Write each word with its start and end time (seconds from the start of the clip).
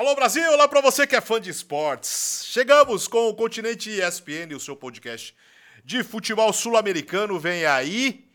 Alô 0.00 0.14
Brasil, 0.14 0.50
olá 0.50 0.66
para 0.66 0.80
você 0.80 1.06
que 1.06 1.14
é 1.14 1.20
fã 1.20 1.38
de 1.38 1.50
esportes. 1.50 2.42
Chegamos 2.46 3.06
com 3.06 3.28
o 3.28 3.34
Continente 3.34 3.90
ESPN, 3.90 4.56
o 4.56 4.58
seu 4.58 4.74
podcast 4.74 5.36
de 5.84 6.02
futebol 6.02 6.50
sul-americano. 6.54 7.38
Vem 7.38 7.66
aí 7.66 8.26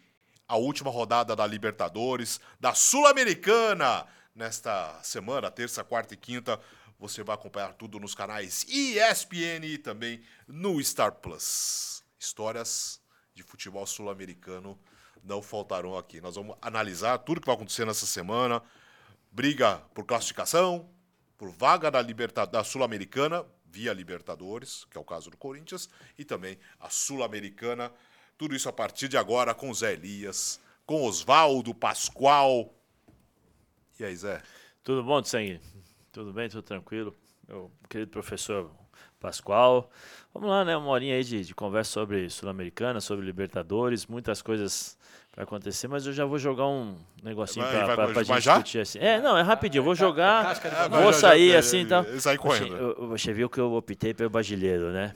a 0.47 0.57
última 0.57 0.91
rodada 0.91 1.35
da 1.35 1.47
Libertadores, 1.47 2.39
da 2.59 2.75
Sul-Americana. 2.75 4.05
Nesta 4.35 4.99
semana, 5.01 5.49
terça, 5.49 5.83
quarta 5.83 6.13
e 6.13 6.17
quinta, 6.17 6.61
você 6.99 7.23
vai 7.23 7.33
acompanhar 7.33 7.73
tudo 7.73 7.99
nos 7.99 8.13
canais 8.13 8.63
ESPN 8.69 9.65
e 9.65 9.79
também 9.79 10.21
no 10.47 10.79
Star 10.83 11.13
Plus. 11.13 12.03
Histórias 12.19 13.01
de 13.33 13.41
futebol 13.41 13.87
sul-americano 13.87 14.79
não 15.23 15.41
faltarão 15.41 15.97
aqui. 15.97 16.21
Nós 16.21 16.35
vamos 16.35 16.57
analisar 16.61 17.17
tudo 17.17 17.41
que 17.41 17.47
vai 17.47 17.55
acontecer 17.55 17.87
nessa 17.87 18.05
semana. 18.05 18.61
Briga 19.31 19.81
por 19.95 20.05
classificação, 20.05 20.87
por 21.37 21.49
vaga 21.49 21.91
da, 21.91 22.01
da 22.01 22.63
Sul-Americana, 22.63 23.45
via 23.65 23.93
Libertadores, 23.93 24.85
que 24.85 24.97
é 24.97 25.01
o 25.01 25.03
caso 25.03 25.29
do 25.29 25.37
Corinthians, 25.37 25.89
e 26.17 26.23
também 26.23 26.57
a 26.79 26.89
Sul-Americana. 26.89 27.91
Tudo 28.37 28.55
isso 28.55 28.69
a 28.69 28.73
partir 28.73 29.07
de 29.07 29.17
agora 29.17 29.53
com 29.53 29.73
Zé 29.73 29.93
Elias, 29.93 30.59
com 30.85 31.03
Oswaldo 31.03 31.73
Pascoal. 31.73 32.73
E 33.99 34.05
aí, 34.05 34.15
Zé? 34.15 34.41
Tudo 34.83 35.03
bom, 35.03 35.23
Sangue? 35.23 35.59
Tudo 36.11 36.31
bem, 36.31 36.47
tudo 36.47 36.61
tranquilo? 36.61 37.15
Meu 37.47 37.71
querido 37.89 38.11
professor 38.11 38.71
Pascoal. 39.19 39.91
Vamos 40.33 40.49
lá, 40.49 40.63
né? 40.63 40.77
Uma 40.77 40.89
horinha 40.89 41.15
aí 41.15 41.23
de, 41.23 41.43
de 41.43 41.55
conversa 41.55 41.91
sobre 41.91 42.29
Sul-Americana, 42.29 43.01
sobre 43.01 43.25
Libertadores, 43.25 44.05
muitas 44.05 44.41
coisas 44.41 44.97
para 45.35 45.43
acontecer, 45.43 45.89
mas 45.89 46.07
eu 46.07 46.13
já 46.13 46.23
vou 46.23 46.39
jogar 46.39 46.65
um 46.65 46.95
negocinho 47.21 47.65
para 47.65 48.05
a 48.05 48.23
gente 48.23 48.41
já? 48.41 48.53
discutir 48.53 48.79
assim. 48.79 48.99
É, 48.99 49.19
não, 49.19 49.37
é 49.37 49.41
rapidinho, 49.41 49.81
eu 49.81 49.83
vou 49.83 49.93
jogar, 49.93 50.55
é, 50.63 50.87
vou 50.87 51.11
sair 51.11 51.51
já, 51.51 51.59
assim 51.59 51.79
então. 51.79 52.05
Sair 52.19 52.37
correndo. 52.37 53.09
Você 53.09 53.33
viu 53.33 53.49
que 53.49 53.59
eu 53.59 53.73
optei 53.73 54.13
pelo 54.13 54.29
brasileiro, 54.29 54.91
né? 54.91 55.13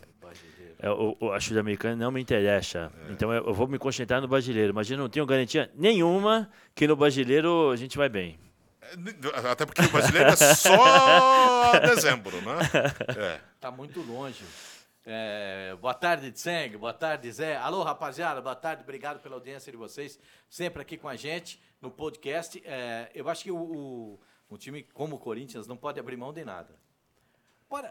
É, 0.81 0.89
o, 0.89 1.16
o, 1.20 1.31
a 1.31 1.39
sul-americana 1.39 1.95
não 1.95 2.11
me 2.11 2.22
interessa. 2.22 2.92
É. 3.08 3.11
Então 3.11 3.34
eu, 3.34 3.48
eu, 3.48 3.53
vou 3.53 3.67
me 3.67 3.78
concentrar 3.78 4.22
no 4.22 4.30
brasileiro. 4.30 4.73
Mas 4.73 4.89
eu 4.89 4.98
não 4.98 5.09
tenho 5.09 5.26
garantia 5.26 5.70
nenhuma 5.76 6.50
que 6.73 6.88
no 6.88 6.95
brasileiro 6.95 7.70
a 7.70 7.76
gente 7.76 7.98
vai 7.98 8.08
bem. 8.08 8.39
É, 8.81 9.52
até 9.52 9.66
porque 9.66 9.81
o 9.81 9.89
brasileiro 9.89 10.30
é 10.30 10.36
só 10.38 11.80
dezembro, 11.83 12.31
né? 12.42 12.59
É. 13.09 13.39
Tá 13.59 13.70
muito 13.70 14.02
longe. 14.02 14.45
É, 15.05 15.75
boa 15.80 15.94
tarde, 15.94 16.31
Tseng. 16.31 16.78
Boa 16.78 16.94
tarde, 16.94 17.31
Zé. 17.31 17.55
Alô, 17.55 17.83
rapaziada. 17.83 18.42
Boa 18.42 18.55
tarde. 18.55 18.83
Obrigado 18.83 19.19
pela 19.22 19.36
audiência 19.36 19.72
de 19.72 19.78
vocês. 19.78 20.19
Sempre 20.50 20.81
aqui 20.81 20.97
com 20.97 21.08
a 21.08 21.16
gente 21.16 21.61
no 21.81 21.89
podcast. 21.89 22.61
É, 22.66 23.09
eu 23.16 23.30
acho 23.30 23.44
que 23.44 23.52
o, 23.52 23.58
o, 23.58 24.20
um 24.52 24.58
time 24.58 24.83
como 24.83 25.16
o 25.16 25.20
Corinthians 25.20 25.67
não 25.67 25.77
pode 25.77 26.00
abrir 26.00 26.17
mão 26.17 26.33
de 26.33 26.44
nada. 26.44 26.75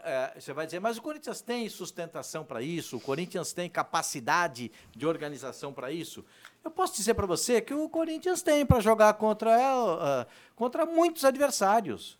É, 0.03 0.39
você 0.39 0.51
vai 0.51 0.65
dizer, 0.65 0.79
mas 0.81 0.97
o 0.97 1.01
Corinthians 1.01 1.41
tem 1.41 1.67
sustentação 1.69 2.43
para 2.43 2.61
isso? 2.61 2.97
O 2.97 3.01
Corinthians 3.01 3.53
tem 3.53 3.69
capacidade 3.69 4.71
de 4.95 5.07
organização 5.07 5.73
para 5.73 5.89
isso? 5.89 6.23
Eu 6.63 6.69
posso 6.69 6.95
dizer 6.97 7.13
para 7.13 7.25
você 7.25 7.61
que 7.61 7.73
o 7.73 7.89
Corinthians 7.89 8.41
tem 8.41 8.65
para 8.65 8.81
jogar 8.81 9.13
contra, 9.13 9.51
uh, 9.57 10.25
contra 10.53 10.85
muitos 10.85 11.23
adversários. 11.23 12.19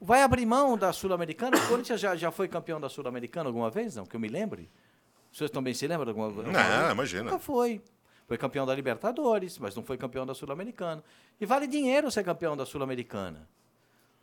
Vai 0.00 0.22
abrir 0.22 0.46
mão 0.46 0.78
da 0.78 0.92
Sul-Americana? 0.92 1.58
O 1.58 1.68
Corinthians 1.68 2.00
já, 2.00 2.16
já 2.16 2.30
foi 2.30 2.48
campeão 2.48 2.80
da 2.80 2.88
Sul-Americana 2.88 3.48
alguma 3.48 3.70
vez? 3.70 3.96
Não, 3.96 4.06
que 4.06 4.16
eu 4.16 4.20
me 4.20 4.28
lembre. 4.28 4.70
Vocês 5.30 5.50
também 5.50 5.74
se 5.74 5.86
lembram? 5.86 6.08
Alguma, 6.08 6.26
alguma 6.26 6.46
não, 6.46 6.80
vez? 6.80 6.92
imagina. 6.92 7.24
Nunca 7.24 7.38
foi. 7.38 7.82
Foi 8.26 8.38
campeão 8.38 8.64
da 8.64 8.74
Libertadores, 8.74 9.58
mas 9.58 9.74
não 9.74 9.82
foi 9.82 9.98
campeão 9.98 10.24
da 10.24 10.34
Sul-Americana. 10.34 11.04
E 11.40 11.44
vale 11.44 11.66
dinheiro 11.66 12.10
ser 12.10 12.24
campeão 12.24 12.56
da 12.56 12.64
Sul-Americana. 12.64 13.46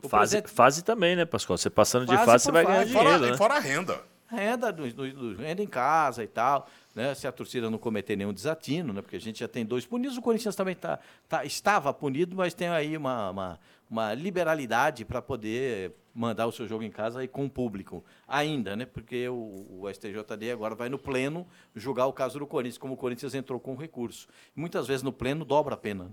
Fase, 0.08 0.42
fase 0.46 0.82
também, 0.82 1.14
né, 1.14 1.24
Pascoal? 1.24 1.58
Você 1.58 1.70
passando 1.70 2.06
de 2.06 2.16
fase, 2.24 2.44
você 2.44 2.52
vai 2.52 2.64
ganhar 2.64 2.84
dinheiro. 2.84 3.08
Fora, 3.08 3.18
né? 3.18 3.36
fora 3.36 3.54
a 3.54 3.58
renda. 3.60 4.00
Renda, 4.28 4.72
do, 4.72 4.92
do, 4.92 5.12
do, 5.12 5.42
renda 5.42 5.62
em 5.62 5.66
casa 5.66 6.22
e 6.22 6.26
tal 6.26 6.68
né, 6.98 7.14
se 7.14 7.28
a 7.28 7.32
torcida 7.32 7.70
não 7.70 7.78
cometer 7.78 8.16
nenhum 8.16 8.32
desatino, 8.32 8.92
né, 8.92 9.00
porque 9.00 9.14
a 9.14 9.20
gente 9.20 9.38
já 9.38 9.46
tem 9.46 9.64
dois 9.64 9.86
punidos, 9.86 10.16
o 10.16 10.22
Corinthians 10.22 10.56
também 10.56 10.74
tá, 10.74 10.98
tá 11.28 11.44
estava 11.44 11.94
punido, 11.94 12.34
mas 12.34 12.54
tem 12.54 12.66
aí 12.68 12.96
uma, 12.96 13.30
uma, 13.30 13.60
uma 13.90 14.12
liberalidade 14.14 15.04
para 15.04 15.22
poder 15.22 15.94
mandar 16.14 16.46
o 16.46 16.52
seu 16.52 16.66
jogo 16.66 16.82
em 16.82 16.90
casa 16.90 17.22
e 17.22 17.28
com 17.28 17.46
o 17.46 17.50
público 17.50 18.04
ainda, 18.26 18.74
né? 18.74 18.84
Porque 18.84 19.28
o, 19.28 19.82
o, 19.82 19.92
STJD 19.92 20.50
agora 20.52 20.74
vai 20.74 20.88
no 20.88 20.98
pleno 20.98 21.46
julgar 21.74 22.06
o 22.06 22.12
caso 22.12 22.38
do 22.38 22.46
Corinthians, 22.46 22.78
como 22.78 22.94
o 22.94 22.96
Corinthians 22.96 23.34
entrou 23.34 23.60
com 23.60 23.76
recurso. 23.76 24.28
Muitas 24.54 24.86
vezes 24.86 25.02
no 25.02 25.12
pleno 25.12 25.44
dobra 25.44 25.74
a 25.74 25.78
pena. 25.78 26.10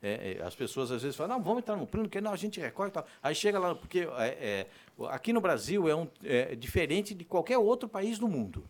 É, 0.00 0.38
é, 0.38 0.42
as 0.44 0.54
pessoas 0.54 0.90
às 0.90 1.02
vezes 1.02 1.16
falam, 1.16 1.36
não, 1.36 1.44
vamos 1.44 1.60
entrar 1.60 1.76
no 1.76 1.86
pleno, 1.86 2.08
porque 2.08 2.20
não, 2.20 2.32
a 2.32 2.36
gente 2.36 2.60
recorre 2.60 2.88
e 2.88 2.92
tal. 2.92 3.06
Aí 3.22 3.34
chega 3.34 3.58
lá, 3.58 3.74
porque 3.74 4.08
é, 4.16 4.26
é 4.26 4.66
aqui 5.08 5.32
no 5.32 5.40
Brasil 5.40 5.88
é, 5.88 5.94
um, 5.94 6.08
é 6.22 6.54
diferente 6.54 7.14
de 7.14 7.24
qualquer 7.24 7.58
outro 7.58 7.88
país 7.88 8.18
do 8.18 8.28
mundo. 8.28 8.68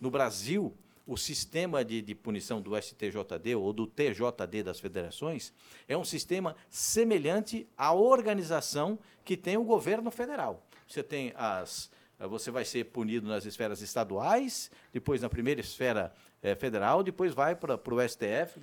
No 0.00 0.10
Brasil, 0.10 0.76
o 1.06 1.16
sistema 1.16 1.84
de, 1.84 2.00
de, 2.00 2.14
punição 2.14 2.60
do 2.60 2.80
STJD 2.80 3.56
ou 3.56 3.72
do 3.72 3.86
TJD 3.86 4.62
das 4.62 4.78
federações 4.78 5.52
é 5.88 5.96
um 5.96 6.04
sistema 6.04 6.54
semelhante 6.70 7.68
à 7.76 7.92
organização 7.92 8.98
que 9.24 9.36
tem 9.36 9.56
o 9.56 9.64
governo 9.64 10.10
federal. 10.10 10.64
Você 10.86 11.02
tem 11.02 11.32
as 11.36 11.90
você 12.28 12.52
vai 12.52 12.64
ser 12.64 12.84
punido 12.84 13.26
nas 13.26 13.44
esferas 13.44 13.80
estaduais, 13.82 14.70
depois 14.92 15.20
na 15.20 15.28
primeira 15.28 15.60
esfera 15.60 16.12
é, 16.40 16.54
federal, 16.54 17.02
depois 17.02 17.34
vai 17.34 17.54
para 17.56 17.74
o 17.74 18.08
STF, 18.08 18.60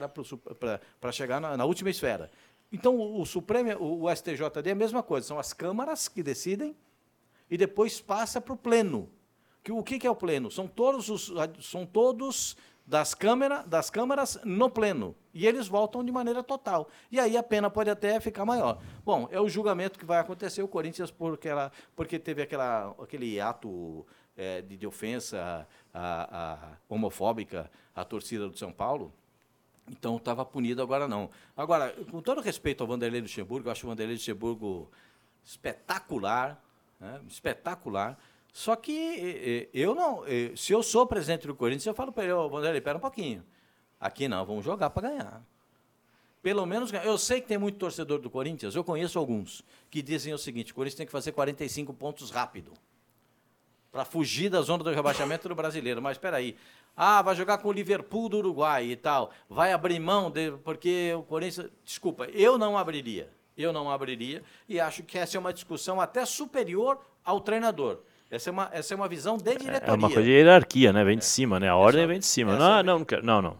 para 1.00 1.12
chegar 1.12 1.42
na, 1.42 1.58
na, 1.58 1.66
última 1.66 1.90
esfera. 1.90 2.32
Então, 2.72 2.96
o, 2.96 3.22
o 3.22 3.26
Supremo, 3.26 3.74
o, 3.78 4.06
o 4.06 4.16
STJD 4.16 4.70
é 4.70 4.72
a 4.72 4.76
mesma 4.76 5.04
coisa, 5.04 5.28
são 5.28 5.40
as 5.40 5.52
câmaras 5.54 6.08
que 6.08 6.24
decidem 6.24 6.76
e 7.50 7.58
depois 7.58 8.00
passa 8.00 8.40
para 8.40 8.54
o 8.54 8.58
pleno, 8.58 9.10
que 9.64 9.72
o 9.72 9.84
que, 9.84 10.08
é 10.08 10.10
o 10.10 10.16
pleno? 10.16 10.50
São 10.50 10.68
todos 10.68 11.10
os 11.10 11.32
são 11.62 11.86
todos 11.86 12.56
das, 12.90 13.14
câmera, 13.14 13.62
das 13.64 13.90
câmaras 13.90 14.40
no 14.44 14.70
pleno. 14.70 15.16
E 15.32 15.46
eles 15.46 15.68
voltam 15.68 16.04
de 16.04 16.12
maneira 16.12 16.42
total. 16.42 16.90
E 17.12 17.20
aí 17.20 17.38
a 17.38 17.44
pena 17.44 17.70
pode 17.70 17.90
até 17.90 18.20
ficar 18.20 18.46
maior. 18.46 18.82
Bom, 19.06 19.28
é 19.32 19.40
o 19.40 19.48
julgamento 19.48 20.00
que 20.00 20.06
vai 20.06 20.18
acontecer. 20.18 20.64
O 20.64 20.68
Corinthians, 20.68 21.12
porque, 21.12 21.48
ela, 21.48 21.72
porque 21.96 22.18
teve 22.18 22.42
aquela, 22.42 22.96
aquele 23.00 23.40
ato 23.40 24.06
é, 24.36 24.62
de, 24.64 24.76
de, 24.76 24.88
ofensa 24.88 25.68
a, 25.94 26.54
a, 26.54 26.78
homofóbica 26.90 27.70
à 27.96 28.04
torcida 28.04 28.50
do 28.50 28.58
São 28.58 28.72
Paulo. 28.72 29.14
Então 29.92 30.18
estava 30.18 30.44
punido, 30.44 30.82
agora 30.82 31.08
não. 31.08 31.30
Agora, 31.56 31.94
com 32.10 32.22
todo 32.22 32.42
respeito 32.42 32.82
ao 32.82 32.88
Vanderlei 32.88 33.22
Luxemburgo, 33.22 33.68
eu 33.68 33.72
acho 33.72 33.86
o 33.86 33.90
Vanderlei 33.90 34.16
Luxemburgo 34.16 34.90
espetacular, 35.44 36.60
né? 37.00 37.22
espetacular. 37.28 38.18
Só 38.52 38.76
que 38.76 39.70
eu 39.74 39.94
não. 39.94 40.24
Se 40.56 40.74
eu 40.74 40.82
sou 40.84 41.06
presidente 41.06 41.48
do 41.48 41.56
Corinthians, 41.56 41.86
eu 41.86 41.94
falo 41.94 42.12
para 42.12 42.24
ele, 42.24 42.34
ô 42.34 42.50
Vanderlei, 42.50 42.82
um 42.96 43.00
pouquinho. 43.00 43.46
Aqui 44.00 44.28
não, 44.28 44.46
vamos 44.46 44.64
jogar 44.64 44.90
para 44.90 45.10
ganhar. 45.10 45.44
Pelo 46.42 46.66
menos, 46.66 46.92
eu 46.94 47.18
sei 47.18 47.42
que 47.42 47.48
tem 47.48 47.58
muito 47.58 47.78
torcedor 47.78 48.20
do 48.20 48.30
Corinthians, 48.30 48.74
eu 48.74 48.84
conheço 48.84 49.20
alguns, 49.20 49.62
que 49.90 50.02
dizem 50.02 50.34
o 50.34 50.38
seguinte: 50.38 50.72
o 50.72 50.76
Corinthians 50.76 50.98
tem 50.98 51.06
que 51.06 51.12
fazer 51.12 51.34
45 51.34 51.94
pontos 51.94 52.32
rápido. 52.32 52.72
Para 53.92 54.06
fugir 54.06 54.50
da 54.50 54.62
zona 54.62 54.84
do 54.84 54.92
rebaixamento 54.92 55.50
do 55.50 55.56
brasileiro. 55.56 56.02
Mas 56.02 56.14
espera 56.14 56.38
aí. 56.38 56.56
Ah, 56.96 57.22
vai 57.22 57.36
jogar 57.36 57.58
com 57.58 57.70
o 57.70 57.72
Liverpool 57.72 58.30
do 58.30 58.38
Uruguai 58.38 58.86
e 58.86 58.96
tal. 58.96 59.32
Vai 59.50 59.74
abrir 59.74 60.00
mão, 60.00 60.30
de, 60.30 60.52
porque 60.64 61.14
o 61.14 61.24
Corinthians. 61.24 61.70
Desculpa, 61.84 62.26
eu 62.26 62.58
não 62.58 62.78
abriria. 62.78 63.30
Eu 63.58 63.74
não 63.74 63.90
abriria. 63.90 64.44
E 64.68 64.80
acho 64.80 65.04
que 65.04 65.18
essa 65.18 65.38
é 65.38 65.40
uma 65.40 65.52
discussão 65.52 66.00
até 66.00 66.24
superior 66.24 67.00
ao 67.26 67.42
treinador. 67.42 68.00
Essa 68.30 68.50
é 68.50 68.52
uma, 68.52 68.70
essa 68.72 68.94
é 68.94 68.96
uma 68.96 69.08
visão 69.08 69.38
de 69.38 69.44
diretoria. 69.44 69.80
É 69.88 69.92
uma 69.92 70.08
coisa 70.08 70.24
de 70.24 70.30
hierarquia, 70.30 70.94
né? 70.94 71.04
Vem 71.04 71.18
de 71.18 71.24
é. 71.24 71.28
cima, 71.28 71.60
né? 71.60 71.68
A 71.68 71.76
ordem 71.76 72.06
vem 72.06 72.20
de 72.20 72.26
cima. 72.26 72.56
Não, 72.56 72.80
é 72.80 72.84
não, 72.84 73.00
não, 73.00 73.06
quero, 73.06 73.26
não, 73.26 73.42
não. 73.42 73.58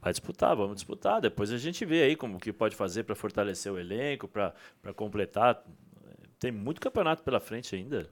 Vai 0.00 0.12
disputar, 0.12 0.56
vamos 0.56 0.76
disputar. 0.76 1.20
Depois 1.20 1.52
a 1.52 1.58
gente 1.58 1.84
vê 1.84 2.02
aí 2.02 2.16
como 2.16 2.38
que 2.38 2.52
pode 2.52 2.74
fazer 2.74 3.02
para 3.02 3.14
fortalecer 3.14 3.70
o 3.70 3.78
elenco, 3.78 4.26
para 4.26 4.54
completar. 4.94 5.62
Tem 6.38 6.50
muito 6.50 6.80
campeonato 6.80 7.22
pela 7.22 7.40
frente 7.40 7.74
ainda. 7.74 8.08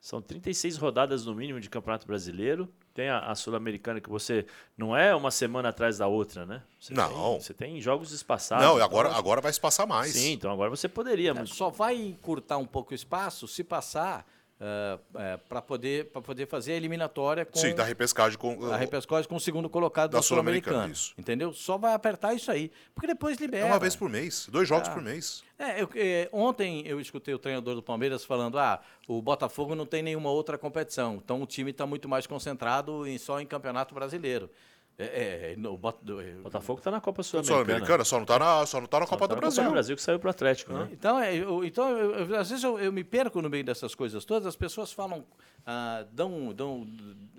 São 0.00 0.22
36 0.22 0.76
rodadas 0.76 1.26
no 1.26 1.34
mínimo 1.34 1.60
de 1.60 1.68
campeonato 1.68 2.06
brasileiro. 2.06 2.68
Tem 2.94 3.08
a, 3.08 3.18
a 3.18 3.34
Sul-Americana 3.34 4.00
que 4.00 4.08
você 4.08 4.46
não 4.76 4.96
é 4.96 5.14
uma 5.14 5.30
semana 5.30 5.68
atrás 5.68 5.98
da 5.98 6.06
outra, 6.06 6.46
né? 6.46 6.62
Você 6.80 6.94
não. 6.94 7.32
Tem, 7.32 7.40
você 7.40 7.54
tem 7.54 7.80
jogos 7.80 8.12
espaçados. 8.12 8.64
Não, 8.64 8.82
agora, 8.82 9.08
então, 9.08 9.18
agora 9.18 9.40
vai 9.40 9.52
se 9.52 9.60
passar 9.60 9.86
mais. 9.86 10.12
Sim, 10.12 10.32
então 10.32 10.50
agora 10.52 10.70
você 10.70 10.88
poderia. 10.88 11.30
É, 11.30 11.34
mas... 11.34 11.50
Só 11.50 11.68
vai 11.68 11.96
encurtar 11.96 12.58
um 12.58 12.66
pouco 12.66 12.92
o 12.92 12.94
espaço 12.94 13.46
se 13.46 13.62
passar 13.62 14.24
Uh, 14.60 14.98
eh, 15.14 15.34
é, 15.34 15.36
para 15.36 15.62
poder, 15.62 16.06
poder 16.06 16.46
fazer 16.46 16.72
a 16.72 16.74
eliminatória 16.74 17.44
com. 17.44 17.60
Sim, 17.60 17.76
da 17.76 17.84
repescagem 17.84 18.36
com. 18.36 18.66
A 18.72 18.76
repescagem 18.76 19.28
com 19.28 19.36
o 19.36 19.40
segundo 19.40 19.70
colocado 19.70 20.10
da, 20.10 20.18
da 20.18 20.22
Sul-Americana. 20.22 20.92
Sul 20.94 21.14
entendeu? 21.16 21.52
Só 21.52 21.78
vai 21.78 21.94
apertar 21.94 22.34
isso 22.34 22.50
aí. 22.50 22.72
Porque 22.92 23.06
depois 23.06 23.38
libera. 23.38 23.66
É 23.66 23.70
uma 23.70 23.78
vez 23.78 23.94
por 23.94 24.10
mês, 24.10 24.48
dois 24.50 24.68
jogos 24.68 24.88
ah. 24.88 24.92
por 24.92 25.00
mês. 25.00 25.44
É, 25.56 25.80
eu, 25.80 25.88
é, 25.94 26.28
ontem 26.32 26.82
eu 26.86 27.00
escutei 27.00 27.32
o 27.32 27.38
treinador 27.38 27.76
do 27.76 27.82
Palmeiras 27.82 28.24
falando: 28.24 28.58
ah, 28.58 28.80
o 29.06 29.22
Botafogo 29.22 29.76
não 29.76 29.86
tem 29.86 30.02
nenhuma 30.02 30.30
outra 30.30 30.58
competição. 30.58 31.20
Então 31.24 31.40
o 31.40 31.46
time 31.46 31.70
está 31.70 31.86
muito 31.86 32.08
mais 32.08 32.26
concentrado 32.26 33.06
em, 33.06 33.16
só 33.16 33.40
em 33.40 33.46
campeonato 33.46 33.94
brasileiro. 33.94 34.50
É, 35.00 35.52
é, 35.52 35.56
no, 35.56 35.78
Bot- 35.78 35.98
do- 36.02 36.20
é, 36.20 36.32
Botafogo 36.32 36.80
tá 36.80 36.90
na 36.90 37.00
Copa 37.00 37.22
Sul-Americana, 37.22 37.64
Sul-Americana. 37.64 38.04
só 38.04 38.18
não 38.18 38.26
tá 38.26 38.36
na, 38.36 38.66
só 38.66 38.80
não 38.80 38.88
tá 38.88 38.98
na 38.98 39.06
Copa 39.06 39.28
Tá 39.28 39.34
do 39.34 39.34
na 39.36 39.40
Brasil. 39.42 39.62
Copa 39.62 39.70
do 39.70 39.72
Brasil 39.74 39.94
que 39.96 40.02
saiu 40.02 40.18
pro 40.18 40.28
Atlético, 40.30 40.72
né? 40.72 40.88
Então, 40.90 41.20
é, 41.20 41.36
eu- 41.36 41.64
então 41.64 41.88
eu- 41.96 42.14
eu- 42.30 42.36
às 42.36 42.50
vezes 42.50 42.64
eu, 42.64 42.92
me 42.92 43.04
perco 43.04 43.40
no 43.40 43.48
meio 43.48 43.62
dessas 43.62 43.94
coisas 43.94 44.24
todas, 44.24 44.44
as 44.46 44.56
pessoas 44.56 44.92
falam, 44.92 45.24
ah, 45.64 46.04
dão, 46.10 46.52
dão, 46.52 46.84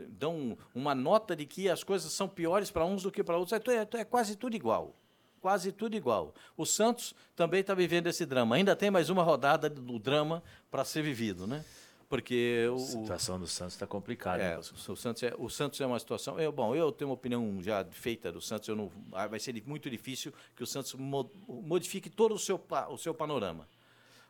dão 0.08 0.58
uma 0.74 0.96
nota 0.96 1.36
de 1.36 1.46
que 1.46 1.70
as 1.70 1.84
coisas 1.84 2.14
são 2.14 2.30
piores 2.30 2.72
para 2.72 2.86
uns 2.86 3.04
do 3.04 3.12
que 3.12 3.22
para 3.24 3.38
outros. 3.38 3.52
É, 3.52 3.62
é, 3.76 3.88
é 4.00 4.06
quase 4.06 4.38
tudo 4.38 4.56
igual. 4.56 4.96
Quase 5.42 5.72
tudo 5.74 5.96
igual. 5.96 6.34
O 6.58 6.66
Santos 6.66 7.14
também 7.36 7.60
está 7.62 7.74
vivendo 7.74 8.08
esse 8.08 8.26
drama. 8.26 8.56
Ainda 8.56 8.76
tem 8.76 8.92
mais 8.92 9.10
uma 9.10 9.24
rodada 9.24 9.70
do 9.70 9.98
drama 10.00 10.44
para 10.72 10.84
ser 10.86 11.02
vivido, 11.02 11.46
né? 11.48 11.64
Porque 12.10 12.66
A 12.68 12.72
o, 12.72 12.76
o, 12.76 12.80
situação 12.80 13.40
do 13.40 13.46
Santos 13.46 13.78
tá 13.78 13.86
complicada. 13.86 14.42
é, 14.42 14.50
né? 14.56 14.58
o 14.58 14.96
Santos 14.96 15.22
é, 15.22 15.34
o 15.38 15.48
Santos 15.48 15.80
é 15.80 15.86
uma 15.86 16.00
situação. 16.00 16.40
Eu, 16.40 16.52
bom, 16.52 16.76
eu 16.76 16.92
tenho 16.92 17.10
uma 17.10 17.14
opinião 17.14 17.62
já 17.62 17.86
feita 17.86 18.32
do 18.32 18.42
Santos. 18.42 18.68
Eu 18.68 18.76
não, 18.76 18.92
ah, 19.14 19.28
vai 19.28 19.40
ser 19.40 19.62
muito 19.66 19.88
difícil 19.90 20.34
que 20.56 20.64
o 20.64 20.68
Santos 20.68 20.96
mo- 20.96 21.30
modifique 21.48 22.10
todo 22.10 22.34
o 22.34 22.40
seu, 22.40 22.60
o 22.90 22.98
seu 22.98 23.14
panorama. 23.14 23.70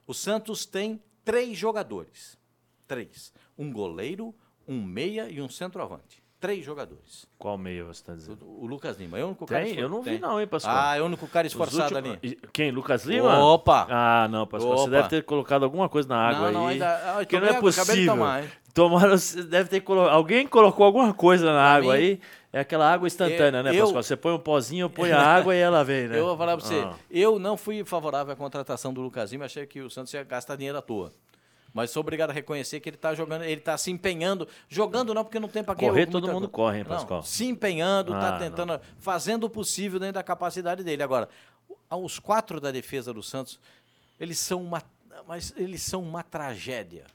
O 0.06 0.14
Santos 0.14 0.66
tem 0.66 1.02
três 1.24 1.58
jogadores. 1.58 2.38
Três. 2.86 3.32
Um 3.58 3.72
goleiro, 3.72 4.36
um 4.68 4.84
meia 4.84 5.30
e 5.30 5.42
um 5.42 5.48
centroavante. 5.48 6.22
Três 6.40 6.64
jogadores. 6.64 7.28
Qual 7.38 7.58
meio 7.58 7.88
você 7.88 8.02
tá 8.02 8.14
dizendo? 8.16 8.46
O, 8.46 8.64
o 8.64 8.66
Lucas 8.66 8.98
Lima. 8.98 9.20
É 9.20 9.24
o 9.24 9.28
único 9.28 9.46
Tem? 9.46 9.56
cara 9.58 9.66
esfor- 9.68 9.84
Eu 9.84 9.90
não 9.90 10.02
vi 10.02 10.12
tem. 10.12 10.20
não, 10.20 10.40
hein, 10.40 10.48
Pascoal? 10.48 10.76
Ah, 10.78 10.96
é 10.98 11.02
o 11.02 11.06
único 11.06 11.28
cara 11.28 11.46
esforçado 11.46 11.96
últimos- 11.96 12.18
ali. 12.24 12.40
Quem? 12.54 12.72
Lucas 12.72 13.04
Lima? 13.04 13.38
Opa! 13.44 13.86
Ah, 13.90 14.28
não, 14.30 14.48
Pascoal. 14.48 14.78
Você 14.78 14.84
Opa! 14.84 14.92
deve 14.92 15.10
ter 15.10 15.24
colocado 15.24 15.64
alguma 15.64 15.90
coisa 15.90 16.08
na 16.08 16.18
água 16.18 16.50
Não, 16.52 16.62
não, 16.62 16.68
aí. 16.68 16.74
ainda- 16.76 16.96
ah, 17.12 17.16
Porque 17.18 17.38
não 17.40 17.46
é 17.48 17.50
água, 17.50 17.62
possível. 17.62 18.14
tomar? 18.14 18.44
Tomaram, 18.74 19.18
você 19.18 19.44
deve 19.44 19.68
ter 19.70 19.82
colo... 19.82 20.02
Alguém 20.08 20.48
colocou 20.48 20.86
alguma 20.86 21.14
coisa 21.14 21.52
na 21.52 21.62
água 21.62 21.94
mim- 21.96 22.00
aí. 22.00 22.20
É 22.54 22.62
aquela 22.62 22.90
água 22.92 23.06
instantânea, 23.08 23.62
né, 23.62 23.76
Eu- 23.76 23.84
Pascoal? 23.84 24.04
Você 24.04 24.16
põe 24.16 24.32
um 24.34 24.40
pozinho, 24.40 24.90
põe 24.90 25.12
a 25.12 25.22
água 25.22 25.54
e 25.56 25.60
ela 25.60 25.84
vem, 25.84 26.08
né? 26.08 26.18
Eu 26.20 26.26
vou 26.28 26.38
falar 26.38 26.56
para 26.58 26.66
você, 26.66 26.80
Ah. 26.80 26.94
eu 27.12 27.38
não 27.38 27.58
fui 27.58 27.84
favorável 27.84 28.32
à 28.34 28.36
contratação 28.36 28.94
do 28.94 29.02
Lucas 29.02 29.32
Lima, 29.32 29.46
achei 29.46 29.66
que 29.68 29.82
o 29.82 29.90
Santos 29.90 30.14
ia 30.14 30.24
gastar 30.24 30.56
dinheiro 30.56 30.78
à 30.78 30.82
toa. 30.82 31.12
Mas 31.74 31.92
sou 31.92 32.02
obrigado 32.02 32.32
a 32.32 32.34
reconhecer 32.34 32.80
que 32.80 32.90
ele 32.90 32.96
está 32.96 33.14
jogando, 33.14 33.44
ele 33.44 33.54
está 33.60 33.78
se 33.78 33.92
empenhando, 33.92 34.48
jogando 34.68 35.14
não 35.14 35.24
porque 35.24 35.40
não 35.40 35.48
tem 35.48 35.64
para 35.64 35.76
quem 35.76 35.88
Correr 35.88 36.08
todo 36.08 36.28
mundo 36.32 36.50
corre, 36.50 36.80
hein, 36.80 36.84
Não, 36.84 36.96
Pascoal? 36.96 37.22
se 37.24 37.46
empenhando, 37.46 38.14
está 38.14 38.36
Ah, 38.36 38.40
tentando, 38.40 38.82
fazendo 38.98 39.44
o 39.46 39.50
possível 39.50 40.00
dentro 40.00 40.16
da 40.16 40.24
capacidade 40.24 40.84
dele. 40.84 41.04
Agora, 41.04 41.30
os 41.92 42.18
quatro 42.20 42.60
da 42.60 42.72
defesa 42.72 43.14
do 43.14 43.22
Santos, 43.22 43.60
eles 44.20 44.40
são 44.40 44.62
uma, 44.64 44.82
mas 45.28 45.54
eles 45.58 45.82
são 45.84 46.02
uma 46.02 46.24
tragédia. 46.24 47.06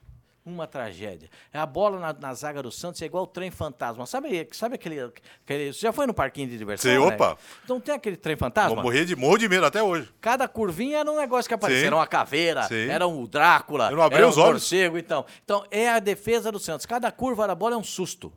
Uma 0.47 0.67
tragédia. 0.67 1.31
É 1.51 1.59
A 1.59 1.65
bola 1.65 1.99
na, 1.99 2.13
na 2.13 2.35
zaga 2.35 2.63
do 2.63 2.71
Santos 2.71 3.01
é 3.01 3.07
igual 3.07 3.25
o 3.25 3.27
trem 3.27 3.51
fantasma. 3.51 4.05
Sabe, 4.05 4.47
sabe 4.53 4.75
aquele, 4.75 5.01
aquele. 5.43 5.73
Você 5.73 5.81
já 5.81 5.91
foi 5.91 6.07
no 6.07 6.13
parquinho 6.13 6.49
de 6.49 6.59
diversão? 6.59 6.91
Sei, 6.91 7.01
né? 7.01 7.07
opa. 7.15 7.39
Então 7.65 7.81
tem 7.81 7.95
aquele 7.95 8.17
trem 8.19 8.37
Vou 8.37 8.47
fantasma? 8.47 8.83
morrer 8.83 9.07
de, 9.07 9.17
morro 9.17 9.39
de 9.39 9.49
medo 9.49 9.65
até 9.65 9.83
hoje. 9.83 10.13
Cada 10.21 10.47
curvinha 10.47 10.99
era 10.99 11.11
um 11.11 11.17
negócio 11.17 11.49
que 11.49 11.55
aparecia. 11.55 11.81
Sim. 11.81 11.87
Era 11.87 11.97
uma 11.97 12.07
caveira, 12.07 12.65
Sim. 12.65 12.89
era 12.91 13.09
um 13.09 13.25
Drácula, 13.25 13.91
Eu 13.91 13.97
não 13.97 14.03
abri 14.03 14.19
era 14.19 14.27
um 14.27 14.31
os 14.31 14.37
olhos. 14.37 14.53
morcego, 14.53 14.99
então. 14.99 15.25
Então, 15.43 15.65
é 15.71 15.89
a 15.89 15.99
defesa 15.99 16.53
do 16.53 16.59
Santos. 16.59 16.85
Cada 16.85 17.11
curva 17.11 17.47
da 17.47 17.55
bola 17.55 17.75
é 17.77 17.79
um 17.79 17.85
susto. 17.85 18.31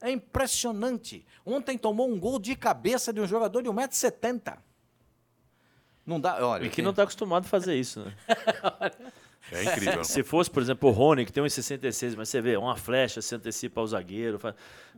É 0.00 0.12
impressionante. 0.12 1.26
Ontem 1.44 1.76
tomou 1.76 2.08
um 2.08 2.20
gol 2.20 2.38
de 2.38 2.54
cabeça 2.54 3.12
de 3.12 3.20
um 3.20 3.26
jogador 3.26 3.62
de 3.62 3.68
1,70m. 3.68 4.58
Não 6.06 6.20
dá, 6.20 6.38
olha. 6.46 6.64
E 6.66 6.70
que 6.70 6.80
não 6.82 6.94
tá 6.94 7.02
acostumado 7.02 7.44
a 7.46 7.48
fazer 7.48 7.74
isso, 7.74 8.00
né? 8.04 8.14
É 9.52 9.64
incrível. 9.64 10.04
Se 10.04 10.22
fosse, 10.22 10.50
por 10.50 10.62
exemplo, 10.62 10.88
o 10.88 10.92
Rony, 10.92 11.24
que 11.24 11.32
tem 11.32 11.42
1,66, 11.42 12.14
mas 12.16 12.28
você 12.28 12.40
vê, 12.40 12.56
uma 12.56 12.76
flecha 12.76 13.20
se 13.22 13.34
antecipa 13.34 13.80
ao 13.80 13.86
zagueiro. 13.86 14.38
faz- 14.38 14.54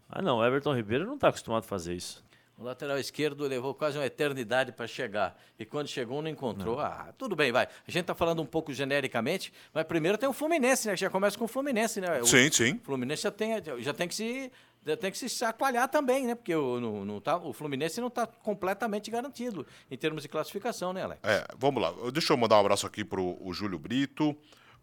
Ah, 0.09 0.21
não, 0.21 0.39
o 0.39 0.45
Everton 0.45 0.75
Ribeiro 0.75 1.07
não 1.07 1.17
tá 1.19 1.29
acostumado 1.29 1.65
a 1.65 1.67
fazer 1.67 1.95
isso. 1.95 2.25
O 2.59 2.63
lateral 2.65 2.99
esquerdo 2.99 3.47
levou 3.47 3.73
quase 3.75 3.97
uma 3.97 4.05
eternidade 4.05 4.71
para 4.73 4.87
chegar. 4.87 5.35
E 5.59 5.65
quando 5.65 5.89
chegou, 5.89 6.21
não 6.21 6.29
encontrou. 6.29 6.79
Ah, 6.79 7.09
tudo 7.17 7.35
bem, 7.35 7.51
vai. 7.51 7.65
A 7.65 7.91
gente 7.91 8.03
está 8.03 8.15
falando 8.15 8.43
um 8.43 8.45
pouco 8.47 8.71
genericamente, 8.71 9.51
mas 9.73 9.85
primeiro 9.85 10.19
tem 10.19 10.29
o 10.29 10.33
Fluminense, 10.35 10.87
né? 10.87 10.95
Já 10.95 11.09
começa 11.09 11.39
com 11.39 11.47
o 11.47 11.49
Fluminense, 11.49 12.03
né? 12.03 12.21
O 12.21 12.27
Sim, 12.27 12.51
sim. 12.53 12.79
Fluminense 12.83 13.23
já 13.23 13.31
tem, 13.31 13.53
já 13.79 13.95
tem 13.95 14.07
que 14.07 14.15
se. 14.15 14.53
Tem 14.99 15.11
que 15.11 15.19
se 15.19 15.29
chacoalhar 15.29 15.89
também, 15.89 16.27
né? 16.27 16.35
Porque 16.35 16.55
o, 16.55 16.81
não, 17.05 17.21
tá, 17.21 17.37
o 17.37 17.53
Fluminense 17.53 18.01
não 18.01 18.09
está 18.09 18.27
completamente 18.27 19.11
garantido 19.11 19.67
em 19.91 19.97
termos 19.97 20.23
de 20.23 20.29
classificação, 20.29 20.93
né, 20.93 21.03
Alex? 21.03 21.21
É, 21.23 21.47
vamos 21.59 21.83
lá. 21.83 21.93
Deixa 22.11 22.33
eu 22.33 22.37
mandar 22.37 22.57
um 22.57 22.61
abraço 22.61 22.87
aqui 22.87 23.05
pro 23.05 23.37
o 23.41 23.53
Júlio 23.53 23.79
Brito, 23.79 24.35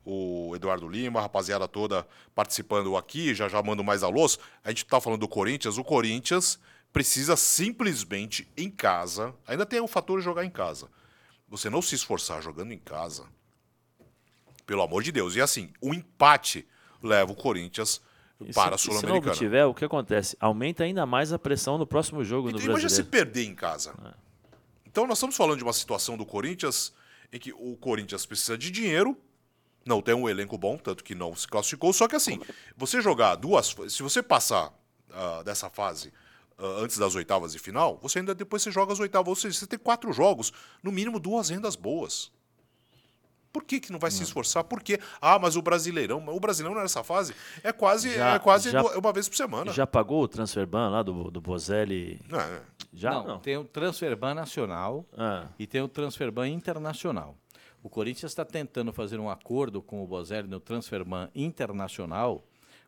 o 0.05 0.55
Eduardo 0.55 0.87
Lima, 0.87 1.19
a 1.19 1.23
rapaziada 1.23 1.67
toda 1.67 2.07
participando 2.35 2.95
aqui. 2.95 3.33
Já 3.33 3.49
já 3.49 3.61
mando 3.63 3.83
mais 3.83 4.03
alôs. 4.03 4.37
A 4.63 4.69
gente 4.69 4.85
tá 4.85 5.01
falando 5.01 5.21
do 5.21 5.27
Corinthians. 5.27 5.79
O 5.79 5.83
Corinthians 5.83 6.59
precisa 6.93 7.35
simplesmente 7.35 8.47
em 8.55 8.69
casa. 8.69 9.33
Ainda 9.47 9.65
tem 9.65 9.79
o 9.81 9.87
fator 9.87 10.19
de 10.19 10.25
jogar 10.25 10.45
em 10.45 10.49
casa. 10.49 10.87
Você 11.49 11.71
não 11.71 11.81
se 11.81 11.95
esforçar 11.95 12.41
jogando 12.41 12.71
em 12.71 12.79
casa. 12.79 13.25
Pelo 14.65 14.83
amor 14.83 15.01
de 15.01 15.11
Deus. 15.11 15.35
E 15.35 15.41
assim, 15.41 15.71
o 15.81 15.91
empate 15.91 16.67
leva 17.01 17.31
o 17.31 17.35
Corinthians 17.35 18.01
E 18.45 18.53
para 18.53 18.75
a 18.75 18.77
se, 18.77 18.83
se 18.83 18.89
não 18.89 18.99
Sul-Americana. 18.99 19.31
obtiver, 19.31 19.65
o 19.65 19.73
que 19.73 19.85
acontece? 19.85 20.37
Aumenta 20.39 20.83
ainda 20.83 21.05
mais 21.05 21.33
a 21.33 21.39
pressão 21.39 21.77
no 21.77 21.87
próximo 21.87 22.23
jogo 22.23 22.51
do 22.51 22.57
Então, 22.57 22.69
imagina 22.71 22.89
se 22.89 23.01
brasileiro. 23.01 23.31
perder 23.31 23.49
em 23.49 23.55
casa. 23.55 23.93
Então 24.85 25.07
nós 25.07 25.17
estamos 25.17 25.35
falando 25.35 25.57
de 25.57 25.63
uma 25.63 25.73
situação 25.73 26.15
do 26.17 26.25
Corinthians 26.25 26.93
em 27.31 27.39
que 27.39 27.51
o 27.53 27.75
Corinthians 27.77 28.25
precisa 28.25 28.57
de 28.57 28.71
dinheiro, 28.71 29.17
não 29.85 30.01
tem 30.01 30.13
um 30.13 30.29
elenco 30.29 30.57
bom, 30.57 30.77
tanto 30.77 31.03
que 31.03 31.15
não 31.15 31.35
se 31.35 31.47
classificou. 31.47 31.91
Só 31.93 32.07
que 32.07 32.15
assim, 32.15 32.39
você 32.75 33.01
jogar 33.01 33.35
duas. 33.35 33.75
Se 33.89 34.03
você 34.03 34.21
passar 34.21 34.73
ah, 35.11 35.41
dessa 35.43 35.69
fase 35.69 36.13
ah, 36.57 36.81
antes 36.81 36.97
das 36.97 37.15
oitavas 37.15 37.53
de 37.53 37.59
final, 37.59 37.97
você 38.01 38.19
ainda 38.19 38.35
depois 38.35 38.61
você 38.61 38.71
joga 38.71 38.93
as 38.93 38.99
oitavas. 38.99 39.27
Ou 39.27 39.35
seja, 39.35 39.57
você 39.57 39.67
tem 39.67 39.79
quatro 39.79 40.11
jogos, 40.13 40.51
no 40.83 40.91
mínimo 40.91 41.19
duas 41.19 41.49
rendas 41.49 41.75
boas. 41.75 42.31
Por 43.57 43.63
que, 43.63 43.79
que 43.79 43.91
não 43.91 43.97
vai 43.97 44.11
se 44.11 44.21
esforçar? 44.21 44.63
Por 44.63 44.83
quê? 44.83 44.99
Ah, 45.19 45.39
mas 45.39 45.55
o 45.55 45.63
Brasileirão. 45.63 46.23
O 46.27 46.39
Brasileirão 46.39 46.79
nessa 46.79 47.03
fase 47.03 47.33
é 47.63 47.71
quase, 47.73 48.13
Já- 48.13 48.35
é 48.35 48.39
quase 48.39 48.69
já- 48.69 48.83
uma 48.83 49.11
vez 49.11 49.27
por 49.27 49.35
semana. 49.35 49.71
Já 49.73 49.87
pagou 49.87 50.21
o 50.21 50.27
transfer 50.27 50.67
ban 50.67 50.89
lá 50.89 51.01
do, 51.01 51.31
do 51.31 51.41
Bozelli? 51.41 52.21
É. 52.31 52.61
Já? 52.93 53.11
não, 53.13 53.27
Não. 53.27 53.39
tem 53.39 53.57
o 53.57 53.63
Transferban 53.63 54.35
nacional 54.35 55.03
Ah, 55.17 55.47
e 55.57 55.65
tem 55.65 55.81
o 55.81 55.87
Transferban 55.87 56.47
internacional. 56.47 57.35
O 57.81 57.89
Corinthians 57.89 58.31
está 58.31 58.45
tentando 58.45 58.93
fazer 58.93 59.19
um 59.19 59.27
acordo 59.29 59.81
com 59.81 60.03
o 60.03 60.07
Bozelli 60.07 60.47
no 60.47 60.59
Transferban 60.59 61.29
internacional 61.33 62.43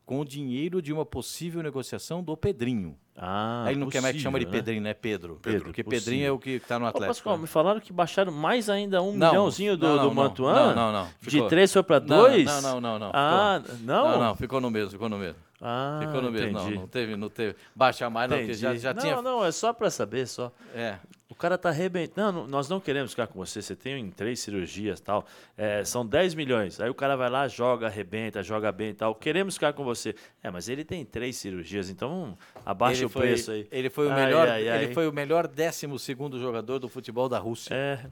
com 0.10 0.20
o 0.22 0.26
dinheiro 0.26 0.82
de 0.82 0.92
uma 0.92 1.06
possível 1.06 1.62
negociação 1.62 2.24
do 2.24 2.36
Pedrinho. 2.36 2.98
ah, 3.16 3.66
Aí 3.68 3.74
ele 3.76 3.80
não 3.80 3.90
quer 3.90 4.02
mais 4.02 4.16
que 4.16 4.20
chama 4.20 4.40
de 4.40 4.46
possível, 4.48 4.58
né? 4.58 4.66
Pedrinho, 4.66 4.82
né? 4.82 4.94
Pedro. 4.96 5.40
Pedro, 5.40 5.66
Porque 5.66 5.84
possível. 5.84 6.04
Pedrinho 6.04 6.26
é 6.26 6.32
o 6.32 6.40
que 6.40 6.50
está 6.50 6.80
no 6.80 6.86
Ô, 6.86 6.88
Atlético. 6.88 7.14
Pascoal, 7.14 7.36
né? 7.36 7.42
me 7.44 7.48
falaram 7.48 7.80
que 7.80 7.94
baixaram 7.94 8.32
mais 8.32 8.72
ainda 8.72 9.04
um 9.04 9.16
Não, 9.16 9.28
milhãozinho 9.30 9.78
do, 9.78 9.86
não, 9.88 9.96
não, 9.98 10.02
do 10.02 10.08
não. 10.08 10.14
Mantuan? 10.16 10.54
Não, 10.74 10.76
não, 10.76 10.92
não. 10.92 11.10
De 11.22 11.30
Ficou- 11.30 11.48
três 11.48 11.72
foi 11.72 11.84
para 11.84 12.00
Não, 12.00 12.08
dois? 12.08 12.44
não, 12.44 12.62
não, 12.64 12.82
não, 12.82 12.98
não. 13.00 13.12
Ah, 13.14 13.62
não? 13.82 14.10
Não, 14.14 14.20
não, 14.20 14.36
ficou 14.36 14.60
no 14.60 14.72
mesmo, 14.72 14.90
ficou 14.90 15.10
no 15.10 15.20
mesmo. 15.20 15.36
Ah, 15.62 16.00
ficou 16.02 16.24
no 16.24 16.32
mesmo. 16.32 16.54
Não, 16.54 16.62
entendi. 16.62 16.80
não 16.80 16.88
teve, 16.88 17.16
não 17.16 17.30
teve. 17.30 17.56
Baixa 17.76 18.10
mais, 18.10 18.32
não, 18.32 18.38
porque 18.38 18.52
Entendi. 18.54 18.62
já, 18.64 18.76
já 18.76 18.94
não, 18.96 19.02
tinha. 19.04 19.22
não, 19.22 19.46
é 19.46 19.52
só 19.52 19.72
para 19.74 19.92
saber, 19.92 20.26
só. 20.28 20.52
É. 20.74 20.96
O 21.30 21.36
cara 21.36 21.60
tá 21.60 21.70
arrebentando. 21.70 22.42
Não, 22.42 22.48
nós 22.48 22.68
não 22.68 22.80
queremos 22.80 23.12
ficar 23.12 23.28
com 23.28 23.38
você. 23.38 23.62
Você 23.62 23.76
tem 23.76 24.00
em 24.00 24.10
três 24.10 24.40
cirurgias 24.40 25.00
e 25.00 25.04
tal. 25.04 25.28
É, 25.56 25.86
são 25.86 26.04
10 26.04 26.34
milhões. 26.34 26.82
Aí 26.82 26.90
o 26.90 26.94
cara 26.96 27.16
vai 27.16 27.30
lá, 27.30 27.48
joga, 27.48 27.86
arrebenta, 27.86 28.42
joga 28.42 28.72
bem 28.72 28.90
e 28.90 28.94
tal. 28.96 29.14
Queremos 29.14 29.54
ficar 29.54 29.74
com 29.74 29.84
você. 29.84 30.16
É, 30.42 30.50
mas 30.50 30.68
ele 30.68 30.84
tem 30.84 31.06
três 31.06 31.38
cirurgias, 31.38 31.88
então 31.90 32.36
abaixa 32.66 33.02
ele 33.02 33.06
o 33.06 33.10
foi, 33.10 33.22
preço 33.28 33.52
aí. 33.52 33.68
Ele 33.72 33.92
foi 33.92 34.08
o 34.08 34.12
Ai, 34.12 34.26
melhor, 34.26 34.50
ai, 34.50 34.70
ai. 34.70 34.84
ele 34.84 34.94
foi 34.94 35.08
o 35.08 35.14
melhor 35.14 35.48
12 35.48 36.00
segundo 36.00 36.40
jogador 36.40 36.80
do 36.80 36.90
futebol 36.90 37.30
da 37.30 37.38
Rússia. 37.38 37.76
É. 37.76 38.06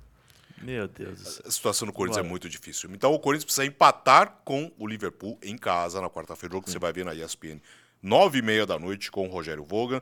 Meu 0.62 0.88
Deus 0.88 1.20
do 1.20 1.28
céu. 1.30 1.44
A 1.48 1.52
situação 1.52 1.88
do 1.88 1.94
Corinthians 1.94 2.18
é 2.18 2.22
Bora. 2.22 2.30
muito 2.30 2.48
difícil. 2.48 2.90
Então 2.94 3.14
o 3.14 3.20
Corinthians 3.20 3.46
precisa 3.46 3.66
empatar 3.66 4.42
com 4.44 4.72
o 4.78 4.88
Liverpool 4.88 5.40
em 5.42 5.58
casa 5.58 6.00
na 6.02 6.10
quarta-feira, 6.10 6.54
jogo 6.54 6.66
que 6.66 6.72
você 6.72 6.80
vai 6.80 6.94
ver 6.94 7.06
na 7.06 7.16
ESPN. 7.16 7.60
Nove 8.02 8.40
e 8.40 8.42
meia 8.44 8.66
da 8.66 8.78
noite 8.78 9.12
com 9.12 9.28
o 9.28 9.30
Rogério 9.32 9.64
Vogan. 9.64 10.02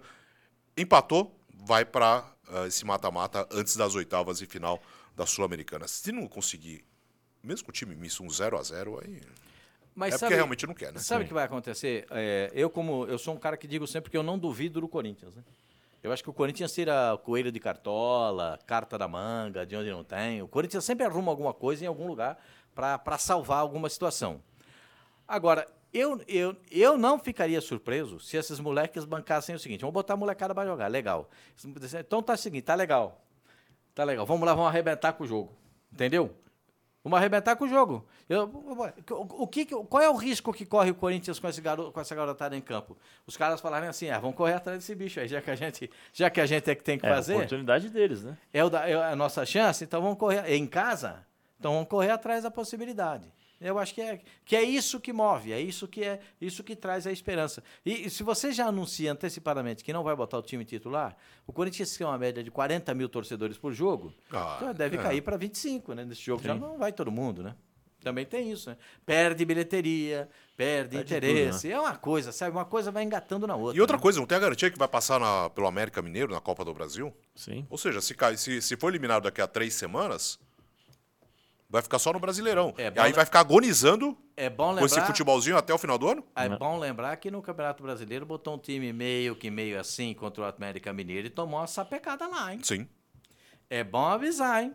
Empatou, 0.77 1.34
vai 1.53 1.86
para 1.86 2.35
esse 2.68 2.86
mata-mata 2.86 3.48
antes 3.52 3.75
das 3.75 3.96
oitavas 3.96 4.42
e 4.42 4.46
final 4.46 4.82
da 5.16 5.25
Sul-Americana. 5.25 5.88
Se 5.88 6.12
não 6.12 6.28
conseguir, 6.28 6.84
mesmo 7.44 7.66
com 7.66 7.72
o 7.72 7.74
time 7.74 7.96
misto, 7.96 8.24
um 8.24 8.30
0 8.30 8.58
a 8.58 8.64
0 8.64 9.02
aí 9.04 9.22
Mas 9.96 10.16
é 10.16 10.18
porque 10.20 10.36
realmente 10.36 10.68
não 10.68 10.74
quer, 10.74 10.92
né? 10.92 11.00
Sabe 11.00 11.24
o 11.24 11.28
que 11.28 11.34
vai 11.34 11.46
acontecer? 11.46 12.06
É, 12.12 12.52
eu, 12.54 12.70
como 12.70 13.06
eu 13.06 13.18
sou 13.18 13.34
um 13.34 13.38
cara 13.38 13.58
que 13.58 13.68
digo 13.68 13.88
sempre 13.88 14.12
que 14.12 14.18
eu 14.18 14.24
não 14.24 14.38
duvido 14.38 14.82
do 14.82 14.88
Corinthians, 14.88 15.36
né? 15.36 15.44
Eu 16.04 16.12
acho 16.12 16.22
que 16.22 16.30
o 16.30 16.34
Corinthians 16.34 16.72
tira 16.72 17.18
coelho 17.24 17.52
de 17.52 17.60
cartola, 17.60 18.60
carta 18.68 18.96
da 18.96 19.08
manga, 19.08 19.66
de 19.66 19.75
onde 19.75 19.90
não 19.90 20.04
tem. 20.04 20.40
O 20.40 20.48
Corinthians 20.48 20.86
sempre 20.86 21.04
arruma 21.04 21.32
alguma 21.32 21.52
coisa 21.52 21.84
em 21.84 21.88
algum 21.88 22.06
lugar 22.06 22.38
para 22.75 23.18
salvar 23.18 23.58
alguma 23.58 23.90
situação. 23.90 24.40
Agora, 25.28 25.68
eu, 25.98 26.22
eu, 26.28 26.56
eu 26.72 26.98
não 26.98 27.18
ficaria 27.18 27.60
surpreso 27.62 28.20
se 28.20 28.38
esses 28.38 28.60
moleques 28.60 29.06
bancassem 29.06 29.56
o 29.56 29.60
seguinte: 29.60 29.82
vamos 29.82 29.94
botar 29.94 30.14
a 30.14 30.18
molecada 30.18 30.54
para 30.54 30.68
jogar, 30.68 30.88
legal. 30.88 31.30
Então 32.00 32.22
tá 32.22 32.34
o 32.34 32.38
seguinte, 32.38 32.64
tá 32.64 32.75
legal. 32.75 33.22
Tá 33.94 34.04
legal, 34.04 34.25
vamos 34.25 34.46
lá, 34.46 34.54
vamos 34.54 34.70
arrebentar 34.70 35.14
com 35.14 35.24
o 35.24 35.28
jogo. 35.28 35.56
Entendeu? 35.92 36.36
Vamos 37.04 37.18
arrebentar 37.20 37.56
com 37.56 37.66
o 37.66 37.70
jogo. 37.70 38.04
Eu, 38.28 38.46
o, 39.12 39.44
o 39.44 39.48
que, 39.48 39.64
qual 39.68 40.02
é 40.02 40.10
o 40.10 40.16
risco 40.16 40.52
que 40.52 40.66
corre 40.66 40.90
o 40.90 40.96
Corinthians 40.96 41.40
com, 41.40 41.48
esse 41.48 41.62
com 41.62 42.02
essa 42.02 42.16
garotada 42.16 42.58
em 42.58 42.62
campo? 42.62 42.98
Os 43.28 43.38
caras 43.38 43.62
falarem 43.62 43.88
assim, 43.88 44.10
ah, 44.10 44.18
vamos 44.20 44.36
correr 44.36 44.54
atrás 44.56 44.80
desse 44.80 44.96
bicho 44.96 45.20
aí, 45.20 45.28
já 45.28 45.40
que 45.40 45.52
a 45.52 45.56
gente, 45.56 45.90
já 46.12 46.32
que 46.32 46.42
a 46.42 46.46
gente 46.48 46.68
é 46.70 46.74
que 46.74 46.84
tem 46.84 46.98
que 46.98 47.06
É 47.06 47.12
a 47.12 47.16
fazer. 47.16 47.36
oportunidade 47.36 47.90
deles, 47.90 48.24
né? 48.24 48.36
É, 48.52 48.64
o 48.66 48.70
da- 48.72 48.90
é 48.90 48.96
a 48.96 49.16
nossa 49.16 49.46
chance, 49.46 49.84
então 49.84 50.02
vamos 50.02 50.18
correr. 50.18 50.52
Em 50.52 50.66
casa, 50.66 51.24
então 51.60 51.74
vamos 51.74 51.88
correr 51.88 52.10
atrás 52.10 52.42
da 52.44 52.50
possibilidade. 52.50 53.32
Eu 53.67 53.79
acho 53.79 53.93
que 53.93 54.01
é, 54.01 54.22
que 54.45 54.55
é 54.55 54.63
isso 54.63 55.00
que 55.00 55.12
move, 55.12 55.51
é 55.51 55.60
isso 55.60 55.88
que 55.88 56.03
é 56.03 56.19
isso 56.39 56.63
que 56.63 56.75
traz 56.75 57.05
a 57.07 57.12
esperança. 57.12 57.63
E, 57.86 58.05
e 58.05 58.10
se 58.10 58.24
você 58.24 58.51
já 58.51 58.67
anuncia 58.67 59.12
antecipadamente 59.12 59.84
que 59.84 59.91
não 59.93 60.03
vai 60.03 60.15
botar 60.15 60.38
o 60.38 60.41
time 60.41 60.63
titular, 60.63 61.15
o 61.48 61.51
Corinthians 61.53 61.95
tem 61.98 62.05
uma 62.05 62.17
média 62.17 62.43
de 62.43 62.51
40 62.51 62.93
mil 62.93 63.10
torcedores 63.10 63.57
por 63.57 63.74
jogo, 63.74 64.13
Ah, 64.31 64.55
então 64.57 64.74
deve 64.74 64.98
é. 64.98 65.01
cair 65.01 65.22
para 65.22 65.38
25, 65.38 65.93
né? 65.93 66.05
Nesse 66.05 66.22
jogo 66.22 66.43
já 66.43 66.53
Sim. 66.53 66.60
não 66.60 66.77
vai 66.77 66.91
todo 66.93 67.12
mundo, 67.12 67.41
né? 67.43 67.55
Também 68.01 68.24
tem 68.24 68.51
isso, 68.51 68.69
né? 68.69 68.77
Perde 69.03 69.43
bilheteria, 69.43 70.29
perde, 70.55 70.98
Perde 70.98 71.15
interesse. 71.15 71.72
É 71.72 71.79
uma 71.79 71.95
coisa, 71.95 72.31
sabe? 72.31 72.51
Uma 72.55 72.65
coisa 72.65 72.91
vai 72.91 73.03
engatando 73.03 73.48
na 73.48 73.55
outra. 73.55 73.75
E 73.75 73.81
outra 73.81 73.98
né? 73.98 74.01
coisa, 74.03 74.19
não 74.19 74.27
tem 74.27 74.38
a 74.38 74.41
garantia 74.41 74.69
que 74.69 74.77
vai 74.77 74.88
passar 74.88 75.19
na- 75.19 75.50
pelo 75.50 75.65
América 75.65 76.03
Mineiro 76.03 76.31
na 76.31 76.39
Copa 76.39 76.63
do 76.63 76.72
Brasil? 76.72 77.12
Sim. 77.34 77.65
Ou 77.67 77.79
seja, 77.79 78.00
se, 78.01 78.13
cai- 78.13 78.38
se, 78.38 78.62
se 78.62 78.77
for 78.77 78.89
eliminado 78.89 79.24
daqui 79.24 79.41
a 79.41 79.48
três 79.48 79.74
semanas, 79.74 80.39
vai 81.75 81.82
ficar 81.84 82.00
só 82.00 82.12
no 82.13 82.20
Brasileirão. 82.20 82.74
É 82.77 82.91
e 82.96 83.00
aí 83.00 83.13
vai 83.13 83.25
ficar 83.25 83.41
agonizando 83.41 84.17
É 84.36 84.50
bom 84.50 84.74
com 84.75 84.86
esse 84.86 84.96
lembrar. 84.96 85.08
futebolzinho 85.08 85.58
até 85.58 85.74
o 85.74 85.77
final 85.77 85.98
do 85.98 86.08
ano? 86.10 86.24
É 86.36 86.50
Não. 86.50 86.58
bom 86.58 86.79
lembrar 86.79 87.15
que 87.17 87.29
no 87.29 87.41
Campeonato 87.41 87.84
Brasileiro 87.84 88.25
botou 88.25 88.55
um 88.55 88.58
time 88.58 88.91
meio 88.94 89.36
que 89.36 89.50
meio 89.51 89.79
assim 89.79 90.13
contra 90.13 90.44
o 90.44 90.46
América 90.46 90.91
Mineiro 90.94 91.27
e 91.27 91.29
tomou 91.29 91.60
uma 91.60 91.67
sapecada 91.67 92.27
lá, 92.27 92.53
hein? 92.53 92.60
Sim. 92.63 92.88
É 93.70 93.84
bom 93.84 94.05
avisar, 94.05 94.63
hein? 94.63 94.74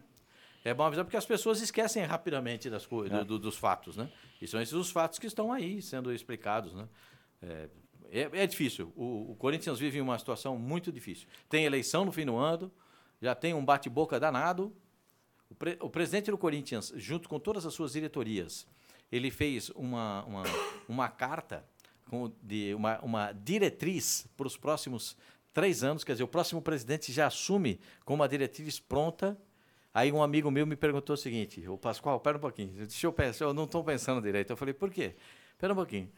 É 0.65 0.75
bom 0.75 0.85
avisar 0.85 1.05
porque 1.05 1.17
as 1.17 1.25
pessoas 1.25 1.61
esquecem 1.63 2.03
rapidamente 2.05 2.69
das 2.69 2.85
do- 2.87 3.25
do- 3.25 3.39
dos 3.39 3.57
fatos, 3.57 3.97
né? 3.97 4.11
E 4.43 4.47
são 4.47 4.61
esses 4.61 4.75
os 4.75 4.91
fatos 4.91 5.19
que 5.19 5.27
estão 5.27 5.53
aí 5.53 5.81
sendo 5.81 6.13
explicados, 6.13 6.75
né? 6.75 6.87
É, 7.43 7.69
é- 8.11 8.31
é 8.43 8.47
difícil. 8.47 8.93
O, 8.95 9.33
o 9.33 9.37
Corinthians 9.37 9.79
vive 9.79 10.01
uma 10.01 10.19
situação 10.19 10.59
muito 10.59 10.93
difícil. 10.93 11.27
Tem 11.49 11.65
eleição 11.65 12.05
no 12.05 12.13
fim 12.13 12.27
do 12.27 12.37
ano, 12.37 12.71
já 13.23 13.35
tem 13.35 13.55
um 13.55 13.65
bate-boca 13.65 14.21
danado. 14.21 14.75
O, 15.51 15.55
pre- 15.55 15.77
o 15.81 15.91
presidente 15.91 16.31
do 16.31 16.39
Corinthians, 16.39 16.93
junto 16.97 17.29
com 17.29 17.39
todas 17.39 17.67
as 17.67 17.75
suas 17.75 17.93
diretorias, 17.93 18.67
ele 19.11 19.31
fez 19.31 19.71
uma, 19.71 20.25
uma, 20.25 20.43
uma 20.89 21.09
carta 21.09 21.65
com, 22.09 22.33
de 22.43 22.73
uma, 22.75 23.01
uma 23.01 23.33
diretriz 23.33 24.27
para 24.37 24.47
os 24.47 24.57
próximos 24.57 25.17
três 25.53 25.83
anos. 25.83 26.05
Quer 26.05 26.13
dizer, 26.13 26.25
o 26.25 26.29
próximo 26.29 26.63
presidente 26.63 27.13
já 27.13 27.27
assume 27.27 27.81
com 28.05 28.15
uma 28.15 28.29
diretriz 28.29 28.79
pronta. 28.79 29.37
Aí 29.93 30.13
um 30.13 30.23
amigo 30.23 30.49
meu 30.53 30.65
me 30.65 30.77
perguntou 30.77 31.15
o 31.15 31.17
seguinte: 31.17 31.67
Ô 31.67 31.77
Pascoal, 31.77 32.21
pera 32.21 32.39
um 32.39 32.41
pouquinho, 32.41 32.73
deixa 32.73 33.07
eu 33.07 33.13
pensar, 33.13 33.47
eu 33.47 33.53
não 33.53 33.65
estou 33.65 33.83
pensando 33.83 34.23
direito. 34.23 34.51
Eu 34.51 34.57
falei, 34.57 34.73
por 34.73 34.89
quê? 34.91 35.17
Pera 35.59 35.73
um 35.73 35.77
pouquinho. 35.77 36.09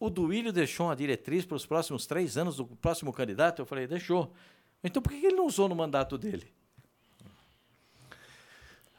O 0.00 0.10
Duílio 0.10 0.52
deixou 0.52 0.86
uma 0.86 0.96
diretriz 0.96 1.44
para 1.44 1.56
os 1.56 1.64
próximos 1.64 2.06
três 2.06 2.36
anos 2.36 2.56
do 2.56 2.66
próximo 2.66 3.12
candidato? 3.12 3.60
Eu 3.62 3.66
falei, 3.66 3.86
deixou. 3.86 4.32
Então 4.82 5.00
por 5.00 5.12
que 5.12 5.24
ele 5.24 5.36
não 5.36 5.46
usou 5.46 5.68
no 5.68 5.76
mandato 5.76 6.18
dele? 6.18 6.52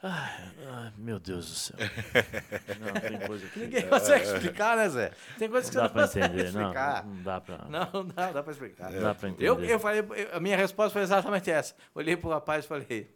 Ai, 0.04 0.92
meu 0.98 1.20
Deus 1.20 1.48
do 1.48 1.54
céu. 1.54 1.76
Não, 2.80 3.00
tem 3.00 3.20
coisa 3.26 3.46
que 3.48 3.60
Ninguém 3.60 3.88
consegue 3.88 4.24
explicar, 4.24 4.76
né, 4.76 4.88
Zé? 4.88 5.12
Tem 5.38 5.48
coisas 5.48 5.70
que 5.70 5.76
não 5.76 5.82
você 5.84 5.88
dá 5.88 5.88
não 5.88 5.92
pra 5.94 6.02
consegue 6.02 6.24
entender. 6.26 6.42
Não, 6.52 6.60
explicar. 6.60 7.06
não 7.06 7.22
dá 7.22 7.40
pra. 7.40 7.58
Não, 7.68 7.90
não 7.92 8.06
dá, 8.06 8.32
dá 8.32 8.42
para 8.42 8.52
explicar. 8.52 8.90
Não 8.90 9.00
dá 9.00 9.14
pra 9.14 9.28
entender. 9.28 9.48
Eu, 9.48 9.64
eu 9.64 9.78
falei, 9.78 10.00
eu- 10.00 10.36
a 10.36 10.40
minha 10.40 10.56
resposta 10.56 10.92
foi 10.92 11.02
exatamente 11.02 11.50
essa. 11.50 11.74
Olhei 11.94 12.16
pro 12.16 12.28
rapaz 12.30 12.64
e 12.64 12.68
falei: 12.68 13.14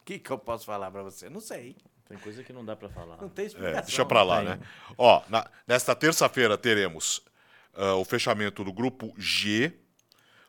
O 0.00 0.04
que, 0.04 0.18
que 0.18 0.30
eu 0.30 0.38
posso 0.38 0.64
falar 0.64 0.90
para 0.90 1.02
você? 1.02 1.28
Não 1.28 1.40
sei. 1.40 1.76
Tem 2.08 2.16
coisa 2.18 2.42
que 2.42 2.52
não 2.54 2.64
dá 2.64 2.74
pra 2.74 2.88
falar. 2.88 3.18
Não 3.18 3.28
tem 3.28 3.44
explicação. 3.46 3.78
É, 3.78 3.82
deixa 3.82 4.04
pra 4.06 4.22
lá, 4.22 4.40
né? 4.42 4.58
Ó, 4.96 5.22
na- 5.28 5.46
nesta 5.66 5.94
terça-feira 5.94 6.56
teremos 6.56 7.20
ah, 7.74 7.94
o 7.96 8.04
fechamento 8.04 8.64
do 8.64 8.72
grupo 8.72 9.12
G 9.18 9.72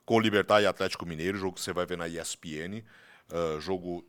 com 0.05 0.19
Libertar 0.21 0.61
e 0.61 0.67
Atlético 0.67 1.05
Mineiro, 1.05 1.37
jogo 1.37 1.55
que 1.55 1.61
você 1.61 1.73
vai 1.73 1.85
ver 1.85 1.97
na 1.97 2.07
ESPN. 2.07 2.81
ah, 3.29 3.57
jogo 3.59 4.05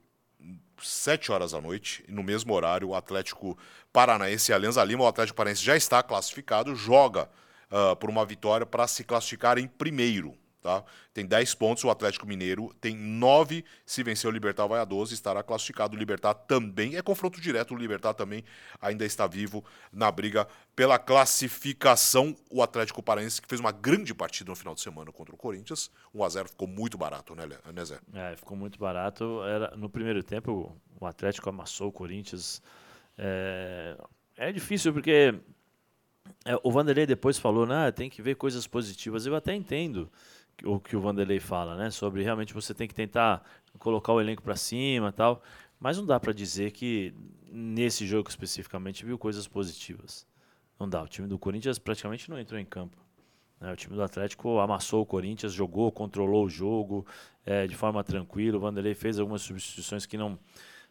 7 0.83 1.33
horas 1.33 1.53
da 1.53 1.61
noite, 1.61 2.05
no 2.09 2.23
mesmo 2.23 2.53
horário, 2.55 2.89
o 2.89 2.95
Atlético 2.95 3.57
Paranaense 3.93 4.51
e 4.51 4.53
a 4.53 4.57
Alianza 4.57 4.83
Lima. 4.85 5.05
O 5.05 5.07
Atlético 5.07 5.37
Paranaense 5.37 5.65
já 5.65 5.77
está 5.77 6.03
classificado, 6.03 6.75
joga 6.75 7.29
ah, 7.71 7.97
por 7.97 8.11
uma 8.11 8.25
vitória 8.25 8.67
para 8.67 8.87
se 8.87 9.05
classificar 9.05 9.59
em 9.59 9.67
primeiro. 9.67 10.35
Tá? 10.67 10.83
Tem 11.15 11.25
10 11.25 11.55
pontos, 11.55 11.85
o 11.85 11.91
Atlético 11.91 12.27
Mineiro 12.27 12.75
tem 12.81 12.97
9. 12.97 13.65
Se 13.85 14.03
vencer 14.03 14.29
o 14.29 14.33
Libertar, 14.33 14.67
vai 14.67 14.81
a 14.81 14.85
12, 14.85 15.15
estará 15.15 15.41
classificado. 15.41 15.95
O 15.95 15.99
Libertar 15.99 16.35
também 16.35 16.97
é 16.97 17.03
confronto 17.03 17.41
direto. 17.41 17.73
O 17.73 17.77
Libertar 17.77 18.15
também 18.15 18.43
ainda 18.81 19.05
está 19.05 19.29
vivo 19.29 19.65
na 19.93 20.11
briga 20.11 20.45
pela 20.75 20.99
classificação. 20.99 22.35
O 22.51 22.65
Atlético 22.65 23.01
Paranaense, 23.01 23.41
que 23.41 23.47
fez 23.47 23.61
uma 23.61 23.71
grande 23.71 24.13
partida 24.13 24.51
no 24.51 24.57
final 24.57 24.75
de 24.75 24.81
semana 24.81 25.13
contra 25.13 25.33
o 25.33 25.39
Corinthians. 25.39 25.89
1x0 26.13 26.49
ficou 26.49 26.67
muito 26.67 26.99
barato, 26.99 27.37
né, 27.37 27.47
né 27.73 27.85
Zé? 27.85 28.01
É, 28.13 28.35
ficou 28.35 28.57
muito 28.57 28.77
barato. 28.77 29.45
Era, 29.45 29.77
no 29.77 29.89
primeiro 29.89 30.21
tempo, 30.25 30.77
o 31.01 31.07
Atlético 31.07 31.49
amassou 31.49 31.91
o 31.91 31.93
Corinthians. 31.93 32.61
É, 33.17 33.97
é 34.37 34.51
difícil 34.51 34.93
porque 34.93 35.33
é, 36.45 36.59
o 36.61 36.73
Vanderlei 36.73 37.07
depois 37.07 37.39
falou, 37.39 37.67
né, 37.67 37.93
tem 37.93 38.11
que 38.11 38.21
ver 38.21 38.35
coisas 38.35 38.67
positivas. 38.67 39.27
Eu 39.27 39.37
até 39.37 39.55
entendo 39.55 40.11
o 40.65 40.81
que 40.81 40.97
o 40.97 41.01
Vanderlei 41.01 41.41
fala, 41.41 41.77
né, 41.77 41.91
sobre 41.91 42.23
realmente 42.23 42.55
você 42.55 42.73
tem 42.75 42.89
que 42.89 42.95
tentar 42.95 43.45
colocar 43.79 44.13
o 44.13 44.21
elenco 44.21 44.43
para 44.43 44.57
cima, 44.57 45.13
tal. 45.13 45.43
Mas 45.79 45.99
não 45.99 46.07
dá 46.07 46.19
para 46.19 46.33
dizer 46.33 46.71
que 46.73 47.15
nesse 47.51 48.07
jogo 48.07 48.29
especificamente 48.29 49.05
viu 49.05 49.19
coisas 49.19 49.47
positivas. 49.47 50.27
Não 50.79 50.89
dá. 50.89 51.03
O 51.03 51.09
time 51.09 51.29
do 51.29 51.39
Corinthians 51.39 51.79
praticamente 51.79 52.31
não 52.31 52.39
entrou 52.39 52.59
em 52.59 52.65
campo. 52.65 52.97
né? 53.61 53.73
O 53.73 53.77
time 53.77 53.95
do 53.95 54.03
Atlético 54.03 54.59
amassou 54.59 55.03
o 55.03 55.07
Corinthians, 55.07 55.53
jogou, 55.53 55.91
controlou 55.93 56.45
o 56.45 56.49
jogo 56.49 57.07
eh, 57.45 57.67
de 57.67 57.75
forma 57.75 58.03
tranquila. 58.03 58.57
O 58.57 58.61
Vanderlei 58.61 58.95
fez 58.95 59.19
algumas 59.19 59.43
substituições 59.43 60.07
que 60.07 60.17
não, 60.17 60.39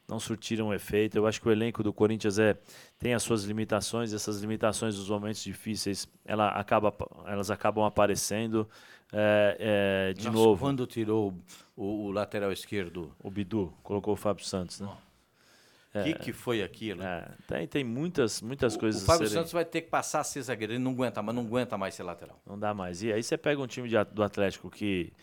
não 0.08 0.20
surtiram 0.20 0.74
efeito. 0.74 1.18
Eu 1.18 1.28
acho 1.28 1.42
que 1.42 1.48
o 1.48 1.52
elenco 1.52 1.84
do 1.84 1.94
Corinthians 1.94 2.40
é, 2.40 2.58
tem 3.00 3.14
as 3.14 3.24
suas 3.24 3.44
limitações. 3.44 4.14
Essas 4.14 4.40
limitações 4.42 4.96
dos 4.96 5.10
momentos 5.10 5.44
difíceis 5.44 6.08
ela 6.24 6.50
acaba, 6.50 6.94
elas 7.26 7.50
acabam 7.52 7.84
aparecendo. 7.86 8.68
Eh, 9.14 9.58
eh, 10.10 10.14
de 10.14 10.26
Nossa, 10.26 10.38
novo, 10.38 10.60
Quando 10.66 10.86
tirou 10.86 11.34
o, 11.76 12.06
o 12.08 12.12
lateral 12.12 12.52
esquerdo, 12.52 13.12
o 13.20 13.30
Bidu 13.30 13.74
colocou 13.84 14.14
o 14.14 14.18
Fábio 14.18 14.44
Santos. 14.46 14.80
Né? 14.80 14.90
o 15.98 16.04
que, 16.04 16.14
que 16.16 16.34
foi 16.34 16.62
aquilo? 16.62 17.02
É, 17.02 17.26
tem, 17.48 17.68
tem 17.68 17.84
muitas, 17.84 18.42
muitas 18.42 18.76
o, 18.76 18.80
coisas 18.80 19.02
o 19.02 19.06
Fábio 19.06 19.28
serem- 19.28 19.42
Santos 19.42 19.54
vai 19.54 19.64
ter 19.64 19.82
que 19.82 19.90
passar 19.90 20.20
a 20.20 20.24
ser 20.26 20.42
zagueiro. 20.42 20.74
Ele 20.74 20.84
não 20.84 20.92
aguenta, 20.92 21.22
mas 21.22 21.34
não 21.34 21.44
aguenta 21.44 21.78
mais 21.78 21.96
ser 21.96 22.04
lateral. 22.04 22.38
Não 22.46 22.60
dá 22.60 22.74
mais. 22.74 23.02
E 23.02 23.14
aí 23.14 23.24
você 23.24 23.38
pega 23.38 23.62
um 23.62 23.68
time 23.68 23.88
de 23.88 23.96
do 24.06 24.22
Atlético 24.22 24.70
que 24.70 25.14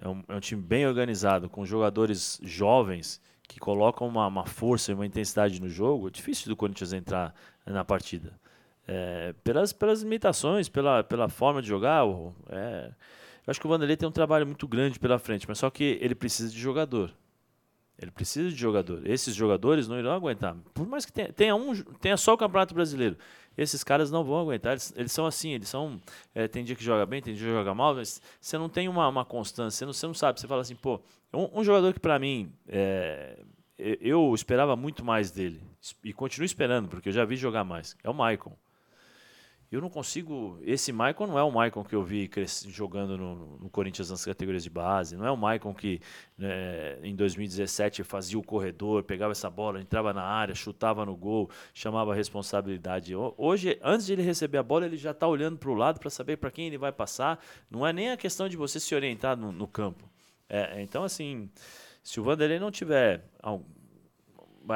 é 0.00 0.06
um, 0.08 0.22
é 0.28 0.34
um 0.34 0.40
time 0.40 0.60
bem 0.60 0.86
organizado, 0.86 1.48
com 1.48 1.64
jogadores 1.64 2.38
jovens 2.42 3.20
que 3.48 3.58
colocam 3.58 4.06
uma, 4.06 4.26
uma 4.26 4.44
força 4.46 4.90
e 4.90 4.94
uma 4.94 5.06
intensidade 5.06 5.60
no 5.60 5.68
jogo. 5.68 6.08
É 6.08 6.10
difícil 6.10 6.48
do 6.48 6.56
Corinthians 6.56 6.92
entrar 6.92 7.34
na 7.64 7.84
partida. 7.84 8.38
É, 8.86 9.34
pelas, 9.42 9.72
pelas 9.72 10.02
limitações, 10.02 10.68
pela, 10.68 11.02
pela 11.02 11.28
forma 11.28 11.62
de 11.62 11.68
jogar. 11.68 12.04
é, 12.50 12.90
acho 13.50 13.60
que 13.60 13.66
o 13.66 13.70
Vanderlei 13.70 13.96
tem 13.96 14.08
um 14.08 14.12
trabalho 14.12 14.46
muito 14.46 14.66
grande 14.68 14.98
pela 14.98 15.18
frente, 15.18 15.46
mas 15.48 15.58
só 15.58 15.70
que 15.70 15.98
ele 16.00 16.14
precisa 16.14 16.50
de 16.50 16.58
jogador. 16.58 17.12
Ele 17.98 18.10
precisa 18.10 18.48
de 18.48 18.56
jogador. 18.56 19.06
Esses 19.06 19.34
jogadores 19.34 19.86
não 19.86 19.98
irão 19.98 20.12
aguentar. 20.12 20.56
Por 20.72 20.86
mais 20.86 21.04
que 21.04 21.12
tenha, 21.12 21.32
tenha, 21.32 21.54
um, 21.54 21.74
tenha 22.00 22.16
só 22.16 22.32
o 22.32 22.38
Campeonato 22.38 22.74
Brasileiro, 22.74 23.16
esses 23.58 23.84
caras 23.84 24.10
não 24.10 24.24
vão 24.24 24.38
aguentar. 24.40 24.72
Eles, 24.72 24.94
eles 24.96 25.12
são 25.12 25.26
assim, 25.26 25.52
eles 25.52 25.68
são. 25.68 26.00
é, 26.34 26.48
tem 26.48 26.64
dia 26.64 26.74
que 26.74 26.82
joga 26.82 27.04
bem, 27.04 27.20
tem 27.20 27.34
dia 27.34 27.46
que 27.46 27.52
joga 27.52 27.74
mal, 27.74 27.94
mas 27.94 28.22
você 28.40 28.56
não 28.56 28.70
tem 28.70 28.88
uma, 28.88 29.06
uma 29.06 29.24
constância, 29.24 29.78
você 29.78 29.84
não, 29.84 29.92
você 29.92 30.06
não 30.06 30.14
sabe. 30.14 30.40
Você 30.40 30.46
fala 30.46 30.62
assim, 30.62 30.74
pô, 30.74 30.98
um, 31.34 31.60
um 31.60 31.64
jogador 31.64 31.92
que 31.92 32.00
pra 32.00 32.18
mim. 32.18 32.50
é, 32.66 33.38
eu 33.78 34.32
esperava 34.34 34.76
muito 34.76 35.04
mais 35.04 35.30
dele. 35.30 35.62
E 36.04 36.12
continuo 36.12 36.44
esperando, 36.44 36.88
porque 36.88 37.08
eu 37.08 37.12
já 37.12 37.24
vi 37.24 37.36
jogar 37.36 37.64
mais. 37.64 37.96
É 38.02 38.10
o 38.10 38.14
Maicon. 38.14 38.56
Eu 39.70 39.80
não 39.80 39.88
consigo. 39.88 40.58
Esse 40.62 40.90
Maicon 40.92 41.28
não 41.28 41.38
é 41.38 41.42
o 41.44 41.50
Maicon 41.50 41.84
que 41.84 41.94
eu 41.94 42.02
vi 42.02 42.28
jogando 42.68 43.16
no, 43.16 43.56
no 43.58 43.70
Corinthians 43.70 44.10
nas 44.10 44.24
categorias 44.24 44.64
de 44.64 44.70
base. 44.70 45.16
Não 45.16 45.24
é 45.24 45.30
o 45.30 45.36
Maicon 45.36 45.72
que 45.72 46.00
né, 46.36 46.98
em 47.04 47.14
2017 47.14 48.02
fazia 48.02 48.36
o 48.36 48.42
corredor, 48.42 49.04
pegava 49.04 49.30
essa 49.30 49.48
bola, 49.48 49.80
entrava 49.80 50.12
na 50.12 50.24
área, 50.24 50.56
chutava 50.56 51.06
no 51.06 51.14
gol, 51.14 51.48
chamava 51.72 52.12
a 52.12 52.16
responsabilidade. 52.16 53.14
Ho- 53.14 53.32
Hoje, 53.38 53.78
antes 53.80 54.06
de 54.06 54.12
ele 54.14 54.22
receber 54.22 54.58
a 54.58 54.62
bola, 54.64 54.86
ele 54.86 54.96
já 54.96 55.12
está 55.12 55.28
olhando 55.28 55.56
para 55.56 55.70
o 55.70 55.74
lado 55.74 56.00
para 56.00 56.10
saber 56.10 56.36
para 56.38 56.50
quem 56.50 56.66
ele 56.66 56.78
vai 56.78 56.90
passar. 56.90 57.38
Não 57.70 57.86
é 57.86 57.92
nem 57.92 58.10
a 58.10 58.16
questão 58.16 58.48
de 58.48 58.56
você 58.56 58.80
se 58.80 58.92
orientar 58.92 59.36
no, 59.36 59.52
no 59.52 59.68
campo. 59.68 60.10
É, 60.48 60.82
então, 60.82 61.04
assim, 61.04 61.48
se 62.02 62.18
o 62.18 62.24
Vanderlei 62.24 62.58
não 62.58 62.72
tiver 62.72 63.24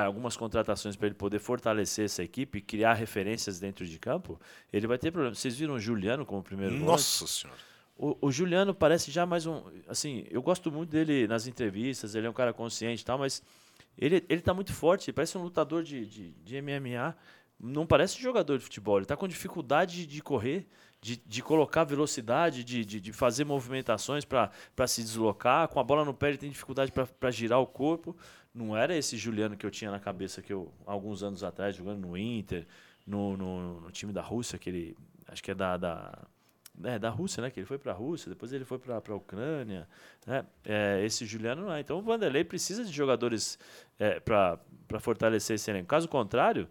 algumas 0.03 0.37
contratações 0.37 0.97
para 0.97 1.07
ele 1.07 1.15
poder 1.15 1.39
fortalecer 1.39 2.07
essa 2.07 2.23
equipe, 2.23 2.61
criar 2.61 2.95
referências 2.95 3.61
dentro 3.61 3.87
de 3.87 3.99
campo, 3.99 4.41
ele 4.73 4.87
vai 4.87 4.99
ter 4.99 5.11
problema. 5.11 5.35
Vocês 5.35 5.57
viram 5.57 5.75
o 5.75 5.79
Juliano 5.79 6.25
como 6.27 6.43
primeiro 6.43 6.73
volante? 6.73 6.91
Nossa 6.91 7.27
senhora. 7.27 7.59
O, 7.97 8.17
o 8.23 8.33
Juliano 8.33 8.75
parece 8.75 9.11
já 9.11 9.25
mais 9.25 9.47
um. 9.47 9.63
Assim, 9.87 10.25
eu 10.31 10.43
gosto 10.43 10.73
muito 10.73 10.91
dele 10.91 11.29
nas 11.29 11.47
entrevistas, 11.47 12.15
ele 12.15 12.27
é 12.27 12.31
um 12.31 12.35
cara 12.35 12.53
consciente 12.53 13.03
e 13.03 13.05
tal, 13.05 13.19
mas 13.19 13.43
Ele, 13.97 14.25
ele 14.29 14.41
tá 14.41 14.53
muito 14.53 14.73
forte, 14.73 15.11
ele 15.11 15.15
parece 15.15 15.39
um 15.39 15.43
lutador 15.43 15.83
de, 15.85 16.05
de, 16.05 16.33
de 16.33 16.61
MMA. 16.61 17.15
Não 17.61 17.87
parece 17.87 18.21
jogador 18.21 18.59
de 18.59 18.65
futebol. 18.65 18.99
Ele 18.99 19.07
tá 19.07 19.17
com 19.17 19.29
dificuldade 19.29 20.07
de 20.07 20.21
correr, 20.21 20.67
de, 21.01 21.17
de 21.17 21.41
colocar 21.41 21.85
velocidade, 21.85 22.65
de, 22.65 22.85
de, 22.85 23.01
de 23.01 23.13
fazer 23.13 23.45
movimentações 23.45 24.25
para 24.25 24.51
se 24.89 25.03
deslocar. 25.03 25.69
Com 25.69 25.79
a 25.79 25.85
bola 25.85 26.05
no 26.05 26.13
pé, 26.13 26.31
ele 26.31 26.39
tem 26.39 26.51
dificuldade 26.51 26.91
para 26.93 27.31
girar 27.31 27.61
o 27.61 27.67
corpo. 27.67 28.17
Não 28.55 28.77
era 28.77 28.97
esse 28.97 29.17
Juliano 29.17 29.57
que 29.57 29.67
eu 29.67 29.71
tinha 29.71 29.91
na 29.91 29.99
cabeça 29.99 30.41
que 30.41 30.53
eu, 30.53 30.73
alguns 30.87 31.23
anos 31.23 31.43
atrás, 31.43 31.75
jogando 31.75 32.07
no 32.07 32.17
Inter, 32.17 32.67
no, 33.07 33.37
no, 33.37 33.81
no 33.81 33.91
time 33.91 34.13
da 34.13 34.23
Rússia, 34.23 34.59
que 34.59 34.71
ele. 34.71 34.97
Acho 35.27 35.43
que 35.43 35.51
é 35.51 35.55
da, 35.55 35.77
da 35.77 36.27
é, 36.83 36.99
da 36.99 37.11
Rússia, 37.11 37.43
né? 37.43 37.51
Que 37.51 37.61
ele 37.61 37.67
foi 37.67 37.79
para 37.79 37.93
a 37.93 37.95
Rússia, 37.95 38.29
depois 38.29 38.53
ele 38.53 38.65
foi 38.65 38.79
para 38.79 38.97
a 38.97 39.15
Ucrânia. 39.15 39.89
Né? 40.27 40.45
É, 40.65 41.05
esse 41.05 41.25
Juliano 41.25 41.63
não 41.63 41.73
é. 41.73 41.81
Então 41.81 41.99
o 41.99 42.03
Vanderlei 42.03 42.43
precisa 42.43 42.85
de 42.85 42.91
jogadores 42.91 43.59
é, 43.99 44.19
para 44.19 44.59
fortalecer 44.99 45.55
esse 45.55 45.71
elenco. 45.71 45.87
Caso 45.87 46.09
contrário, 46.09 46.69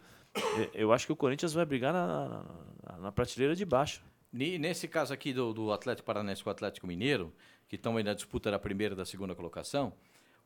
eu 0.74 0.92
acho 0.92 1.06
que 1.06 1.14
o 1.14 1.16
Corinthians 1.16 1.54
vai 1.54 1.66
brigar 1.66 1.94
na, 1.94 2.46
na, 2.86 2.98
na 2.98 3.12
prateleira 3.12 3.56
de 3.56 3.66
baixo. 3.66 4.04
Nesse 4.32 4.88
caso 4.88 5.14
aqui 5.14 5.32
do, 5.32 5.54
do 5.54 5.72
Atlético 5.72 6.08
Paranaense 6.08 6.44
com 6.44 6.50
o 6.50 6.52
Atlético 6.52 6.88
Mineiro, 6.88 7.32
que 7.70 7.76
estão 7.76 7.96
aí 7.98 8.04
na 8.04 8.14
disputa 8.14 8.50
da 8.50 8.58
primeira 8.58 8.96
e 8.96 8.98
da 8.98 9.06
segunda 9.06 9.36
colocação, 9.36 9.94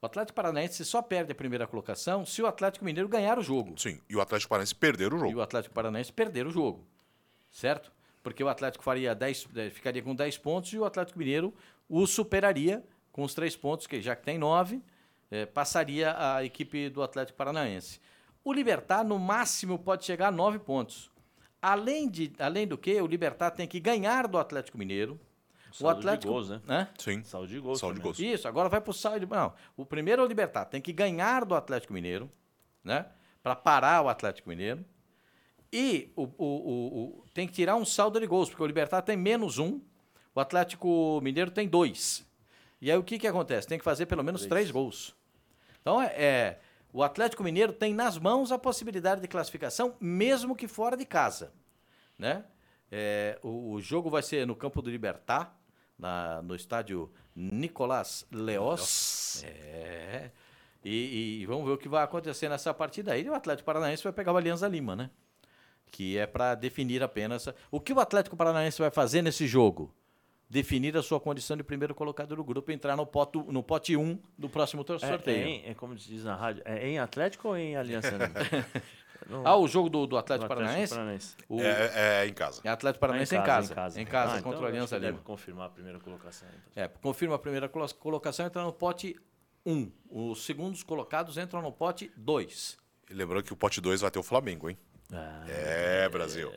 o 0.01 0.05
Atlético 0.05 0.35
Paranaense 0.35 0.85
só 0.85 1.01
perde 1.01 1.31
a 1.31 1.35
primeira 1.35 1.67
colocação 1.67 2.25
se 2.25 2.41
o 2.41 2.47
Atlético 2.47 2.85
Mineiro 2.85 3.09
ganhar 3.09 3.39
o 3.39 3.41
jogo. 3.41 3.73
Sim, 3.77 3.99
e 4.09 4.15
o 4.15 4.21
Atlético 4.21 4.49
Paranaense 4.49 4.75
perder 4.75 5.13
o 5.13 5.17
jogo. 5.17 5.31
E 5.31 5.35
o 5.35 5.41
Atlético 5.41 5.73
Paranaense 5.73 6.11
perder 6.11 6.45
o 6.45 6.51
jogo. 6.51 6.85
Certo? 7.51 7.91
porque 8.27 8.43
o 8.43 8.49
Atlético 8.49 8.83
faria 8.83 9.15
10, 9.15 9.47
eh, 9.55 9.69
ficaria 9.69 10.03
com 10.03 10.13
10 10.13 10.37
pontos 10.39 10.73
e 10.73 10.77
o 10.77 10.83
Atlético 10.83 11.17
Mineiro 11.17 11.53
o 11.87 12.05
superaria 12.05 12.83
com 13.09 13.23
os 13.23 13.33
três 13.33 13.55
pontos, 13.55 13.87
que 13.87 14.01
já 14.01 14.17
que 14.17 14.23
tem 14.25 14.37
9, 14.37 14.81
é, 15.31 15.45
passaria 15.45 16.13
a 16.17 16.43
equipe 16.43 16.89
do 16.89 17.01
Atlético 17.01 17.37
Paranaense. 17.37 18.01
O 18.43 18.51
Libertar, 18.51 19.05
no 19.05 19.17
máximo, 19.17 19.79
pode 19.79 20.03
chegar 20.03 20.27
a 20.27 20.31
9 20.31 20.59
pontos. 20.59 21.09
Além, 21.61 22.09
de, 22.09 22.33
além 22.37 22.67
do 22.67 22.77
que, 22.77 23.01
o 23.01 23.07
Libertar 23.07 23.51
tem 23.51 23.65
que 23.65 23.79
ganhar 23.79 24.27
do 24.27 24.37
Atlético 24.37 24.77
Mineiro. 24.77 25.17
Saldo 25.77 25.95
o 25.95 25.99
Atlético, 25.99 26.21
de 26.21 26.27
gols, 26.27 26.49
né? 26.49 26.61
Hã? 26.67 26.87
Sim. 26.97 27.23
Saldo 27.23 27.47
de 27.47 27.59
gols. 27.59 27.79
Saldo 27.79 27.95
de 27.95 28.01
gols. 28.01 28.19
Isso, 28.19 28.47
agora 28.47 28.67
vai 28.67 28.81
para 28.81 28.91
o 28.91 28.93
saldo 28.93 29.19
de... 29.19 29.25
Não, 29.27 29.53
o 29.75 29.85
primeiro 29.85 30.21
é 30.21 30.25
o 30.25 30.27
Libertar. 30.27 30.65
Tem 30.65 30.81
que 30.81 30.91
ganhar 30.91 31.45
do 31.45 31.53
Atlético 31.53 31.93
Mineiro, 31.93 32.31
né? 32.83 33.05
Para 33.43 33.55
parar 33.55 34.01
o 34.01 34.09
Atlético 34.09 34.49
Mineiro. 34.49 34.83
E 35.71 36.11
o, 36.15 36.23
o, 36.23 36.47
o, 36.47 37.25
tem 37.33 37.47
que 37.47 37.53
tirar 37.53 37.75
um 37.75 37.85
saldo 37.85 38.19
de 38.19 38.25
gols, 38.25 38.49
porque 38.49 38.63
o 38.63 38.65
Libertar 38.65 39.01
tem 39.01 39.15
menos 39.15 39.59
um, 39.59 39.79
o 40.33 40.39
Atlético 40.39 41.19
Mineiro 41.21 41.51
tem 41.51 41.67
dois. 41.67 42.25
E 42.81 42.91
aí 42.91 42.97
o 42.97 43.03
que, 43.03 43.19
que 43.19 43.27
acontece? 43.27 43.67
Tem 43.67 43.77
que 43.77 43.83
fazer 43.83 44.05
pelo 44.05 44.23
menos 44.23 44.41
três, 44.41 44.51
três 44.51 44.71
gols. 44.71 45.15
Então 45.81 46.01
é, 46.01 46.07
é, 46.15 46.59
o 46.91 47.03
Atlético 47.03 47.43
Mineiro 47.43 47.73
tem 47.73 47.93
nas 47.93 48.17
mãos 48.17 48.51
a 48.51 48.57
possibilidade 48.57 49.21
de 49.21 49.27
classificação, 49.27 49.95
mesmo 49.99 50.55
que 50.55 50.67
fora 50.67 50.95
de 50.95 51.05
casa. 51.05 51.51
Né? 52.17 52.43
É, 52.91 53.37
o, 53.43 53.73
o, 53.73 53.81
jogo 53.81 54.09
vai 54.09 54.23
ser 54.23 54.47
no 54.47 54.55
campo 54.55 54.81
do 54.81 54.89
Libertar, 54.89 55.56
na, 55.97 56.41
no 56.41 56.55
estádio 56.55 57.11
Nicolás 57.35 58.25
Leós. 58.31 59.43
É, 59.45 60.31
e, 60.83 61.41
e, 61.41 61.45
vamos 61.45 61.65
ver 61.65 61.71
o 61.71 61.77
que 61.77 61.89
vai 61.89 62.03
acontecer 62.03 62.49
nessa 62.49 62.73
partida 62.73 63.13
aí. 63.13 63.25
E 63.25 63.29
o 63.29 63.33
Atlético 63.33 63.65
Paranaense 63.65 64.03
vai 64.03 64.13
pegar 64.13 64.31
o 64.31 64.37
Alianza 64.37 64.67
Lima, 64.67 64.95
né? 64.95 65.09
que 65.91 66.17
é 66.17 66.27
para 66.27 66.55
definir 66.55 67.01
apenas. 67.03 67.47
O 67.71 67.79
que 67.79 67.93
o 67.93 67.99
Atlético 67.99 68.35
Paranaense 68.35 68.79
vai 68.79 68.91
fazer 68.91 69.21
nesse 69.21 69.47
jogo? 69.47 69.93
Definir 70.49 70.95
a 70.95 71.03
sua 71.03 71.19
condição 71.19 71.57
de 71.57 71.63
primeiro 71.63 71.93
colocado 71.93 72.33
do 72.33 72.43
grupo 72.43 72.71
e 72.71 72.73
entrar 72.73 72.95
no, 72.95 73.05
pote 73.05 73.37
no 73.37 73.61
pote 73.61 73.97
1 73.97 74.17
do 74.37 74.47
próximo 74.47 74.85
é, 74.87 74.99
sorteio. 74.99 75.37
É, 75.37 75.49
em, 75.49 75.69
é 75.69 75.73
como 75.73 75.93
diz 75.93 76.23
na 76.23 76.35
rádio, 76.35 76.61
é 76.65 76.87
em 76.87 76.99
Atlético 76.99 77.49
ou 77.49 77.57
em 77.57 77.75
Aliança? 77.75 78.11
Ah, 79.43 79.55
o 79.55 79.67
jogo 79.67 79.89
do, 79.89 80.07
do 80.07 80.17
Atlético, 80.17 80.47
Paranaense? 80.47 80.93
Paranaense. 80.93 81.35
O... 81.49 81.61
É, 81.61 82.23
é, 82.23 82.27
em 82.27 82.33
casa. 82.33 82.61
É 82.63 82.69
Atlético 82.69 82.99
Paranaense 82.99 83.35
é 83.35 83.39
em, 83.39 83.43
casa, 83.43 83.71
em 83.71 83.75
casa. 83.75 84.01
Em 84.01 84.05
casa, 84.05 84.37
ah, 84.37 84.41
contra 84.41 84.49
então 84.49 84.63
o 84.63 84.65
Aliança 84.65 84.97
Lima. 84.97 85.11
Deve 85.11 85.23
confirmar 85.23 85.67
a 85.67 85.69
primeira 85.69 85.99
colocação. 85.99 86.47
Então. 86.71 86.83
É, 86.83 86.87
confirma 86.87 87.35
a 87.35 87.39
primeira 87.39 87.69
colocação 87.69 88.45
e 88.45 88.47
entra 88.47 88.63
no 88.63 88.73
pote 88.73 89.15
1. 89.65 89.91
Os 90.09 90.45
segundos 90.45 90.83
colocados 90.83 91.37
entram 91.37 91.61
no 91.61 91.71
pote 91.71 92.11
2. 92.15 92.77
E 93.09 93.13
lembrando 93.13 93.43
que 93.43 93.53
o 93.53 93.57
pote 93.57 93.81
2 93.81 94.01
vai 94.01 94.11
ter 94.11 94.19
o 94.19 94.23
Flamengo, 94.23 94.69
hein? 94.69 94.77
Ah, 95.11 95.45
é, 95.47 96.09
Brasil. 96.09 96.51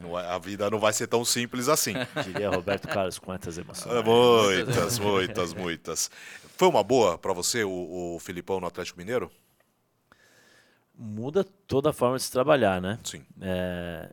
Não, 0.00 0.16
a 0.16 0.38
vida 0.38 0.68
não 0.70 0.78
vai 0.78 0.92
ser 0.92 1.06
tão 1.06 1.24
simples 1.24 1.68
assim. 1.68 1.94
Diria 2.24 2.50
Roberto 2.50 2.88
Carlos, 2.88 3.18
quantas 3.18 3.58
emoções. 3.58 3.94
É, 3.94 4.02
muitas, 4.02 4.98
muitas, 4.98 5.54
muitas. 5.54 6.10
Foi 6.56 6.68
uma 6.68 6.82
boa 6.82 7.18
para 7.18 7.32
você 7.32 7.64
o, 7.64 8.14
o 8.14 8.18
Filipão 8.20 8.60
no 8.60 8.66
Atlético 8.66 8.98
Mineiro? 8.98 9.30
Muda 10.96 11.44
toda 11.66 11.90
a 11.90 11.92
forma 11.92 12.16
de 12.16 12.22
se 12.22 12.30
trabalhar, 12.30 12.80
né? 12.80 12.98
Sim. 13.02 13.22
É, 13.40 14.08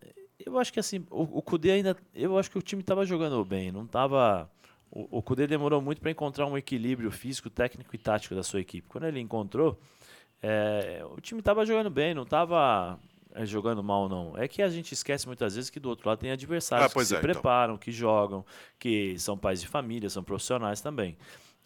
eu 0.45 0.57
acho 0.57 0.73
que 0.73 0.79
assim, 0.79 1.05
o, 1.09 1.39
o 1.39 1.43
ainda. 1.71 1.95
Eu 2.13 2.37
acho 2.37 2.49
que 2.49 2.57
o 2.57 2.61
time 2.61 2.81
estava 2.81 3.05
jogando 3.05 3.43
bem, 3.45 3.71
não 3.71 3.83
estava. 3.83 4.49
O, 4.89 5.19
o 5.19 5.35
demorou 5.35 5.81
muito 5.81 6.01
para 6.01 6.11
encontrar 6.11 6.45
um 6.47 6.57
equilíbrio 6.57 7.11
físico, 7.11 7.49
técnico 7.49 7.95
e 7.95 7.97
tático 7.97 8.35
da 8.35 8.43
sua 8.43 8.59
equipe. 8.59 8.87
Quando 8.89 9.05
ele 9.05 9.19
encontrou, 9.19 9.79
é, 10.41 11.01
o 11.15 11.21
time 11.21 11.39
estava 11.39 11.65
jogando 11.65 11.89
bem, 11.89 12.13
não 12.13 12.23
estava 12.23 12.99
é 13.33 13.45
jogando 13.45 13.83
mal 13.83 14.09
não. 14.09 14.37
É 14.37 14.47
que 14.47 14.61
a 14.61 14.69
gente 14.69 14.93
esquece 14.93 15.27
muitas 15.27 15.55
vezes 15.55 15.69
que 15.69 15.79
do 15.79 15.89
outro 15.89 16.07
lado 16.07 16.19
tem 16.19 16.31
adversários 16.31 16.91
ah, 16.91 16.93
que 16.93 17.05
se 17.05 17.15
é, 17.15 17.17
então. 17.17 17.31
preparam, 17.31 17.73
então. 17.73 17.83
que 17.83 17.91
jogam, 17.91 18.45
que 18.77 19.17
são 19.19 19.37
pais 19.37 19.61
de 19.61 19.67
família, 19.67 20.09
são 20.09 20.23
profissionais 20.23 20.81
também. 20.81 21.17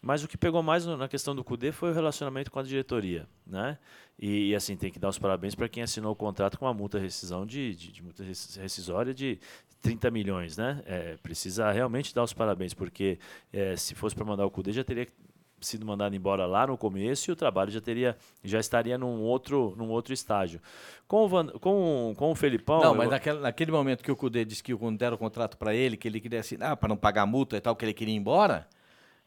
Mas 0.06 0.22
o 0.22 0.28
que 0.28 0.38
pegou 0.38 0.62
mais 0.62 0.86
na 0.86 1.08
questão 1.08 1.34
do 1.34 1.42
CUDE 1.42 1.72
foi 1.72 1.90
o 1.90 1.92
relacionamento 1.92 2.48
com 2.48 2.60
a 2.60 2.62
diretoria, 2.62 3.26
né? 3.44 3.76
E, 4.16 4.50
e 4.50 4.54
assim, 4.54 4.76
tem 4.76 4.92
que 4.92 5.00
dar 5.00 5.08
os 5.08 5.18
parabéns 5.18 5.56
para 5.56 5.68
quem 5.68 5.82
assinou 5.82 6.12
o 6.12 6.14
contrato 6.14 6.56
com 6.60 6.64
uma 6.64 6.72
multa 6.72 6.96
rescisão 6.96 7.44
de, 7.44 7.74
de, 7.74 7.90
de 7.90 8.04
multa 8.04 8.22
rescisória 8.22 9.12
de 9.12 9.40
30 9.82 10.08
milhões, 10.12 10.56
né? 10.56 10.80
É, 10.86 11.16
precisa 11.20 11.72
realmente 11.72 12.14
dar 12.14 12.22
os 12.22 12.32
parabéns, 12.32 12.72
porque 12.72 13.18
é, 13.52 13.74
se 13.74 13.96
fosse 13.96 14.14
para 14.14 14.24
mandar 14.24 14.46
o 14.46 14.50
CUDE 14.50 14.70
já 14.70 14.84
teria 14.84 15.08
sido 15.60 15.84
mandado 15.84 16.14
embora 16.14 16.46
lá 16.46 16.68
no 16.68 16.78
começo 16.78 17.28
e 17.28 17.32
o 17.32 17.36
trabalho 17.36 17.72
já 17.72 17.80
teria 17.80 18.16
já 18.44 18.60
estaria 18.60 18.96
num 18.96 19.22
outro 19.22 19.74
num 19.76 19.88
outro 19.88 20.12
estágio 20.14 20.60
com 21.08 21.24
o 21.24 21.28
Van, 21.28 21.46
com, 21.48 22.14
com 22.14 22.30
o 22.30 22.34
Felipão 22.34 22.80
não 22.80 22.94
mas 22.94 23.06
eu... 23.06 23.10
naquele, 23.10 23.38
naquele 23.40 23.72
momento 23.72 24.04
que 24.04 24.12
o 24.12 24.14
Cudê 24.14 24.44
disse 24.44 24.62
que 24.62 24.76
quando 24.76 24.98
deram 24.98 25.16
o 25.16 25.18
contrato 25.18 25.56
para 25.56 25.74
ele 25.74 25.96
que 25.96 26.06
ele 26.06 26.20
queria 26.20 26.40
assinar 26.40 26.76
para 26.76 26.90
não 26.90 26.96
pagar 26.96 27.24
multa 27.24 27.56
e 27.56 27.60
tal 27.60 27.74
que 27.74 27.86
ele 27.86 27.94
queria 27.94 28.14
ir 28.14 28.18
embora 28.18 28.68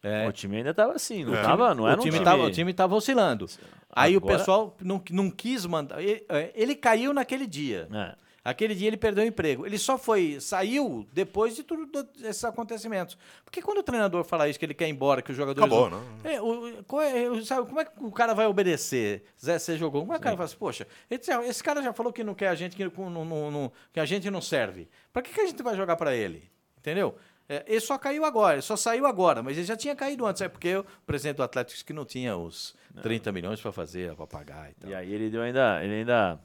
é, 0.01 0.27
o 0.27 0.31
time 0.31 0.57
ainda 0.57 0.71
estava 0.71 0.93
assim 0.93 1.23
não 1.25 1.35
é. 1.35 1.41
tava 1.41 1.75
não 1.75 1.87
era 1.87 1.99
o 1.99 2.03
time, 2.03 2.19
um 2.19 2.23
time... 2.23 2.41
o 2.41 2.51
time 2.51 2.71
estava 2.71 2.95
oscilando 2.95 3.45
aí 3.91 4.15
o 4.15 4.21
pessoal 4.21 4.75
não, 4.81 5.01
não 5.11 5.29
quis 5.29 5.65
mandar 5.65 6.01
ele, 6.01 6.25
é, 6.29 6.51
ele 6.55 6.75
caiu 6.75 7.13
naquele 7.13 7.45
dia 7.45 7.87
é. 7.93 8.29
Aquele 8.43 8.73
dia 8.73 8.87
ele 8.87 8.97
perdeu 8.97 9.23
o 9.23 9.27
emprego. 9.27 9.65
Ele 9.65 9.77
só 9.77 9.97
foi, 9.97 10.39
saiu 10.39 11.07
depois 11.13 11.55
de 11.55 11.63
tudo 11.63 12.07
esses 12.23 12.43
acontecimentos. 12.43 13.17
Porque 13.43 13.61
quando 13.61 13.79
o 13.79 13.83
treinador 13.83 14.23
fala 14.23 14.47
isso, 14.47 14.57
que 14.57 14.65
ele 14.65 14.73
quer 14.73 14.87
ir 14.87 14.91
embora, 14.91 15.21
que 15.21 15.31
os 15.31 15.37
jogadores. 15.37 15.71
Acabou, 15.71 15.89
não. 15.89 16.03
É, 16.23 16.41
o, 16.41 17.01
é, 17.01 17.43
sabe, 17.43 17.67
como 17.67 17.79
é 17.79 17.85
que 17.85 17.91
o 17.97 18.11
cara 18.11 18.33
vai 18.33 18.47
obedecer? 18.47 19.23
Zé, 19.43 19.59
você 19.59 19.77
jogou. 19.77 20.01
Como 20.01 20.13
é 20.13 20.15
que 20.15 20.21
o 20.21 20.23
cara 20.23 20.35
fala 20.35 20.45
assim, 20.45 20.57
poxa, 20.57 20.87
esse, 21.09 21.31
esse, 21.31 21.63
cara 21.63 21.81
já 21.81 21.91
falou 21.91 22.13
que 22.13 22.23
não 22.23 22.33
quer 22.33 22.47
a 22.47 22.55
gente, 22.55 22.75
que, 22.75 22.83
não, 22.83 23.25
não, 23.25 23.51
não, 23.51 23.71
que 23.91 23.99
a 23.99 24.05
gente 24.05 24.31
não 24.31 24.41
serve. 24.41 24.89
Para 25.11 25.21
que, 25.21 25.31
que 25.33 25.41
a 25.41 25.45
gente 25.45 25.61
vai 25.61 25.75
jogar 25.75 25.95
para 25.95 26.15
ele? 26.15 26.49
Entendeu? 26.77 27.15
É, 27.49 27.65
ele 27.67 27.81
só 27.81 27.97
caiu 27.97 28.23
agora, 28.23 28.53
ele 28.53 28.61
só 28.61 28.75
saiu 28.75 29.07
agora, 29.07 29.41
mas 29.41 29.57
ele 29.57 29.65
já 29.65 29.75
tinha 29.75 29.95
caído 29.95 30.25
antes, 30.25 30.41
é 30.41 30.47
porque 30.47 30.75
o 30.77 30.85
presidente 31.05 31.37
do 31.37 31.43
Atlético 31.43 31.83
que 31.83 31.93
não 31.93 32.05
tinha 32.05 32.37
os 32.37 32.75
30 33.01 33.31
milhões 33.31 33.59
para 33.59 33.71
fazer, 33.71 34.15
para 34.15 34.27
pagar 34.27 34.69
e 34.69 34.73
tal. 34.75 34.91
E 34.91 34.93
aí 34.93 35.11
ele 35.11 35.31
deu 35.31 35.41
ainda, 35.41 35.83
ele 35.83 35.95
ainda 35.95 36.39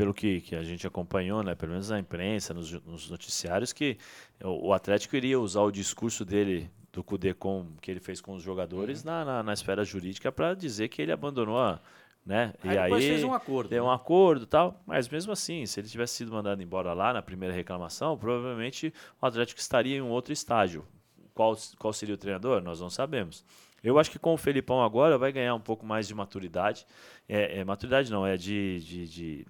pelo 0.00 0.14
que, 0.14 0.40
que 0.40 0.56
a 0.56 0.62
gente 0.62 0.86
acompanhou, 0.86 1.42
né, 1.42 1.54
pelo 1.54 1.72
menos 1.72 1.90
na 1.90 1.98
imprensa, 1.98 2.54
nos, 2.54 2.72
nos 2.86 3.10
noticiários, 3.10 3.70
que 3.70 3.98
o, 4.42 4.68
o, 4.68 4.72
Atlético 4.72 5.14
iria 5.14 5.38
usar 5.38 5.60
o 5.60 5.70
discurso 5.70 6.24
dele, 6.24 6.70
do 6.90 7.04
Cudecom, 7.04 7.66
que 7.82 7.90
ele 7.90 8.00
fez 8.00 8.18
com 8.18 8.34
os 8.34 8.42
jogadores, 8.42 9.00
uhum. 9.00 9.10
na, 9.10 9.24
na, 9.26 9.42
na, 9.42 9.52
esfera 9.52 9.84
jurídica 9.84 10.32
para 10.32 10.54
dizer 10.54 10.88
que 10.88 11.02
ele 11.02 11.12
abandonou 11.12 11.58
a. 11.58 11.82
Né? 12.24 12.52
Aí 12.62 12.74
e 12.74 12.78
aí 12.78 12.92
fez 13.00 13.24
um 13.24 13.32
acordo. 13.32 13.70
Deu 13.70 13.84
né? 13.84 13.88
um 13.88 13.92
acordo 13.92 14.46
tal, 14.46 14.80
mas 14.86 15.08
mesmo 15.08 15.32
assim, 15.32 15.64
se 15.66 15.80
ele 15.80 15.88
tivesse 15.88 16.14
sido 16.14 16.32
mandado 16.32 16.62
embora 16.62 16.92
lá 16.92 17.12
na 17.12 17.22
primeira 17.22 17.54
reclamação, 17.54 18.16
provavelmente 18.16 18.92
o 19.20 19.26
Atlético 19.26 19.60
estaria 19.60 19.96
em 19.96 20.02
um 20.02 20.10
outro 20.10 20.32
estágio. 20.32 20.86
Qual, 21.34 21.56
qual 21.78 21.92
seria 21.92 22.14
o 22.14 22.18
treinador? 22.18 22.62
Nós 22.62 22.80
não 22.80 22.90
sabemos. 22.90 23.44
Eu 23.82 23.98
acho 23.98 24.10
que 24.10 24.18
com 24.18 24.34
o 24.34 24.36
Felipão 24.36 24.82
agora 24.82 25.16
vai 25.16 25.32
ganhar 25.32 25.54
um 25.54 25.60
pouco 25.60 25.86
mais 25.86 26.06
de 26.06 26.14
maturidade. 26.14 26.86
É, 27.26 27.60
é 27.60 27.64
maturidade 27.64 28.10
não, 28.10 28.26
é 28.26 28.36
de, 28.36 28.80
de, 28.80 29.08
de 29.08 29.46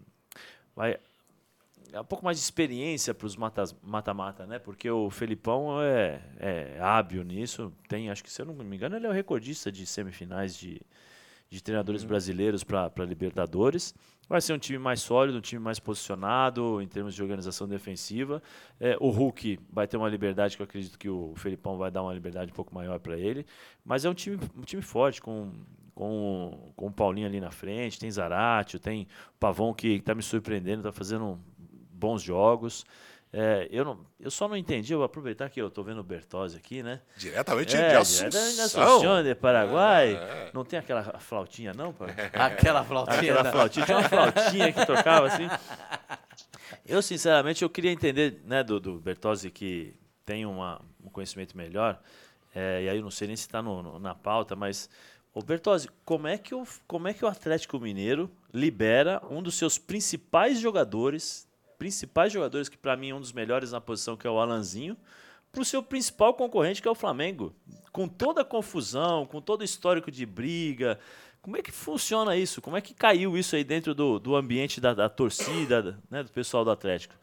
vai 0.74 0.98
é 1.92 2.00
um 2.00 2.04
pouco 2.04 2.24
mais 2.24 2.36
de 2.38 2.44
experiência 2.44 3.12
para 3.12 3.26
os 3.26 3.36
mata-mata, 3.36 4.46
né? 4.46 4.58
Porque 4.58 4.88
o 4.90 5.10
Felipão 5.10 5.82
é, 5.82 6.20
é 6.38 6.78
hábil 6.80 7.24
nisso. 7.24 7.72
Tem, 7.88 8.10
acho 8.10 8.22
que 8.22 8.30
se 8.30 8.40
eu 8.40 8.46
não 8.46 8.54
me 8.54 8.76
engano, 8.76 8.96
ele 8.96 9.06
é 9.06 9.08
o 9.08 9.12
recordista 9.12 9.72
de 9.72 9.84
semifinais 9.86 10.56
de, 10.56 10.80
de 11.50 11.60
treinadores 11.60 12.04
brasileiros 12.04 12.62
para 12.62 13.04
Libertadores. 13.04 13.92
Vai 14.28 14.40
ser 14.40 14.52
um 14.52 14.58
time 14.58 14.78
mais 14.78 15.00
sólido, 15.00 15.38
um 15.38 15.40
time 15.40 15.60
mais 15.60 15.80
posicionado 15.80 16.80
em 16.80 16.86
termos 16.86 17.12
de 17.12 17.20
organização 17.20 17.66
defensiva. 17.66 18.40
É, 18.78 18.96
o 19.00 19.10
Hulk 19.10 19.58
vai 19.72 19.88
ter 19.88 19.96
uma 19.96 20.08
liberdade 20.08 20.54
que 20.54 20.62
eu 20.62 20.64
acredito 20.64 20.96
que 20.96 21.08
o 21.08 21.34
Felipão 21.34 21.76
vai 21.76 21.90
dar 21.90 22.04
uma 22.04 22.14
liberdade 22.14 22.52
um 22.52 22.54
pouco 22.54 22.72
maior 22.72 23.00
para 23.00 23.18
ele. 23.18 23.44
Mas 23.84 24.04
é 24.04 24.10
um 24.10 24.14
time, 24.14 24.38
um 24.56 24.62
time 24.62 24.80
forte, 24.80 25.20
com, 25.20 25.50
com, 25.92 26.72
com 26.76 26.86
o 26.86 26.92
Paulinho 26.92 27.26
ali 27.26 27.40
na 27.40 27.50
frente, 27.50 27.98
tem 27.98 28.08
Zaratio, 28.08 28.78
tem 28.78 29.08
o 29.34 29.38
Pavão 29.40 29.74
que 29.74 29.88
está 29.88 30.14
me 30.14 30.22
surpreendendo, 30.22 30.88
está 30.88 30.92
fazendo 30.92 31.36
bons 31.92 32.22
jogos. 32.22 32.84
É, 33.32 33.68
eu, 33.70 33.84
não, 33.84 34.04
eu 34.18 34.30
só 34.30 34.48
não 34.48 34.56
entendi, 34.56 34.92
eu 34.92 34.98
vou 34.98 35.04
aproveitar 35.04 35.48
que 35.48 35.60
eu 35.60 35.68
estou 35.68 35.84
vendo 35.84 36.00
o 36.00 36.04
Bertozzi 36.04 36.56
aqui, 36.56 36.82
né? 36.82 37.00
Diretamente 37.16 37.76
é, 37.76 37.90
de 37.90 37.96
Assunção. 37.96 38.28
Diretamente 38.28 38.54
de 38.56 38.60
Assunção, 38.62 39.22
de 39.22 39.34
Paraguai. 39.36 40.14
É. 40.14 40.50
Não 40.52 40.64
tem 40.64 40.78
aquela 40.78 41.02
flautinha, 41.20 41.72
não? 41.72 41.92
Pô? 41.92 42.04
Aquela 42.34 42.82
flautinha. 42.82 43.32
Aquela 43.32 43.52
flautinha. 43.52 43.86
Tinha 43.86 43.98
uma 43.98 44.08
flautinha 44.08 44.72
que 44.72 44.84
tocava 44.84 45.26
assim. 45.28 45.48
Eu, 46.84 47.00
sinceramente, 47.00 47.62
eu 47.62 47.70
queria 47.70 47.92
entender 47.92 48.40
né, 48.44 48.64
do, 48.64 48.80
do 48.80 48.98
Bertozzi 48.98 49.48
que 49.50 49.94
tem 50.24 50.44
uma, 50.44 50.80
um 51.04 51.08
conhecimento 51.08 51.56
melhor, 51.56 52.00
é, 52.52 52.82
e 52.82 52.88
aí 52.88 52.96
eu 52.96 53.02
não 53.02 53.10
sei 53.12 53.28
nem 53.28 53.36
se 53.36 53.42
está 53.42 53.62
na 53.62 54.14
pauta, 54.14 54.56
mas 54.56 54.88
Ô 55.32 55.40
Bertozzi, 55.42 55.88
como 56.04 56.26
é, 56.26 56.36
que 56.36 56.54
o, 56.54 56.66
como 56.88 57.06
é 57.06 57.14
que 57.14 57.24
o 57.24 57.28
Atlético 57.28 57.78
Mineiro 57.78 58.28
libera 58.52 59.22
um 59.30 59.40
dos 59.40 59.54
seus 59.54 59.78
principais 59.78 60.58
jogadores 60.58 61.46
principais 61.80 62.30
jogadores, 62.30 62.68
que 62.68 62.76
para 62.76 62.94
mim 62.94 63.08
é 63.08 63.14
um 63.14 63.20
dos 63.20 63.32
melhores 63.32 63.72
na 63.72 63.80
posição, 63.80 64.14
que 64.14 64.26
é 64.26 64.30
o 64.30 64.38
Alanzinho, 64.38 64.94
para 65.50 65.62
o 65.62 65.64
seu 65.64 65.82
principal 65.82 66.34
concorrente, 66.34 66.82
que 66.82 66.86
é 66.86 66.90
o 66.90 66.94
Flamengo. 66.94 67.54
Com 67.90 68.06
toda 68.06 68.42
a 68.42 68.44
confusão, 68.44 69.24
com 69.24 69.40
todo 69.40 69.62
o 69.62 69.64
histórico 69.64 70.10
de 70.10 70.26
briga. 70.26 70.98
Como 71.40 71.56
é 71.56 71.62
que 71.62 71.72
funciona 71.72 72.36
isso? 72.36 72.60
Como 72.60 72.76
é 72.76 72.82
que 72.82 72.92
caiu 72.92 73.34
isso 73.34 73.56
aí 73.56 73.64
dentro 73.64 73.94
do, 73.94 74.18
do 74.18 74.36
ambiente 74.36 74.78
da, 74.78 74.92
da 74.92 75.08
torcida, 75.08 75.98
né, 76.10 76.22
do 76.22 76.30
pessoal 76.30 76.66
do 76.66 76.70
Atlético? 76.70 77.14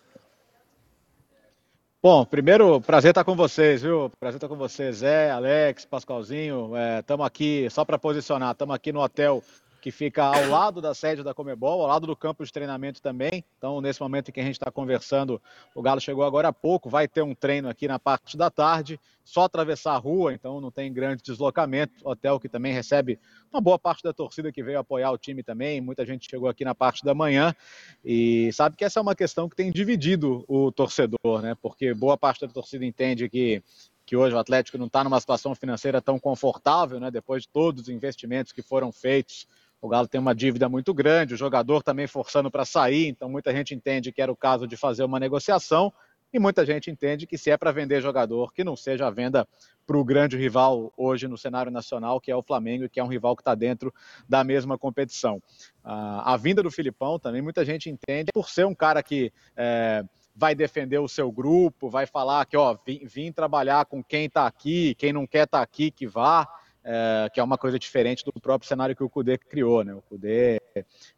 Bom, 2.01 2.25
primeiro, 2.25 2.81
prazer 2.81 3.09
estar 3.09 3.23
com 3.23 3.35
vocês, 3.35 3.83
viu? 3.83 4.11
Prazer 4.19 4.37
estar 4.37 4.47
com 4.47 4.55
vocês, 4.55 4.97
Zé, 4.97 5.29
Alex, 5.29 5.85
Pascoalzinho. 5.85 6.71
Estamos 6.99 7.23
é, 7.23 7.27
aqui, 7.27 7.69
só 7.69 7.85
para 7.85 7.99
posicionar, 7.99 8.53
estamos 8.53 8.73
aqui 8.73 8.91
no 8.91 9.01
hotel 9.01 9.43
que 9.87 9.91
fica 9.91 10.21
ao 10.21 10.49
lado 10.49 10.81
da 10.81 10.93
sede 10.93 11.23
da 11.23 11.33
Comebol, 11.33 11.81
ao 11.81 11.87
lado 11.87 12.05
do 12.05 12.13
campo 12.13 12.43
de 12.43 12.51
treinamento 12.51 13.01
também. 13.01 13.41
Então, 13.57 13.79
nesse 13.79 14.01
momento 14.01 14.27
em 14.27 14.31
que 14.33 14.39
a 14.41 14.43
gente 14.43 14.55
está 14.55 14.69
conversando, 14.69 15.41
o 15.73 15.81
Galo 15.81 16.01
chegou 16.01 16.25
agora 16.25 16.49
há 16.49 16.51
pouco, 16.51 16.89
vai 16.89 17.07
ter 17.07 17.21
um 17.21 17.33
treino 17.33 17.69
aqui 17.69 17.87
na 17.87 17.97
parte 17.97 18.35
da 18.35 18.49
tarde, 18.49 18.99
só 19.23 19.43
atravessar 19.43 19.93
a 19.93 19.97
rua, 19.97 20.33
então 20.33 20.59
não 20.59 20.69
tem 20.69 20.91
grande 20.91 21.23
deslocamento. 21.23 21.93
Hotel 22.03 22.37
que 22.37 22.49
também 22.49 22.73
recebe 22.73 23.17
uma 23.49 23.61
boa 23.61 23.79
parte 23.79 24.03
da 24.03 24.11
torcida 24.11 24.51
que 24.51 24.61
veio 24.61 24.77
apoiar 24.77 25.09
o 25.09 25.17
time 25.17 25.41
também. 25.41 25.79
Muita 25.79 26.05
gente 26.05 26.29
chegou 26.29 26.49
aqui 26.49 26.65
na 26.65 26.75
parte 26.75 27.05
da 27.05 27.15
manhã 27.15 27.55
e 28.03 28.51
sabe 28.51 28.75
que 28.75 28.83
essa 28.83 28.99
é 28.99 29.01
uma 29.01 29.15
questão 29.15 29.47
que 29.47 29.55
tem 29.55 29.71
dividido 29.71 30.43
o 30.49 30.69
torcedor, 30.69 31.41
né? 31.41 31.55
Porque 31.61 31.93
boa 31.93 32.17
parte 32.17 32.45
da 32.45 32.51
torcida 32.51 32.85
entende 32.85 33.29
que 33.29 33.63
que 34.07 34.15
hoje 34.15 34.33
o 34.33 34.39
Atlético 34.39 34.77
não 34.77 34.85
está 34.85 35.03
numa 35.03 35.19
situação 35.19 35.53
financeira 35.53 36.01
tão 36.01 36.17
confortável, 36.17 36.97
né? 36.97 37.11
Depois 37.11 37.43
de 37.43 37.49
todos 37.49 37.83
os 37.83 37.89
investimentos 37.89 38.53
que 38.53 38.61
foram 38.61 38.89
feitos 38.89 39.45
o 39.81 39.87
Galo 39.87 40.07
tem 40.07 40.19
uma 40.19 40.33
dívida 40.33 40.67
muito 40.67 40.93
grande, 40.93 41.33
o 41.33 41.37
jogador 41.37 41.83
também 41.83 42.07
forçando 42.07 42.49
para 42.49 42.65
sair, 42.65 43.07
então 43.07 43.29
muita 43.29 43.51
gente 43.51 43.75
entende 43.75 44.11
que 44.11 44.21
era 44.21 44.31
o 44.31 44.35
caso 44.35 44.67
de 44.67 44.75
fazer 44.75 45.03
uma 45.03 45.19
negociação 45.19 45.93
e 46.33 46.39
muita 46.39 46.65
gente 46.65 46.91
entende 46.91 47.25
que 47.25 47.37
se 47.37 47.49
é 47.49 47.57
para 47.57 47.71
vender 47.71 48.01
jogador, 48.01 48.51
que 48.53 48.63
não 48.63 48.75
seja 48.75 49.07
a 49.07 49.11
venda 49.11 49.47
para 49.85 49.97
o 49.97 50.03
grande 50.03 50.37
rival 50.37 50.91
hoje 50.97 51.27
no 51.27 51.37
cenário 51.37 51.71
nacional, 51.71 52.19
que 52.19 52.29
é 52.29 52.35
o 52.35 52.43
Flamengo, 52.43 52.89
que 52.89 52.99
é 52.99 53.03
um 53.03 53.07
rival 53.07 53.35
que 53.35 53.41
está 53.41 53.55
dentro 53.55 53.93
da 54.27 54.43
mesma 54.43 54.77
competição. 54.77 55.41
a 55.83 56.35
vinda 56.37 56.61
do 56.61 56.69
Filipão 56.69 57.17
também 57.17 57.41
muita 57.41 57.63
gente 57.63 57.89
entende 57.89 58.29
por 58.33 58.49
ser 58.49 58.65
um 58.65 58.75
cara 58.75 59.01
que 59.01 59.31
é, 59.55 60.03
vai 60.35 60.53
defender 60.53 60.99
o 60.99 61.07
seu 61.07 61.31
grupo, 61.31 61.89
vai 61.89 62.05
falar 62.05 62.45
que 62.45 62.57
ó, 62.57 62.77
vim, 62.85 63.05
vim 63.05 63.31
trabalhar 63.31 63.85
com 63.85 64.03
quem 64.03 64.25
está 64.25 64.45
aqui, 64.45 64.95
quem 64.95 65.13
não 65.13 65.25
quer 65.25 65.45
estar 65.45 65.59
tá 65.59 65.63
aqui, 65.63 65.89
que 65.89 66.05
vá 66.05 66.47
é, 66.89 67.29
que 67.29 67.37
é 67.37 67.43
uma 67.43 67.57
coisa 67.57 67.77
diferente 67.77 68.23
do 68.23 68.31
próprio 68.39 68.65
cenário 68.65 68.95
que 68.95 69.03
o 69.03 69.09
Cudê 69.09 69.37
criou. 69.37 69.83
Né? 69.83 69.93
O 69.93 70.01
Cudê 70.01 70.61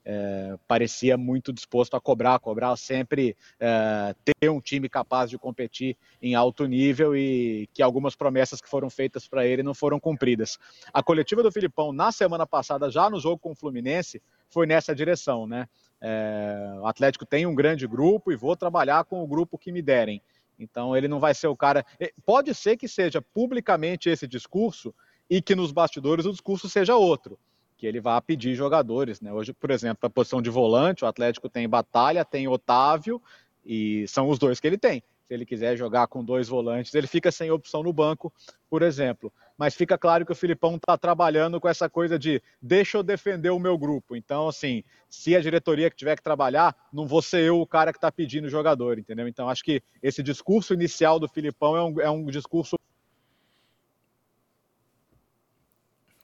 é, 0.03 0.57
parecia 0.67 1.15
muito 1.15 1.53
disposto 1.53 1.95
a 1.95 2.01
cobrar, 2.01 2.39
cobrar 2.39 2.75
sempre 2.75 3.37
é, 3.59 4.15
ter 4.23 4.49
um 4.49 4.59
time 4.59 4.89
capaz 4.89 5.29
de 5.29 5.37
competir 5.37 5.95
em 6.19 6.33
alto 6.33 6.65
nível 6.65 7.15
e 7.15 7.69
que 7.71 7.83
algumas 7.83 8.15
promessas 8.15 8.59
que 8.59 8.67
foram 8.67 8.89
feitas 8.89 9.27
para 9.27 9.45
ele 9.45 9.61
não 9.61 9.75
foram 9.75 9.99
cumpridas. 9.99 10.57
A 10.91 11.03
coletiva 11.03 11.43
do 11.43 11.51
Filipão 11.51 11.93
na 11.93 12.11
semana 12.11 12.47
passada, 12.47 12.89
já 12.89 13.07
no 13.07 13.19
jogo 13.19 13.37
com 13.37 13.51
o 13.51 13.55
Fluminense, 13.55 14.19
foi 14.49 14.65
nessa 14.65 14.95
direção. 14.95 15.45
Né? 15.45 15.69
É, 16.01 16.77
o 16.81 16.87
Atlético 16.87 17.27
tem 17.27 17.45
um 17.45 17.53
grande 17.53 17.85
grupo 17.85 18.31
e 18.31 18.35
vou 18.35 18.55
trabalhar 18.55 19.03
com 19.03 19.23
o 19.23 19.27
grupo 19.27 19.55
que 19.55 19.71
me 19.71 19.83
derem. 19.83 20.19
Então 20.57 20.97
ele 20.97 21.07
não 21.07 21.19
vai 21.19 21.33
ser 21.35 21.47
o 21.47 21.55
cara. 21.55 21.85
Pode 22.25 22.53
ser 22.55 22.75
que 22.75 22.87
seja 22.87 23.21
publicamente 23.21 24.09
esse 24.09 24.27
discurso, 24.27 24.93
e 25.29 25.41
que 25.41 25.55
nos 25.55 25.71
bastidores 25.71 26.25
o 26.25 26.31
discurso 26.31 26.67
seja 26.67 26.95
outro, 26.95 27.37
que 27.77 27.85
ele 27.85 28.01
vá 28.01 28.19
pedir 28.19 28.55
jogadores. 28.55 29.21
Né? 29.21 29.31
Hoje, 29.31 29.53
por 29.53 29.71
exemplo, 29.71 29.99
a 30.07 30.09
posição 30.09 30.41
de 30.41 30.49
volante, 30.49 31.03
o 31.03 31.07
Atlético 31.07 31.47
tem 31.47 31.69
Batalha, 31.69 32.25
tem 32.25 32.47
Otávio, 32.47 33.21
e 33.65 34.07
são 34.07 34.29
os 34.29 34.39
dois 34.39 34.59
que 34.59 34.67
ele 34.67 34.77
tem. 34.77 35.03
Se 35.29 35.35
ele 35.35 35.45
quiser 35.45 35.77
jogar 35.77 36.07
com 36.07 36.25
dois 36.25 36.47
volantes, 36.47 36.95
ele 36.95 37.05
fica 37.05 37.31
sem 37.31 37.51
opção 37.51 37.83
no 37.83 37.93
banco, 37.93 38.33
por 38.67 38.81
exemplo. 38.81 39.31
Mas 39.55 39.75
fica 39.75 39.95
claro 39.95 40.25
que 40.25 40.31
o 40.31 40.35
Filipão 40.35 40.75
está 40.75 40.97
trabalhando 40.97 41.61
com 41.61 41.69
essa 41.69 41.87
coisa 41.87 42.17
de 42.17 42.41
deixa 42.59 42.97
eu 42.97 43.03
defender 43.03 43.51
o 43.51 43.59
meu 43.59 43.77
grupo. 43.77 44.15
Então, 44.15 44.47
assim, 44.47 44.83
se 45.07 45.35
a 45.35 45.39
diretoria 45.39 45.87
que 45.87 45.95
tiver 45.95 46.15
que 46.15 46.23
trabalhar, 46.23 46.75
não 46.91 47.05
vou 47.05 47.21
ser 47.21 47.41
eu 47.41 47.61
o 47.61 47.67
cara 47.67 47.91
que 47.91 47.99
está 47.99 48.11
pedindo 48.11 48.45
o 48.45 48.49
jogador, 48.49 48.97
entendeu? 48.97 49.27
Então, 49.27 49.47
acho 49.47 49.63
que 49.63 49.83
esse 50.01 50.23
discurso 50.23 50.73
inicial 50.73 51.19
do 51.19 51.27
Filipão 51.27 51.77
é 51.77 51.83
um, 51.83 52.01
é 52.01 52.09
um 52.09 52.25
discurso 52.25 52.78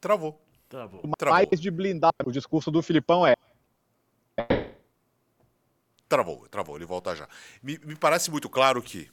Travou. 0.06 0.40
Travou. 0.70 1.02
Mais 1.28 1.60
de 1.60 1.72
blindar. 1.72 2.14
O 2.24 2.32
discurso 2.32 2.70
do 2.70 2.80
Filipão 2.84 3.26
é. 3.26 3.36
Travou, 6.08 6.48
travou, 6.48 6.76
ele 6.76 6.86
volta 6.86 7.16
já. 7.16 7.28
Me, 7.64 7.80
me 7.80 7.96
parece 7.96 8.30
muito 8.30 8.48
claro 8.48 8.84
que 8.84 9.10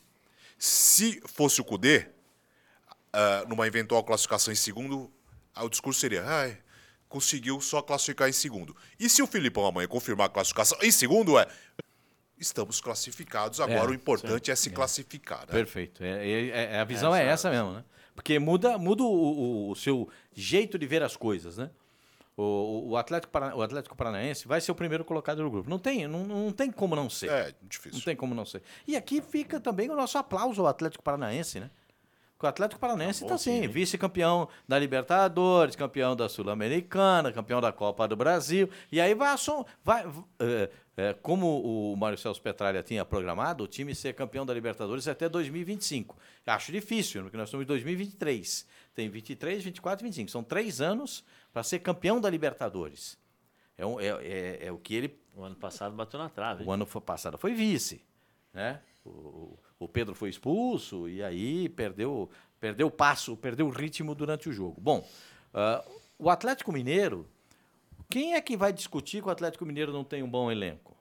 se 0.59 1.23
fosse 1.27 1.63
o 1.63 1.65
Cudê, 1.65 2.09
uh, 3.15 3.49
numa 3.49 3.67
eventual 3.67 4.05
classificação 4.05 4.53
em 4.53 4.57
segundo, 4.57 5.11
uh, 5.57 5.63
o 5.63 5.71
discurso 5.71 5.99
seria: 5.99 6.25
ah, 6.27 6.55
conseguiu 7.09 7.59
só 7.63 7.81
classificar 7.81 8.29
em 8.29 8.33
segundo. 8.33 8.77
E 9.01 9.09
se 9.09 9.23
o 9.23 9.27
Filipão 9.27 9.65
amanhã 9.65 9.89
confirmar 9.89 10.27
a 10.27 10.31
classificação 10.31 10.79
em 10.83 10.91
segundo, 10.91 11.39
é. 11.39 11.49
Estamos 12.39 12.83
classificados, 12.83 13.61
agora 13.61 13.87
é, 13.87 13.93
o 13.93 13.95
importante 13.95 14.47
sim. 14.47 14.53
é 14.53 14.57
se 14.57 14.69
é. 14.69 14.73
classificar. 14.73 15.41
Né? 15.41 15.53
Perfeito. 15.53 16.05
É, 16.05 16.29
é, 16.29 16.75
é 16.75 16.81
a 16.81 16.85
visão 16.85 17.15
é 17.15 17.25
essa 17.25 17.49
mesmo, 17.49 17.73
né? 17.73 17.85
Porque 18.14 18.38
muda, 18.38 18.79
muda 18.79 19.03
o, 19.03 19.07
o, 19.07 19.70
o 19.70 19.77
seu 19.77 20.09
jeito 20.35 20.79
de 20.79 20.87
ver 20.87 21.03
as 21.03 21.16
coisas, 21.16 21.57
né? 21.57 21.70
O, 22.37 22.90
o, 22.90 22.96
Atlético 22.96 23.31
o 23.55 23.62
Atlético 23.62 23.94
Paranaense 23.94 24.48
vai 24.48 24.61
ser 24.61 24.72
o 24.72 24.75
primeiro 24.75 25.05
colocado 25.05 25.42
no 25.42 25.51
grupo. 25.51 25.68
Não 25.68 25.79
tem, 25.79 26.09
não, 26.09 26.25
não 26.25 26.53
tem 26.53 26.70
como 26.70 26.96
não 26.96 27.11
ser. 27.11 27.31
É, 27.31 27.55
difícil. 27.62 27.98
Não 27.98 28.05
tem 28.05 28.16
como 28.16 28.35
não 28.35 28.46
ser. 28.46 28.62
E 28.87 28.96
aqui 28.96 29.20
fica 29.20 29.61
também 29.61 29.90
o 29.90 29.96
nosso 29.96 30.16
aplauso 30.16 30.62
ao 30.62 30.66
Atlético 30.66 31.05
Paranaense, 31.05 31.61
né? 31.61 31.70
Porque 32.33 32.46
o 32.46 32.48
Atlético 32.48 32.81
Paranaense 32.81 33.22
está 33.22 33.29
tá 33.29 33.35
assim, 33.37 33.68
vice-campeão 33.68 34.48
da 34.66 34.77
Libertadores, 34.77 35.77
campeão 35.77 36.16
da 36.16 36.29
Sul-Americana, 36.29 37.31
campeão 37.31 37.61
da 37.61 37.70
Copa 37.70 38.09
do 38.09 38.16
Brasil. 38.16 38.68
E 38.90 39.01
aí 39.01 39.14
vai, 39.14 39.37
vai 39.85 40.05
é, 40.40 40.70
é, 40.97 41.15
como 41.15 41.93
o 41.93 41.97
Mário 41.97 42.19
Celso 42.19 42.41
Petralha 42.41 42.83
tinha 42.83 43.05
programado, 43.05 43.65
o 43.65 43.67
time 43.67 43.95
ser 43.95 44.13
campeão 44.15 44.45
da 44.45 44.53
Libertadores 44.53 45.09
até 45.09 45.29
2025. 45.29 46.17
Acho 46.47 46.71
difícil, 46.71 47.23
porque 47.23 47.37
nós 47.37 47.49
estamos 47.49 47.65
em 47.65 47.67
2023. 47.67 48.67
Tem 48.95 49.09
23, 49.09 49.65
24 49.65 50.05
e 50.05 50.09
25. 50.09 50.31
São 50.31 50.45
três 50.45 50.81
anos 50.81 51.25
para 51.53 51.63
ser 51.63 51.79
campeão 51.79 52.21
da 52.21 52.29
Libertadores. 52.29 53.19
É, 53.79 53.85
é, 53.85 54.07
é, 54.07 54.67
é, 54.67 54.73
o 54.73 54.79
que 54.79 54.95
ele. 54.95 55.19
O 55.35 55.43
ano 55.43 55.57
passado 55.57 55.97
bateu 55.97 56.19
na 56.19 56.29
trave. 56.29 56.63
O 56.63 56.71
ano 56.71 56.87
passado 56.87 57.39
foi 57.39 57.55
vice. 57.55 58.05
Né? 58.53 58.81
O, 59.03 59.59
o 59.79 59.89
Pedro 59.89 60.15
foi 60.15 60.29
expulso 60.29 61.09
e 61.09 61.23
aí 61.23 61.71
perdeu, 61.71 62.31
perdeu 62.61 62.89
o 62.89 62.91
passo, 62.91 63.35
perdeu 63.35 63.67
o 63.67 63.71
ritmo 63.71 64.15
durante 64.15 64.47
o 64.49 64.53
jogo. 64.53 64.79
Bom, 64.79 64.99
uh, 65.55 65.93
o 66.19 66.29
Atlético 66.29 66.71
Mineiro, 66.71 67.27
quem 68.12 68.35
é 68.35 68.42
que 68.42 68.59
vai 68.59 68.75
discutir 68.75 69.22
que 69.22 69.29
o 69.29 69.31
Atlético 69.31 69.64
Mineiro 69.64 69.90
não 69.90 70.05
tem 70.05 70.22
um 70.22 70.29
bom 70.29 70.51
elenco? 70.51 70.94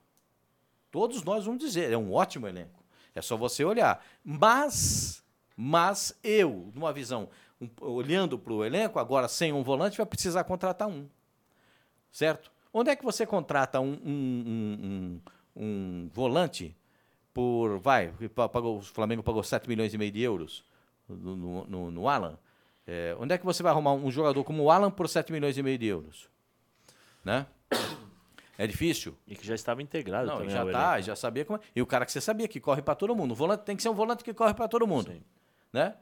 Todos 0.90 1.22
nós 1.22 1.44
vamos 1.44 1.62
dizer, 1.62 1.92
é 1.92 1.98
um 1.98 2.10
ótimo 2.10 2.48
elenco. 2.48 2.82
É 3.14 3.20
só 3.20 3.36
você 3.36 3.62
olhar. 3.62 4.02
Mas, 4.24 5.22
mas 5.54 6.18
eu, 6.24 6.72
numa 6.74 6.90
visão, 6.90 7.28
um, 7.60 7.68
olhando 7.82 8.38
para 8.38 8.54
o 8.54 8.64
elenco, 8.64 8.98
agora 8.98 9.28
sem 9.28 9.52
um 9.52 9.62
volante, 9.62 9.98
vai 9.98 10.06
precisar 10.06 10.42
contratar 10.44 10.88
um. 10.88 11.06
Certo? 12.10 12.50
Onde 12.72 12.90
é 12.90 12.96
que 12.96 13.04
você 13.04 13.26
contrata 13.26 13.78
um, 13.78 13.92
um, 13.92 15.20
um, 15.54 15.64
um 15.64 16.10
volante 16.14 16.74
por. 17.34 17.78
Vai, 17.78 18.10
pagou, 18.50 18.78
o 18.78 18.82
Flamengo 18.82 19.22
pagou 19.22 19.42
7 19.42 19.68
milhões 19.68 19.92
e 19.92 19.98
meio 19.98 20.10
de 20.10 20.22
euros 20.22 20.64
no, 21.06 21.66
no, 21.66 21.90
no 21.90 22.08
Alan. 22.08 22.38
É, 22.86 23.14
onde 23.20 23.34
é 23.34 23.38
que 23.38 23.44
você 23.44 23.62
vai 23.62 23.70
arrumar 23.70 23.92
um 23.92 24.10
jogador 24.10 24.42
como 24.44 24.62
o 24.62 24.70
Alan 24.70 24.90
por 24.90 25.06
7 25.10 25.30
milhões 25.30 25.58
e 25.58 25.62
meio 25.62 25.76
de 25.76 25.84
euros? 25.84 26.31
Né? 27.24 27.46
É 28.58 28.66
difícil. 28.66 29.16
E 29.26 29.34
que 29.34 29.46
já 29.46 29.54
estava 29.54 29.82
integrado 29.82 30.26
Não, 30.28 30.36
também. 30.38 30.50
já 30.50 30.64
tá, 30.70 31.00
já 31.00 31.16
sabia 31.16 31.44
como 31.44 31.58
é. 31.58 31.62
E 31.74 31.80
o 31.82 31.86
cara 31.86 32.04
que 32.04 32.12
você 32.12 32.20
sabia 32.20 32.46
que 32.46 32.60
corre 32.60 32.82
para 32.82 32.94
todo 32.94 33.14
mundo. 33.16 33.32
O 33.32 33.34
volante 33.34 33.64
tem 33.64 33.74
que 33.76 33.82
ser 33.82 33.88
um 33.88 33.94
volante 33.94 34.22
que 34.22 34.32
corre 34.34 34.54
para 34.54 34.68
todo 34.68 34.86
mundo, 34.86 35.10
Sim. 35.10 35.22
né? 35.72 35.96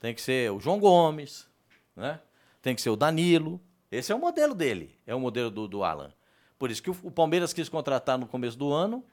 Tem 0.00 0.14
que 0.14 0.20
ser 0.20 0.50
o 0.50 0.60
João 0.60 0.78
Gomes, 0.78 1.48
né? 1.96 2.20
Tem 2.60 2.74
que 2.74 2.82
ser 2.82 2.90
o 2.90 2.96
Danilo. 2.96 3.60
Esse 3.90 4.10
é 4.12 4.14
o 4.14 4.18
modelo 4.18 4.54
dele, 4.54 4.98
é 5.06 5.14
o 5.14 5.20
modelo 5.20 5.50
do, 5.50 5.68
do 5.68 5.84
Alan. 5.84 6.12
Por 6.58 6.70
isso 6.70 6.82
que 6.82 6.90
o, 6.90 6.96
o 7.04 7.10
Palmeiras 7.10 7.52
quis 7.52 7.68
contratar 7.68 8.18
no 8.18 8.26
começo 8.26 8.58
do 8.58 8.72
ano, 8.72 9.04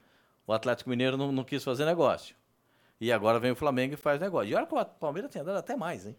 o 0.48 0.52
Atlético 0.52 0.90
Mineiro 0.90 1.16
não, 1.18 1.32
não 1.32 1.44
quis 1.44 1.64
fazer 1.64 1.86
negócio. 1.86 2.36
E 3.00 3.12
agora 3.12 3.40
vem 3.40 3.52
o 3.52 3.56
Flamengo 3.56 3.94
e 3.94 3.98
faz 3.98 4.20
negócio. 4.20 4.50
E 4.50 4.56
olha 4.56 4.66
que 4.66 4.74
o 4.76 4.86
Palmeiras 4.86 5.32
tem 5.32 5.44
dado 5.44 5.58
até 5.58 5.76
mais, 5.76 6.06
hein? 6.08 6.16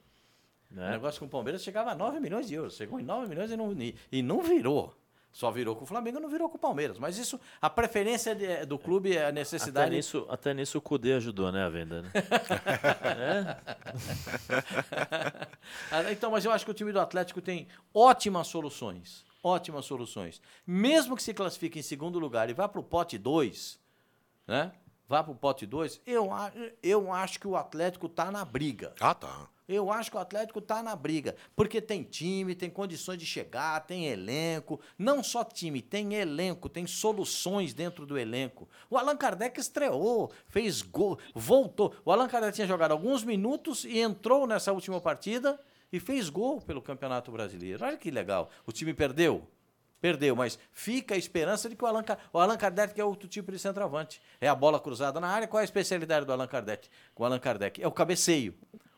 O 0.70 0.74
Né? 0.76 0.90
negócio 0.92 1.18
com 1.20 1.26
o 1.26 1.28
Palmeiras 1.28 1.62
chegava 1.62 1.90
a 1.90 1.94
9 1.94 2.18
milhões 2.18 2.46
de 2.48 2.54
euros. 2.54 2.76
Chegou 2.76 2.98
em 2.98 3.02
9 3.04 3.28
milhões 3.28 3.50
e 3.50 3.56
não, 3.56 3.72
e, 3.72 3.94
e 4.10 4.22
não 4.22 4.40
virou. 4.42 4.94
Só 5.32 5.50
virou 5.50 5.74
com 5.74 5.84
o 5.84 5.86
Flamengo 5.86 6.20
não 6.20 6.28
virou 6.28 6.48
com 6.48 6.56
o 6.56 6.60
Palmeiras. 6.60 6.98
Mas 6.98 7.16
isso, 7.16 7.40
a 7.60 7.70
preferência 7.70 8.34
de- 8.34 8.66
do 8.66 8.78
clube 8.78 9.16
é 9.16 9.20
a 9.20 9.28
Até 9.28 9.32
necessidade. 9.32 9.94
nisso, 9.96 10.26
até 10.28 10.52
nisso 10.52 10.76
o 10.76 10.80
Cudê 10.80 11.14
ajudou, 11.14 11.50
né, 11.50 11.64
a 11.64 11.68
venda, 11.70 12.02
né? 12.02 12.10
Ah, 15.90 16.12
Então, 16.12 16.30
mas 16.30 16.44
eu 16.44 16.52
acho 16.52 16.64
que 16.64 16.70
o 16.70 16.74
time 16.74 16.92
do 16.92 17.00
Atlético 17.00 17.40
tem 17.40 17.66
ótimas 17.94 18.46
soluções. 18.48 19.24
Ótimas 19.42 19.84
soluções. 19.84 20.40
Mesmo 20.66 21.16
que 21.16 21.22
se 21.22 21.34
classifique 21.34 21.78
em 21.78 21.82
segundo 21.82 22.18
lugar 22.18 22.48
e 22.48 22.52
vá 22.52 22.68
para 22.68 22.80
o 22.80 22.84
pote 22.84 23.18
2, 23.18 23.78
né? 24.46 24.70
Vá 25.12 25.22
para 25.22 25.30
o 25.30 25.36
pote 25.36 25.66
2, 25.66 26.00
eu, 26.06 26.30
eu 26.82 27.12
acho 27.12 27.38
que 27.38 27.46
o 27.46 27.54
Atlético 27.54 28.06
está 28.06 28.30
na 28.30 28.46
briga. 28.46 28.94
Ah, 28.98 29.14
tá. 29.14 29.46
Eu 29.68 29.92
acho 29.92 30.10
que 30.10 30.16
o 30.16 30.20
Atlético 30.20 30.58
está 30.58 30.82
na 30.82 30.96
briga, 30.96 31.36
porque 31.54 31.82
tem 31.82 32.02
time, 32.02 32.54
tem 32.54 32.70
condições 32.70 33.18
de 33.18 33.26
chegar, 33.26 33.78
tem 33.80 34.06
elenco. 34.06 34.80
Não 34.96 35.22
só 35.22 35.44
time, 35.44 35.82
tem 35.82 36.14
elenco, 36.14 36.66
tem 36.66 36.86
soluções 36.86 37.74
dentro 37.74 38.06
do 38.06 38.16
elenco. 38.16 38.66
O 38.88 38.96
Allan 38.96 39.14
Kardec 39.14 39.60
estreou, 39.60 40.32
fez 40.46 40.80
gol, 40.80 41.18
voltou. 41.34 41.94
O 42.06 42.10
Allan 42.10 42.26
Kardec 42.26 42.54
tinha 42.54 42.66
jogado 42.66 42.92
alguns 42.92 43.22
minutos 43.22 43.84
e 43.84 43.98
entrou 43.98 44.46
nessa 44.46 44.72
última 44.72 44.98
partida 44.98 45.60
e 45.92 46.00
fez 46.00 46.30
gol 46.30 46.58
pelo 46.58 46.80
Campeonato 46.80 47.30
Brasileiro. 47.30 47.84
Olha 47.84 47.98
que 47.98 48.10
legal. 48.10 48.48
O 48.64 48.72
time 48.72 48.94
perdeu? 48.94 49.46
Perdeu, 50.02 50.34
mas 50.34 50.58
fica 50.72 51.14
a 51.14 51.16
esperança 51.16 51.68
de 51.68 51.76
que 51.76 51.84
o 51.84 51.86
Allan, 51.86 52.04
o 52.32 52.40
Allan 52.40 52.56
Kardec 52.56 53.00
é 53.00 53.04
outro 53.04 53.28
tipo 53.28 53.52
de 53.52 53.58
centroavante. 53.60 54.20
É 54.40 54.48
a 54.48 54.54
bola 54.54 54.80
cruzada 54.80 55.20
na 55.20 55.28
área. 55.28 55.46
Qual 55.46 55.60
é 55.60 55.62
a 55.62 55.64
especialidade 55.64 56.26
do 56.26 56.32
Allan 56.32 56.48
Kardec? 56.48 56.88
O 57.14 57.24
Allan 57.24 57.38
Kardec 57.38 57.80
é 57.80 57.86
o 57.86 57.92
cabeceio. 57.92 58.52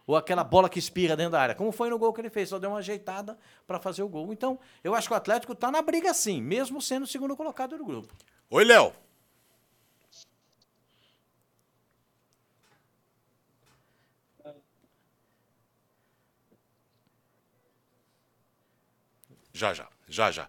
Ou 0.06 0.16
aquela 0.16 0.42
bola 0.42 0.66
que 0.66 0.78
espirra 0.78 1.14
dentro 1.14 1.32
da 1.32 1.42
área. 1.42 1.54
Como 1.54 1.70
foi 1.72 1.90
no 1.90 1.98
gol 1.98 2.10
que 2.14 2.22
ele 2.22 2.30
fez, 2.30 2.48
só 2.48 2.58
deu 2.58 2.70
uma 2.70 2.78
ajeitada 2.78 3.38
para 3.66 3.78
fazer 3.78 4.02
o 4.02 4.08
gol. 4.08 4.32
Então, 4.32 4.58
eu 4.82 4.94
acho 4.94 5.06
que 5.06 5.12
o 5.12 5.16
Atlético 5.16 5.52
está 5.52 5.70
na 5.70 5.82
briga 5.82 6.14
sim, 6.14 6.40
mesmo 6.40 6.80
sendo 6.80 7.02
o 7.02 7.06
segundo 7.06 7.36
colocado 7.36 7.76
do 7.76 7.84
grupo. 7.84 8.14
Oi, 8.48 8.64
Léo. 8.64 8.94
Já, 19.52 19.74
já, 19.74 19.86
já, 20.08 20.30
já. 20.30 20.48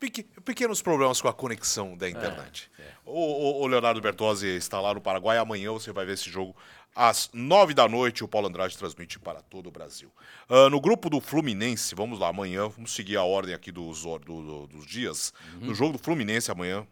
Peque- 0.00 0.24
pequenos 0.44 0.82
problemas 0.82 1.20
com 1.20 1.28
a 1.28 1.32
conexão 1.32 1.96
da 1.96 2.08
internet. 2.08 2.70
O, 3.04 3.12
o- 3.20 3.62
o 3.62 3.66
Leonardo 3.66 4.00
Bertozzi 4.00 4.48
está 4.56 4.80
lá 4.80 4.92
no 4.94 5.00
Paraguai. 5.00 5.38
Amanhã 5.38 5.70
você 5.72 5.92
vai 5.92 6.04
ver 6.04 6.14
esse 6.14 6.28
jogo 6.30 6.54
às 6.94 7.30
nove 7.32 7.74
da 7.74 7.86
noite. 7.88 8.24
O 8.24 8.28
Paulo 8.28 8.48
Andrade 8.48 8.76
transmite 8.76 9.18
para 9.18 9.40
todo 9.42 9.68
o 9.68 9.70
Brasil. 9.70 10.10
Ah, 10.48 10.68
no 10.70 10.80
grupo 10.80 11.08
do 11.10 11.20
Fluminense, 11.20 11.94
vamos 11.94 12.18
lá, 12.18 12.28
amanhã, 12.28 12.68
vamos 12.68 12.94
seguir 12.94 13.16
a 13.16 13.24
ordem 13.24 13.54
aqui 13.54 13.70
dos, 13.72 14.02
do- 14.02 14.18
do- 14.18 14.66
dos 14.66 14.86
dias. 14.86 15.32
No 15.60 15.74
jogo 15.74 15.92
do 15.92 15.98
Fluminense 15.98 16.50
amanhã, 16.50 16.86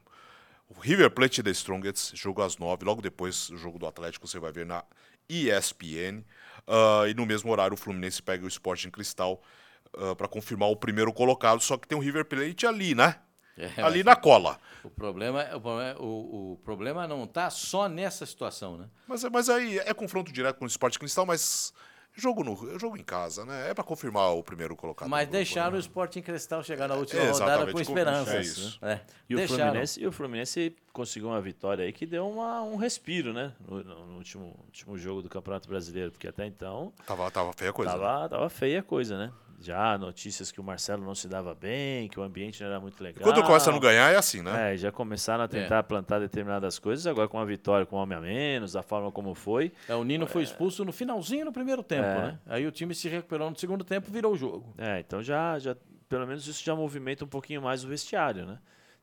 o 0.69 0.79
River 0.81 1.11
Plate 1.11 1.41
e 1.41 1.45
The 1.45 1.51
Strongest, 1.51 2.15
jogo 2.17 2.41
às 2.43 2.57
nove. 2.57 2.85
Logo 2.85 3.03
depois, 3.03 3.51
o 3.51 3.57
jogo 3.57 3.79
do 3.79 3.87
Atlético 3.87 4.27
você 4.27 4.39
vai 4.39 4.53
ver 4.53 4.65
na 4.67 4.85
ESPN. 5.29 6.25
Ah, 6.67 7.05
e 7.09 7.15
no 7.15 7.27
mesmo 7.27 7.51
horário, 7.51 7.75
o 7.75 7.77
Fluminense 7.77 8.23
pega 8.23 8.45
o 8.45 8.49
Sporting 8.49 8.91
Cristal 8.91 9.43
para 10.17 10.29
confirmar 10.29 10.69
o 10.71 10.77
primeiro 10.77 11.13
colocado. 11.13 11.61
Só 11.61 11.77
que 11.77 11.87
tem 11.87 11.97
o 11.97 12.01
River 12.01 12.25
Plate 12.25 12.67
ali, 12.67 12.95
né? 12.95 13.17
É, 13.57 13.83
ali 13.83 14.03
na 14.03 14.17
cola. 14.17 14.59
O 14.83 14.89
problema, 14.91 15.45
o 15.55 15.61
problema, 15.61 16.01
o, 16.01 16.53
o 16.53 16.57
problema 16.65 17.07
não 17.07 17.25
está 17.25 17.51
só 17.51 17.89
nessa 17.89 18.25
situação, 18.25 18.79
né? 18.79 18.87
Mas, 19.07 19.23
mas 19.25 19.49
aí 19.51 19.79
é 19.79 19.93
confronto 19.93 20.33
direto 20.33 20.57
com 20.59 20.65
o 20.65 20.69
Sporting 20.69 20.99
Cristal, 20.99 21.27
mas 21.27 21.73
jogo, 22.15 22.43
no, 22.43 22.79
jogo 22.79 22.97
em 22.97 23.05
casa, 23.05 23.45
né? 23.45 23.71
É 23.71 23.75
para 23.75 23.85
confirmar 23.85 24.33
o 24.35 24.43
primeiro 24.43 24.75
colocado. 24.75 25.09
Mas 25.09 25.29
deixaram 25.29 25.73
né? 25.73 25.77
o 25.77 25.81
Sporting 25.81 26.23
Cristal 26.23 26.65
chegar 26.65 26.89
na 26.89 26.95
última 26.95 27.23
É, 27.23 27.31
rodada 27.31 27.71
com 27.71 27.79
esperanças. 27.79 28.35
é 28.35 28.41
isso. 28.41 28.79
né? 28.83 29.03
É, 29.07 29.13
E 29.29 29.37
o. 29.37 29.47
Fluminense, 29.47 30.01
e 30.01 30.07
o 30.07 30.13
Fluminense 30.13 30.77
conseguiu 30.93 31.29
uma 31.29 31.41
vitória 31.41 31.85
aí 31.85 31.93
que 31.93 32.07
deu 32.07 32.29
uma- 32.29 32.63
um 32.63 32.77
respiro, 32.77 33.33
né? 33.35 33.53
No, 33.61 33.85
no 33.85 34.17
último, 34.17 34.59
último 34.67 34.97
jogo 34.99 35.23
do 35.23 35.29
Campeonato 35.29 35.69
Brasileiro, 35.69 36.11
porque 36.11 36.27
até 36.27 36.47
então 36.47 36.93
Tava, 37.07 37.31
tava 37.31 37.53
feia 37.53 37.71
a 37.71 37.75
coisa. 37.75 37.93
né? 37.93 37.99
tava, 37.99 38.29
tava 38.31 38.49
feia 38.51 38.81
a 38.81 38.83
coisa, 38.83 39.17
né? 39.19 39.33
Já 39.63 39.97
notícias 39.97 40.51
que 40.51 40.61
o 40.61 40.65
Marcelo 40.65 41.05
não 41.05 41.15
se 41.15 41.29
dava 41.29 41.55
bem, 41.55 42.09
que 42.09 42.19
o 42.19 42.23
ambiente 42.23 42.61
não 42.61 42.69
era 42.69 42.81
muito 42.81 43.03
legal. 43.03 43.23
Quando 43.23 43.43
começa 43.45 43.71
a 43.71 43.73
não 43.73 43.79
ganhar, 43.81 44.13
é 44.13 44.17
assim, 44.17 44.43
né? 44.43 44.75
É, 44.75 44.77
já 44.77 44.91
começaram 44.91 45.45
a 45.45 45.49
tentar 45.49 45.83
plantar 45.85 46.19
determinadas 46.19 46.79
coisas, 46.79 47.07
agora 47.07 47.29
com 47.29 47.39
a 47.39 47.45
vitória 47.45 47.87
com 47.87 47.97
um 47.97 48.01
homem 48.01 48.19
a 48.19 48.21
menos, 48.21 48.73
da 48.73 48.83
forma 48.83 49.13
como 49.13 49.35
foi. 49.35 49.73
É, 49.89 49.95
o 49.95 50.03
Nino 50.05 50.27
foi 50.27 50.43
expulso 50.43 50.85
no 50.85 50.93
finalzinho 50.93 51.45
do 51.45 51.53
primeiro 51.53 51.83
tempo, 51.83 52.03
É. 52.07 52.19
né? 52.23 52.39
Aí 52.47 52.67
o 52.67 52.73
time 52.73 52.95
se 52.95 53.09
recuperou 53.09 53.49
no 53.49 53.57
segundo 53.57 53.85
tempo 53.85 54.09
e 54.09 54.13
virou 54.13 54.33
o 54.33 54.37
jogo. 54.37 54.75
É, 54.77 54.99
então 55.01 55.23
já, 55.23 55.59
já, 55.59 55.77
pelo 56.09 56.27
menos 56.27 56.47
isso 56.47 56.63
já 56.65 56.75
movimenta 56.75 57.25
um 57.25 57.29
pouquinho 57.29 57.63
mais 57.63 57.85
o 57.85 57.89
vestiário, 57.89 58.45
né? 58.45 58.59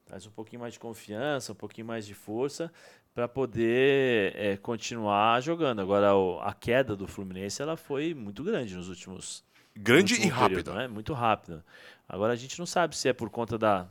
Traz 0.05 0.25
um 0.25 0.31
pouquinho 0.31 0.59
mais 0.61 0.73
de 0.73 0.79
confiança, 0.79 1.51
um 1.51 1.55
pouquinho 1.55 1.85
mais 1.87 2.05
de 2.05 2.13
força 2.15 2.71
para 3.13 3.27
poder 3.27 4.33
é, 4.35 4.57
continuar 4.57 5.39
jogando. 5.41 5.81
Agora, 5.81 6.15
o- 6.15 6.39
a 6.41 6.53
queda 6.53 6.95
do 6.95 7.07
Fluminense 7.07 7.61
ela 7.61 7.77
foi 7.77 8.13
muito 8.13 8.43
grande 8.43 8.75
nos 8.75 8.89
últimos 8.89 9.43
Grande 9.81 10.15
e 10.15 10.27
rápida. 10.27 10.63
período, 10.63 10.73
né? 10.73 10.87
Muito 10.87 11.13
rápida. 11.13 11.65
Agora 12.07 12.33
a 12.33 12.35
gente 12.35 12.59
não 12.59 12.65
sabe 12.65 12.97
se 12.97 13.07
é 13.07 13.13
por 13.13 13.29
conta 13.29 13.57
da, 13.57 13.87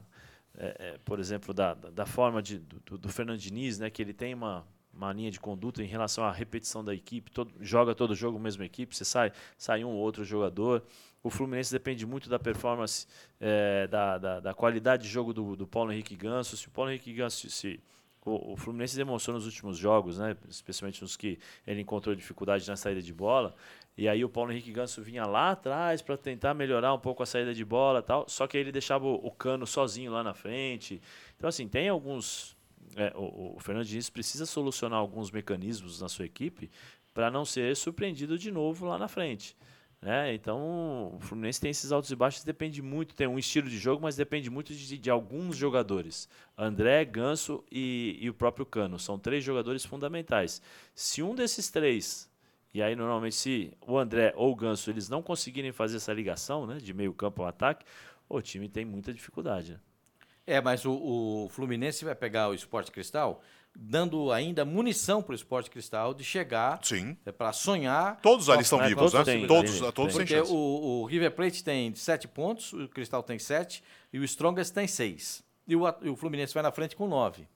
é, 0.57 0.77
é, 0.79 0.99
por 1.05 1.19
exemplo, 1.19 1.55
da, 1.55 1.75
da 1.75 1.91
da 1.91 2.07
forma 2.07 2.43
de, 2.43 2.59
do, 2.59 2.99
do 2.99 3.09
Fernando 3.09 3.39
Diniz, 3.39 3.79
né? 3.79 3.89
Que 3.89 4.03
ele 4.03 4.13
tem 4.13 4.35
uma, 4.35 4.67
uma 4.93 5.13
linha 5.13 5.31
de 5.31 5.39
conduta 5.39 5.83
em 5.83 5.87
relação 5.87 6.25
à 6.25 6.33
repetição 6.33 6.85
da 6.85 6.95
equipe. 6.95 7.31
Todo, 7.31 7.53
joga 7.61 7.95
todo 7.95 8.15
jogo 8.15 8.37
a 8.37 8.41
mesma 8.41 8.65
equipe, 8.65 8.95
você 8.95 9.05
sai, 9.05 9.33
sai 9.57 9.85
um 9.85 9.89
ou 9.91 9.97
outro 9.99 10.25
jogador. 10.25 10.85
O 11.23 11.31
Fluminense 11.31 11.73
depende 11.73 12.07
muito 12.07 12.29
da 12.29 12.39
performance, 12.39 13.07
é, 13.41 13.87
da, 13.87 14.19
da, 14.19 14.41
da 14.41 14.55
qualidade 14.55 15.05
de 15.05 15.09
jogo 15.09 15.33
do, 15.33 15.57
do 15.57 15.67
Paulo 15.67 15.93
Henrique 15.93 16.17
Ganso. 16.17 16.57
Se 16.57 16.69
o 16.69 16.71
Paulo 16.71 16.91
Henrique 16.91 17.13
Ganso 17.13 17.49
se, 17.49 17.81
o, 18.29 18.53
o 18.53 18.57
Fluminense 18.57 18.97
demonstrou 18.97 19.35
nos 19.35 19.47
últimos 19.47 19.77
jogos, 19.77 20.19
né, 20.19 20.37
especialmente 20.49 21.03
nos 21.03 21.17
que 21.17 21.39
ele 21.67 21.81
encontrou 21.81 22.15
dificuldade 22.15 22.69
na 22.69 22.77
saída 22.77 23.01
de 23.01 23.13
bola, 23.13 23.55
e 23.97 24.09
aí 24.09 24.25
o 24.25 24.29
Paulo 24.29 24.53
Henrique 24.53 24.71
Ganso 24.71 25.03
vinha 25.03 25.27
lá 25.27 25.51
atrás 25.51 26.01
para 26.01 26.17
tentar 26.17 26.55
melhorar 26.55 26.95
um 26.95 27.01
pouco 27.01 27.21
a 27.21 27.27
saída 27.27 27.53
de 27.53 27.65
bola 27.65 28.01
tal, 28.01 28.29
só 28.29 28.47
que 28.47 28.57
aí 28.57 28.63
ele 28.63 28.71
deixava 28.71 29.05
o, 29.05 29.15
o 29.15 29.31
Cano 29.33 29.67
sozinho 29.67 30.13
lá 30.13 30.23
na 30.23 30.35
frente. 30.35 31.03
Então, 31.37 31.49
assim, 31.49 31.67
tem 31.67 31.89
alguns. 31.89 32.57
é, 32.95 33.13
o, 33.17 33.57
o 33.57 33.59
Fernando 33.59 33.85
Diniz 33.85 34.09
precisa 34.09 34.47
solucionar 34.47 35.01
alguns 35.01 35.33
mecanismos 35.33 36.01
na 36.01 36.09
sua 36.09 36.25
equipe 36.27 36.71
para 37.13 37.29
não 37.29 37.45
ser 37.45 37.75
surpreendido 37.75 38.39
de 38.39 38.53
novo 38.53 38.87
lá 38.87 38.97
na 38.97 39.09
frente. 39.09 39.57
Né? 40.01 40.33
Então, 40.33 41.17
o 41.17 41.21
Fluminense 41.21 41.61
tem 41.61 41.71
esses 41.71 41.91
altos 41.91 42.11
e 42.11 42.17
baixos, 42.17 42.45
depende 42.45 42.81
muito, 42.81 43.15
tem 43.15 43.27
um 43.27 43.39
estilo 43.39 43.69
de 43.69 43.79
jogo, 43.79 44.03
mas 44.03 44.15
depende 44.15 44.49
muito 44.49 44.73
de, 44.73 44.97
de 44.97 45.11
alguns 45.11 45.57
jogadores. 45.57 46.29
André, 46.57 47.05
Ganso 47.05 47.65
e, 47.71 48.17
e 48.21 48.31
o 48.31 48.35
próprio 48.35 48.65
Cano. 48.65 48.99
São 48.99 49.19
três 49.19 49.43
jogadores 49.43 49.85
fundamentais. 49.85 50.63
Se 50.95 51.23
um 51.23 51.35
desses 51.35 51.69
três, 51.69 52.31
e 52.73 52.81
aí 52.81 52.95
normalmente 52.95 53.35
se 53.35 53.73
o 53.81 53.99
André 53.99 54.33
ou 54.37 54.53
o 54.53 54.57
Ganso 54.57 54.89
eles 54.89 55.09
não 55.09 55.21
conseguirem 55.23 55.73
fazer 55.73 55.97
essa 55.97 56.13
ligação 56.13 56.65
né, 56.65 56.77
de 56.77 56.95
meio 56.95 57.13
campo 57.13 57.43
ao 57.43 57.49
ataque, 57.49 57.85
o 58.29 58.41
time 58.41 58.69
tem 58.69 58.85
muita 58.85 59.13
dificuldade. 59.13 59.73
né? 59.73 59.81
É, 60.47 60.61
mas 60.61 60.85
o, 60.87 60.93
o 60.93 61.49
Fluminense 61.51 62.05
vai 62.05 62.15
pegar 62.15 62.49
o 62.49 62.55
Esporte 62.55 62.91
Cristal, 62.91 63.43
dando 63.81 64.33
ainda 64.33 64.65
munição 64.65 65.23
para 65.23 65.33
o 65.33 65.35
Esporte 65.37 65.71
Cristal 65.71 66.13
de 66.13 66.25
chegar 66.25 66.81
Sim. 66.83 67.17
é, 67.25 67.31
para 67.31 67.53
sonhar. 67.53 68.21
Todos 68.21 68.51
ali 68.51 68.63
estão 68.63 68.81
vivos, 68.81 69.13
todos 69.13 69.15
né? 69.15 69.47
todos 69.47 69.79
tem, 69.79 69.93
todos 69.93 70.15
Porque 70.15 70.35
chance. 70.35 70.53
o, 70.53 70.57
o 71.03 71.05
River 71.05 71.31
Plate 71.31 71.63
tem 71.63 71.95
sete 71.95 72.27
pontos, 72.27 72.73
o 72.73 72.89
Cristal 72.89 73.23
tem 73.23 73.39
sete 73.39 73.85
e 74.13 74.19
o 74.19 74.25
Strongest 74.25 74.75
tem 74.75 74.89
seis. 74.89 75.45
E 75.67 75.77
o, 75.77 75.83
e 76.03 76.09
o 76.09 76.17
Fluminense 76.17 76.53
vai 76.53 76.63
na 76.63 76.73
frente 76.73 76.97
com 76.97 77.07
nove. 77.07 77.47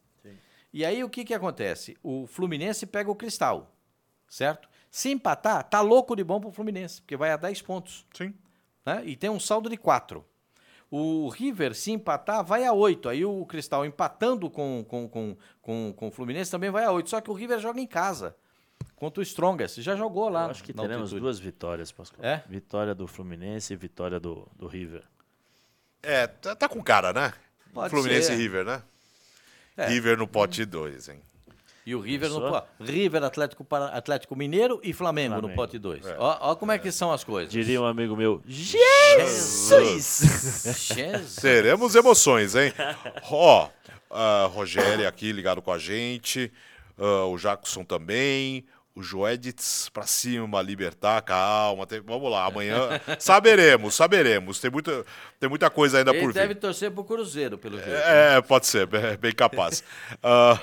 E 0.72 0.86
aí 0.86 1.04
o 1.04 1.10
que, 1.10 1.24
que 1.24 1.34
acontece? 1.34 1.98
O 2.02 2.26
Fluminense 2.26 2.86
pega 2.86 3.10
o 3.10 3.14
Cristal, 3.14 3.74
certo? 4.26 4.68
Se 4.90 5.10
empatar, 5.10 5.64
tá 5.64 5.82
louco 5.82 6.16
de 6.16 6.24
bom 6.24 6.40
para 6.40 6.48
o 6.48 6.52
Fluminense, 6.52 7.02
porque 7.02 7.16
vai 7.16 7.30
a 7.30 7.36
10 7.36 7.60
pontos. 7.62 8.06
Sim. 8.14 8.32
né? 8.86 9.02
E 9.04 9.16
tem 9.16 9.28
um 9.28 9.40
saldo 9.40 9.68
de 9.68 9.76
4. 9.76 10.24
O 10.94 11.30
River, 11.30 11.74
se 11.74 11.90
empatar, 11.90 12.44
vai 12.44 12.66
a 12.66 12.72
8. 12.74 13.08
Aí 13.08 13.24
o 13.24 13.46
Cristal 13.46 13.86
empatando 13.86 14.50
com, 14.50 14.84
com, 14.86 15.08
com, 15.08 15.36
com, 15.62 15.94
com 15.96 16.08
o 16.08 16.10
Fluminense 16.10 16.50
também 16.50 16.68
vai 16.68 16.84
a 16.84 16.92
8. 16.92 17.08
Só 17.08 17.18
que 17.22 17.30
o 17.30 17.32
River 17.32 17.58
joga 17.60 17.80
em 17.80 17.86
casa. 17.86 18.36
Contra 18.94 19.20
o 19.20 19.22
Strongest. 19.22 19.80
Já 19.80 19.96
jogou 19.96 20.28
lá. 20.28 20.44
Eu 20.44 20.50
acho 20.50 20.62
que 20.62 20.74
teremos 20.74 21.04
altitude. 21.04 21.20
duas 21.22 21.38
vitórias, 21.38 21.90
Pascoal. 21.90 22.22
É? 22.22 22.44
Vitória 22.46 22.94
do 22.94 23.06
Fluminense 23.06 23.72
e 23.72 23.76
vitória 23.76 24.20
do, 24.20 24.46
do 24.54 24.66
River. 24.66 25.02
É, 26.02 26.26
tá, 26.26 26.54
tá 26.54 26.68
com 26.68 26.82
cara, 26.82 27.10
né? 27.10 27.32
Pode 27.72 27.88
Fluminense 27.88 28.26
ser. 28.26 28.34
e 28.34 28.36
River, 28.36 28.66
né? 28.66 28.82
É. 29.78 29.86
River 29.86 30.18
no 30.18 30.28
pote 30.28 30.62
2, 30.66 31.08
hein? 31.08 31.22
E 31.84 31.94
o 31.96 32.00
River 32.00 32.28
no 32.30 32.40
Pensou? 32.40 32.60
po- 32.62 32.84
River, 32.84 33.24
Atlético, 33.24 33.64
Para- 33.64 33.86
Atlético 33.86 34.36
Mineiro 34.36 34.80
e 34.84 34.92
Flamengo, 34.92 35.34
no 35.34 35.40
Flamengo. 35.40 35.56
pote 35.60 35.78
2. 35.78 36.04
Ó, 36.18 36.38
ó 36.52 36.54
como 36.54 36.70
é 36.72 36.78
que 36.78 36.92
são 36.92 37.12
as 37.12 37.24
coisas. 37.24 37.52
Diria 37.52 37.80
um 37.80 37.86
amigo 37.86 38.16
meu, 38.16 38.40
Jesus! 38.46 40.20
Jesus. 40.92 41.36
Teremos 41.42 41.94
emoções, 41.94 42.54
hein? 42.54 42.72
Ó, 43.30 43.68
a 44.10 44.46
Rogério 44.52 45.06
aqui 45.08 45.32
ligado 45.32 45.60
com 45.60 45.72
a 45.72 45.78
gente, 45.78 46.52
ah, 46.98 47.24
o 47.26 47.36
Jackson 47.36 47.82
também, 47.84 48.64
o 48.94 49.02
Joeditz 49.02 49.88
pra 49.88 50.04
cima, 50.06 50.60
libertar, 50.62 51.20
calma, 51.22 51.86
tem- 51.86 52.00
vamos 52.00 52.30
lá, 52.30 52.44
amanhã 52.46 53.00
saberemos, 53.18 53.94
saberemos, 53.94 54.60
tem 54.60 54.70
muita, 54.70 55.04
tem 55.40 55.48
muita 55.48 55.68
coisa 55.70 55.98
ainda 55.98 56.10
Ele 56.12 56.20
por 56.20 56.26
vir. 56.32 56.34
deve 56.34 56.54
torcer 56.54 56.90
pro 56.90 57.02
Cruzeiro, 57.02 57.56
pelo 57.58 57.76
jeito. 57.76 57.90
É, 57.90 58.40
pode 58.42 58.66
ser, 58.66 58.86
é 58.94 59.16
bem 59.16 59.32
capaz. 59.34 59.82
Ah, 60.22 60.60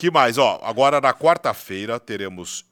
que 0.00 0.10
mais? 0.10 0.38
Ó, 0.38 0.58
agora 0.62 0.98
na 0.98 1.12
quarta-feira 1.12 2.00
teremos 2.00 2.64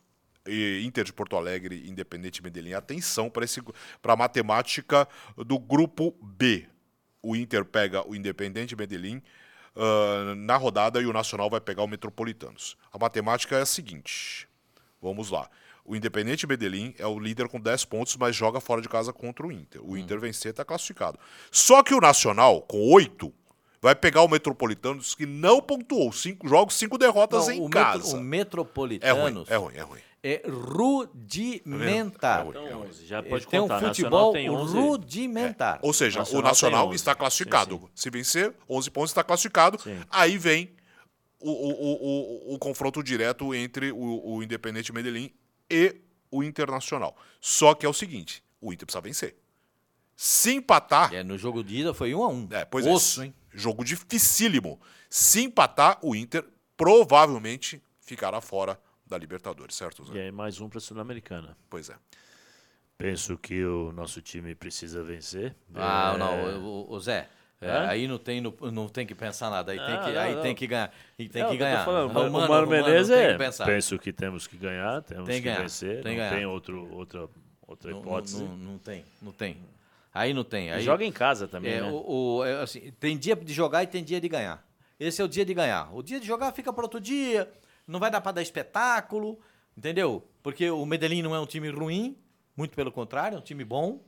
eh, 0.46 0.80
Inter 0.80 1.04
de 1.04 1.12
Porto 1.12 1.36
Alegre 1.36 1.86
Independente 1.86 2.42
Medellín. 2.42 2.72
Atenção 2.72 3.28
para 3.28 3.44
esse 3.44 3.60
para 4.00 4.14
a 4.14 4.16
matemática 4.16 5.06
do 5.36 5.58
grupo 5.58 6.16
B. 6.22 6.66
O 7.22 7.36
Inter 7.36 7.66
pega 7.66 8.08
o 8.08 8.16
Independente 8.16 8.74
Medellín 8.74 9.22
ah, 9.76 10.34
na 10.38 10.56
rodada 10.56 11.02
e 11.02 11.06
o 11.06 11.12
Nacional 11.12 11.50
vai 11.50 11.60
pegar 11.60 11.82
o 11.82 11.86
Metropolitanos. 11.86 12.78
A 12.90 12.98
matemática 12.98 13.56
é 13.56 13.60
a 13.60 13.66
seguinte. 13.66 14.48
Vamos 14.98 15.30
lá. 15.30 15.50
O 15.84 15.94
Independente 15.94 16.46
Medellín 16.46 16.94
é 16.98 17.06
o 17.06 17.18
líder 17.18 17.46
com 17.48 17.60
10 17.60 17.84
pontos, 17.84 18.16
mas 18.16 18.34
joga 18.34 18.58
fora 18.58 18.80
de 18.80 18.88
casa 18.88 19.12
contra 19.12 19.46
o 19.46 19.52
Inter. 19.52 19.82
O 19.84 19.98
Inter 19.98 20.18
vencer 20.18 20.52
está 20.52 20.64
classificado. 20.64 21.18
Só 21.50 21.82
que 21.82 21.92
o 21.92 22.00
Nacional, 22.00 22.62
com 22.62 22.90
8, 22.90 23.30
vai 23.80 23.94
pegar 23.94 24.22
o 24.22 24.28
Metropolitanos, 24.28 25.14
que 25.14 25.26
não 25.26 25.60
pontuou. 25.60 26.12
Cinco 26.12 26.48
jogos, 26.48 26.74
cinco 26.74 26.96
derrotas 26.98 27.46
Não, 27.46 27.54
em 27.54 27.66
o, 27.66 27.70
casa. 27.70 27.98
metro, 27.98 28.08
o 28.08 28.10
É 28.10 28.18
ruim, 28.18 28.24
Metropolitanos 28.28 29.50
é 29.50 29.56
ruim, 29.56 29.74
é 29.76 29.80
ruim. 29.82 30.00
é 30.22 30.42
rudimentar. 30.46 32.40
É 32.40 32.42
ruim. 32.44 32.66
Então, 32.66 32.80
11, 32.88 33.06
já 33.06 33.18
Ele 33.20 33.28
pode 33.28 33.46
tem 33.46 33.60
um 33.60 33.62
contar. 33.62 33.80
futebol 33.80 34.32
tem 34.32 34.50
11. 34.50 34.74
rudimentar. 34.76 35.78
Ou 35.82 35.92
seja, 35.92 36.18
Nacional 36.20 36.42
o 36.42 36.44
Nacional 36.48 36.80
tem 36.82 36.88
11. 36.90 36.96
está 36.96 37.14
classificado. 37.14 37.74
Sim, 37.76 37.80
sim. 37.86 37.90
Se 37.94 38.10
vencer, 38.10 38.54
11 38.68 38.90
pontos 38.90 39.10
está 39.10 39.24
classificado. 39.24 39.80
Sim. 39.80 39.98
Aí 40.10 40.36
vem 40.38 40.70
o, 41.40 41.50
o, 41.50 41.70
o, 41.70 42.52
o, 42.52 42.54
o 42.54 42.58
confronto 42.58 43.02
direto 43.02 43.54
entre 43.54 43.92
o, 43.92 44.22
o 44.36 44.42
Independente 44.42 44.92
Medellín 44.92 45.30
e 45.70 45.96
o 46.30 46.42
Internacional. 46.42 47.16
Só 47.40 47.74
que 47.74 47.86
é 47.86 47.88
o 47.88 47.92
seguinte, 47.94 48.42
o 48.60 48.72
Inter 48.72 48.86
precisa 48.86 49.00
vencer. 49.00 49.36
Se 50.16 50.52
empatar, 50.54 51.14
É, 51.14 51.22
no 51.22 51.38
jogo 51.38 51.62
de 51.62 51.76
ida 51.76 51.94
foi 51.94 52.12
um 52.12 52.24
a 52.24 52.28
um. 52.28 52.48
É, 52.50 52.64
pois 52.64 52.84
Osso, 52.84 53.22
é. 53.22 53.26
hein? 53.26 53.34
Jogo 53.58 53.84
dificílimo. 53.84 54.80
Se 55.10 55.42
empatar, 55.42 55.98
o 56.02 56.14
Inter 56.14 56.44
provavelmente 56.76 57.82
ficará 58.00 58.40
fora 58.40 58.78
da 59.06 59.16
Libertadores, 59.18 59.74
certo, 59.76 60.04
Zé? 60.04 60.14
E 60.14 60.20
aí 60.20 60.32
mais 60.32 60.60
um 60.60 60.68
para 60.68 60.78
a 60.78 60.80
Sul-Americana. 60.80 61.56
Pois 61.68 61.88
é. 61.90 61.94
Penso 62.96 63.38
que 63.38 63.64
o 63.64 63.92
nosso 63.92 64.20
time 64.20 64.54
precisa 64.54 65.02
vencer. 65.02 65.54
Ah, 65.74 66.12
É, 66.14 66.18
não, 66.18 66.60
o, 66.64 66.92
o 66.92 67.00
Zé. 67.00 67.28
é, 67.60 67.70
aí 67.70 68.08
não 68.08 68.18
tem, 68.18 68.40
no- 68.40 68.54
não 68.72 68.88
tem 68.88 69.06
que 69.06 69.14
pensar 69.14 69.48
nada. 69.50 69.72
Aí, 69.72 69.78
tem, 69.78 69.86
Ah, 69.94 69.98
que, 70.04 70.12
não, 70.12 70.20
aí 70.20 70.34
não. 70.34 70.42
tem 70.42 70.54
que 70.54 70.66
ganhar. 70.66 70.92
E 71.18 71.28
tem 71.28 71.42
É, 71.42 71.48
que 71.48 71.56
ganhar. 71.56 71.84
falando, 71.84 72.10
o 72.10 72.14
Mano 72.14 72.38
Romano, 72.38 72.66
Menezes 72.66 73.08
tem 73.16 73.24
é. 73.26 73.50
que. 73.50 73.64
Penso 73.64 73.98
que 73.98 74.12
temos 74.12 74.46
que 74.46 74.56
ganhar, 74.56 75.00
temos 75.02 75.26
Tem 75.26 75.36
que 75.36 75.42
que 75.42 75.48
ganhar, 75.48 75.60
vencer. 75.62 76.02
tem 76.02 76.12
não 76.12 76.18
ganhar. 76.24 76.34
tem 76.34 76.46
outro, 76.46 76.92
outra, 76.92 77.28
outra 77.66 77.90
Não, 77.92 78.00
hipótese. 78.00 78.42
não, 78.42 78.56
não 78.56 78.78
tem, 78.78 79.04
não 79.22 79.32
tem. 79.32 79.56
Aí 80.18 80.34
não 80.34 80.44
tem. 80.44 80.70
Aí, 80.72 80.82
Joga 80.82 81.04
em 81.04 81.12
casa 81.12 81.46
também, 81.46 81.72
é, 81.74 81.80
né? 81.80 81.90
o, 81.90 82.38
o- 82.38 82.44
é, 82.44 82.62
assim, 82.62 82.90
tem 82.98 83.16
dia 83.16 83.36
de 83.36 83.52
jogar 83.52 83.82
e 83.82 83.86
tem 83.86 84.02
dia 84.02 84.20
de 84.20 84.28
ganhar. 84.28 84.66
Esse 84.98 85.20
é 85.22 85.24
o 85.24 85.28
dia 85.28 85.44
de 85.44 85.54
ganhar. 85.54 85.94
O 85.94 86.02
dia 86.02 86.18
de 86.18 86.26
jogar 86.26 86.52
fica 86.52 86.72
para 86.72 86.82
outro 86.84 87.00
dia. 87.00 87.50
Não 87.86 88.00
vai 88.00 88.10
dar 88.10 88.20
para 88.20 88.32
dar 88.32 88.42
espetáculo, 88.42 89.38
entendeu? 89.76 90.26
Porque 90.42 90.68
o 90.70 90.84
Medellín 90.84 91.22
não 91.22 91.34
é 91.34 91.40
um 91.40 91.46
time 91.46 91.68
ruim, 91.70 92.16
muito 92.56 92.74
pelo 92.74 92.90
contrário, 92.90 93.36
é 93.36 93.38
um 93.38 93.42
time 93.42 93.64
bom. 93.64 94.02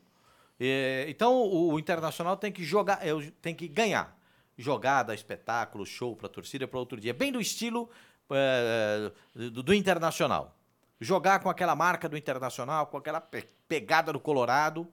É, 0.59 1.07
então 1.09 1.35
o, 1.37 1.73
o 1.75 1.79
Internacional 1.79 2.37
tem 2.37 2.51
que 2.53 2.65
jogar, 2.65 3.07
é, 3.07 3.11
tem 3.41 3.55
que 3.55 3.69
ganhar. 3.69 4.19
Jogar, 4.59 5.05
dar 5.05 5.15
espetáculo, 5.15 5.87
show 5.87 6.15
para 6.15 6.27
a 6.27 6.31
torcida 6.31 6.67
para 6.69 6.79
outro 6.79 7.01
dia. 7.01 7.15
Bem 7.15 7.33
do 7.33 7.41
estilo 7.41 7.89
é, 8.31 9.11
do, 9.35 9.63
do 9.63 9.73
Internacional. 9.75 10.57
Jogar 11.01 11.39
com 11.41 11.49
aquela 11.49 11.75
marca 11.75 12.09
do 12.09 12.17
Internacional, 12.17 12.87
com 12.89 12.97
aquela 12.99 13.21
pe- 13.21 13.49
pegada 13.67 14.13
do 14.13 14.21
Colorado 14.21 14.87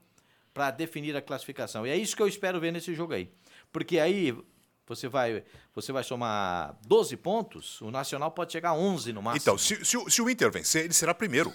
para 0.57 0.71
definir 0.71 1.15
a 1.15 1.21
classificação. 1.21 1.85
E 1.85 1.89
é 1.91 1.95
isso 1.95 2.15
que 2.15 2.21
eu 2.21 2.27
espero 2.27 2.59
ver 2.59 2.71
nesse 2.71 2.93
jogo 2.95 3.13
aí. 3.13 3.29
Porque 3.71 3.99
aí 3.99 4.35
você 4.87 5.07
vai, 5.07 5.43
você 5.75 5.91
vai 5.91 6.03
somar 6.03 6.75
12 6.87 7.15
pontos, 7.17 7.79
o 7.81 7.91
Nacional 7.91 8.31
pode 8.31 8.51
chegar 8.53 8.69
a 8.69 8.75
11 8.75 9.13
no 9.13 9.21
máximo. 9.21 9.41
Então, 9.43 9.57
se, 9.57 9.83
se 9.85 9.97
o- 9.97 10.09
se 10.09 10.21
o 10.21 10.29
Inter 10.29 10.51
vencer, 10.51 10.85
ele 10.85 10.93
será 10.93 11.13
primeiro. 11.13 11.53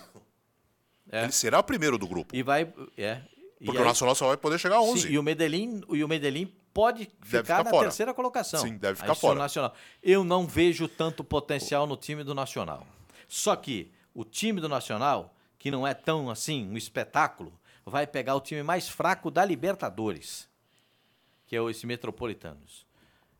É. 1.11 1.25
Ele 1.25 1.33
será 1.33 1.63
primeiro 1.63 1.99
do 1.99 2.07
grupo. 2.07 2.35
E 2.35 2.43
vai. 2.43 2.73
É, 2.97 3.21
Porque 3.65 3.79
aí- 3.79 3.85
o 3.85 3.87
Nacional 3.87 4.15
só 4.15 4.29
vai 4.29 4.37
poder 4.37 4.59
chegar 4.59 4.77
a 4.77 4.83
11. 4.83 5.03
Sim, 5.09 5.15
e 5.15 5.19
o 5.19 5.23
Medellín, 5.23 5.83
e 5.91 6.05
o 6.05 6.09
Medellín 6.09 6.53
pode 6.73 7.05
ficar, 7.23 7.43
ficar 7.43 7.65
na 7.65 7.71
fora. 7.71 7.83
terceira 7.89 8.15
colocação. 8.15 8.61
Sim, 8.61 8.77
deve 8.77 8.97
ficar 9.01 9.15
fora. 9.15 9.39
Nacional. 9.39 9.75
Eu 10.03 10.23
não 10.25 10.47
vejo 10.47 10.87
tanto 10.89 11.25
potencial 11.25 11.87
no 11.87 11.97
time 11.97 12.23
do 12.25 12.35
Nacional. 12.35 12.87
Só 13.29 13.57
que 13.57 13.91
o 14.15 14.25
time 14.25 14.61
do 14.61 14.69
Nacional, 14.69 15.35
que 15.59 15.71
não 15.71 15.87
é 15.87 15.93
tão 15.95 16.31
assim 16.31 16.69
um 16.71 16.77
espetáculo, 16.77 17.53
vai 17.85 18.07
pegar 18.07 18.35
o 18.35 18.41
time 18.41 18.63
mais 18.63 18.89
fraco 18.89 19.31
da 19.31 19.45
Libertadores, 19.45 20.49
que 21.47 21.57
é 21.57 21.61
o- 21.61 21.69
esse 21.71 21.87
Metropolitanos. 21.87 22.87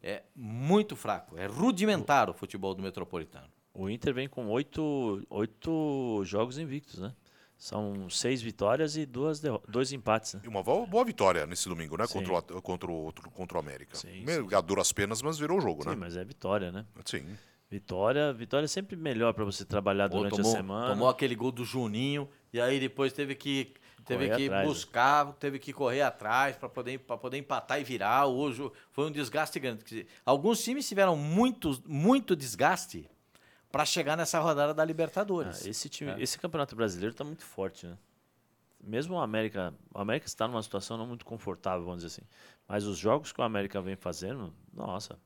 É 0.03 0.23
muito 0.35 0.97
fraco, 0.97 1.37
é 1.39 1.47
rudimentar 1.47 2.29
o 2.29 2.35
futebol 2.35 2.75
do 2.75 2.83
Metropolitano. 2.83 3.49
O 3.73 3.89
Inter 3.89 4.13
vem 4.13 4.29
com 4.29 4.49
oito, 4.49 5.25
oito 5.31 6.23
jogos 6.25 6.59
invictos, 6.59 6.99
né? 6.99 7.15
São 7.57 8.11
seis 8.11 8.43
vitórias 8.43 8.97
e 8.97 9.07
duas 9.07 9.41
dois 9.69 9.93
empates, 9.93 10.35
né? 10.35 10.41
E 10.45 10.49
uma 10.49 10.63
boa, 10.65 10.85
boa 10.85 11.05
vitória 11.05 11.47
nesse 11.47 11.69
domingo, 11.69 11.97
né? 11.97 12.07
Sim. 12.09 12.15
Contra 12.25 12.57
o, 12.59 12.61
contra, 12.63 12.91
o, 12.91 12.95
outro- 12.95 13.31
contra 13.31 13.57
o 13.57 13.61
América. 13.61 13.97
Sim, 13.97 14.25
Meio 14.25 14.49
A 14.57 14.61
duras 14.61 14.93
penas, 14.93 15.23
mas 15.23 15.39
virou 15.39 15.59
o 15.59 15.61
jogo, 15.61 15.85
Sim, 15.85 15.91
né? 15.91 15.95
mas 15.97 16.17
é 16.17 16.25
vitória, 16.25 16.73
né? 16.73 16.85
Sim. 17.05 17.25
Vitória, 17.71 18.33
vitória 18.33 18.65
é 18.65 18.69
sempre 18.69 18.97
melhor 18.97 19.33
para 19.33 19.45
você 19.45 19.65
trabalhar 19.65 20.09
Pô, 20.11 20.17
durante 20.19 20.37
tomou, 20.37 20.53
a 20.53 20.57
semana. 20.57 20.87
tomou 20.89 21.09
aquele 21.09 21.35
gol 21.37 21.53
do 21.53 21.65
Juninho 21.65 22.29
e 22.53 22.61
aí 22.61 22.79
depois 22.81 23.13
teve 23.13 23.35
que 23.37 23.73
teve 24.05 24.27
Correr 24.27 24.37
que 24.37 24.45
atrás, 24.47 24.63
né? 24.63 24.69
buscar, 24.69 25.33
teve 25.35 25.59
que 25.59 25.73
correr 25.73 26.03
atrás 26.03 26.57
para 26.57 26.69
poder 26.69 26.99
poder 26.99 27.39
empatar 27.39 27.81
e 27.81 27.85
virar. 27.85 28.27
Hoje 28.27 28.71
foi 28.91 29.07
um 29.07 29.11
desgaste 29.11 29.59
grande. 29.61 29.83
Dizer, 29.85 30.07
alguns 30.25 30.63
times 30.63 30.89
tiveram 30.89 31.17
muito 31.17 31.83
muito 31.87 32.35
desgaste 32.37 33.09
para 33.71 33.85
chegar 33.87 34.17
nessa 34.17 34.39
rodada 34.39 34.75
da 34.75 34.83
Ah, 34.83 34.87
Libertadores. 34.87 35.65
esse 35.67 35.89
time, 35.89 36.11
É. 36.11 36.21
esse 36.23 36.39
campeonato 36.39 36.77
brasileiro 36.77 37.13
está 37.13 37.25
muito 37.25 37.45
forte, 37.45 37.87
né? 37.87 37.97
Mesmo 38.85 39.15
o 39.15 39.21
América, 39.21 39.73
o 39.95 39.99
América 40.01 40.27
está 40.27 40.47
numa 40.49 40.63
situação 40.63 40.97
não 40.99 41.07
muito 41.07 41.25
confortável, 41.25 41.85
vamos 41.85 42.03
dizer 42.03 42.09
assim. 42.21 42.29
Mas 42.69 42.85
os 42.85 42.99
jogos 42.99 43.31
que 43.33 43.41
o 43.41 43.45
América 43.45 43.81
vem 43.81 43.95
fazendo, 43.97 44.53
nossa, 44.75 45.17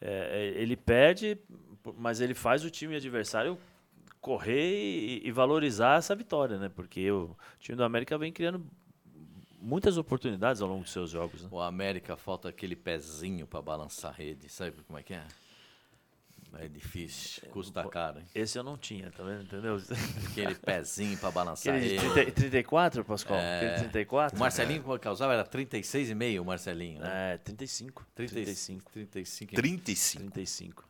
é, 0.00 0.54
é, 0.56 0.60
ele 0.60 0.74
perde, 0.76 1.38
mas 1.96 2.20
ele 2.20 2.32
faz 2.34 2.64
o 2.64 2.70
time 2.70 2.96
adversário 2.96 3.58
correr 4.20 5.20
e, 5.22 5.26
e 5.26 5.32
valorizar 5.32 5.98
essa 5.98 6.14
vitória, 6.14 6.58
né? 6.58 6.68
Porque 6.68 7.10
o 7.10 7.36
time 7.58 7.76
do 7.76 7.84
América 7.84 8.16
vem 8.18 8.32
criando 8.32 8.64
muitas 9.60 9.98
oportunidades 9.98 10.62
ao 10.62 10.68
longo 10.68 10.82
dos 10.82 10.92
seus 10.92 11.10
jogos. 11.10 11.42
Né? 11.42 11.48
O 11.50 11.60
América 11.60 12.16
falta 12.16 12.48
aquele 12.48 12.76
pezinho 12.76 13.46
para 13.46 13.60
balançar 13.60 14.12
a 14.12 14.14
rede, 14.14 14.48
sabe 14.48 14.82
como 14.86 14.98
é 14.98 15.02
que 15.02 15.14
é? 15.14 15.24
É 16.54 16.66
difícil, 16.66 17.46
custa 17.50 17.86
caro, 17.88 18.20
hein? 18.20 18.24
Esse 18.34 18.58
eu 18.58 18.62
não 18.62 18.78
tinha, 18.78 19.10
tá 19.10 19.22
vendo? 19.22 19.42
Entendeu? 19.42 19.76
Aquele 20.30 20.54
pezinho 20.54 21.18
para 21.18 21.30
balançar 21.30 21.74
a 21.74 21.76
Aquele 21.76 21.98
de 21.98 22.06
rede. 22.06 22.14
30, 22.14 22.32
34, 22.32 23.04
Pascoal? 23.04 23.38
É. 23.38 23.56
Aquele 23.58 23.78
34? 23.80 24.36
O 24.36 24.40
Marcelinho 24.40 24.82
que 24.82 24.98
causava 24.98 25.34
era 25.34 25.44
36,5 25.44 26.40
o 26.40 26.44
Marcelinho, 26.46 27.00
né? 27.00 27.34
É, 27.34 27.38
35. 27.38 28.06
35. 28.14 28.90
35. 28.90 28.90
35. 28.90 29.54
35. 29.54 30.30
35. 30.32 30.87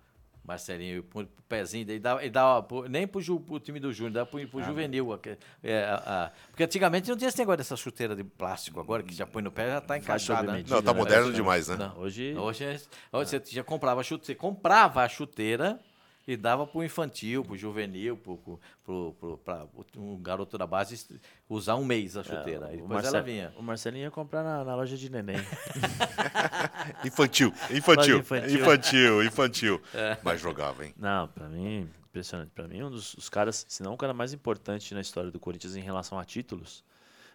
Marcelinho, 0.49 1.05
o 1.15 1.27
pezinho, 1.47 1.83
ele 1.89 1.99
dava, 1.99 2.23
ele 2.23 2.31
dava 2.31 2.63
pro- 2.63 2.89
nem 2.89 3.07
pro, 3.07 3.21
ju, 3.21 3.39
pro 3.39 3.61
time 3.61 3.79
do 3.79 3.93
Júnior, 3.93 4.15
dava 4.15 4.27
pro, 4.27 4.41
Ah, 4.41 4.47
pro 4.47 4.63
juvenil. 4.63 5.13
aque- 5.13 5.37
é, 5.63 5.85
a- 5.85 5.95
a- 6.27 6.31
porque 6.51 6.65
antigamente 6.65 7.07
não 7.11 7.17
tinha 7.19 7.29
esse 7.29 7.39
negócio 7.39 7.59
dessa 7.59 7.77
chuteira 7.77 8.17
de 8.17 8.25
plástico 8.25 8.81
agora, 8.81 9.03
que 9.03 9.15
já 9.15 9.27
põe 9.27 9.43
no 9.43 9.53
pé 9.53 9.69
já 9.69 9.81
tá 9.83 9.99
encaixada. 9.99 10.51
né? 10.53 10.65
Não, 10.67 10.83
tá 10.83 10.95
né? 10.95 10.99
moderno 10.99 11.33
demais, 11.35 11.69
né? 11.69 11.77
Não. 11.77 11.99
Hoje, 11.99 12.35
Hoje, 12.35 12.65
é- 12.65 12.81
hoje 13.13 13.31
você 13.31 13.43
já 13.51 13.63
comprava 13.63 14.01
a 14.01 14.03
chuteira, 14.05 14.25
você 14.27 14.35
comprava 14.35 15.03
a 15.03 15.09
chuteira 15.09 15.79
e 16.27 16.37
dava 16.37 16.67
pro 16.67 16.83
infantil, 16.85 17.43
pro 17.45 17.57
juvenil, 17.57 18.17
pro, 18.17 18.37
pro, 18.39 18.61
pro, 18.85 19.13
pro- 19.21 19.39
pra 19.39 19.67
um 19.97 20.17
garoto 20.21 20.57
da 20.59 20.67
base 20.67 21.07
usar 21.49 21.77
um 21.77 21.85
mês 21.85 22.17
a 22.17 22.23
chuteira. 22.23 22.67
É, 22.67 22.69
o, 22.69 22.73
depois 22.73 22.89
Marcel- 22.91 23.15
ela 23.15 23.23
vinha. 23.23 23.53
o 23.57 23.63
Marcelinho 23.63 24.05
ia 24.05 24.11
comprar 24.11 24.43
na, 24.43 24.65
na 24.65 24.75
loja 24.75 24.97
de 24.97 25.11
neném. 25.11 25.37
Infantil, 27.05 27.53
infantil, 27.71 28.19
infantil. 28.19 28.59
infantil, 28.59 29.25
infantil. 29.25 29.83
É. 29.95 30.19
Mas 30.23 30.41
jogava, 30.41 30.85
hein? 30.85 30.95
Não, 30.97 31.29
pra 31.29 31.49
mim, 31.49 31.89
impressionante. 32.09 32.51
Pra 32.55 32.67
mim, 32.67 32.83
um 32.83 32.91
dos 32.91 33.15
os 33.15 33.29
caras, 33.29 33.65
se 33.69 33.83
não 33.83 33.95
o 33.95 33.97
cara 33.97 34.13
mais 34.13 34.33
importante 34.33 34.95
na 34.95 35.01
história 35.01 35.31
do 35.31 35.39
Corinthians 35.39 35.77
em 35.77 35.83
relação 35.83 36.19
a 36.19 36.25
títulos, 36.25 36.85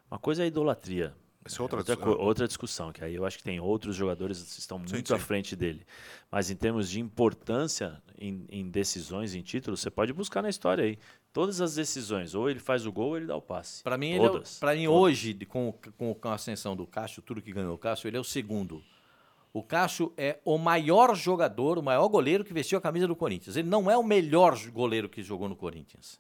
uma 0.10 0.20
coisa 0.20 0.43
é 0.43 0.45
a 0.45 0.47
idolatria. 0.47 1.14
Isso 1.45 1.62
é 1.62 1.64
outra, 1.64 1.80
outra, 1.80 1.95
discussão. 1.95 2.26
outra 2.26 2.47
discussão, 2.47 2.91
que 2.93 3.04
aí 3.04 3.16
eu 3.16 3.26
acho 3.26 3.38
que 3.38 3.43
tem 3.43 3.60
outros 3.60 3.95
jogadores 3.95 4.41
que 4.41 4.60
estão 4.60 4.80
muito 4.80 5.08
sim. 5.08 5.14
à 5.14 5.20
frente 5.20 5.56
dele. 5.56 5.86
Mas 6.32 6.49
em 6.49 6.56
termos 6.56 6.89
de 6.89 7.01
importância 7.01 8.01
em, 8.18 8.45
em 8.49 8.70
decisões, 8.70 9.36
em 9.36 9.41
títulos, 9.41 9.82
você 9.82 9.89
pode 9.89 10.14
buscar 10.14 10.41
na 10.41 10.49
história 10.49 10.86
aí. 10.86 10.97
Todas 11.34 11.60
as 11.60 11.76
decisões, 11.76 12.36
ou 12.36 12.49
ele 12.49 12.60
faz 12.60 12.86
o 12.86 12.91
gol 12.91 13.10
ou 13.10 13.18
ele 13.18 13.26
dá 13.26 13.36
o 13.36 13.41
passe. 13.41 13.84
Para 13.84 13.97
mim, 13.97 14.12
ele 14.12 14.26
é, 14.26 14.30
pra 14.60 14.74
mim 14.76 14.86
Todas. 14.86 15.01
hoje, 15.01 15.34
com, 15.45 15.74
com, 15.97 16.14
com 16.14 16.30
a 16.30 16.36
ascensão 16.36 16.76
do 16.76 16.88
Cássio, 16.88 17.22
tudo 17.22 17.41
que 17.41 17.51
ganhou 17.51 17.74
o 17.74 17.78
Cássio, 17.78 18.08
ele 18.08 18.18
é 18.18 18.20
o 18.20 18.24
segundo. 18.24 18.82
O 19.54 19.62
Cássio 19.62 20.12
é 20.18 20.39
o 20.43 20.58
maior 20.58 21.16
jogador, 21.16 21.78
o 21.78 21.84
maior 21.84 22.08
goleiro 22.08 22.43
que 22.43 22.51
vestiu 22.51 22.80
a 22.80 22.82
camisa 22.82 23.08
do 23.08 23.16
Corinthians. 23.16 23.56
Ele 23.56 23.70
não 23.70 23.89
é 23.89 23.95
o 23.95 24.04
melhor 24.04 24.58
goleiro 24.72 25.08
que 25.08 25.22
jogou 25.22 25.47
no 25.47 25.56
Corinthians. 25.56 26.20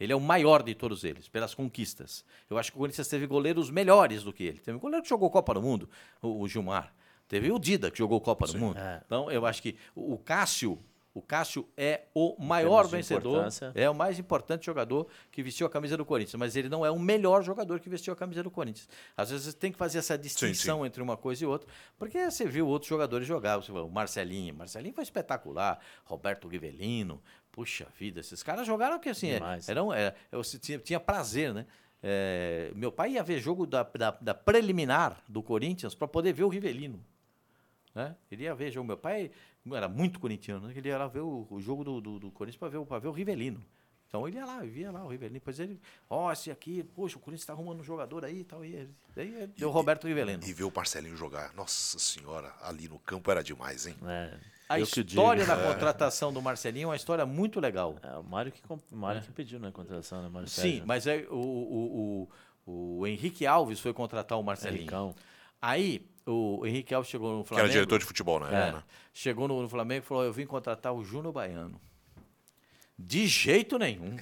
Ele 0.00 0.12
é 0.12 0.16
o 0.16 0.20
maior 0.20 0.64
de 0.64 0.74
todos 0.74 1.04
eles, 1.04 1.28
pelas 1.28 1.54
conquistas. 1.54 2.24
Eu 2.50 2.58
acho 2.58 2.72
que 2.72 2.76
o 2.76 2.80
Corinthians 2.80 3.06
teve 3.06 3.24
goleiros 3.24 3.70
melhores 3.70 4.24
do 4.24 4.32
que 4.32 4.42
ele. 4.42 4.58
Teve 4.58 4.76
um 4.76 4.80
goleiro 4.80 5.04
que 5.04 5.08
jogou 5.08 5.30
Copa 5.30 5.54
do 5.54 5.62
Mundo, 5.62 5.88
o, 6.20 6.42
o 6.42 6.48
Gilmar. 6.48 6.92
Teve 7.28 7.52
o 7.52 7.58
Dida, 7.58 7.88
que 7.88 7.98
jogou 7.98 8.20
Copa 8.20 8.48
do 8.48 8.58
Mundo. 8.58 8.76
É. 8.76 9.00
Então, 9.06 9.30
eu 9.30 9.46
acho 9.46 9.62
que 9.62 9.76
o 9.94 10.18
Cássio, 10.18 10.76
o 11.14 11.20
Cássio 11.20 11.68
é 11.76 12.02
o 12.14 12.42
maior 12.42 12.86
vencedor. 12.86 13.46
É 13.74 13.88
o 13.88 13.94
mais 13.94 14.18
importante 14.18 14.64
jogador 14.64 15.06
que 15.30 15.42
vestiu 15.42 15.66
a 15.66 15.70
camisa 15.70 15.96
do 15.96 16.04
Corinthians, 16.04 16.36
mas 16.36 16.56
ele 16.56 16.68
não 16.68 16.86
é 16.86 16.90
o 16.90 16.98
melhor 16.98 17.42
jogador 17.42 17.80
que 17.80 17.88
vestiu 17.88 18.12
a 18.12 18.16
camisa 18.16 18.42
do 18.42 18.50
Corinthians. 18.50 18.88
Às 19.16 19.30
vezes 19.30 19.46
você 19.46 19.52
tem 19.52 19.70
que 19.70 19.78
fazer 19.78 19.98
essa 19.98 20.16
distinção 20.16 20.86
entre 20.86 21.02
uma 21.02 21.16
coisa 21.16 21.44
e 21.44 21.46
outra, 21.46 21.68
porque 21.98 22.30
você 22.30 22.46
viu 22.46 22.66
outros 22.66 22.88
jogadores 22.88 23.26
jogar, 23.26 23.56
você 23.56 23.70
viu 23.70 23.86
o 23.86 23.90
Marcelinho, 23.90 24.54
Marcelinho 24.54 24.94
foi 24.94 25.04
espetacular, 25.04 25.78
Roberto 26.04 26.48
Rivelino, 26.48 27.22
puxa 27.50 27.86
vida, 27.98 28.20
esses 28.20 28.42
caras 28.42 28.66
jogaram 28.66 28.98
que 28.98 29.10
assim, 29.10 29.28
é, 29.28 29.34
Demais. 29.34 29.68
eram, 29.68 29.92
é, 29.92 30.14
eu 30.30 30.40
tinha, 30.42 30.78
tinha 30.78 30.98
prazer, 30.98 31.52
né? 31.52 31.66
É, 32.02 32.72
meu 32.74 32.90
pai 32.90 33.12
ia 33.12 33.22
ver 33.22 33.38
jogo 33.38 33.64
da, 33.64 33.84
da, 33.84 34.10
da 34.10 34.34
preliminar 34.34 35.22
do 35.28 35.40
Corinthians 35.40 35.94
para 35.94 36.08
poder 36.08 36.32
ver 36.32 36.42
o 36.42 36.48
Rivelino. 36.48 37.04
Né? 37.94 38.16
Ele 38.30 38.44
ia 38.44 38.54
ver 38.54 38.70
jogo. 38.70 38.86
Meu 38.86 38.96
pai 38.96 39.30
era 39.70 39.88
muito 39.88 40.18
corintiano, 40.18 40.66
né? 40.66 40.74
ele 40.76 40.88
ia 40.88 40.98
lá 40.98 41.06
ver 41.06 41.20
o, 41.20 41.46
o 41.50 41.60
jogo 41.60 41.84
do, 41.84 42.00
do, 42.00 42.18
do 42.18 42.30
Corinthians 42.30 42.58
para 42.58 42.68
ver, 42.68 42.84
pra 42.84 42.98
ver 42.98 43.08
o 43.08 43.12
Rivelino. 43.12 43.64
Então 44.08 44.28
ele 44.28 44.36
ia 44.36 44.44
lá, 44.44 44.60
via 44.60 44.90
lá 44.90 45.02
o 45.02 45.08
Rivelino. 45.08 45.34
Depois 45.34 45.58
ele, 45.58 45.80
ó, 46.10 46.30
esse 46.30 46.50
aqui, 46.50 46.82
poxa, 46.82 47.16
o 47.16 47.20
Corinthians 47.20 47.42
está 47.42 47.54
arrumando 47.54 47.80
um 47.80 47.84
jogador 47.84 48.24
aí 48.26 48.40
e 48.40 48.44
tal. 48.44 48.62
E 48.62 48.74
ele 49.16 49.46
deu 49.56 49.68
o 49.68 49.72
Roberto 49.72 50.06
Rivelino. 50.06 50.42
E 50.44 50.52
ver 50.52 50.64
o 50.64 50.72
Marcelinho 50.74 51.16
jogar. 51.16 51.54
Nossa 51.54 51.98
senhora, 51.98 52.52
ali 52.60 52.88
no 52.88 52.98
campo 52.98 53.30
era 53.30 53.42
demais, 53.42 53.86
hein? 53.86 53.96
É, 54.04 54.34
A 54.68 54.78
história 54.78 55.46
da 55.46 55.56
contratação 55.56 56.30
do 56.30 56.42
Marcelinho 56.42 56.84
é 56.84 56.88
uma 56.88 56.96
história 56.96 57.24
muito 57.24 57.58
legal. 57.58 57.96
É, 58.02 58.18
o 58.18 58.22
Mário 58.22 58.52
que, 58.52 58.60
o 58.70 58.96
Mário 58.96 59.22
que 59.22 59.32
pediu 59.32 59.58
na 59.58 59.72
contratação, 59.72 60.22
né? 60.22 60.28
Mário 60.28 60.46
Sim, 60.48 60.60
Sérgio. 60.60 60.84
mas 60.86 61.06
é, 61.06 61.26
o, 61.30 61.36
o, 61.36 62.28
o, 62.66 62.98
o 63.00 63.06
Henrique 63.06 63.46
Alves 63.46 63.80
foi 63.80 63.94
contratar 63.94 64.38
o 64.38 64.42
Marcelinho. 64.42 64.82
Henricão. 64.82 65.14
Aí 65.58 66.06
o 66.26 66.64
Henrique 66.66 66.94
Alves 66.94 67.10
chegou 67.10 67.36
no 67.36 67.42
Que 67.42 67.48
Flamengo. 67.48 67.64
era 67.66 67.72
diretor 67.72 67.98
de 67.98 68.04
futebol 68.04 68.38
na 68.40 68.50
É, 68.50 68.54
época, 68.62 68.76
né? 68.78 68.82
Chegou 69.12 69.48
no, 69.48 69.60
no 69.62 69.68
Flamengo 69.68 70.04
e 70.04 70.06
falou: 70.06 70.24
Eu 70.24 70.32
vim 70.32 70.46
contratar 70.46 70.92
o 70.92 71.04
Júnior 71.04 71.32
Baiano. 71.32 71.80
De 72.98 73.26
jeito 73.26 73.78
nenhum. 73.78 74.16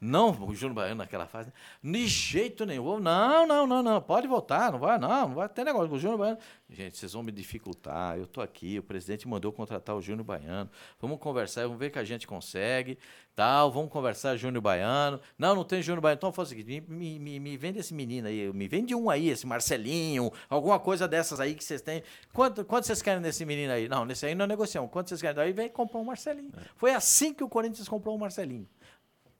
Não, 0.00 0.30
o 0.30 0.54
Júnior 0.54 0.74
Baiano 0.74 0.98
naquela 0.98 1.26
fase. 1.26 1.52
De 1.82 2.06
jeito 2.06 2.64
nenhum. 2.64 3.00
Não, 3.00 3.46
não, 3.46 3.66
não, 3.66 3.82
não. 3.82 4.00
Pode 4.00 4.28
voltar, 4.28 4.70
não 4.70 4.78
vai, 4.78 4.96
não, 4.96 5.28
não 5.28 5.34
vai 5.34 5.48
ter 5.48 5.64
negócio 5.64 5.88
com 5.88 5.96
o 5.96 5.98
Júnior 5.98 6.18
Baiano. 6.18 6.38
Gente, 6.70 6.96
vocês 6.96 7.12
vão 7.12 7.22
me 7.22 7.32
dificultar. 7.32 8.16
Eu 8.16 8.26
tô 8.26 8.40
aqui, 8.40 8.78
o 8.78 8.82
presidente 8.82 9.26
mandou 9.26 9.52
contratar 9.52 9.96
o 9.96 10.00
Júnior 10.00 10.24
Baiano. 10.24 10.70
Vamos 11.00 11.18
conversar, 11.18 11.62
vamos 11.62 11.78
ver 11.78 11.90
que 11.90 11.98
a 11.98 12.04
gente 12.04 12.28
consegue. 12.28 12.96
Tal, 13.34 13.72
vamos 13.72 13.90
conversar, 13.90 14.36
Júnior 14.36 14.62
Baiano. 14.62 15.20
Não, 15.36 15.54
não 15.54 15.64
tem 15.64 15.82
Júnior 15.82 16.00
Baiano. 16.00 16.18
Então 16.18 16.32
faz 16.32 16.48
o 16.48 16.50
seguinte: 16.50 16.84
me, 16.88 17.18
me, 17.18 17.40
me, 17.40 17.56
vende 17.56 17.80
esse 17.80 17.92
menino 17.92 18.28
aí, 18.28 18.52
me 18.52 18.68
vende 18.68 18.94
um 18.94 19.10
aí, 19.10 19.28
esse 19.28 19.46
Marcelinho, 19.46 20.30
alguma 20.48 20.78
coisa 20.78 21.08
dessas 21.08 21.40
aí 21.40 21.54
que 21.54 21.64
vocês 21.64 21.80
têm. 21.80 22.04
Quanto, 22.32 22.64
quanto 22.64 22.86
vocês 22.86 23.02
querem 23.02 23.20
nesse 23.20 23.44
menino 23.44 23.72
aí? 23.72 23.88
Não, 23.88 24.04
nesse 24.04 24.26
aí 24.26 24.34
não 24.34 24.46
negociamos. 24.46 24.90
Quanto 24.92 25.08
vocês 25.08 25.20
querem? 25.20 25.42
Aí 25.42 25.52
vem 25.52 25.68
comprar 25.68 25.98
um 25.98 26.04
Marcelinho. 26.04 26.52
Foi 26.76 26.94
assim 26.94 27.34
que 27.34 27.42
o 27.42 27.48
Corinthians 27.48 27.88
comprou 27.88 28.14
o 28.14 28.18
Marcelinho. 28.18 28.68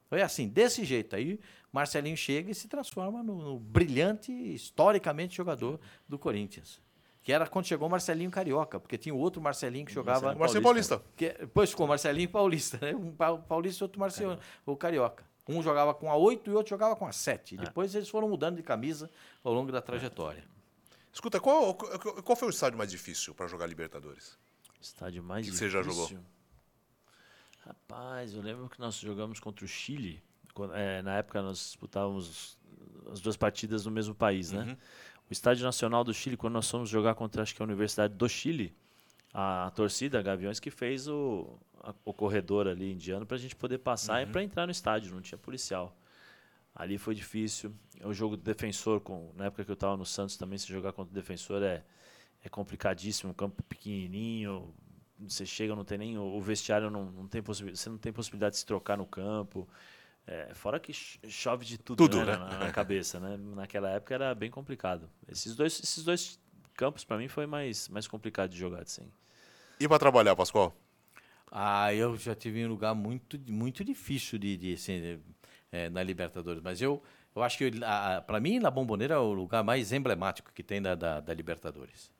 Foi 0.09 0.21
assim, 0.21 0.47
desse 0.47 0.83
jeito. 0.83 1.15
Aí 1.15 1.39
Marcelinho 1.71 2.17
chega 2.17 2.49
e 2.51 2.55
se 2.55 2.67
transforma 2.67 3.21
no, 3.23 3.35
no 3.41 3.59
brilhante, 3.59 4.31
historicamente, 4.31 5.35
jogador 5.37 5.79
do 6.07 6.17
Corinthians. 6.17 6.81
Que 7.21 7.31
era 7.33 7.45
quando 7.45 7.65
chegou 7.65 7.87
o 7.87 7.91
Marcelinho 7.91 8.31
Carioca, 8.31 8.79
porque 8.79 8.97
tinha 8.97 9.13
o 9.13 9.17
outro 9.19 9.41
Marcelinho 9.41 9.85
que 9.85 9.93
jogava. 9.93 10.33
O 10.33 10.39
Marcelinho 10.39 10.63
Paulista. 10.63 11.03
Que, 11.15 11.29
depois 11.33 11.69
ficou 11.69 11.85
Marcelinho 11.85 12.23
e 12.23 12.27
Paulista, 12.27 12.79
né? 12.81 12.95
Um 12.95 13.11
pa- 13.11 13.37
Paulista 13.37 13.83
e 13.83 13.85
outro 13.85 13.99
Marcelinho, 13.99 14.39
o 14.65 14.75
Carioca. 14.75 15.23
Um 15.47 15.61
jogava 15.61 15.93
com 15.93 16.09
a 16.11 16.15
8 16.15 16.49
e 16.49 16.53
o 16.53 16.57
outro 16.57 16.69
jogava 16.69 16.95
com 16.95 17.05
a 17.05 17.11
7. 17.11 17.55
E 17.55 17.57
depois 17.57 17.93
eles 17.93 18.07
foram 18.09 18.29
mudando 18.29 18.55
de 18.57 18.63
camisa 18.63 19.09
ao 19.43 19.51
longo 19.53 19.71
da 19.71 19.81
trajetória. 19.81 20.43
Escuta, 21.11 21.39
qual, 21.39 21.73
qual 21.75 22.35
foi 22.35 22.47
o 22.47 22.51
estádio 22.51 22.77
mais 22.77 22.89
difícil 22.91 23.33
pra 23.33 23.47
jogar 23.47 23.65
Libertadores? 23.67 24.37
Estádio 24.79 25.21
mais 25.23 25.45
Que 25.45 25.51
que 25.51 25.57
você 25.57 25.69
já 25.69 25.81
difícil. 25.81 26.07
jogou? 26.07 26.23
Rapaz, 27.69 28.33
eu 28.33 28.41
lembro 28.41 28.67
que 28.67 28.79
nós 28.79 28.95
jogamos 28.95 29.39
contra 29.39 29.63
o 29.63 29.67
Chile. 29.67 30.21
quando- 30.55 30.73
é, 30.73 31.01
na 31.03 31.15
época 31.15 31.41
nós 31.41 31.57
disputávamos 31.59 32.57
as 33.11 33.21
duas 33.21 33.37
partidas 33.37 33.85
no 33.85 33.91
mesmo 33.91 34.13
país, 34.15 34.51
Uhum. 34.51 34.65
né? 34.65 34.77
O 35.29 35.31
Estádio 35.31 35.63
Nacional 35.63 36.03
do 36.03 36.13
Chile, 36.13 36.35
quando 36.35 36.55
nós 36.55 36.69
fomos 36.69 36.89
jogar 36.89 37.13
contra 37.15 37.43
acho 37.43 37.55
que 37.55 37.61
a 37.61 37.65
Universidade 37.65 38.13
do 38.15 38.27
Chile, 38.27 38.75
a 39.33 39.71
torcida 39.75 40.21
Gaviões 40.21 40.59
que 40.59 40.69
fez 40.71 41.07
o, 41.07 41.57
a- 41.81 41.93
o 42.03 42.11
corredor 42.13 42.67
ali 42.67 42.91
indiano 42.91 43.25
para 43.25 43.37
a 43.37 43.39
gente 43.39 43.55
poder 43.55 43.77
passar 43.77 44.21
Uhum. 44.23 44.29
e 44.29 44.31
para 44.33 44.43
entrar 44.43 44.65
no 44.65 44.71
estádio, 44.71 45.13
não 45.13 45.21
tinha 45.21 45.37
policial. 45.37 45.95
Ali 46.75 46.97
foi 46.97 47.13
difícil. 47.15 47.73
O 48.03 48.13
jogo 48.13 48.35
do 48.35 48.43
defensor, 48.43 48.99
com, 48.99 49.31
na 49.37 49.45
época 49.45 49.63
que 49.63 49.71
eu 49.71 49.75
estava 49.75 49.95
no 49.95 50.05
Santos 50.05 50.35
também, 50.35 50.57
se 50.57 50.67
jogar 50.67 50.91
contra 50.91 51.11
o 51.11 51.15
defensor 51.15 51.61
é, 51.61 51.85
é 52.43 52.49
complicadíssimo. 52.49 53.31
Um 53.31 53.35
campo 53.35 53.61
pequenininho, 53.63 54.73
você 55.19 55.45
chega, 55.45 55.75
não 55.75 55.83
tem 55.83 55.97
nem. 55.97 56.17
O 56.17 56.39
vestiário 56.41 56.89
não, 56.89 57.05
não 57.11 57.27
tem 57.27 57.41
possibilidade. 57.41 57.79
Você 57.79 57.89
não 57.89 57.97
tem 57.97 58.11
possibilidade 58.13 58.53
de 58.53 58.59
se 58.59 58.65
trocar 58.65 58.97
no 58.97 59.05
campo. 59.05 59.67
É, 60.27 60.53
fora 60.53 60.79
que 60.79 60.93
cho- 60.93 61.19
chove 61.27 61.65
de 61.65 61.77
tudo, 61.77 61.97
Tudo, 62.07 62.17
né, 62.19 62.25
né? 62.25 62.37
Na, 62.37 62.59
na 62.59 62.71
cabeça, 62.73 63.19
né? 63.19 63.37
Naquela 63.37 63.89
época 63.89 64.13
era 64.13 64.35
bem 64.35 64.49
complicado. 64.51 65.09
Esses 65.27 65.55
dois, 65.55 65.79
esses 65.79 66.03
dois 66.03 66.39
campos, 66.75 67.03
para 67.03 67.17
mim, 67.17 67.27
foi 67.27 67.45
mais, 67.45 67.89
mais 67.89 68.07
complicado 68.07 68.51
de 68.51 68.57
jogar, 68.57 68.83
assim. 68.83 69.11
E 69.79 69.87
pra 69.87 69.97
trabalhar, 69.97 70.35
Pascoal? 70.35 70.75
Ah, 71.51 71.93
eu 71.93 72.15
já 72.15 72.35
tive 72.35 72.63
um 72.65 72.69
lugar 72.69 72.93
muito, 72.93 73.39
muito 73.51 73.83
difícil 73.83 74.37
de, 74.37 74.55
de 74.55 74.73
assim, 74.73 75.01
de, 75.01 75.19
eh, 75.71 75.89
na 75.89 76.03
Libertadores, 76.03 76.61
mas 76.61 76.79
eu, 76.79 77.01
eu 77.35 77.41
acho 77.41 77.57
que 77.57 77.71
para 78.27 78.39
mim 78.39 78.59
La 78.59 78.69
Bombonera 78.69 79.15
é 79.15 79.17
o 79.17 79.33
lugar 79.33 79.63
mais 79.63 79.91
emblemático 79.91 80.51
que 80.53 80.61
tem 80.61 80.79
da, 80.81 80.93
da, 80.93 81.19
da 81.19 81.33
Libertadores. 81.33 82.11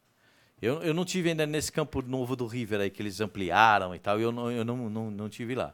Eu, 0.61 0.81
eu 0.83 0.93
não 0.93 1.05
tive 1.05 1.29
ainda 1.29 1.45
nesse 1.45 1.71
campo 1.71 2.01
novo 2.01 2.35
do 2.35 2.45
River 2.45 2.81
aí 2.81 2.89
que 2.89 3.01
eles 3.01 3.19
ampliaram 3.21 3.93
e 3.95 3.99
tal, 3.99 4.19
eu 4.19 4.31
não, 4.31 4.51
eu 4.51 4.65
não, 4.65 4.89
não, 4.89 5.11
não 5.11 5.29
tive 5.29 5.55
lá. 5.55 5.73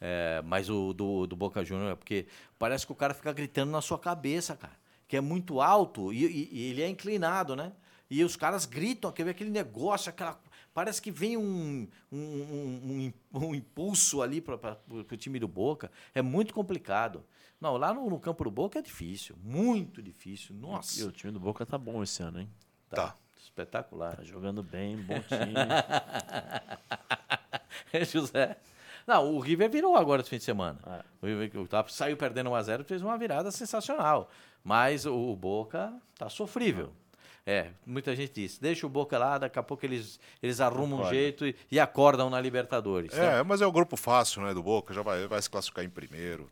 Eh, 0.00 0.42
mas 0.44 0.68
o 0.68 0.92
do, 0.92 1.26
do 1.26 1.34
Boca 1.34 1.64
Juniors 1.64 1.92
é 1.92 1.94
porque 1.94 2.26
parece 2.58 2.84
que 2.84 2.92
o 2.92 2.94
cara 2.94 3.14
fica 3.14 3.32
gritando 3.32 3.70
na 3.72 3.80
sua 3.80 3.98
cabeça, 3.98 4.54
cara, 4.54 4.74
que 5.08 5.16
é 5.16 5.20
muito 5.20 5.60
alto 5.60 6.12
e, 6.12 6.24
e- 6.26 6.48
e 6.52 6.62
ele 6.70 6.82
é 6.82 6.88
inclinado, 6.88 7.56
né? 7.56 7.72
E 8.10 8.22
os 8.22 8.36
caras 8.36 8.66
gritam, 8.66 9.10
quer 9.10 9.24
ver 9.24 9.30
aquele 9.30 9.50
negócio, 9.50 10.10
aquela. 10.10 10.38
Parece 10.74 11.00
que 11.00 11.10
vem 11.10 11.36
um, 11.38 11.88
um, 12.12 12.18
um, 12.18 13.12
um 13.34 13.40
um 13.48 13.54
impulso 13.54 14.20
ali 14.22 14.40
para 14.40 14.78
o 14.90 15.16
time 15.16 15.38
do 15.38 15.48
Boca. 15.48 15.90
É 16.14 16.20
muito 16.22 16.52
complicado. 16.54 17.24
Não, 17.60 17.76
lá 17.78 17.92
no, 17.94 18.08
no 18.08 18.20
campo 18.20 18.44
do 18.44 18.50
Boca 18.50 18.78
é 18.78 18.82
difícil. 18.82 19.34
Muito 19.42 20.02
difícil. 20.02 20.54
E 20.54 20.58
Nossa. 20.58 21.06
o 21.06 21.10
time 21.10 21.32
do 21.32 21.40
Boca 21.40 21.64
tá 21.66 21.76
bom 21.78 22.02
esse 22.02 22.22
ano, 22.22 22.40
hein? 22.40 22.48
Tá. 22.90 23.16
Espetacular. 23.46 24.16
Tá 24.16 24.24
jogando 24.24 24.62
bem, 24.62 24.96
bom 24.96 25.20
time. 25.20 25.54
José. 28.04 28.56
Não, 29.06 29.34
o 29.34 29.38
River 29.38 29.70
virou 29.70 29.96
agora 29.96 30.20
esse 30.20 30.30
fim 30.30 30.38
de 30.38 30.44
semana. 30.44 30.78
É. 30.86 31.02
O 31.22 31.26
River 31.26 31.60
o 31.60 31.68
Tapa 31.68 31.90
saiu 31.90 32.16
perdendo 32.16 32.50
1x0 32.50 32.84
fez 32.84 33.02
uma 33.02 33.16
virada 33.16 33.50
sensacional. 33.50 34.28
Mas 34.64 35.06
o, 35.06 35.14
o 35.14 35.36
Boca 35.36 35.94
tá 36.18 36.28
sofrível. 36.28 36.92
É, 37.46 37.68
muita 37.86 38.16
gente 38.16 38.32
disse, 38.32 38.60
deixa 38.60 38.84
o 38.84 38.90
Boca 38.90 39.16
lá, 39.16 39.38
daqui 39.38 39.56
a 39.56 39.62
pouco 39.62 39.86
eles, 39.86 40.18
eles 40.42 40.60
arrumam 40.60 40.98
um 40.98 41.02
Acorda. 41.02 41.14
jeito 41.14 41.46
e, 41.46 41.54
e 41.70 41.78
acordam 41.78 42.28
na 42.28 42.40
Libertadores. 42.40 43.12
tá? 43.12 43.22
É, 43.22 43.42
mas 43.44 43.62
é 43.62 43.66
o 43.66 43.70
grupo 43.70 43.96
fácil, 43.96 44.42
né, 44.42 44.52
do 44.52 44.64
Boca, 44.64 44.92
já 44.92 45.02
vai, 45.02 45.28
vai 45.28 45.40
se 45.40 45.48
classificar 45.48 45.84
em 45.84 45.88
primeiro. 45.88 46.50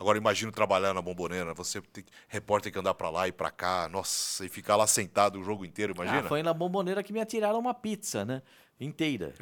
Agora 0.00 0.16
imagino 0.16 0.52
trabalhar 0.52 0.94
na 0.94 1.02
Bombonera, 1.02 1.52
você 1.52 1.80
tem, 1.80 2.04
repórter 2.28 2.72
que 2.72 2.78
andar 2.78 2.94
pra 2.94 3.10
lá 3.10 3.26
e 3.26 3.32
pra 3.32 3.50
cá, 3.50 3.88
nossa, 3.90 4.46
e 4.46 4.48
ficar 4.48 4.76
lá 4.76 4.86
sentado 4.86 5.40
o 5.40 5.42
jogo 5.42 5.64
inteiro, 5.64 5.92
imagina? 5.92 6.20
Ah, 6.20 6.28
foi 6.28 6.40
na 6.40 6.54
bomboneira 6.54 7.02
que 7.02 7.12
me 7.12 7.20
atiraram 7.20 7.58
uma 7.58 7.74
pizza, 7.74 8.24
né? 8.24 8.40
Inteira. 8.80 9.34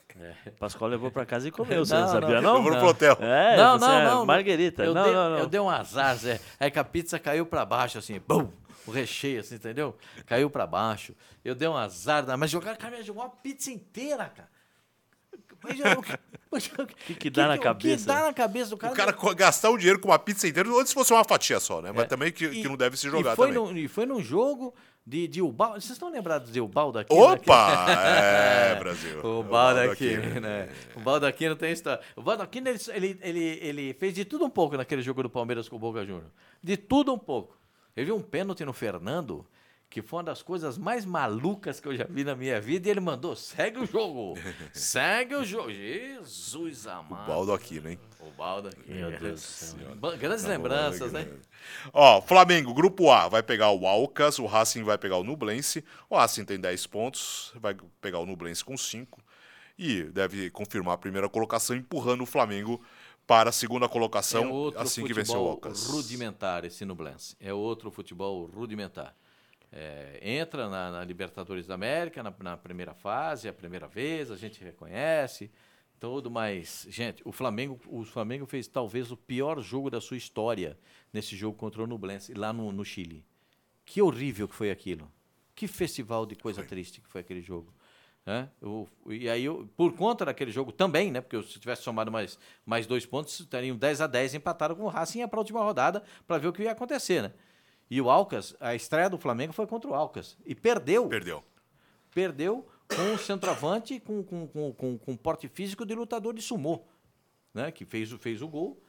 Pascoal 0.58 0.90
levou 0.90 1.10
pra 1.10 1.26
casa 1.26 1.46
e 1.46 1.50
comeu, 1.50 1.84
você 1.84 1.92
Não, 1.92 2.00
não, 2.00 2.08
sabia, 2.08 2.40
não. 2.40 2.54
não? 2.54 2.64
Levou 2.64 2.78
pro 2.78 2.88
hotel. 2.88 3.18
É, 3.20 3.56
não, 3.58 3.78
você 3.78 3.84
não, 3.84 3.98
é 3.98 4.04
não. 4.06 4.26
Marguerita. 4.26 4.82
Eu, 4.82 4.94
não, 4.94 5.02
dei, 5.04 5.12
não, 5.12 5.30
não. 5.30 5.38
eu 5.40 5.46
dei 5.46 5.60
um 5.60 5.68
azar, 5.68 6.16
Zé. 6.16 6.40
É 6.58 6.70
que 6.70 6.78
a 6.78 6.84
pizza 6.84 7.18
caiu 7.18 7.44
pra 7.44 7.66
baixo, 7.66 7.98
assim, 7.98 8.18
bum! 8.26 8.48
O 8.86 8.90
recheio, 8.90 9.40
assim, 9.40 9.56
entendeu? 9.56 9.94
Caiu 10.24 10.48
pra 10.48 10.66
baixo. 10.66 11.14
Eu 11.44 11.54
dei 11.54 11.68
um 11.68 11.76
azar, 11.76 12.24
mas 12.38 12.50
jogaram, 12.50 12.78
cara, 12.78 12.96
me 12.96 13.02
jogou 13.02 13.22
uma 13.22 13.28
pizza 13.28 13.70
inteira, 13.70 14.24
cara. 14.34 14.48
Mas, 15.62 15.78
o 15.80 16.02
que, 16.02 16.12
mas, 16.50 16.66
o 16.66 16.86
que, 16.86 17.14
que 17.14 17.30
dá 17.30 17.48
na 17.48 17.54
o 17.54 17.60
cabeça? 17.60 17.96
que 18.02 18.06
dá 18.06 18.22
na 18.26 18.32
cabeça 18.32 18.70
do 18.70 18.76
cara? 18.76 18.92
O 18.92 18.96
cara 18.96 19.12
co- 19.12 19.34
gastar 19.34 19.70
o 19.70 19.76
dinheiro 19.76 19.98
com 19.98 20.08
uma 20.08 20.18
pizza 20.18 20.46
inteira, 20.46 20.68
antes 20.70 20.92
fosse 20.92 21.12
uma 21.12 21.24
fatia 21.24 21.58
só, 21.60 21.80
né? 21.82 21.90
Mas 21.92 22.04
É. 22.04 22.06
também 22.06 22.30
que, 22.32 22.44
E- 22.46 22.62
que 22.62 22.68
não 22.68 22.76
deve 22.76 22.96
se 22.96 23.08
jogar 23.10 23.32
e 23.32 23.36
foi 23.36 23.48
também. 23.52 23.62
num- 23.72 23.76
e 23.78 23.88
foi 23.88 24.06
num 24.06 24.22
jogo 24.22 24.72
de, 25.06 25.26
de 25.26 25.42
Ubaldo. 25.42 25.80
Vocês 25.80 25.92
estão 25.92 26.10
lembrados 26.10 26.52
de 26.52 26.60
Ubaldo 26.60 26.98
aqui? 27.00 27.12
Opa! 27.14 27.86
É, 27.90 28.74
Brasil. 28.76 29.18
O 29.24 29.42
Baldaquino. 29.42 30.20
Baldaquino, 30.22 30.40
né? 30.40 30.68
O 30.94 31.00
Baldaquino 31.00 31.56
tem 31.56 31.72
história. 31.72 32.00
O 32.14 32.22
Baldaquino, 32.22 32.68
ele, 32.68 32.78
ele, 32.94 33.18
ele, 33.22 33.58
ele 33.62 33.94
fez 33.94 34.14
de 34.14 34.24
tudo 34.24 34.44
um 34.44 34.50
pouco 34.50 34.76
naquele 34.76 35.02
jogo 35.02 35.22
do 35.22 35.30
Palmeiras 35.30 35.68
com 35.68 35.76
o 35.76 35.78
Boca 35.78 36.04
Juniors. 36.04 36.30
De 36.62 36.76
tudo 36.76 37.12
um 37.12 37.18
pouco. 37.18 37.56
Ele 37.96 38.06
viu 38.06 38.16
um 38.16 38.22
pênalti 38.22 38.64
no 38.64 38.72
Fernando, 38.72 39.44
que 39.90 40.02
foi 40.02 40.18
uma 40.18 40.24
das 40.24 40.42
coisas 40.42 40.76
mais 40.76 41.04
malucas 41.04 41.80
que 41.80 41.88
eu 41.88 41.96
já 41.96 42.04
vi 42.08 42.22
na 42.22 42.34
minha 42.34 42.60
vida, 42.60 42.88
e 42.88 42.90
ele 42.90 43.00
mandou, 43.00 43.34
segue 43.34 43.78
o 43.78 43.86
jogo, 43.86 44.34
segue 44.72 45.34
o 45.34 45.44
jogo. 45.44 45.70
Jesus 45.72 46.86
amado. 46.86 47.26
Baldo 47.26 47.52
Aquino, 47.52 47.88
hein? 47.88 47.98
O 48.20 48.30
Baldaquino. 48.32 48.94
Meu 48.94 49.18
Deus 49.18 49.40
do 49.40 49.46
céu. 50.02 50.16
Grandes 50.18 50.44
lembranças, 50.44 51.12
né? 51.12 51.26
Ó, 51.92 52.20
Flamengo, 52.20 52.74
grupo 52.74 53.10
A, 53.10 53.28
vai 53.28 53.42
pegar 53.42 53.70
o 53.70 53.86
Alcas, 53.86 54.38
o 54.38 54.46
Racing 54.46 54.82
vai 54.82 54.98
pegar 54.98 55.16
o 55.16 55.24
Nublense. 55.24 55.84
O 56.10 56.16
Racing 56.16 56.44
tem 56.44 56.60
10 56.60 56.86
pontos, 56.88 57.52
vai 57.56 57.74
pegar 58.00 58.18
o 58.18 58.26
Nublense 58.26 58.64
com 58.64 58.76
5 58.76 59.22
e 59.78 60.02
deve 60.04 60.50
confirmar 60.50 60.94
a 60.94 60.98
primeira 60.98 61.28
colocação, 61.28 61.76
empurrando 61.76 62.22
o 62.22 62.26
Flamengo 62.26 62.82
para 63.26 63.50
a 63.50 63.52
segunda 63.52 63.88
colocação 63.88 64.44
é 64.44 64.46
outro 64.48 64.80
assim 64.80 65.02
que 65.04 65.14
futebol 65.14 65.24
vencer 65.24 65.36
o 65.36 65.48
Alcas. 65.50 65.86
rudimentar 65.86 66.64
esse 66.64 66.84
Nublense. 66.84 67.36
É 67.38 67.52
outro 67.52 67.90
futebol 67.90 68.46
rudimentar. 68.46 69.14
É, 69.70 70.18
entra 70.22 70.68
na, 70.68 70.90
na 70.90 71.04
Libertadores 71.04 71.66
da 71.66 71.74
América, 71.74 72.22
na, 72.22 72.32
na 72.40 72.56
primeira 72.56 72.94
fase, 72.94 73.46
é 73.46 73.50
a 73.50 73.54
primeira 73.54 73.86
vez, 73.86 74.30
a 74.30 74.36
gente 74.36 74.62
reconhece, 74.64 75.50
tudo, 76.00 76.30
mas, 76.30 76.86
gente, 76.88 77.22
o 77.24 77.32
Flamengo, 77.32 77.78
o 77.86 78.04
Flamengo 78.04 78.46
fez 78.46 78.66
talvez 78.66 79.10
o 79.10 79.16
pior 79.16 79.60
jogo 79.60 79.90
da 79.90 80.00
sua 80.00 80.16
história 80.16 80.78
nesse 81.12 81.36
jogo 81.36 81.56
contra 81.56 81.82
o 81.82 81.86
Nublense, 81.86 82.32
lá 82.34 82.52
no, 82.52 82.72
no 82.72 82.84
Chile. 82.84 83.24
Que 83.84 84.00
horrível 84.00 84.46
que 84.48 84.54
foi 84.54 84.70
aquilo. 84.70 85.10
Que 85.54 85.66
festival 85.66 86.24
de 86.24 86.36
coisa 86.36 86.62
triste 86.62 87.00
que 87.00 87.08
foi 87.08 87.20
aquele 87.20 87.42
jogo. 87.42 87.74
né? 88.24 88.48
O- 88.62 88.86
e 89.06 89.26
aí, 89.28 89.44
eu- 89.46 89.66
por 89.74 89.94
conta 89.94 90.24
daquele 90.26 90.50
jogo 90.50 90.70
também, 90.70 91.10
né? 91.10 91.20
Porque 91.22 91.34
eu, 91.34 91.42
se 91.42 91.58
tivesse 91.58 91.82
somado 91.82 92.12
mais, 92.12 92.38
mais 92.64 92.86
dois 92.86 93.06
pontos, 93.06 93.44
teriam 93.46 93.74
10 93.76 94.02
a 94.02 94.06
10 94.06 94.34
empataram 94.34 94.74
com 94.76 94.82
o 94.84 94.88
Racing 94.88 95.20
ia 95.20 95.26
para 95.28 95.38
a 95.38 95.40
última 95.40 95.60
rodada 95.62 96.02
para 96.26 96.36
ver 96.36 96.48
o 96.48 96.52
que 96.52 96.62
ia 96.62 96.72
acontecer, 96.72 97.22
né? 97.22 97.32
E 97.90 98.00
o 98.00 98.10
Alcas, 98.10 98.54
a 98.60 98.74
estreia 98.74 99.08
do 99.08 99.16
Flamengo 99.18 99.52
foi 99.52 99.66
contra 99.66 99.90
o 99.90 99.94
Alcas. 99.94 100.36
E 100.44 100.54
perdeu. 100.54 101.06
Perdeu. 101.08 101.42
Perdeu 102.14 102.66
com 102.94 103.14
o 103.14 103.18
centroavante 103.18 104.00
com, 104.00 104.22
com, 104.22 104.46
com, 104.46 104.72
com, 104.72 104.98
com 104.98 105.16
porte 105.16 105.48
físico 105.48 105.84
de 105.86 105.94
lutador 105.94 106.34
de 106.34 106.42
sumô, 106.42 106.82
né? 107.54 107.70
Que 107.70 107.84
fez, 107.84 108.12
o- 108.12 108.18
fez 108.18 108.42
o 108.42 108.48
gol 108.48 108.82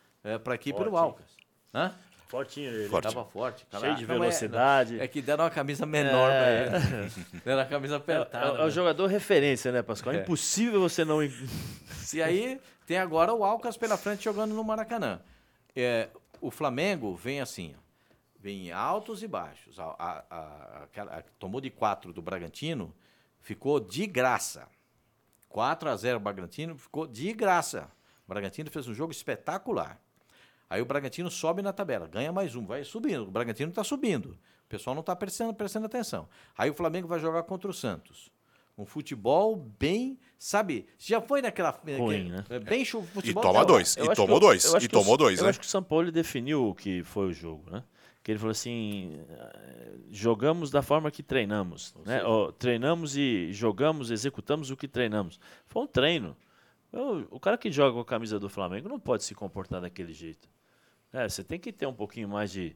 para 0.44 0.54
a 0.54 0.56
equipe 0.56 0.78
do 0.84 0.90
Forte. 0.92 0.98
Alcas. 1.04 1.26
Hã? 1.74 1.94
Fortinho 2.28 2.70
ele. 2.72 2.88
Forte. 2.90 3.04
Tava 3.08 3.26
forte. 3.26 3.66
Cheio 3.80 3.96
de 3.96 4.06
Não 4.06 4.16
é- 4.16 4.20
velocidade. 4.20 5.00
É, 5.00 5.08
que 5.08 5.22
deram 5.22 5.44
uma 5.46 5.50
camisa 5.50 5.86
menor 5.86 6.30
É. 6.32 6.70
pra 6.70 6.80
ele. 7.00 7.12
Deram 7.44 7.60
uma 7.60 7.66
camisa 7.66 7.96
É, 7.96 7.98
apertada. 7.98 8.46
é- 8.46 8.50
é 8.50 8.62
o 8.62 8.66
né? 8.66 8.70
jogador 8.70 9.08
referência, 9.08 9.72
né, 9.72 9.82
Pascoal? 9.82 10.14
É 10.16 10.20
É. 10.20 10.22
impossível 10.22 10.80
você 10.82 11.04
não. 11.06 11.20
E 12.14 12.22
aí 12.24 12.60
tem 12.88 12.98
agora 12.98 13.34
o 13.34 13.44
Alcas 13.44 13.78
pela 13.78 13.96
frente 13.98 14.24
jogando 14.24 14.54
no 14.54 14.64
Maracanã. 14.64 15.20
É, 15.76 16.10
o 16.42 16.50
Flamengo 16.52 17.16
vem 17.16 17.40
assim, 17.42 17.76
ó, 17.78 17.82
vem 18.40 18.68
em 18.68 18.72
altos 18.72 19.22
e 19.24 19.28
baixos. 19.28 19.80
A, 19.80 19.84
a- 20.00 20.24
a- 20.30 20.84
aquela- 20.84 21.18
a- 21.20 21.24
tomou 21.38 21.60
de 21.60 21.70
4 21.70 22.14
do 22.14 22.22
Bragantino, 22.22 22.94
ficou 23.40 23.80
de 23.80 24.06
graça. 24.08 24.68
4 25.48 25.90
a 25.90 25.96
0 25.96 26.18
o 26.18 26.20
Bragantino, 26.22 26.78
ficou 26.78 27.08
de 27.08 27.34
graça. 27.34 27.90
O 28.26 28.30
Bragantino 28.30 28.70
fez 28.70 28.88
um 28.88 28.94
jogo 28.94 29.12
espetacular. 29.12 30.00
Aí 30.70 30.82
o 30.82 30.86
Bragantino 30.86 31.32
sobe 31.32 31.62
na 31.64 31.74
tabela, 31.74 32.08
ganha 32.08 32.32
mais 32.32 32.56
um, 32.56 32.66
vai 32.66 32.84
subindo. 32.84 33.24
O 33.24 33.32
Bragantino 33.32 33.70
está 33.72 33.84
subindo. 33.84 34.38
O 34.66 34.70
pessoal 34.70 34.94
não 34.94 35.02
está 35.02 35.16
prestando, 35.16 35.52
prestando 35.54 35.88
atenção. 35.88 36.30
Aí 36.56 36.70
o 36.70 36.74
Flamengo 36.76 37.08
vai 37.08 37.20
jogar 37.20 37.42
contra 37.44 37.70
o 37.70 37.74
Santos. 37.74 38.32
Um 38.78 38.86
futebol 38.86 39.56
bem, 39.80 40.18
sabe? 40.38 40.88
Já 40.98 41.20
foi 41.20 41.42
naquela. 41.42 41.72
Ruim, 41.98 42.30
né? 42.30 42.46
é 42.50 42.60
Bem 42.60 42.86
chu- 42.86 43.00
E 43.02 43.08
futebol. 43.08 43.42
toma 43.44 43.62
de- 43.62 43.66
dois. 43.66 43.98
Eu 43.98 44.06
E 44.06 44.16
tomou 44.16 44.40
dois. 44.40 44.64
E 44.76 44.88
tomou 44.88 45.18
dois, 45.18 45.40
Eu 45.40 45.44
né? 45.46 45.50
acho 45.50 45.60
que 45.60 45.66
o 45.66 45.70
São 45.70 45.84
Paulo 45.84 46.10
definiu 46.12 46.70
o 46.70 46.76
que 46.76 47.04
foi 47.04 47.28
o 47.28 47.34
jogo, 47.34 47.70
né? 47.72 47.84
Que 48.24 48.32
ele 48.32 48.40
falou 48.40 48.52
assim: 48.52 49.18
eh, 49.30 49.96
jogamos 50.12 50.70
da 50.70 50.82
forma 50.82 51.10
que 51.10 51.24
treinamos. 51.24 51.94
Né? 52.06 52.22
Ó, 52.24 52.52
treinamos 52.52 53.16
e 53.18 53.52
jogamos, 53.54 54.12
executamos 54.12 54.70
o 54.72 54.78
que 54.78 54.88
treinamos. 54.88 55.40
Foi 55.68 55.84
um 55.84 55.88
treino. 55.88 56.36
Eu- 56.92 57.28
o 57.32 57.40
cara 57.40 57.58
que 57.58 57.72
joga 57.72 57.94
com 57.94 58.00
a 58.02 58.06
camisa 58.06 58.40
do 58.40 58.50
Flamengo 58.50 58.90
não 58.90 59.00
pode 59.00 59.24
se 59.24 59.34
comportar 59.36 59.82
daquele 59.82 60.12
jeito. 60.14 60.50
É, 61.14 61.28
você 61.28 61.44
tem 61.44 61.60
que 61.60 61.72
ter 61.72 61.86
um 61.88 61.94
pouquinho 61.94 62.28
mais 62.30 62.52
de, 62.52 62.76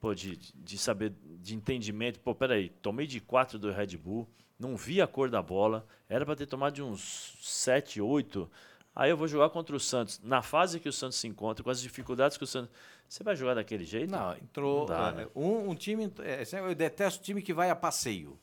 pô, 0.00 0.14
de, 0.14 0.36
de 0.36 0.76
saber, 0.78 1.12
de 1.40 1.54
entendimento. 1.54 2.20
Pô, 2.20 2.34
peraí, 2.34 2.68
tomei 2.68 3.06
de 3.06 3.18
4 3.20 3.58
do 3.58 3.70
Red 3.72 3.96
Bull, 3.96 4.28
não 4.58 4.76
vi 4.76 5.00
a 5.00 5.06
cor 5.06 5.30
da 5.30 5.42
bola, 5.42 5.86
era 6.08 6.24
para 6.26 6.36
ter 6.36 6.46
tomado 6.46 6.74
de 6.74 6.82
uns 6.82 7.36
7, 7.40 8.00
8. 8.00 8.48
Aí 8.94 9.10
eu 9.10 9.16
vou 9.16 9.26
jogar 9.26 9.48
contra 9.50 9.74
o 9.74 9.80
Santos. 9.80 10.20
Na 10.22 10.42
fase 10.42 10.78
que 10.78 10.88
o 10.88 10.92
Santos 10.92 11.18
se 11.18 11.26
encontra, 11.26 11.64
com 11.64 11.70
as 11.70 11.80
dificuldades 11.80 12.36
que 12.36 12.44
o 12.44 12.46
Santos. 12.46 12.70
Você 13.08 13.22
vai 13.24 13.34
jogar 13.36 13.54
daquele 13.54 13.84
jeito? 13.84 14.10
Não, 14.10 14.34
entrou. 14.36 14.80
Não 14.80 14.86
dá, 14.86 15.08
é, 15.08 15.12
né? 15.12 15.28
um, 15.34 15.70
um 15.70 15.74
time. 15.74 16.12
é, 16.20 16.44
eu 16.60 16.74
detesto 16.74 17.20
o 17.20 17.22
time 17.22 17.40
que 17.42 17.52
vai 17.54 17.70
a 17.70 17.76
passeio. 17.76 18.38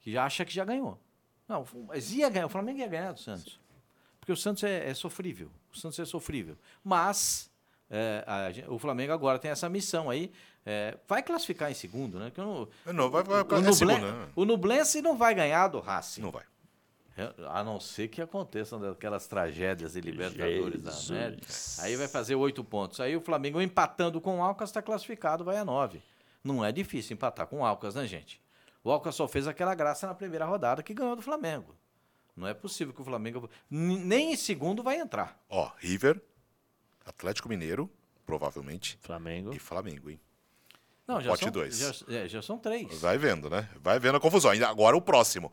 Que 0.00 0.12
já 0.12 0.24
acha 0.24 0.44
que 0.44 0.52
já 0.54 0.64
ganhou. 0.64 0.98
Não, 1.46 1.66
mas 1.86 2.12
ia 2.12 2.28
ganhar, 2.28 2.46
o 2.46 2.50
Flamengo 2.50 2.78
ia 2.78 2.86
ganhar 2.86 3.12
do 3.12 3.20
Santos. 3.20 3.58
Porque 4.20 4.32
o 4.32 4.36
Santos 4.36 4.62
é, 4.64 4.88
é 4.88 4.94
sofrível. 4.94 5.50
O 5.72 5.76
Santos 5.78 5.98
é 5.98 6.04
sofrível. 6.04 6.56
Mas 6.84 7.50
é, 7.90 8.22
a 8.26 8.70
o 8.72 8.78
Flamengo 8.78 9.12
agora 9.12 9.38
tem 9.38 9.50
essa 9.50 9.68
missão 9.68 10.10
aí. 10.10 10.30
é, 10.66 10.98
vai 11.08 11.22
classificar 11.22 11.70
em 11.70 11.74
segundo, 11.74 12.18
né? 12.18 12.30
Que 12.30 12.40
eu 12.40 12.68
não, 12.84 12.92
Não, 12.92 13.10
vai, 13.10 13.22
vai, 13.22 13.40
o, 13.42 13.54
é 13.54 13.60
Nublen- 13.60 13.72
segunda, 13.72 14.12
né? 14.12 14.28
o 14.36 14.44
Nublense 14.44 15.00
não 15.00 15.16
vai 15.16 15.34
ganhar 15.34 15.68
do 15.68 15.80
Racing. 15.80 16.20
Não 16.20 16.30
vai. 16.30 16.44
É, 17.18 17.34
A 17.48 17.64
não 17.64 17.80
ser 17.80 18.08
que 18.08 18.22
aconteçam 18.22 18.82
aquelas 18.90 19.26
tragédias 19.26 19.92
de 19.94 20.00
Libertadores 20.00 20.80
da 20.80 20.90
Jesus. 20.92 21.10
América. 21.10 21.46
Aí 21.80 21.96
vai 21.96 22.06
fazer 22.08 22.36
oito 22.36 22.62
pontos. 22.62 23.00
Aí 23.00 23.16
o 23.16 23.20
Flamengo 23.20 23.60
empatando 23.60 24.20
com 24.20 24.38
o 24.38 24.42
Alcas 24.42 24.70
está 24.70 24.80
classificado, 24.80 25.44
vai 25.44 25.56
a 25.56 25.64
nove. 25.64 26.00
Não 26.44 26.64
é 26.64 26.70
difícil 26.70 27.14
empatar 27.14 27.46
com 27.48 27.58
o 27.60 27.64
Alcas, 27.66 27.96
né, 27.96 28.06
gente? 28.06 28.40
O 28.84 28.90
Alcas 28.92 29.14
só 29.16 29.26
fez 29.26 29.48
aquela 29.48 29.74
graça 29.74 30.06
na 30.06 30.14
primeira 30.14 30.44
rodada 30.44 30.82
que 30.82 30.94
ganhou 30.94 31.16
do 31.16 31.22
Flamengo. 31.22 31.74
Não 32.36 32.46
é 32.46 32.54
possível 32.54 32.94
que 32.94 33.00
o 33.00 33.04
Flamengo. 33.04 33.50
Nem 33.68 34.32
em 34.32 34.36
segundo 34.36 34.80
vai 34.82 35.00
entrar. 35.00 35.36
Ó, 35.50 35.70
River, 35.78 36.22
Atlético 37.04 37.48
Mineiro, 37.48 37.90
provavelmente, 38.24 38.96
Flamengo. 39.02 39.52
e 39.52 39.58
Flamengo, 39.58 40.08
hein? 40.08 40.20
Não, 41.04 41.20
já 41.20 41.30
Pote 41.30 41.44
são, 41.44 41.50
dois. 41.52 41.76
Já, 41.78 42.14
é, 42.14 42.28
já 42.28 42.42
são 42.42 42.58
três. 42.58 43.00
Vai 43.00 43.18
vendo, 43.18 43.50
né? 43.50 43.68
Vai 43.80 43.98
vendo 43.98 44.16
a 44.16 44.20
confusão. 44.20 44.52
Agora 44.66 44.96
o 44.96 45.00
próximo. 45.00 45.50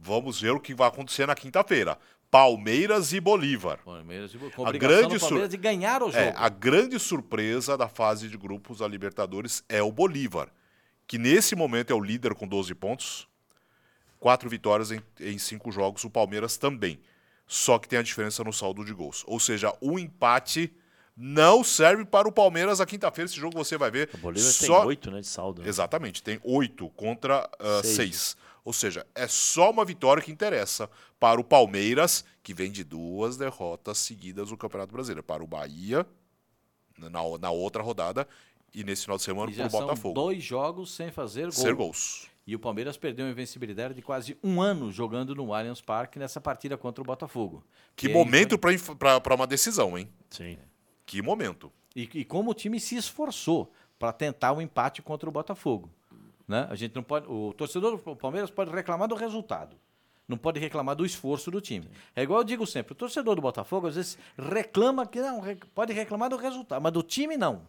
Vamos 0.00 0.40
ver 0.40 0.50
o 0.52 0.60
que 0.60 0.74
vai 0.74 0.88
acontecer 0.88 1.26
na 1.26 1.34
quinta-feira. 1.34 1.98
Palmeiras 2.30 3.12
e 3.12 3.20
Bolívar. 3.20 3.78
Palmeiras 3.84 4.32
e- 4.34 4.38
com 4.50 4.66
A 4.66 4.72
grande 4.72 5.18
sur- 5.18 5.48
de 5.48 5.56
ganhar 5.56 6.02
o 6.02 6.10
jogo. 6.10 6.18
É, 6.18 6.34
a 6.36 6.48
grande 6.48 6.98
surpresa 6.98 7.76
da 7.76 7.88
fase 7.88 8.28
de 8.28 8.36
grupos 8.36 8.78
da 8.78 8.88
Libertadores 8.88 9.64
é 9.68 9.82
o 9.82 9.90
Bolívar, 9.90 10.48
que 11.06 11.16
nesse 11.16 11.56
momento 11.56 11.90
é 11.90 11.94
o 11.96 12.00
líder 12.00 12.34
com 12.34 12.46
12 12.46 12.74
pontos, 12.74 13.26
quatro 14.20 14.48
vitórias 14.48 14.92
em, 14.92 15.00
em 15.20 15.38
cinco 15.38 15.72
jogos, 15.72 16.04
o 16.04 16.10
Palmeiras 16.10 16.58
também. 16.58 17.00
Só 17.46 17.78
que 17.78 17.88
tem 17.88 17.98
a 17.98 18.02
diferença 18.02 18.44
no 18.44 18.52
saldo 18.52 18.84
de 18.84 18.92
gols. 18.92 19.24
Ou 19.26 19.40
seja, 19.40 19.72
o 19.80 19.98
empate 19.98 20.70
não 21.16 21.64
serve 21.64 22.04
para 22.04 22.28
o 22.28 22.32
Palmeiras 22.32 22.78
na 22.78 22.84
quinta-feira. 22.86 23.26
Esse 23.28 23.40
jogo 23.40 23.56
você 23.56 23.78
vai 23.78 23.90
ver. 23.90 24.10
O 24.12 24.18
Bolívar 24.18 24.52
só... 24.52 24.80
tem 24.80 24.88
oito 24.88 25.10
né, 25.10 25.20
de 25.20 25.26
saldo. 25.26 25.62
né? 25.62 25.68
Exatamente, 25.68 26.22
tem 26.22 26.38
oito 26.44 26.90
contra 26.90 27.48
ah, 27.58 27.80
Seis. 27.82 27.96
seis. 27.96 28.36
Ou 28.68 28.72
seja, 28.74 29.06
é 29.14 29.26
só 29.26 29.70
uma 29.70 29.82
vitória 29.82 30.22
que 30.22 30.30
interessa 30.30 30.90
para 31.18 31.40
o 31.40 31.44
Palmeiras, 31.44 32.22
que 32.42 32.52
vem 32.52 32.70
de 32.70 32.84
duas 32.84 33.38
derrotas 33.38 33.96
seguidas 33.96 34.50
no 34.50 34.58
Campeonato 34.58 34.92
Brasileiro. 34.92 35.22
Para 35.22 35.42
o 35.42 35.46
Bahia, 35.46 36.06
na, 36.98 37.08
na 37.40 37.50
outra 37.50 37.82
rodada, 37.82 38.28
e 38.74 38.84
nesse 38.84 39.04
final 39.04 39.16
de 39.16 39.22
semana 39.22 39.50
para 39.50 39.66
o 39.66 39.70
Botafogo. 39.70 40.12
dois 40.14 40.44
jogos 40.44 40.94
sem 40.94 41.10
fazer 41.10 41.44
gol. 41.44 41.52
Ser 41.52 41.74
gols. 41.74 42.28
E 42.46 42.54
o 42.54 42.58
Palmeiras 42.58 42.98
perdeu 42.98 43.24
a 43.24 43.30
invencibilidade 43.30 43.94
de 43.94 44.02
quase 44.02 44.36
um 44.44 44.60
ano 44.60 44.92
jogando 44.92 45.34
no 45.34 45.54
Allianz 45.54 45.80
Parque 45.80 46.18
nessa 46.18 46.38
partida 46.38 46.76
contra 46.76 47.00
o 47.00 47.06
Botafogo. 47.06 47.64
Que 47.96 48.08
E- 48.08 48.12
momento 48.12 48.58
para 48.58 49.34
uma 49.34 49.46
decisão, 49.46 49.96
hein? 49.96 50.10
Sim. 50.28 50.58
Que 51.06 51.22
momento. 51.22 51.72
E, 51.96 52.02
e 52.02 52.22
como 52.22 52.50
o 52.50 52.54
time 52.54 52.78
se 52.78 52.96
esforçou 52.96 53.72
para 53.98 54.12
tentar 54.12 54.52
o 54.52 54.60
empate 54.60 55.00
contra 55.00 55.26
o 55.26 55.32
Botafogo. 55.32 55.90
Né? 56.48 56.66
A 56.70 56.74
gente 56.74 56.94
não 56.96 57.02
pode, 57.02 57.26
o 57.28 57.52
torcedor 57.52 57.98
do 57.98 58.16
Palmeiras 58.16 58.50
pode 58.50 58.70
reclamar 58.70 59.06
do 59.06 59.14
resultado. 59.14 59.76
Não 60.26 60.38
pode 60.38 60.58
reclamar 60.58 60.96
do 60.96 61.06
esforço 61.06 61.50
do 61.50 61.60
time. 61.60 61.88
É 62.16 62.22
igual 62.22 62.40
eu 62.40 62.44
digo 62.44 62.66
sempre, 62.66 62.92
o 62.92 62.96
torcedor 62.96 63.36
do 63.36 63.42
Botafogo 63.42 63.86
às 63.86 63.96
vezes 63.96 64.18
reclama 64.36 65.06
que 65.06 65.20
não, 65.20 65.42
pode 65.74 65.92
reclamar 65.92 66.30
do 66.30 66.36
resultado, 66.36 66.80
mas 66.82 66.92
do 66.92 67.02
time 67.02 67.36
não. 67.36 67.62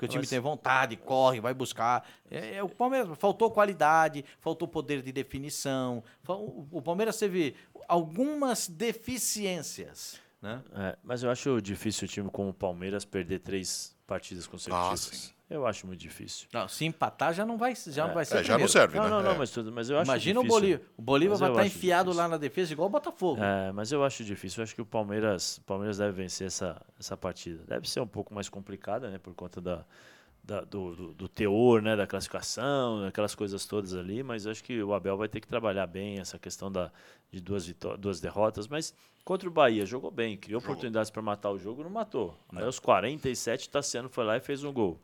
Porque 0.00 0.06
o 0.06 0.08
time 0.08 0.22
Mas- 0.22 0.30
tem 0.30 0.40
vontade, 0.40 0.96
corre, 0.96 1.40
vai 1.40 1.52
buscar. 1.52 2.08
É, 2.30 2.56
é, 2.56 2.62
o 2.62 2.70
Palmeiras 2.70 3.06
faltou 3.18 3.50
qualidade, 3.50 4.24
faltou 4.40 4.66
poder 4.66 5.02
de 5.02 5.12
definição. 5.12 6.02
O, 6.26 6.78
o 6.78 6.80
Palmeiras 6.80 7.18
teve 7.18 7.54
algumas 7.86 8.66
deficiências. 8.66 10.18
Né? 10.40 10.62
É, 10.72 10.96
mas 11.04 11.22
eu 11.22 11.30
acho 11.30 11.60
difícil 11.60 12.06
o 12.06 12.08
time 12.08 12.30
como 12.30 12.48
o 12.48 12.54
Palmeiras 12.54 13.04
perder 13.04 13.40
três 13.40 13.94
partidas 14.06 14.46
consecutivas. 14.46 15.00
sim. 15.00 15.39
Eu 15.50 15.66
acho 15.66 15.86
muito 15.86 15.98
difícil. 16.00 16.46
Não, 16.52 16.66
se 16.68 16.84
empatar 16.86 17.34
já 17.34 17.44
não 17.44 17.58
vai, 17.58 17.74
já 17.74 18.06
não 18.06 18.14
vai 18.14 18.24
ser. 18.24 18.38
É, 18.38 18.44
já 18.44 18.56
não 18.56 18.68
serve, 18.68 18.96
Não, 18.96 19.04
né? 19.04 19.10
não, 19.10 19.22
não, 19.22 19.32
É. 19.32 19.38
mas, 19.38 19.50
tudo, 19.50 19.70
mas 19.72 19.90
eu 19.90 19.98
acho 19.98 20.08
Imagina 20.10 20.40
difícil. 20.40 20.56
o 20.56 20.60
Bolívar. 20.60 20.86
O 20.96 21.02
Bolívar 21.02 21.38
vai 21.38 21.50
estar 21.50 21.60
acho 21.62 21.76
enfiado 21.76 22.04
difícil. 22.10 22.22
lá 22.22 22.28
na 22.28 22.36
defesa 22.38 22.72
igual 22.72 22.86
o 22.88 22.90
Botafogo. 22.90 23.42
É, 23.42 23.72
mas 23.72 23.90
eu 23.92 24.02
acho 24.04 24.24
difícil. 24.24 24.60
Eu 24.60 24.64
acho 24.64 24.74
que 24.74 24.80
o 24.80 24.86
Palmeiras, 24.86 25.58
o 25.58 25.62
Palmeiras 25.62 25.98
deve 25.98 26.12
vencer 26.12 26.46
essa, 26.46 26.80
essa 26.98 27.16
partida. 27.16 27.64
Deve 27.66 27.90
ser 27.90 28.00
um 28.00 28.06
pouco 28.06 28.32
mais 28.32 28.48
complicada, 28.48 29.10
né? 29.10 29.18
Por 29.18 29.34
conta 29.34 29.60
da, 29.60 29.84
da- 30.44 30.60
do, 30.62 30.94
do, 30.94 31.14
do 31.14 31.28
teor, 31.28 31.82
né? 31.82 31.96
Da 31.96 32.06
classificação, 32.06 33.04
aquelas 33.04 33.34
coisas 33.34 33.66
todas 33.66 33.94
ali. 33.94 34.22
Mas 34.22 34.44
eu 34.46 34.52
acho 34.52 34.62
que 34.64 34.82
o 34.82 34.94
Abel 34.94 35.16
vai 35.16 35.28
ter 35.28 35.40
que 35.40 35.48
trabalhar 35.48 35.86
bem 35.86 36.18
essa 36.20 36.38
questão 36.38 36.70
da, 36.70 36.90
de 37.30 37.40
duas, 37.40 37.66
duas 37.98 38.20
derrotas. 38.20 38.68
Mas 38.68 38.94
contra 39.24 39.48
o 39.48 39.52
Bahia, 39.52 39.84
jogou 39.84 40.10
bem. 40.10 40.36
Criou 40.36 40.60
oportunidades 40.60 41.10
para 41.10 41.20
matar 41.22 41.50
o 41.50 41.58
jogo, 41.58 41.82
não 41.82 41.90
matou. 41.90 42.38
Aí 42.54 42.64
aos 42.64 42.78
47, 42.78 43.68
Tassiano 43.68 44.08
foi 44.08 44.24
lá 44.24 44.36
e 44.36 44.40
fez 44.40 44.62
um 44.64 44.72
gol. 44.72 45.00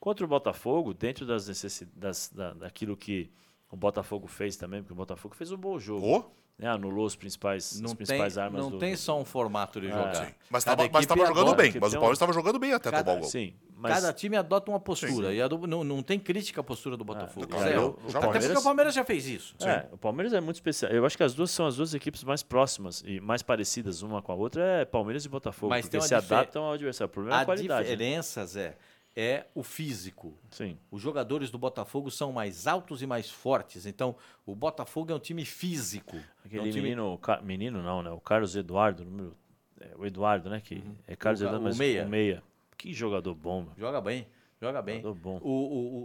Contra 0.00 0.24
o 0.24 0.28
Botafogo, 0.28 0.94
dentro 0.94 1.26
das 1.26 1.46
necessidades, 1.46 2.30
da, 2.34 2.54
daquilo 2.54 2.96
que 2.96 3.30
o 3.70 3.76
Botafogo 3.76 4.26
fez 4.26 4.56
também, 4.56 4.80
porque 4.82 4.94
o 4.94 4.96
Botafogo 4.96 5.34
fez 5.34 5.52
um 5.52 5.56
bom 5.58 5.78
jogo 5.78 6.06
Ô, 6.06 6.24
né, 6.58 6.68
anulou 6.68 7.04
os 7.06 7.14
principais, 7.14 7.78
Não 7.80 7.84
as 7.86 7.90
tem, 7.92 7.96
principais 7.96 8.38
armas 8.38 8.62
não 8.62 8.70
do 8.70 8.78
tem 8.78 8.96
só 8.96 9.18
um 9.20 9.24
formato 9.24 9.80
de 9.80 9.88
jogar. 9.88 10.14
sim. 10.14 10.34
Mas 10.50 10.62
estava 10.66 11.26
jogando 11.26 11.54
bem. 11.54 11.66
Mas 11.66 11.72
tem 11.72 11.80
o 11.80 11.86
um- 11.86 11.90
Palmeiras 11.90 12.16
estava 12.16 12.32
jogando 12.32 12.58
bem 12.58 12.72
até 12.72 12.90
Cada- 12.90 13.04
tomar 13.04 13.16
o 13.18 13.20
gol. 13.20 13.28
Sim, 13.30 13.54
mas 13.76 13.94
Cada 13.94 14.12
time 14.12 14.36
adota 14.36 14.70
uma 14.70 14.80
postura. 14.80 15.32
E 15.34 15.40
a 15.40 15.46
do- 15.46 15.66
não, 15.66 15.84
não 15.84 16.02
tem 16.02 16.18
crítica 16.18 16.60
à 16.60 16.64
postura 16.64 16.96
do 16.96 17.04
Botafogo. 17.04 17.46
claro, 17.46 17.64
Zero. 17.68 17.80
eu- 17.80 17.86
o 17.86 17.90
Até 18.08 18.20
Palmeiras- 18.20 18.46
porque 18.46 18.58
o 18.58 18.62
Palmeiras 18.62 18.94
já 18.94 19.04
fez 19.04 19.26
isso. 19.26 19.54
é, 19.62 19.86
o 19.92 19.98
Palmeiras 19.98 20.32
é 20.32 20.40
muito 20.40 20.56
especial. 20.56 20.90
Eu 20.90 21.04
acho 21.06 21.16
que 21.16 21.22
as 21.22 21.34
duas 21.34 21.50
são 21.50 21.66
as 21.66 21.76
duas 21.76 21.92
equipes 21.94 22.24
mais 22.24 22.42
próximas 22.42 23.02
e 23.06 23.20
mais 23.20 23.42
parecidas 23.42 24.02
uma 24.02 24.20
com 24.20 24.32
a 24.32 24.34
outra 24.34 24.62
é 24.80 24.84
Palmeiras 24.84 25.24
e 25.24 25.28
Botafogo, 25.28 25.68
Mas 25.70 25.84
porque 25.84 25.98
tem 25.98 26.00
se 26.06 26.14
difer- 26.14 26.36
adaptam 26.38 26.64
ao 26.64 26.72
adversário. 26.72 27.08
O 27.10 27.12
problema 27.12 27.36
é 27.36 27.38
a 27.38 27.42
A 27.42 27.44
qualidade. 27.46 27.88
né? 27.88 27.94
diferença, 27.94 28.44
Zé, 28.44 28.76
é 29.16 29.46
o 29.54 29.62
físico. 29.62 30.34
Sim. 30.50 30.78
Os 30.90 31.02
jogadores 31.02 31.50
do 31.50 31.58
Botafogo 31.58 32.10
são 32.10 32.32
mais 32.32 32.66
altos 32.66 33.02
e 33.02 33.06
mais 33.06 33.30
fortes. 33.30 33.84
Então, 33.86 34.14
o 34.46 34.54
Botafogo 34.54 35.12
é 35.12 35.14
um 35.14 35.18
time 35.18 35.44
físico. 35.44 36.16
É 36.16 36.22
Aquele 36.46 36.60
um 36.68 36.70
time... 36.70 36.82
menino, 36.82 37.14
o 37.20 37.44
menino 37.44 37.82
não, 37.82 38.02
né? 38.02 38.10
O 38.10 38.20
Carlos 38.20 38.54
Eduardo, 38.56 39.04
número, 39.04 39.36
é, 39.80 39.90
o 39.96 40.06
Eduardo, 40.06 40.48
né? 40.48 40.60
Que 40.60 40.82
é 41.06 41.16
Carlos 41.16 41.40
O 41.40 41.44
Eduardo, 41.44 41.60
o 41.60 41.68
mas 41.68 41.76
meia. 41.78 42.04
o 42.06 42.08
meia. 42.08 42.42
Que 42.76 42.92
jogador 42.94 43.34
bom, 43.34 43.62
meu. 43.62 43.72
Joga 43.76 44.00
bem, 44.00 44.26
joga 44.60 44.80
bem. 44.80 45.02
Jogador 45.02 45.20
bom. 45.20 45.38
O, 45.42 45.50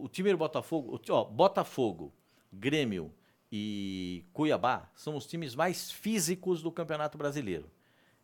o, 0.02 0.04
o 0.04 0.10
time 0.10 0.32
do 0.32 0.38
Botafogo, 0.38 0.94
o 1.00 1.12
ó, 1.14 1.24
Botafogo, 1.24 2.12
Grêmio 2.52 3.14
e 3.52 4.26
Cuiabá 4.34 4.90
são 4.96 5.16
os 5.16 5.26
times 5.26 5.56
mais 5.56 5.90
físicos 5.92 6.62
do 6.62 6.72
Campeonato 6.72 7.18
Brasileiro. 7.18 7.70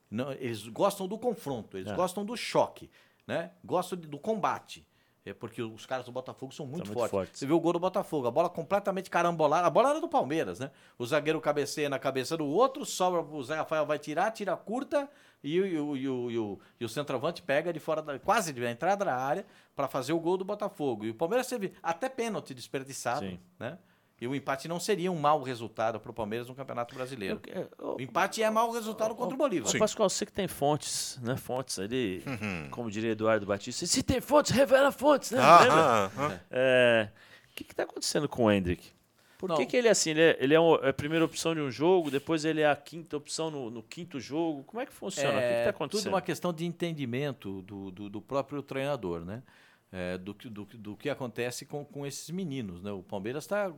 Não, 0.09 0.31
eles 0.33 0.67
gostam 0.67 1.07
do 1.07 1.17
confronto, 1.17 1.77
eles 1.77 1.89
É. 1.91 1.95
gostam 1.95 2.25
do 2.25 2.35
choque, 2.35 2.89
né? 3.31 3.51
Gostam 3.63 3.97
de- 3.97 4.07
do 4.07 4.19
combate. 4.19 4.85
É 5.23 5.33
porque 5.35 5.61
os 5.61 5.85
caras 5.85 6.05
do 6.07 6.11
Botafogo 6.11 6.51
são 6.51 6.65
muito, 6.65 6.87
muito 6.87 6.93
fortes. 6.93 7.11
fortes. 7.11 7.39
Você 7.39 7.45
viu 7.45 7.55
o 7.55 7.59
gol 7.59 7.73
do 7.73 7.79
Botafogo, 7.79 8.27
a 8.27 8.31
bola 8.31 8.49
completamente 8.49 9.07
carambolada. 9.07 9.67
A 9.67 9.69
bola 9.69 9.91
era 9.91 10.01
do 10.01 10.07
Palmeiras, 10.09 10.59
né? 10.59 10.71
O 10.97 11.05
zagueiro 11.05 11.39
cabeceia 11.39 11.87
na 11.89 11.99
cabeça 11.99 12.35
do 12.35 12.45
outro, 12.47 12.83
sobra 12.85 13.21
o 13.21 13.43
Zé 13.43 13.55
Rafael 13.55 13.85
vai 13.85 13.99
tirar, 13.99 14.31
tira 14.31 14.57
curta 14.57 15.07
e, 15.43 15.61
o- 15.61 15.95
e 15.95 15.99
e 15.99 16.03
e 16.03 16.09
o- 16.39 16.59
e 16.79 16.85
o 16.85 16.89
centroavante 16.89 17.43
pega 17.43 17.71
de 17.71 17.79
fora 17.79 18.01
da, 18.01 18.17
quase 18.17 18.51
de 18.51 18.65
entrada 18.65 19.05
da 19.05 19.15
área 19.15 19.45
para 19.75 19.87
fazer 19.87 20.11
o 20.11 20.19
gol 20.19 20.37
do 20.37 20.43
Botafogo. 20.43 21.05
E 21.05 21.11
o 21.11 21.15
Palmeiras 21.15 21.45
teve 21.47 21.71
até 21.83 22.09
pênalti 22.09 22.55
desperdiçado, 22.55 23.19
Sim. 23.27 23.39
né? 23.59 23.77
E 24.21 24.27
o 24.27 24.35
empate 24.35 24.67
não 24.67 24.79
seria 24.79 25.11
um 25.11 25.17
mau 25.19 25.41
resultado 25.41 25.99
para 25.99 26.11
o 26.11 26.13
Palmeiras 26.13 26.47
no 26.47 26.53
Campeonato 26.53 26.93
Brasileiro. 26.93 27.41
Eu- 27.47 27.69
eu- 27.79 27.95
O 27.97 28.01
empate 28.01 28.43
é 28.43 28.49
mau 28.51 28.71
resultado 28.71 29.15
contra 29.15 29.33
o 29.33 29.37
Bolívar. 29.37 29.67
Ô, 29.75 29.79
Pascoal, 29.79 30.07
você 30.09 30.27
que 30.27 30.31
tem 30.31 30.47
fontes, 30.47 31.19
né? 31.23 31.35
Fontes 31.35 31.79
ali, 31.79 32.23
Uhum. 32.27 32.69
como 32.69 32.91
diria 32.91 33.11
Eduardo 33.13 33.47
Batista, 33.47 33.83
se 33.87 34.03
tem 34.03 34.21
fontes, 34.21 34.51
revela 34.51 34.91
fontes, 34.91 35.31
né? 35.31 35.39
Ah, 35.41 35.59
Lembra? 35.61 35.75
ah, 35.75 36.11
ah. 36.17 36.39
É, 36.51 37.09
O 37.49 37.53
que 37.55 37.63
está 37.63 37.83
acontecendo 37.83 38.29
com 38.29 38.45
o 38.45 38.51
Hendrick? 38.51 38.91
Por 39.39 39.49
Não. 39.49 39.57
que, 39.57 39.65
que 39.65 39.75
ele 39.75 39.87
é 39.87 39.91
assim? 39.91 40.11
Ele 40.11 40.21
é, 40.21 40.37
ele 40.39 40.53
é 40.53 40.59
um- 40.59 40.75
é 40.75 40.89
a 40.89 40.93
primeira 40.93 41.25
opção 41.25 41.55
de 41.55 41.59
um 41.61 41.71
jogo, 41.71 42.11
depois 42.11 42.45
ele 42.45 42.61
é 42.61 42.69
a 42.69 42.75
quinta 42.75 43.17
opção 43.17 43.49
no, 43.49 43.71
no 43.71 43.81
quinto 43.81 44.19
jogo. 44.19 44.63
Como 44.65 44.79
é 44.79 44.85
que 44.85 44.93
funciona? 44.93 45.29
o 45.29 45.37
que 45.39 45.43
É 45.43 45.49
está 45.61 45.73
tudo 45.73 45.75
acontecendo? 45.77 46.13
uma 46.13 46.21
questão 46.21 46.53
de 46.53 46.63
entendimento 46.63 47.61
do, 47.63 47.89
do, 47.91 48.07
do 48.09 48.21
próprio 48.21 48.61
treinador, 48.61 49.25
né? 49.25 49.41
É, 49.91 50.17
do, 50.17 50.33
que- 50.33 50.47
do, 50.47 50.63
do 50.63 50.95
que 50.95 51.09
acontece 51.09 51.65
com, 51.65 51.83
com 51.83 52.05
esses 52.05 52.29
meninos, 52.29 52.81
né? 52.81 52.91
O 52.91 53.03
Palmeiras 53.03 53.43
está 53.43 53.69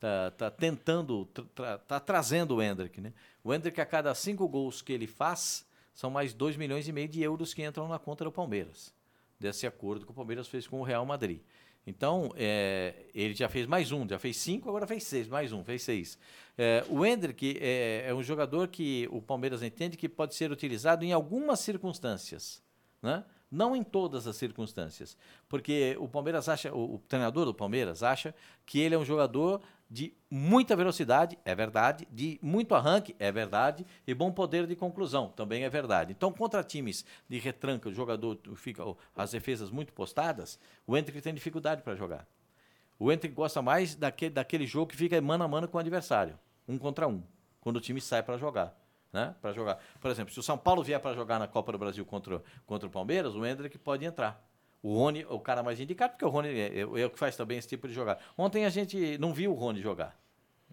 tá, 0.00 0.30
tá 0.30 0.50
tentando, 0.50 1.26
tra- 1.54 1.78
tá 1.78 2.00
trazendo 2.00 2.56
o 2.56 2.62
Hendrick, 2.62 3.00
né? 3.00 3.12
O 3.44 3.52
Hendrick, 3.52 3.80
a 3.80 3.86
cada 3.86 4.14
cinco 4.14 4.48
gols 4.48 4.80
que 4.82 4.92
ele 4.92 5.06
faz, 5.06 5.66
são 5.94 6.10
mais 6.10 6.32
2 6.32 6.56
milhões 6.56 6.88
e 6.88 6.92
meio 6.92 7.08
de 7.08 7.22
euros 7.22 7.52
que 7.52 7.62
entram 7.62 7.86
na 7.86 7.98
conta 7.98 8.24
do 8.24 8.32
Palmeiras, 8.32 8.92
desse 9.38 9.66
acordo 9.66 10.04
que 10.06 10.10
o 10.10 10.14
Palmeiras 10.14 10.48
fez 10.48 10.66
com 10.66 10.80
o 10.80 10.82
Real 10.82 11.04
Madrid. 11.04 11.40
Então, 11.86 12.32
é, 12.36 12.94
ele 13.14 13.34
já 13.34 13.48
fez 13.48 13.66
mais 13.66 13.90
um, 13.90 14.06
já 14.08 14.18
fez 14.18 14.36
cinco, 14.36 14.68
agora 14.68 14.86
fez 14.86 15.04
seis, 15.04 15.28
mais 15.28 15.52
um, 15.52 15.64
fez 15.64 15.82
seis. 15.82 16.18
É, 16.56 16.84
o 16.88 17.04
Hendrick 17.04 17.58
é, 17.60 18.04
é 18.08 18.14
um 18.14 18.22
jogador 18.22 18.68
que 18.68 19.08
o 19.10 19.20
Palmeiras 19.20 19.62
entende 19.62 19.96
que 19.96 20.08
pode 20.08 20.34
ser 20.34 20.50
utilizado 20.52 21.04
em 21.04 21.12
algumas 21.12 21.60
circunstâncias, 21.60 22.62
né? 23.02 23.24
não 23.50 23.74
em 23.74 23.82
todas 23.82 24.26
as 24.26 24.36
circunstâncias, 24.36 25.16
porque 25.48 25.96
o 25.98 26.06
Palmeiras 26.06 26.48
acha, 26.48 26.72
o, 26.72 26.96
o 26.96 26.98
treinador 27.08 27.44
do 27.46 27.54
Palmeiras 27.54 28.02
acha 28.02 28.34
que 28.64 28.78
ele 28.78 28.94
é 28.94 28.98
um 28.98 29.04
jogador 29.04 29.60
de 29.90 30.14
muita 30.30 30.76
velocidade, 30.76 31.36
é 31.44 31.52
verdade, 31.52 32.06
de 32.12 32.38
muito 32.40 32.76
arranque, 32.76 33.16
é 33.18 33.32
verdade, 33.32 33.84
e 34.06 34.14
bom 34.14 34.30
poder 34.30 34.66
de 34.66 34.76
conclusão, 34.76 35.28
também 35.30 35.64
é 35.64 35.68
verdade. 35.68 36.12
Então, 36.12 36.32
contra 36.32 36.62
times 36.62 37.04
de 37.28 37.38
retranca, 37.40 37.88
o 37.88 37.92
jogador 37.92 38.38
fica 38.54 38.84
as 39.16 39.32
defesas 39.32 39.68
muito 39.68 39.92
postadas, 39.92 40.60
o 40.86 40.96
Hendrick 40.96 41.20
tem 41.20 41.34
dificuldade 41.34 41.82
para 41.82 41.96
jogar. 41.96 42.24
O 43.00 43.10
Hendrick 43.10 43.34
gosta 43.34 43.60
mais 43.60 43.96
daquele, 43.96 44.30
daquele 44.32 44.66
jogo 44.66 44.86
que 44.86 44.96
fica 44.96 45.20
mano 45.20 45.42
a 45.42 45.48
mano 45.48 45.66
com 45.66 45.76
o 45.76 45.80
adversário, 45.80 46.38
um 46.68 46.78
contra 46.78 47.08
um, 47.08 47.24
quando 47.60 47.76
o 47.76 47.80
time 47.80 48.00
sai 48.00 48.22
para 48.22 48.36
jogar. 48.36 48.78
Né? 49.12 49.34
Para 49.42 49.52
jogar. 49.52 49.80
Por 50.00 50.08
exemplo, 50.08 50.32
se 50.32 50.38
o 50.38 50.42
São 50.42 50.56
Paulo 50.56 50.84
vier 50.84 51.00
para 51.00 51.16
jogar 51.16 51.40
na 51.40 51.48
Copa 51.48 51.72
do 51.72 51.78
Brasil 51.78 52.06
contra, 52.06 52.40
contra 52.64 52.86
o 52.86 52.90
Palmeiras, 52.90 53.34
o 53.34 53.44
Hendrick 53.44 53.76
pode 53.76 54.04
entrar. 54.04 54.40
O 54.82 54.94
Rony, 54.96 55.26
o 55.28 55.38
cara 55.38 55.62
mais 55.62 55.78
indicado, 55.78 56.12
porque 56.14 56.24
o 56.24 56.28
Rony 56.28 56.48
é, 56.48 56.78
é, 56.78 56.80
é 56.80 56.84
o 57.06 57.10
que 57.10 57.18
faz 57.18 57.36
também 57.36 57.58
esse 57.58 57.68
tipo 57.68 57.86
de 57.86 57.92
jogar. 57.94 58.18
Ontem 58.36 58.64
a 58.64 58.70
gente 58.70 59.18
não 59.18 59.32
viu 59.34 59.52
o 59.52 59.54
Rony 59.54 59.80
jogar. 59.82 60.18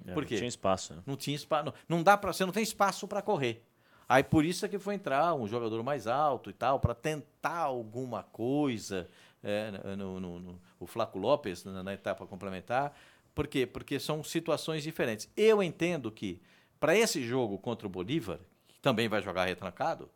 É, 0.05 0.13
por 0.13 0.21
não 0.21 0.27
quê? 0.27 0.37
Tinha 0.37 0.47
espaço. 0.47 0.93
Né? 0.93 1.01
Não 1.05 1.15
tinha 1.17 1.35
espaço. 1.35 1.65
Não, 1.65 1.73
não 1.97 2.03
dá 2.03 2.15
para 2.17 2.31
você 2.31 2.45
não 2.45 2.53
tem 2.53 2.63
espaço 2.63 3.07
para 3.07 3.21
correr. 3.21 3.63
Aí 4.07 4.23
por 4.23 4.45
isso 4.45 4.65
é 4.65 4.69
que 4.69 4.79
foi 4.79 4.95
entrar 4.95 5.33
um 5.33 5.45
jogador 5.47 5.83
mais 5.83 6.07
alto 6.07 6.49
e 6.49 6.53
tal 6.53 6.79
para 6.79 6.95
tentar 6.95 7.57
alguma 7.57 8.23
coisa. 8.23 9.09
é, 9.43 9.71
no, 9.97 10.19
no- 10.19 10.39
no- 10.39 10.61
o 10.79 10.85
Flaco 10.87 11.17
Lopes 11.19 11.63
na, 11.65 11.83
na 11.83 11.93
etapa 11.93 12.25
complementar. 12.25 12.95
Por 13.35 13.45
quê? 13.47 13.65
Porque 13.67 13.99
são 13.99 14.23
situações 14.23 14.83
diferentes. 14.83 15.29
Eu 15.35 15.61
entendo 15.61 16.11
que 16.11 16.41
para 16.79 16.95
esse 16.95 17.21
jogo 17.23 17.57
contra 17.57 17.85
o 17.85 17.89
Bolívar, 17.89 18.39
que 18.67 18.79
também 18.79 19.07
vai 19.09 19.21
jogar 19.21 19.45
retrancado, 19.45 20.09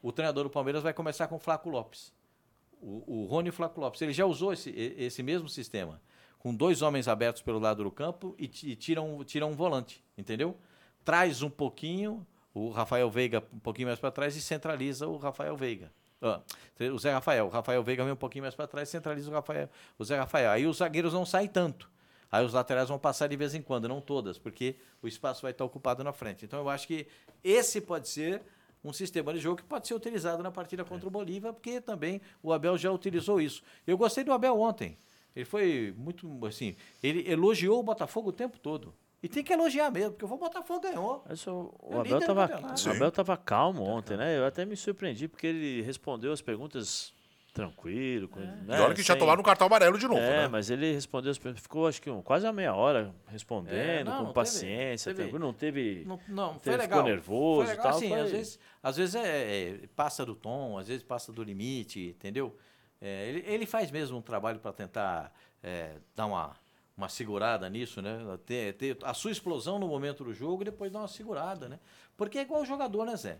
o 0.00 0.12
treinador 0.12 0.44
do 0.44 0.50
Palmeiras 0.50 0.82
vai 0.82 0.92
começar 0.94 1.26
com 1.28 1.36
o 1.36 1.38
Flaco 1.40 1.68
Lopes. 1.68 2.12
O, 2.82 3.22
o 3.22 3.26
Rony 3.26 3.50
Flaco 3.50 3.80
Lopes. 3.80 4.02
Ele 4.02 4.12
já 4.12 4.26
usou 4.26 4.52
esse, 4.52 4.70
esse 4.70 5.22
mesmo 5.22 5.48
sistema, 5.48 6.02
com 6.38 6.54
dois 6.54 6.82
homens 6.82 7.06
abertos 7.06 7.40
pelo 7.40 7.58
lado 7.58 7.84
do 7.84 7.90
campo 7.90 8.34
e, 8.38 8.44
e 8.44 8.76
tira, 8.76 9.00
um, 9.00 9.22
tira 9.22 9.46
um 9.46 9.52
volante, 9.52 10.04
entendeu? 10.18 10.56
Traz 11.04 11.42
um 11.42 11.50
pouquinho 11.50 12.26
o 12.52 12.70
Rafael 12.70 13.08
Veiga 13.10 13.42
um 13.52 13.58
pouquinho 13.58 13.88
mais 13.88 13.98
para 13.98 14.10
trás 14.10 14.36
e 14.36 14.42
centraliza 14.42 15.06
o 15.06 15.16
Rafael 15.16 15.56
Veiga. 15.56 15.90
Ah, 16.20 16.40
o 16.92 16.98
Zé 16.98 17.12
Rafael. 17.12 17.46
O 17.46 17.48
Rafael 17.48 17.82
Veiga 17.82 18.04
vem 18.04 18.12
um 18.12 18.16
pouquinho 18.16 18.42
mais 18.42 18.54
para 18.54 18.66
trás 18.66 18.88
centraliza 18.88 19.30
o, 19.30 19.32
Rafael, 19.32 19.68
o 19.98 20.04
Zé 20.04 20.16
Rafael. 20.16 20.50
Aí 20.50 20.66
os 20.66 20.78
zagueiros 20.78 21.12
não 21.12 21.24
saem 21.24 21.48
tanto. 21.48 21.90
Aí 22.30 22.44
os 22.44 22.52
laterais 22.52 22.88
vão 22.88 22.98
passar 22.98 23.26
de 23.26 23.36
vez 23.36 23.54
em 23.54 23.60
quando, 23.60 23.88
não 23.88 24.00
todas, 24.00 24.38
porque 24.38 24.76
o 25.02 25.08
espaço 25.08 25.42
vai 25.42 25.50
estar 25.50 25.64
ocupado 25.64 26.02
na 26.02 26.12
frente. 26.12 26.44
Então 26.44 26.60
eu 26.60 26.68
acho 26.70 26.86
que 26.86 27.06
esse 27.44 27.80
pode 27.80 28.08
ser 28.08 28.40
um 28.84 28.92
sistema 28.92 29.32
de 29.32 29.40
jogo 29.40 29.56
que 29.56 29.64
pode 29.64 29.86
ser 29.86 29.94
utilizado 29.94 30.42
na 30.42 30.50
partida 30.50 30.84
contra 30.84 31.06
o 31.06 31.10
Bolívar, 31.10 31.52
porque 31.52 31.80
também 31.80 32.20
o 32.42 32.52
Abel 32.52 32.76
já 32.76 32.90
utilizou 32.90 33.40
isso. 33.40 33.62
Eu 33.86 33.96
gostei 33.96 34.24
do 34.24 34.32
Abel 34.32 34.58
ontem. 34.60 34.96
Ele 35.34 35.44
foi 35.44 35.94
muito 35.96 36.28
assim, 36.46 36.76
ele 37.02 37.30
elogiou 37.30 37.80
o 37.80 37.82
Botafogo 37.82 38.28
o 38.30 38.32
tempo 38.32 38.58
todo. 38.58 38.94
E 39.22 39.28
tem 39.28 39.44
que 39.44 39.52
elogiar 39.52 39.88
mesmo, 39.90 40.10
porque 40.10 40.24
o 40.24 40.36
Botafogo 40.36 40.80
ganhou. 40.80 41.24
Mas 41.28 41.46
o, 41.46 41.72
o 41.80 41.94
É 41.94 42.96
Abel 42.96 43.08
estava 43.08 43.36
calmo 43.36 43.82
ontem, 43.84 44.16
né? 44.16 44.36
Eu 44.36 44.44
até 44.44 44.64
me 44.64 44.76
surpreendi 44.76 45.28
porque 45.28 45.46
ele 45.46 45.80
respondeu 45.82 46.32
as 46.32 46.42
perguntas 46.42 47.14
tranquilo. 47.52 48.28
Com, 48.28 48.40
né? 48.40 48.64
E 48.78 48.80
olha 48.80 48.94
que 48.94 49.02
já 49.02 49.12
Sem- 49.14 49.18
tomaram 49.20 49.40
um 49.40 49.44
cartão 49.44 49.66
amarelo 49.66 49.98
de 49.98 50.06
novo, 50.08 50.20
É, 50.20 50.42
né? 50.42 50.48
mas 50.48 50.70
ele 50.70 50.92
respondeu 50.92 51.30
as 51.30 51.38
perguntas, 51.38 51.62
ficou 51.62 51.86
acho 51.86 52.00
que 52.00 52.10
um- 52.10 52.22
quase 52.22 52.46
uma 52.46 52.52
meia 52.52 52.74
hora 52.74 53.14
respondendo, 53.26 53.74
É, 53.74 54.02
não, 54.04 54.18
com 54.18 54.24
não 54.24 54.32
paciência, 54.32 55.10
teve- 55.12 55.22
tranquilo, 55.24 55.44
não 55.46 55.52
teve. 55.52 56.04
Não, 56.06 56.20
não 56.28 56.54
Teve- 56.58 56.76
foi 56.76 56.84
ficou 56.86 56.96
legal. 56.98 57.04
nervoso 57.04 57.64
foi 57.66 57.66
e 57.66 57.68
legal, 57.76 57.82
tal, 57.84 57.96
assim, 57.98 58.08
foi- 58.08 58.20
às 58.20 58.30
vezes, 58.30 58.58
às 58.82 58.96
vezes 58.96 59.14
é, 59.14 59.70
é, 59.70 59.80
passa 59.94 60.24
do 60.24 60.34
tom, 60.34 60.78
às 60.78 60.88
vezes 60.88 61.02
passa 61.02 61.32
do 61.32 61.42
limite, 61.42 62.00
entendeu? 62.16 62.56
É, 63.00 63.28
ele, 63.28 63.44
ele 63.46 63.66
faz 63.66 63.90
mesmo 63.90 64.16
um 64.18 64.22
trabalho 64.22 64.58
para 64.58 64.72
tentar 64.72 65.32
é, 65.64 65.96
dar 66.16 66.26
uma, 66.26 66.56
uma 66.96 67.08
segurada 67.08 67.68
nisso, 67.68 68.02
né? 68.02 68.18
Ter, 68.44 68.72
ter 68.74 68.98
a 69.04 69.14
sua 69.14 69.30
explosão 69.30 69.78
no 69.78 69.86
momento 69.86 70.24
do 70.24 70.34
jogo 70.34 70.62
e 70.62 70.64
depois 70.64 70.90
dar 70.90 70.98
uma 71.00 71.08
segurada, 71.08 71.68
né? 71.68 71.78
Porque 72.16 72.38
é 72.38 72.42
igual 72.42 72.62
o 72.62 72.64
jogador, 72.66 73.04
né, 73.06 73.14
Zé? 73.16 73.38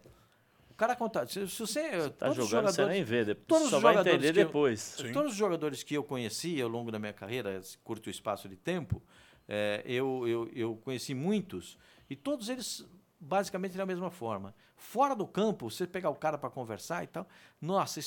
O 0.82 0.84
cara 0.84 0.96
conta. 0.96 1.24
Se, 1.28 1.46
se 1.48 1.60
você. 1.60 2.10
Tá 2.10 2.26
todos 2.26 2.38
os 2.44 2.50
jogando, 2.50 2.72
você 2.74 2.84
nem 2.86 3.04
vê. 3.04 3.24
Depois, 3.24 3.46
todos 3.46 3.70
só 3.70 3.76
os 3.76 3.82
vai 3.82 3.92
jogadores 3.94 4.18
entender 4.18 4.32
que 4.32 4.40
eu- 4.40 4.44
depois. 4.46 4.80
Sim. 4.80 5.12
Todos 5.12 5.30
os 5.32 5.38
jogadores 5.38 5.82
que 5.84 5.94
eu 5.94 6.02
conheci 6.02 6.60
ao 6.60 6.68
longo 6.68 6.90
da 6.90 6.98
minha 6.98 7.12
carreira, 7.12 7.56
esse 7.56 7.78
curto 7.78 8.10
espaço 8.10 8.48
de 8.48 8.56
tempo, 8.56 9.00
é, 9.48 9.80
eu, 9.86 10.26
eu, 10.26 10.50
eu 10.52 10.76
conheci 10.78 11.14
muitos 11.14 11.78
e 12.10 12.16
todos 12.16 12.48
eles 12.48 12.84
basicamente 13.20 13.76
da 13.76 13.86
mesma 13.86 14.10
forma. 14.10 14.52
Fora 14.76 15.14
do 15.14 15.24
campo, 15.24 15.70
você 15.70 15.86
pegar 15.86 16.10
o 16.10 16.16
cara 16.16 16.36
para 16.36 16.50
conversar 16.50 17.04
e 17.04 17.06
tal, 17.06 17.28
nossa, 17.60 18.00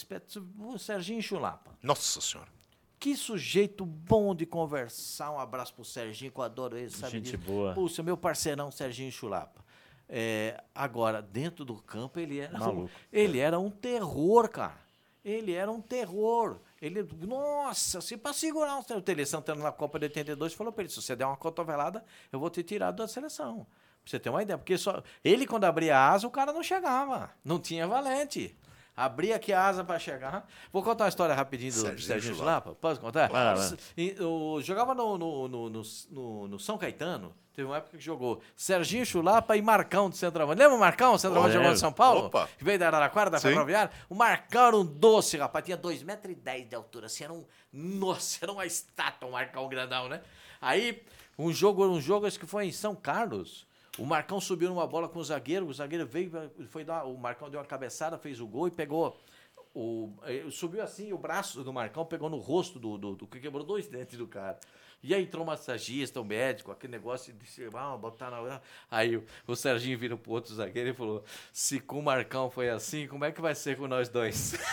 o 0.59 0.77
Serginho 0.77 1.21
Chulapa. 1.21 1.77
Nossa 1.81 2.19
senhora. 2.19 2.49
Que 2.99 3.15
sujeito 3.15 3.85
bom 3.85 4.35
de 4.35 4.45
conversar. 4.45 5.31
Um 5.31 5.39
abraço 5.39 5.73
pro 5.73 5.85
Serginho, 5.85 6.29
que 6.31 6.39
eu 6.39 6.43
adoro 6.43 6.77
ele, 6.77 6.89
sabe 6.89 7.13
Gente 7.13 7.23
disso. 7.31 7.37
boa. 7.37 7.73
Puxa, 7.73 8.03
meu 8.03 8.17
parceirão 8.17 8.69
Serginho 8.69 9.11
Chulapa. 9.11 9.63
É, 10.07 10.61
agora, 10.73 11.21
dentro 11.21 11.65
do 11.65 11.75
campo, 11.81 12.19
ele 12.19 12.39
era, 12.39 12.55
um, 12.55 12.59
Maluco. 12.59 12.91
ele 13.11 13.39
era 13.39 13.59
um 13.59 13.69
terror, 13.69 14.49
cara. 14.49 14.85
Ele 15.23 15.53
era 15.53 15.71
um 15.71 15.81
terror. 15.81 16.59
Ele, 16.79 17.01
nossa, 17.21 17.99
se 17.99 18.15
para 18.15 18.31
segurar 18.31 18.77
o 18.77 19.01
Tele 19.01 19.25
Santana 19.25 19.63
na 19.63 19.71
Copa 19.71 19.97
de 19.97 20.05
82 20.05 20.53
falou 20.53 20.71
para 20.71 20.83
ele: 20.83 20.91
se 20.91 21.01
você 21.01 21.15
der 21.15 21.25
uma 21.25 21.35
cotovelada, 21.35 22.05
eu 22.31 22.39
vou 22.39 22.49
te 22.49 22.61
tirar 22.61 22.91
da 22.91 23.07
seleção. 23.07 23.65
Pra 24.03 24.11
você 24.11 24.19
ter 24.19 24.29
uma 24.29 24.43
ideia. 24.43 24.57
Porque 24.57 24.77
só 24.77 25.01
ele, 25.23 25.47
quando 25.47 25.63
abria 25.63 25.97
a 25.97 26.11
asa, 26.11 26.27
o 26.27 26.31
cara 26.31 26.53
não 26.53 26.61
chegava. 26.61 27.31
Não 27.43 27.59
tinha 27.59 27.87
valente. 27.87 28.55
Abria 28.95 29.35
aqui 29.35 29.51
a 29.51 29.61
asa 29.61 29.83
para 29.83 29.99
chegar. 29.99 30.47
Vou 30.71 30.81
contar 30.81 31.03
uma 31.03 31.09
história 31.09 31.35
rapidinho 31.35 31.73
do 31.73 31.79
Serginho 31.79 32.07
Serginho 32.07 32.35
Chulapa. 32.35 32.73
Posso 32.75 33.01
contar? 33.01 33.29
E, 33.97 34.15
eu 34.17 34.59
jogava 34.61 34.95
no, 34.95 35.17
no, 35.17 35.47
no, 35.49 36.47
no, 36.47 36.59
São 36.59 36.77
Caetano. 36.77 37.35
Teve 37.53 37.67
uma 37.67 37.77
época 37.77 37.97
que 37.97 38.03
jogou 38.03 38.41
Serginho 38.55 39.05
Chulapa 39.05 39.57
e 39.57 39.61
Marcão 39.61 40.09
de 40.09 40.17
centroavante. 40.17 40.59
Lembra 40.59 40.77
o 40.77 40.79
Marcão, 40.79 41.13
o 41.13 41.19
centroavante 41.19 41.53
jogou 41.53 41.71
em 41.71 41.77
São 41.77 41.91
Paulo? 41.91 42.27
Opa. 42.27 42.47
Que 42.57 42.63
veio 42.63 42.79
da 42.79 42.87
Araraquara, 42.87 43.29
da 43.29 43.37
Sim. 43.37 43.49
Ferroviária. 43.49 43.91
O 44.09 44.15
Marcão 44.15 44.67
era 44.67 44.77
um 44.77 44.85
doce, 44.85 45.37
rapaz. 45.37 45.65
Tinha 45.65 45.77
2,10 45.77 46.05
metros 46.05 46.31
e 46.31 46.35
dez 46.35 46.69
de 46.69 46.75
altura. 46.75 47.07
Assim, 47.07 47.25
era 47.25 47.33
um... 47.33 47.45
Nossa, 47.73 48.39
era 48.43 48.51
uma 48.51 48.65
estátua, 48.65 49.27
o 49.27 49.31
Marcão 49.33 49.67
grandão, 49.67 50.07
né? 50.07 50.21
Aí, 50.61 51.03
um 51.37 51.51
jogo, 51.51 51.85
um 51.85 51.99
jogo 51.99 52.27
acho 52.27 52.39
que 52.39 52.45
foi 52.45 52.65
em 52.67 52.71
São 52.71 52.95
Carlos. 52.95 53.67
O 53.97 54.05
Marcão 54.05 54.41
subiu 54.41 54.69
numa 54.69 54.85
bola 54.85 55.07
com 55.07 55.19
o 55.19 55.23
zagueiro. 55.23 55.67
O 55.67 55.73
zagueiro 55.73 56.05
veio, 56.05 56.31
foi 56.69 56.83
dar... 56.83 57.05
O 57.05 57.17
Marcão 57.17 57.49
deu 57.49 57.59
uma 57.59 57.65
cabeçada, 57.65 58.17
fez 58.17 58.39
o 58.39 58.47
gol 58.47 58.67
e 58.67 58.71
pegou... 58.71 59.17
O, 59.73 60.13
eh, 60.23 60.45
subiu 60.51 60.81
assim, 60.81 61.11
o 61.11 61.17
braço 61.17 61.61
do 61.61 61.73
Marcão 61.73 62.05
pegou 62.05 62.29
no 62.29 62.37
rosto 62.37 62.79
do, 62.79 62.97
do, 62.97 63.13
do 63.13 63.27
que 63.27 63.41
quebrou 63.41 63.61
dois 63.61 63.87
dentes 63.89 64.17
do 64.17 64.25
cara. 64.25 64.57
E 65.03 65.13
aí 65.13 65.23
entrou 65.23 65.43
o 65.43 65.45
massagista, 65.45 66.21
o 66.21 66.23
médico, 66.23 66.71
aquele 66.71 66.93
negócio 66.93 67.33
de 67.33 67.69
ah, 67.75 67.97
botar 67.97 68.31
na. 68.31 68.61
Aí 68.89 69.17
o, 69.17 69.25
o 69.45 69.55
Serginho 69.55 69.99
vira 69.99 70.15
pro 70.15 70.31
outro 70.31 70.55
zagueiro 70.55 70.91
e 70.91 70.93
falou: 70.93 71.23
se 71.51 71.81
com 71.81 71.99
o 71.99 72.03
Marcão 72.03 72.49
foi 72.49 72.69
assim, 72.69 73.05
como 73.05 73.25
é 73.25 73.31
que 73.31 73.41
vai 73.41 73.53
ser 73.53 73.77
com 73.77 73.87
nós 73.87 74.07
dois? 74.09 74.55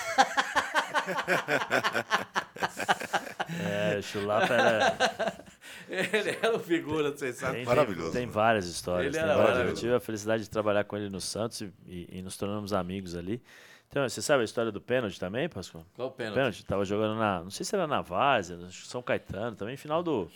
É, 3.60 4.00
Chulapa 4.00 4.54
era. 4.54 5.44
Ele 6.12 6.30
era 6.42 6.56
o 6.56 6.58
figura, 6.58 7.10
vocês 7.10 7.36
sabem. 7.36 7.56
Tem, 7.56 7.64
Maravilhoso. 7.66 8.12
Tem, 8.12 8.26
várias 8.26 8.66
histórias. 8.66 9.14
Ele 9.14 9.24
várias. 9.26 9.68
Eu 9.68 9.74
tive 9.74 9.94
a 9.94 10.00
felicidade 10.00 10.42
de 10.44 10.50
trabalhar 10.50 10.84
com 10.84 10.96
ele 10.96 11.08
no 11.10 11.20
Santos 11.20 11.60
e, 11.60 11.72
e- 11.86 12.08
e 12.18 12.22
nos 12.22 12.36
tornamos 12.36 12.72
amigos 12.72 13.14
ali. 13.16 13.42
Então, 13.88 14.08
você 14.08 14.22
sabe 14.22 14.40
a 14.40 14.44
história 14.44 14.72
do 14.72 14.80
pênalti 14.80 15.20
também, 15.20 15.48
Pascoal? 15.48 15.84
Qual 15.94 16.08
o 16.08 16.10
pênalti? 16.10 16.34
Pênalti, 16.36 16.64
tava 16.64 16.84
jogando 16.84 17.18
na. 17.18 17.42
Não 17.42 17.50
sei 17.50 17.64
se 17.64 17.74
era 17.74 17.86
na 17.86 18.00
Várzea, 18.00 18.56
que 18.56 18.72
São 18.86 19.02
Caetano, 19.02 19.54
também 19.56 19.76
final 19.76 20.02
do. 20.02 20.30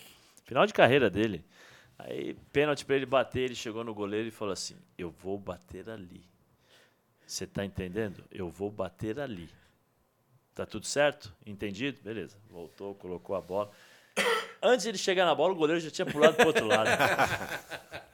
Final 0.45 0.65
de 0.65 0.73
carreira 0.73 1.09
dele. 1.09 1.43
Aí, 1.97 2.35
pênalti 2.53 2.85
pra 2.85 2.95
ele 2.95 3.05
bater, 3.07 3.41
ele 3.41 3.55
chegou 3.55 3.83
no 3.83 3.93
goleiro 3.93 4.27
e 4.27 4.31
falou 4.31 4.51
assim: 4.53 4.75
Eu 4.97 5.09
vou 5.09 5.37
bater 5.39 5.89
ali. 5.89 6.23
Você 7.25 7.47
tá 7.47 7.65
entendendo? 7.65 8.23
Eu 8.31 8.47
vou 8.49 8.69
bater 8.71 9.19
ali. 9.19 9.49
Tá 10.53 10.65
tudo 10.65 10.85
certo? 10.85 11.33
Entendido? 11.45 11.99
Beleza. 12.03 12.37
Voltou, 12.49 12.95
colocou 12.95 13.35
a 13.35 13.41
bola. 13.41 13.69
Antes 14.61 14.83
de 14.83 14.89
ele 14.89 14.97
chegar 14.97 15.25
na 15.25 15.35
bola, 15.35 15.53
o 15.53 15.55
goleiro 15.55 15.79
já 15.79 15.91
tinha 15.91 16.05
pulado 16.05 16.35
pro 16.35 16.47
outro 16.47 16.65
lado. 16.67 16.89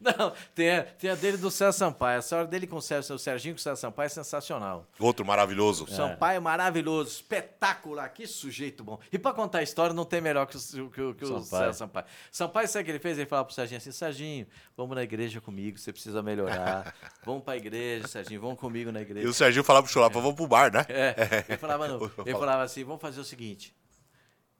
Não, 0.00 0.32
tem 0.54 0.70
a, 0.76 0.82
tem 0.84 1.10
a 1.10 1.14
dele 1.16 1.36
do 1.36 1.50
César 1.50 1.72
Sampaio. 1.72 2.18
A 2.18 2.20
história 2.20 2.46
dele 2.46 2.68
com 2.68 2.76
o, 2.76 2.82
César, 2.82 3.14
o 3.14 3.18
Serginho 3.18 3.54
com 3.54 3.58
o 3.58 3.62
César 3.62 3.74
Sampaio 3.76 4.06
é 4.06 4.08
sensacional. 4.10 4.86
Outro 4.98 5.26
maravilhoso. 5.26 5.84
O 5.84 5.88
Sampaio 5.88 6.36
é 6.36 6.40
maravilhoso, 6.40 7.10
espetacular, 7.10 8.08
que 8.10 8.24
sujeito 8.26 8.84
bom. 8.84 9.00
E 9.12 9.18
pra 9.18 9.32
contar 9.32 9.58
a 9.58 9.62
história, 9.62 9.92
não 9.92 10.04
tem 10.04 10.20
melhor 10.20 10.46
que 10.46 10.56
o, 10.56 10.90
que, 10.90 11.14
que 11.14 11.24
o 11.24 11.26
Sampaio. 11.26 11.44
César 11.44 11.72
Sampaio. 11.72 12.06
Sampaio, 12.30 12.68
sabe 12.68 12.82
o 12.82 12.84
que 12.84 12.90
ele 12.92 12.98
fez? 13.00 13.18
Ele 13.18 13.26
falava 13.26 13.46
pro 13.46 13.54
Serginho 13.54 13.78
assim: 13.78 13.90
Serginho, 13.90 14.46
vamos 14.76 14.94
na 14.94 15.02
igreja 15.02 15.40
comigo, 15.40 15.78
você 15.78 15.92
precisa 15.92 16.22
melhorar. 16.22 16.94
Vamos 17.24 17.42
pra 17.42 17.56
igreja, 17.56 18.06
Serginho, 18.06 18.40
vamos 18.40 18.58
comigo 18.58 18.90
na 18.92 19.00
E 19.00 19.02
igreja. 19.02 19.28
o 19.28 19.34
Serginho 19.34 19.64
falava 19.64 19.82
pro 19.84 19.92
Chulapa, 19.92 20.18
vamos 20.20 20.34
pro 20.36 20.46
bar, 20.46 20.72
né? 20.72 20.86
É, 20.88 21.44
ele 21.48 21.58
falava, 21.58 21.86
não, 21.88 22.10
ele 22.24 22.38
falava 22.38 22.62
assim: 22.62 22.84
vamos 22.84 23.02
fazer 23.02 23.20
o 23.20 23.24
seguinte. 23.24 23.74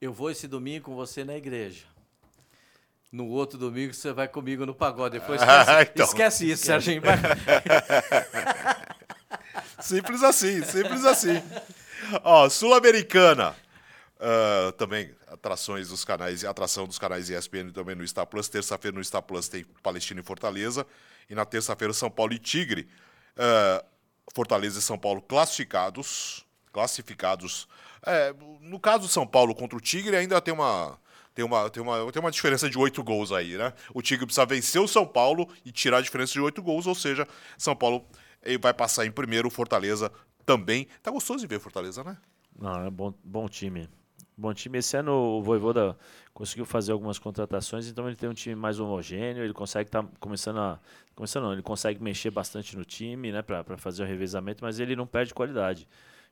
Eu 0.00 0.12
vou 0.12 0.30
esse 0.30 0.46
domingo 0.46 0.86
com 0.86 0.94
você 0.94 1.24
na 1.24 1.36
igreja. 1.36 1.84
No 3.10 3.26
outro 3.28 3.58
domingo 3.58 3.92
você 3.94 4.12
vai 4.12 4.28
comigo 4.28 4.64
no 4.66 4.74
pagode. 4.74 5.18
Depois 5.18 5.40
esquece, 5.40 5.70
Ah, 5.70 5.82
então. 5.82 6.06
esquece 6.06 6.50
isso, 6.50 6.64
Serginho. 6.66 7.02
Simples 9.80 10.22
assim, 10.22 10.62
simples 10.64 11.04
assim. 11.04 11.42
Ó, 12.24 12.48
Sul-Americana. 12.48 13.54
ah, 14.20 14.72
também 14.76 15.14
atrações 15.28 15.88
dos 15.88 16.04
canais, 16.04 16.44
atração 16.44 16.86
dos 16.86 16.98
canais 16.98 17.30
ESPN 17.30 17.70
também 17.72 17.94
no 17.94 18.06
Star 18.06 18.26
Plus. 18.26 18.48
Terça-feira 18.48 18.96
no 18.96 19.04
Star 19.04 19.22
Plus 19.22 19.48
tem 19.48 19.64
Palestina 19.82 20.20
e 20.20 20.24
Fortaleza. 20.24 20.86
E 21.30 21.34
na 21.34 21.44
terça-feira, 21.44 21.92
São 21.92 22.10
Paulo 22.10 22.32
e 22.32 22.38
Tigre. 22.38 22.88
Ah, 23.36 23.84
Fortaleza 24.34 24.78
e 24.78 24.82
São 24.82 24.98
Paulo 24.98 25.22
classificados. 25.22 26.44
Classificados. 26.72 27.68
É, 28.04 28.34
no 28.60 28.78
caso 28.78 29.00
do 29.00 29.08
São 29.08 29.26
Paulo 29.26 29.54
contra 29.54 29.76
o 29.76 29.80
Tigre, 29.80 30.16
ainda 30.16 30.40
tem 30.40 30.52
uma. 30.54 30.98
Tem 31.34 31.44
uma, 31.44 31.70
tem, 31.70 31.80
uma, 31.80 32.10
tem 32.10 32.20
uma 32.20 32.32
diferença 32.32 32.68
de 32.68 32.76
oito 32.76 33.00
gols 33.04 33.30
aí, 33.30 33.56
né? 33.56 33.72
O 33.94 34.02
Tigre 34.02 34.26
precisa 34.26 34.44
vencer 34.44 34.80
o 34.80 34.88
São 34.88 35.06
Paulo 35.06 35.48
e 35.64 35.70
tirar 35.70 35.98
a 35.98 36.00
diferença 36.00 36.32
de 36.32 36.40
oito 36.40 36.60
gols, 36.60 36.84
ou 36.84 36.96
seja, 36.96 37.28
São 37.56 37.76
Paulo 37.76 38.04
ele 38.42 38.58
vai 38.58 38.74
passar 38.74 39.06
em 39.06 39.10
primeiro, 39.12 39.46
o 39.46 39.50
Fortaleza 39.50 40.10
também. 40.44 40.88
Tá 41.02 41.10
gostoso 41.10 41.40
de 41.40 41.46
ver 41.46 41.60
Fortaleza, 41.60 42.02
né? 42.02 42.16
Não, 42.58 42.86
é 42.86 42.90
bom, 42.90 43.14
bom 43.22 43.48
time. 43.48 43.88
Bom 44.36 44.54
time. 44.54 44.78
Esse 44.78 44.96
ano 44.96 45.12
o 45.12 45.42
Voivoda 45.42 45.96
conseguiu 46.32 46.64
fazer 46.64 46.92
algumas 46.92 47.18
contratações, 47.18 47.88
então 47.88 48.06
ele 48.06 48.16
tem 48.16 48.28
um 48.28 48.34
time 48.34 48.54
mais 48.54 48.78
homogêneo, 48.78 49.42
ele 49.42 49.52
consegue 49.52 49.88
estar 49.88 50.04
começando 50.20 50.58
a. 50.58 50.80
Começando 51.14 51.44
não, 51.44 51.52
ele 51.52 51.62
consegue 51.62 52.02
mexer 52.02 52.30
bastante 52.30 52.76
no 52.76 52.84
time, 52.84 53.32
né, 53.32 53.42
pra 53.42 53.76
fazer 53.76 54.04
o 54.04 54.06
revezamento, 54.06 54.64
mas 54.64 54.78
ele 54.78 54.94
não 54.94 55.06
perde 55.06 55.34
qualidade. 55.34 55.88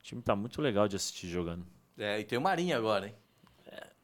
O 0.07 0.09
time 0.09 0.23
tá 0.23 0.37
muito 0.37 0.63
legal 0.63 0.87
de 0.87 0.95
assistir 0.95 1.27
jogando. 1.27 1.67
É, 1.99 2.21
e 2.21 2.25
tem 2.25 2.39
o 2.39 2.41
Marinho 2.41 2.77
agora, 2.77 3.09
hein? 3.09 3.15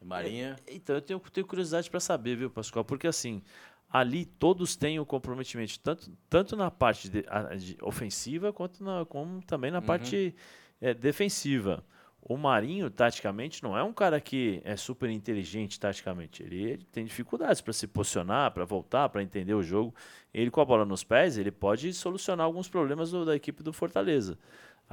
Marinha. 0.00 0.56
Então 0.66 0.96
eu 0.96 1.00
tenho, 1.00 1.20
tenho 1.20 1.46
curiosidade 1.46 1.88
para 1.88 2.00
saber, 2.00 2.34
viu, 2.34 2.50
Pascoal? 2.50 2.84
Porque 2.84 3.06
assim, 3.06 3.40
ali 3.88 4.24
todos 4.24 4.74
têm 4.74 4.98
o 4.98 5.06
comprometimento, 5.06 5.78
tanto, 5.78 6.10
tanto 6.28 6.56
na 6.56 6.72
parte 6.72 7.08
de- 7.08 7.24
a- 7.28 7.54
de 7.54 7.78
ofensiva 7.80 8.52
quanto 8.52 8.82
na, 8.82 9.04
como 9.06 9.40
também 9.44 9.70
na 9.70 9.80
parte 9.80 10.34
eh, 10.80 10.92
defensiva. 10.92 11.84
O 12.20 12.36
Marinho, 12.36 12.90
taticamente, 12.90 13.62
não 13.62 13.78
é 13.78 13.82
um 13.84 13.92
cara 13.92 14.20
que 14.20 14.60
é 14.64 14.74
super 14.74 15.08
inteligente 15.08 15.78
taticamente. 15.78 16.42
Ele, 16.42 16.62
ele 16.64 16.84
tem 16.90 17.04
dificuldades 17.04 17.60
para 17.60 17.72
se 17.72 17.86
posicionar, 17.86 18.50
para 18.50 18.64
voltar, 18.64 19.08
para 19.08 19.22
entender 19.22 19.54
o 19.54 19.62
jogo. 19.62 19.94
Ele, 20.34 20.50
com 20.50 20.60
a 20.60 20.64
bola 20.64 20.84
nos 20.84 21.04
pés, 21.04 21.38
ele 21.38 21.52
pode 21.52 21.92
solucionar 21.92 22.44
alguns 22.46 22.68
problemas 22.68 23.12
do- 23.12 23.24
da 23.24 23.36
equipe 23.36 23.62
do 23.62 23.72
Fortaleza. 23.72 24.36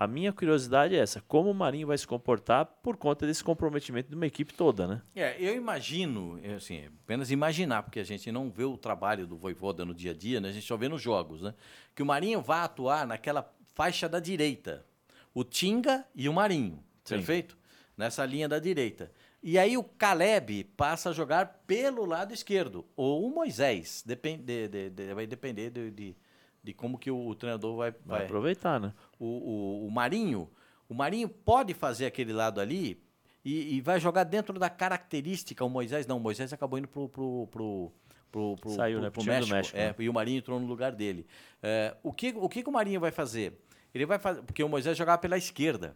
A 0.02 0.08
minha 0.08 0.32
curiosidade 0.32 0.96
é 0.96 1.00
essa: 1.00 1.20
como 1.28 1.52
o 1.52 1.54
Marinho 1.54 1.88
vai 1.88 1.98
se 1.98 2.08
comportar 2.08 2.66
por 2.66 2.96
conta 2.96 3.28
desse 3.28 3.44
comprometimento 3.44 4.08
de 4.10 4.16
uma 4.16 4.26
equipe 4.26 4.54
toda, 4.54 4.88
né? 4.88 5.02
É, 5.14 5.36
eu 5.38 5.54
imagino, 5.58 6.40
é 6.42 6.54
assim, 6.54 6.86
apenas 7.04 7.32
imaginar, 7.32 7.84
porque 7.84 8.00
a 8.00 8.04
gente 8.06 8.32
não 8.32 8.50
vê 8.50 8.64
o 8.64 8.78
trabalho 8.78 9.28
do 9.28 9.36
Voivoda 9.36 9.84
no 9.84 9.94
dia 9.94 10.12
a 10.12 10.14
dia, 10.14 10.40
né? 10.40 10.48
a 10.48 10.52
gente 10.54 10.66
só 10.66 10.78
vê 10.78 10.88
nos 10.88 11.02
jogos, 11.02 11.42
né? 11.42 11.54
Que 11.94 12.02
o 12.02 12.06
Marinho 12.06 12.42
vai 12.42 12.62
atuar 12.62 13.06
naquela 13.06 13.54
faixa 13.76 14.08
da 14.08 14.22
direita. 14.22 14.86
O 15.34 15.44
Tinga 15.44 16.06
e 16.16 16.30
o 16.30 16.34
Marinho, 16.34 16.82
Sim. 17.04 17.16
perfeito? 17.16 17.58
Nessa 17.98 18.26
linha 18.26 18.48
da 18.48 18.58
direita. 18.58 19.12
E 19.44 19.60
aí 19.60 19.76
o 19.76 19.84
Caleb 19.84 20.64
passa 20.78 21.10
a 21.10 21.14
jogar 21.14 21.62
pelo 21.68 22.06
lado 22.06 22.34
esquerdo, 22.34 22.86
ou 22.96 23.28
o 23.28 23.30
Moisés, 23.30 24.02
depende, 24.06 24.44
de- 24.44 24.68
de- 24.70 24.90
de- 24.92 25.14
vai 25.14 25.28
depender 25.28 25.70
de, 25.70 25.92
de, 25.92 26.16
de 26.64 26.74
como 26.74 26.98
que 26.98 27.12
o, 27.12 27.36
treinador 27.36 27.76
vai, 27.76 27.92
Vai 27.92 28.00
vai, 28.06 28.24
aproveitar, 28.24 28.80
né? 28.80 28.94
O, 29.20 29.26
o, 29.26 29.88
o 29.88 29.92
Marinho, 29.92 30.50
o 30.88 30.94
Marinho 30.94 31.28
pode 31.30 31.74
fazer 31.74 32.06
aquele 32.06 32.34
lado 32.34 32.60
ali 32.62 33.02
e, 33.44 33.76
e 33.76 33.82
vai 33.82 34.00
jogar 34.00 34.24
dentro 34.24 34.58
da 34.58 34.70
característica. 34.70 35.64
O 35.64 35.70
Moisés 35.70 36.08
não, 36.08 36.18
o 36.18 36.20
Moisés 36.20 36.52
acabou 36.54 36.80
indo 36.80 36.88
pro, 36.88 37.08
pro, 37.10 37.48
pro, 37.52 37.92
pro, 38.32 38.56
pro, 38.60 38.70
Saiu, 38.72 38.98
pro- 38.98 39.04
né, 39.04 39.10
pro 39.12 39.24
pro 39.24 39.32
México, 39.32 39.56
México, 39.56 39.78
é, 39.78 39.88
né? 39.90 39.96
e 40.00 40.10
o 40.10 40.14
Marinho 40.14 40.38
entrou 40.40 40.60
no 40.60 40.66
lugar 40.66 40.92
dele. 40.94 41.26
É, 41.62 41.96
o, 42.02 42.12
que, 42.14 42.34
o 42.36 42.48
que 42.50 42.64
que 42.64 42.70
o 42.70 42.72
Marinho 42.72 43.00
vai 43.00 43.12
fazer? 43.12 43.60
Ele 43.94 44.06
vai 44.06 44.18
fazer, 44.20 44.42
porque 44.44 44.64
o 44.64 44.70
Moisés 44.70 44.98
jogava 44.98 45.18
pela 45.18 45.38
esquerda. 45.38 45.96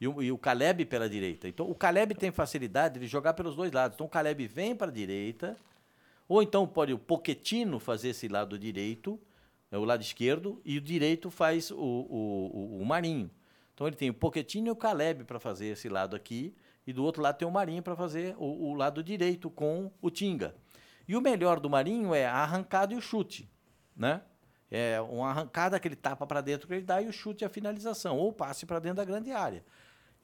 e 0.00 0.06
o, 0.08 0.22
e 0.22 0.32
o 0.32 0.38
Caleb 0.38 0.84
pela 0.86 1.08
direita. 1.08 1.46
Então, 1.48 1.70
o 1.70 1.74
Caleb 1.74 2.14
tem 2.14 2.30
facilidade 2.32 2.98
de 2.98 3.06
jogar 3.06 3.34
pelos 3.34 3.54
dois 3.54 3.70
lados. 3.72 3.94
Então, 3.96 4.06
o 4.06 4.10
Caleb 4.10 4.46
vem 4.48 4.74
para 4.74 4.90
a 4.90 4.94
direita, 4.94 5.56
ou 6.28 6.42
então 6.42 6.66
pode 6.66 6.92
o 6.92 6.98
Poquetino 6.98 7.78
fazer 7.78 8.08
esse 8.10 8.26
lado 8.28 8.58
direito, 8.58 9.18
é 9.72 9.78
o 9.78 9.84
lado 9.84 10.02
esquerdo, 10.02 10.60
e 10.64 10.76
o 10.76 10.80
direito 10.80 11.30
faz 11.30 11.70
o, 11.70 11.76
o, 11.76 12.76
o, 12.78 12.82
o 12.82 12.84
Marinho. 12.84 13.30
Então, 13.74 13.86
ele 13.86 13.96
tem 13.96 14.10
o 14.10 14.14
Poquetino 14.14 14.68
e 14.68 14.70
o 14.70 14.76
Caleb 14.76 15.24
para 15.24 15.40
fazer 15.40 15.68
esse 15.68 15.88
lado 15.88 16.14
aqui, 16.14 16.54
e 16.86 16.92
do 16.92 17.02
outro 17.02 17.22
lado 17.22 17.38
tem 17.38 17.48
o 17.48 17.50
Marinho 17.50 17.82
para 17.82 17.96
fazer 17.96 18.36
o, 18.36 18.70
o 18.70 18.74
lado 18.74 19.02
direito 19.02 19.48
com 19.48 19.90
o 20.02 20.10
Tinga. 20.10 20.54
E 21.08 21.16
o 21.16 21.22
melhor 21.22 21.58
do 21.58 21.70
Marinho 21.70 22.14
é 22.14 22.26
a 22.26 22.34
arrancada 22.34 22.92
e 22.92 22.96
o 22.96 23.00
chute, 23.00 23.50
né? 23.96 24.22
É 24.70 25.00
uma 25.00 25.30
arrancada 25.30 25.78
que 25.80 25.88
ele 25.88 25.96
tapa 25.96 26.26
para 26.26 26.40
dentro 26.40 26.66
que 26.66 26.74
ele 26.74 26.84
dá 26.84 27.00
e 27.00 27.08
o 27.08 27.12
chute 27.12 27.42
e 27.42 27.46
a 27.46 27.48
finalização, 27.48 28.18
ou 28.18 28.32
passe 28.32 28.66
para 28.66 28.78
dentro 28.78 28.96
da 28.96 29.04
grande 29.04 29.30
área. 29.30 29.64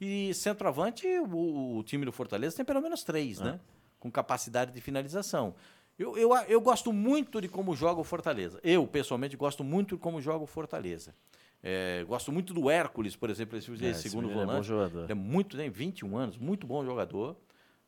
E 0.00 0.32
centroavante, 0.34 1.06
o, 1.06 1.78
o, 1.78 1.82
time 1.84 2.04
do 2.04 2.12
Fortaleza 2.12 2.56
tem 2.56 2.64
pelo 2.64 2.80
menos 2.80 3.02
três, 3.02 3.40
né? 3.40 3.58
Com 3.98 4.10
capacidade 4.10 4.72
de 4.72 4.80
finalização. 4.80 5.54
Eu, 5.98 6.16
eu, 6.16 6.32
eu 6.48 6.60
gosto 6.60 6.92
muito 6.92 7.40
de 7.40 7.48
como 7.48 7.74
joga 7.74 8.00
o 8.00 8.04
Fortaleza. 8.04 8.60
Eu, 8.62 8.86
pessoalmente, 8.86 9.36
gosto 9.36 9.64
muito 9.64 9.96
de 9.96 10.00
como 10.02 10.20
joga 10.20 10.44
o 10.44 10.46
Fortaleza. 10.46 11.14
É, 11.62 12.04
gosto 12.06 12.30
muito 12.30 12.54
do 12.54 12.70
Hércules, 12.70 13.16
por 13.16 13.28
exemplo, 13.30 13.58
esse, 13.58 13.70
É, 13.84 13.90
esse 13.90 14.02
segundo 14.02 14.30
é 14.30 14.34
bom 14.34 14.46
volante. 14.46 14.66
jogador. 14.68 15.02
Ele 15.04 15.12
é 15.12 15.14
muito, 15.14 15.56
tem 15.56 15.68
21 15.68 16.16
anos, 16.16 16.36
muito 16.38 16.66
bom 16.66 16.84
jogador. 16.84 17.36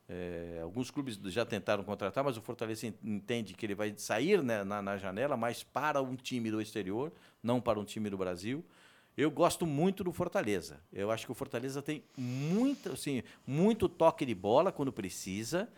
É, 0.09 0.59
alguns 0.61 0.91
clubes 0.91 1.15
já 1.27 1.45
tentaram 1.45 1.85
contratar, 1.85 2.21
mas 2.21 2.35
o 2.35 2.41
Fortaleza 2.41 2.85
en- 2.85 2.93
entende 3.01 3.53
que 3.53 3.65
ele 3.65 3.73
vai 3.75 3.93
sair 3.95 4.43
né, 4.43 4.61
na, 4.61 4.81
na 4.81 4.97
janela, 4.97 5.37
mas 5.37 5.63
para 5.63 6.01
um 6.01 6.17
time 6.17 6.51
do 6.51 6.61
exterior, 6.61 7.13
não 7.41 7.61
para 7.61 7.79
um 7.79 7.85
time 7.85 8.09
do 8.09 8.17
Brasil. 8.17 8.61
Eu 9.15 9.31
gosto 9.31 9.65
muito 9.65 10.03
do 10.03 10.11
Fortaleza. 10.11 10.81
Eu 10.91 11.11
acho 11.11 11.25
que 11.25 11.31
o 11.31 11.35
Fortaleza 11.35 11.81
tem 11.81 12.03
muito, 12.17 12.91
assim, 12.91 13.23
muito 13.47 13.87
toque 13.87 14.25
de 14.25 14.35
bola 14.35 14.69
quando 14.69 14.91
precisa. 14.91 15.69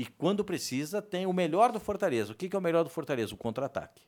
E 0.00 0.06
quando 0.06 0.42
precisa, 0.42 1.02
tem 1.02 1.26
o 1.26 1.32
melhor 1.32 1.70
do 1.72 1.78
Fortaleza. 1.78 2.32
O 2.32 2.34
que, 2.34 2.48
que 2.48 2.56
é 2.56 2.58
o 2.58 2.62
melhor 2.62 2.82
do 2.84 2.88
Fortaleza? 2.88 3.34
O 3.34 3.36
contra-ataque. 3.36 4.00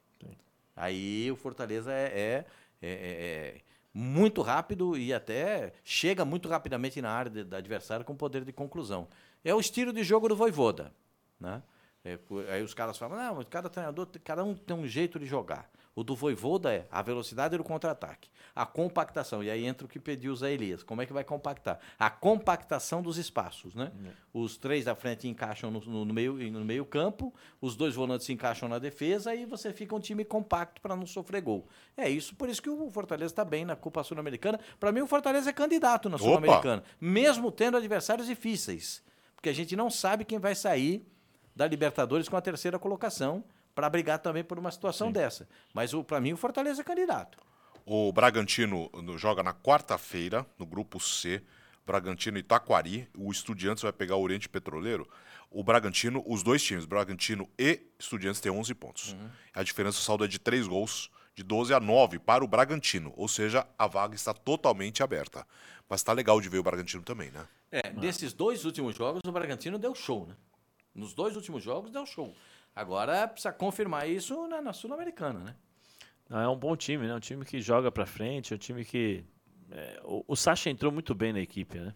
Aí 0.75 1.31
o 1.31 1.37
Fortaleza 1.37 1.93
é, 1.93 2.07
é- 2.07 2.47
é- 2.81 2.89
é- 2.89 3.57
é 3.59 3.61
muito 3.93 4.41
rápido 4.41 4.97
e 4.97 5.13
até 5.13 5.75
chega 5.85 6.25
muito 6.25 6.49
rapidamente 6.49 7.03
na 7.03 7.11
área 7.11 7.31
de- 7.31 7.45
do 7.45 7.55
adversário 7.55 8.07
com 8.07 8.17
poder 8.17 8.43
de 8.43 8.55
conclusão. 8.55 9.07
É 9.45 9.55
o 9.55 9.61
estilo 9.61 9.93
de 9.93 10.03
jogo 10.03 10.29
do 10.31 10.35
Voivoda. 10.35 10.95
Né? 11.39 11.63
É, 12.03 12.19
aí 12.51 12.63
os 12.63 12.73
caras 12.73 12.97
falam, 12.97 13.19
não, 13.19 13.35
mas 13.35 13.47
cada 13.51 13.69
treinador, 13.69 14.09
cada 14.25 14.43
um 14.43 14.55
tem 14.55 14.75
um 14.75 14.87
jeito 14.87 15.19
de 15.19 15.27
jogar. 15.27 15.71
O 15.95 16.03
do 16.03 16.17
Voivoda 16.17 16.73
é 16.73 16.87
a 16.91 17.03
velocidade 17.03 17.55
do 17.55 17.63
contra-ataque, 17.63 18.31
a 18.57 18.65
compactação. 18.65 19.43
E 19.45 19.51
aí 19.51 19.67
entra 19.67 19.85
o 19.85 19.89
que 19.89 20.01
pediu 20.01 20.33
o 20.33 20.37
Zé 20.37 20.51
Elias. 20.51 20.83
Como 20.83 21.03
é 21.03 21.07
que 21.07 21.13
vai 21.13 21.23
compactar? 21.23 21.79
A 21.99 22.09
compactação 22.09 23.03
dos 23.03 23.19
espaços. 23.19 23.75
Né? 23.75 23.93
Os 24.33 24.57
três 24.57 24.87
da 24.87 24.95
frente 24.95 25.29
encaixam 25.29 25.71
no, 25.71 25.81
no- 25.81 26.05
no 26.07 26.15
meio, 26.15 26.33
no 26.51 26.65
meio 26.65 26.87
campo, 26.87 27.35
os 27.61 27.77
dois 27.77 27.95
volantes 27.95 28.25
se 28.27 28.33
encaixam 28.33 28.71
na 28.71 28.79
defesa 28.79 29.35
e 29.35 29.45
você 29.45 29.71
fica 29.71 29.95
um 29.95 30.01
time 30.01 30.25
compacto 30.25 30.81
para 30.81 30.97
não 30.97 31.05
sofrer 31.05 31.43
gol. 31.43 31.69
É 31.95 32.09
isso, 32.09 32.35
por 32.37 32.49
isso 32.49 32.63
que 32.63 32.71
o 32.71 32.91
Fortaleza 32.91 33.31
está 33.33 33.45
bem 33.45 33.67
na 33.67 33.77
Copa 33.77 34.03
Sul-Americana. 34.03 34.59
Para 34.81 34.93
mim, 34.93 35.03
o 35.03 35.07
Fortaleza 35.07 35.51
é 35.51 35.53
candidato 35.53 36.09
na! 36.09 36.17
Sul-Americana, 36.17 36.83
mesmo 36.99 37.53
tendo 37.53 37.77
adversários 37.77 38.27
difíceis. 38.27 39.03
Porque 39.37 39.51
a 39.51 39.53
gente 39.55 39.77
não 39.77 39.91
sabe 39.91 40.25
quem 40.25 40.39
vai 40.39 40.55
sair 40.55 41.07
da 41.55 41.67
Libertadores 41.67 42.31
com 42.31 42.37
a 42.37 42.41
terceira 42.41 42.79
colocação 42.79 43.45
para 43.75 43.89
brigar 43.89 44.19
também 44.19 44.45
por 44.45 44.59
uma 44.59 44.71
situação 44.71 45.11
dessa. 45.11 45.49
Mas 45.73 45.93
para 46.07 46.21
mim 46.21 46.33
o 46.33 46.37
Fortaleza 46.37 46.83
é 46.83 46.85
candidato. 46.85 47.39
O 47.85 48.13
Bragantino 48.13 48.89
no- 48.95 49.19
joga 49.19 49.43
na 49.43 49.53
quarta-feira, 49.53 50.47
no 50.59 50.67
grupo 50.67 51.01
C. 51.01 51.43
Bragantino 51.85 52.39
e 52.39 52.43
Taquari. 52.43 53.09
O 53.17 53.31
Estudiantes 53.33 53.83
vai 53.83 53.93
pegar 53.93 54.17
o 54.17 54.23
Oriente 54.23 54.49
Petroleiro. 54.49 55.09
O 55.51 55.65
Bragantino, 55.65 56.23
os 56.27 56.43
dois 56.43 56.63
times, 56.63 56.85
Bragantino 56.85 57.49
e 57.59 57.81
Estudiantes, 57.99 58.41
têm 58.41 58.53
11 58.53 58.73
pontos. 58.75 59.17
A 59.53 59.63
diferença 59.63 59.99
o 59.99 60.01
saldo 60.01 60.25
é 60.25 60.29
de 60.29 60.39
3 60.39 60.67
gols, 60.69 61.11
de 61.35 61.43
12 61.43 61.75
a 61.75 61.81
9 61.81 62.19
para 62.21 62.45
o 62.45 62.47
Bragantino. 62.49 63.13
Ou 63.17 63.27
seja, 63.27 63.67
a 63.77 63.87
vaga 63.89 64.15
está 64.15 64.33
totalmente 64.33 65.03
aberta. 65.03 65.47
Mas 65.89 66.01
está 66.01 66.13
legal 66.13 66.41
de 66.41 66.49
ver 66.49 66.59
o 66.59 66.63
Bragantino 66.63 67.03
também, 67.03 67.31
né? 67.33 67.47
É, 67.71 67.91
desses 67.91 68.33
dois 68.33 68.65
últimos 68.65 68.95
jogos, 68.95 69.21
o 69.27 69.33
Bragantino 69.33 69.79
deu 69.79 69.95
show, 69.95 70.27
né? 70.27 70.37
Nos 70.95 71.13
dois 71.15 71.35
últimos 71.37 71.63
jogos 71.63 71.91
deu 71.91 72.07
show. 72.07 72.35
Agora 72.75 73.29
precisa 73.29 73.53
confirmar 73.53 74.09
isso 74.09 74.47
na, 74.49 74.63
na 74.63 74.73
Sul-Americana, 74.73 75.39
né? 75.41 75.57
Não, 76.29 76.41
é 76.41 76.49
um 76.49 76.57
bom 76.57 76.75
time, 76.77 77.07
né? 77.07 77.15
Um 77.15 77.21
time 77.21 77.45
que 77.45 77.61
joga 77.61 77.91
pra 77.93 78.07
frente, 78.07 78.53
é 78.53 78.57
um 78.57 78.59
time 78.59 78.85
que. 78.85 79.25
é, 79.71 80.01
o, 80.05 80.25
o 80.29 80.37
Sacha 80.37 80.71
entrou 80.71 80.91
muito 80.91 81.15
bem 81.15 81.33
na 81.33 81.41
equipe, 81.41 81.79
né? 81.79 81.95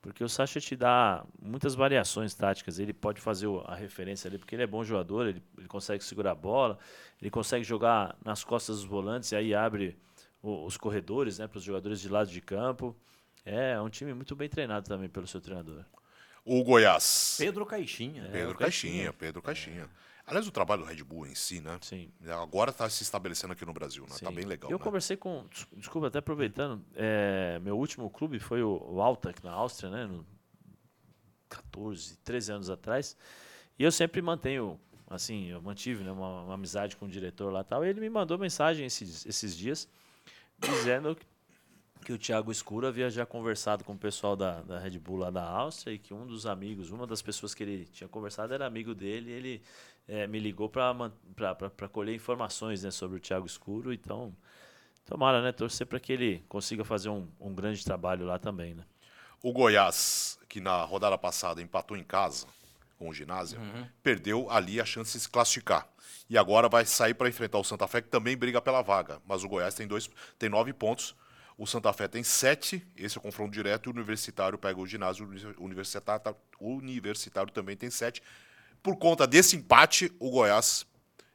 Porque 0.00 0.22
o 0.24 0.28
Sacha 0.28 0.60
te 0.60 0.74
dá 0.76 1.24
muitas 1.40 1.74
variações 1.74 2.32
táticas. 2.34 2.78
Ele 2.78 2.92
pode 2.92 3.20
fazer 3.20 3.46
a 3.66 3.74
referência 3.74 4.28
ali, 4.28 4.38
porque 4.38 4.54
ele 4.54 4.62
é 4.62 4.66
bom 4.66 4.82
jogador, 4.84 5.26
ele, 5.26 5.42
ele 5.56 5.68
consegue 5.68 6.02
segurar 6.04 6.32
a 6.32 6.34
bola, 6.36 6.78
ele 7.20 7.30
consegue 7.30 7.64
jogar 7.64 8.16
nas 8.24 8.42
costas 8.44 8.76
dos 8.76 8.84
volantes 8.84 9.32
e 9.32 9.36
aí 9.36 9.54
abre 9.54 9.98
o- 10.40 10.64
os 10.64 10.76
corredores 10.76 11.38
né, 11.38 11.46
para 11.48 11.58
os 11.58 11.64
jogadores 11.64 12.00
de 12.00 12.08
lado 12.08 12.30
de 12.30 12.40
campo. 12.40 12.96
É, 13.44 13.72
é 13.72 13.80
um 13.80 13.88
time 13.88 14.14
muito 14.14 14.34
bem 14.36 14.48
treinado 14.48 14.88
também 14.88 15.08
pelo 15.08 15.26
seu 15.26 15.40
treinador. 15.40 15.84
O 16.44 16.62
Goiás. 16.64 17.34
Pedro 17.38 17.66
Caixinha. 17.66 18.22
né? 18.22 18.28
Pedro 18.32 18.54
Caixinha, 18.56 18.92
Caixinha. 18.94 19.12
Pedro 19.12 19.42
Caixinha. 19.42 19.90
Aliás, 20.28 20.46
o 20.46 20.50
trabalho 20.52 20.82
do 20.82 20.88
Red 20.88 21.02
Bull 21.02 21.26
em 21.26 21.34
si, 21.34 21.60
né? 21.60 21.78
Sim. 21.80 22.10
Agora 22.40 22.70
está 22.70 22.88
se 22.88 23.02
estabelecendo 23.02 23.52
aqui 23.54 23.64
no 23.64 23.72
Brasil, 23.72 24.02
né? 24.04 24.10
Tá 24.10 24.28
Sim. 24.28 24.34
bem 24.34 24.44
legal. 24.44 24.70
Eu 24.70 24.78
né? 24.78 24.84
conversei 24.84 25.16
com. 25.16 25.46
des- 25.50 25.66
Desculpa, 25.76 26.08
até 26.08 26.18
aproveitando. 26.18 26.84
é, 26.94 27.58
meu 27.62 27.76
último 27.78 28.08
clube 28.10 28.38
foi 28.38 28.62
o, 28.62 28.78
o 28.90 29.00
Alta, 29.02 29.30
aqui 29.30 29.42
na 29.42 29.52
Áustria, 29.52 29.90
né? 29.90 30.06
No 30.06 30.24
14, 31.48 32.16
13 32.18 32.52
anos 32.52 32.70
atrás. 32.70 33.16
E 33.78 33.82
eu 33.84 33.90
sempre 33.92 34.20
mantenho, 34.20 34.78
assim, 35.08 35.46
eu 35.46 35.62
mantive 35.62 36.04
né, 36.04 36.12
uma, 36.12 36.42
uma 36.42 36.54
amizade 36.54 36.96
com 36.96 37.06
o 37.06 37.08
diretor 37.08 37.52
lá 37.52 37.60
e 37.60 37.64
tal. 37.64 37.84
E 37.84 37.88
ele 37.88 38.00
me 38.00 38.10
mandou 38.10 38.36
mensagem 38.38 38.84
esses, 38.86 39.24
esses 39.24 39.56
dias 39.56 39.88
dizendo 40.60 41.16
que, 41.16 41.26
que 42.04 42.12
o 42.12 42.18
Thiago 42.18 42.50
Escuro 42.52 42.86
havia 42.86 43.08
já 43.08 43.24
conversado 43.24 43.84
com 43.84 43.92
o 43.94 43.98
pessoal 43.98 44.36
da, 44.36 44.60
da 44.62 44.78
Red 44.78 44.98
Bull 44.98 45.16
lá 45.18 45.30
da 45.30 45.42
Áustria 45.44 45.94
e 45.94 45.98
que 45.98 46.12
um 46.12 46.26
dos 46.26 46.44
amigos, 46.44 46.90
uma 46.90 47.06
das 47.06 47.22
pessoas 47.22 47.54
que 47.54 47.62
ele 47.62 47.86
tinha 47.86 48.08
conversado 48.08 48.52
era 48.52 48.66
amigo 48.66 48.94
dele. 48.94 49.30
E 49.30 49.32
ele 49.32 49.62
eh, 50.08 50.26
me 50.26 50.40
ligou 50.40 50.68
para 50.68 51.88
colher 51.92 52.14
informações 52.14 52.82
né, 52.82 52.90
sobre 52.90 53.18
o 53.18 53.20
Thiago 53.20 53.46
Escuro. 53.46 53.92
Então, 53.92 54.34
tomara, 55.04 55.42
né? 55.42 55.52
Torcer 55.52 55.86
para 55.86 56.00
que 56.00 56.12
ele 56.12 56.44
consiga 56.48 56.84
fazer 56.84 57.10
um, 57.10 57.28
um 57.38 57.54
grande 57.54 57.84
trabalho 57.84 58.24
lá 58.24 58.38
também, 58.38 58.74
né? 58.74 58.84
O 59.42 59.52
Goiás, 59.52 60.38
que 60.48 60.60
na 60.60 60.82
rodada 60.82 61.16
passada 61.16 61.62
empatou 61.62 61.96
em 61.96 62.02
casa 62.02 62.46
com 62.98 63.08
o 63.08 63.14
ginásio, 63.14 63.60
perdeu 64.02 64.50
ali 64.50 64.80
a 64.80 64.84
chance 64.84 65.12
de 65.12 65.20
se 65.20 65.28
classificar. 65.28 65.86
E 66.28 66.36
agora 66.36 66.68
vai 66.68 66.84
sair 66.84 67.14
para 67.14 67.28
enfrentar 67.28 67.58
o 67.58 67.64
Santa 67.64 67.86
Fé, 67.86 68.02
que 68.02 68.08
também 68.08 68.36
briga 68.36 68.60
pela 68.60 68.82
vaga. 68.82 69.22
Mas 69.24 69.44
o 69.44 69.48
Goiás 69.48 69.74
tem, 69.74 69.86
dois, 69.86 70.10
tem 70.36 70.48
nove 70.48 70.72
pontos, 70.72 71.14
o 71.56 71.64
Santa 71.64 71.92
Fé 71.92 72.08
tem 72.08 72.24
sete, 72.24 72.84
esse 72.96 73.16
é 73.16 73.20
o 73.20 73.22
confronto 73.22 73.52
direto, 73.52 73.86
e 73.86 73.90
o 73.90 73.94
Universitário 73.94 74.58
pega 74.58 74.80
o 74.80 74.86
ginásio, 74.86 75.24
o 75.24 75.64
Universitário, 75.64 76.36
o 76.58 76.74
Universitário 76.74 77.52
também 77.52 77.76
tem 77.76 77.88
sete. 77.88 78.20
Por 78.82 78.96
conta 78.96 79.26
desse 79.26 79.56
empate, 79.56 80.12
o 80.18 80.30
Goiás 80.30 80.86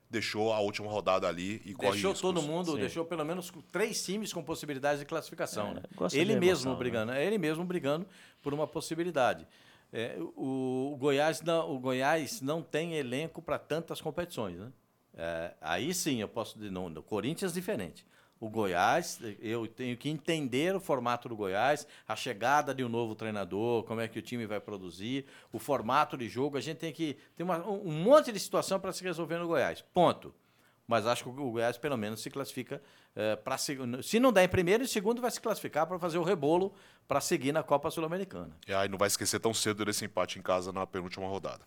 deixou 0.09 0.53
a 0.53 0.59
última 0.59 0.89
rodada 0.89 1.27
ali 1.27 1.59
e 1.65 1.73
corre 1.73 1.93
Deixou 1.93 2.11
riscos. 2.11 2.21
todo 2.21 2.41
mundo, 2.41 2.73
Sim. 2.73 2.79
deixou 2.79 3.03
pelo 3.03 3.25
menos 3.25 3.51
três 3.71 4.03
times 4.05 4.31
com 4.31 4.43
possibilidades 4.43 4.99
de 4.99 5.05
classificação. 5.05 5.71
É, 5.71 5.73
né? 5.73 5.81
Ele 6.13 6.35
mesmo 6.35 6.45
emoção, 6.45 6.71
né? 6.73 6.77
brigando, 6.77 7.11
é 7.13 7.25
ele 7.25 7.37
mesmo 7.39 7.65
brigando 7.65 8.05
por 8.41 8.53
uma 8.53 8.67
possibilidade. 8.67 9.47
É, 9.91 10.15
o, 10.35 10.91
o 10.93 10.97
Goiás 10.97 11.41
não, 11.41 11.71
o 11.71 11.79
Goiás 11.79 12.41
não 12.41 12.61
tem 12.61 12.93
elenco 12.93 13.41
para 13.41 13.57
tantas 13.57 13.99
competições, 14.01 14.57
né? 14.57 14.71
É, 15.15 15.53
aí 15.61 15.93
sim 15.93 16.21
eu 16.21 16.27
posso 16.27 16.57
dizer, 16.57 16.71
não, 16.71 16.87
o 16.87 17.03
Corinthians 17.03 17.53
diferente. 17.53 18.05
O 18.43 18.49
Goiás, 18.49 19.19
eu 19.39 19.65
tenho 19.67 19.95
que 19.95 20.09
entender 20.09 20.75
o 20.75 20.79
formato 20.81 21.29
do 21.29 21.35
Goiás, 21.35 21.87
a 22.05 22.13
chegada 22.13 22.75
de 22.75 22.83
um 22.83 22.89
novo 22.89 23.15
treinador, 23.15 23.83
como 23.83 24.01
é 24.01 24.07
que 24.09 24.19
o 24.19 24.21
time 24.21 24.45
vai 24.45 24.59
produzir, 24.59 25.25
o 25.49 25.57
formato 25.57 26.17
de 26.17 26.27
jogo. 26.27 26.57
A 26.57 26.59
gente 26.59 26.77
tem 26.79 26.91
que. 26.91 27.17
Tem 27.37 27.45
uma- 27.45 27.65
um 27.65 27.89
monte 28.03 28.33
de 28.33 28.39
situação 28.41 28.81
para 28.81 28.91
se 28.91 29.01
resolver 29.01 29.37
no 29.37 29.47
Goiás. 29.47 29.81
Ponto. 29.93 30.35
Mas 30.85 31.07
acho 31.07 31.23
que 31.23 31.29
o 31.29 31.51
Goiás, 31.51 31.77
pelo 31.77 31.97
menos, 31.97 32.21
se 32.21 32.29
classifica 32.29 32.81
para 33.45 33.57
segundo. 33.57 34.03
Se 34.03 34.19
não 34.19 34.33
der 34.33 34.43
em 34.43 34.49
primeiro, 34.49 34.83
em 34.83 34.87
segundo 34.87 35.21
vai 35.21 35.31
se 35.31 35.39
classificar 35.39 35.87
para 35.87 35.97
fazer 35.97 36.17
o 36.17 36.23
rebolo 36.23 36.73
para 37.07 37.21
seguir 37.21 37.53
na 37.53 37.63
Copa 37.63 37.89
Sul-Americana. 37.89 38.49
E 38.67 38.73
aí 38.73 38.89
não 38.89 38.97
vai 38.97 39.07
esquecer 39.07 39.39
tão 39.39 39.53
cedo 39.53 39.85
desse 39.85 40.03
empate 40.03 40.37
em 40.37 40.41
casa 40.41 40.73
na 40.73 40.85
penúltima 40.85 41.27
rodada. 41.29 41.63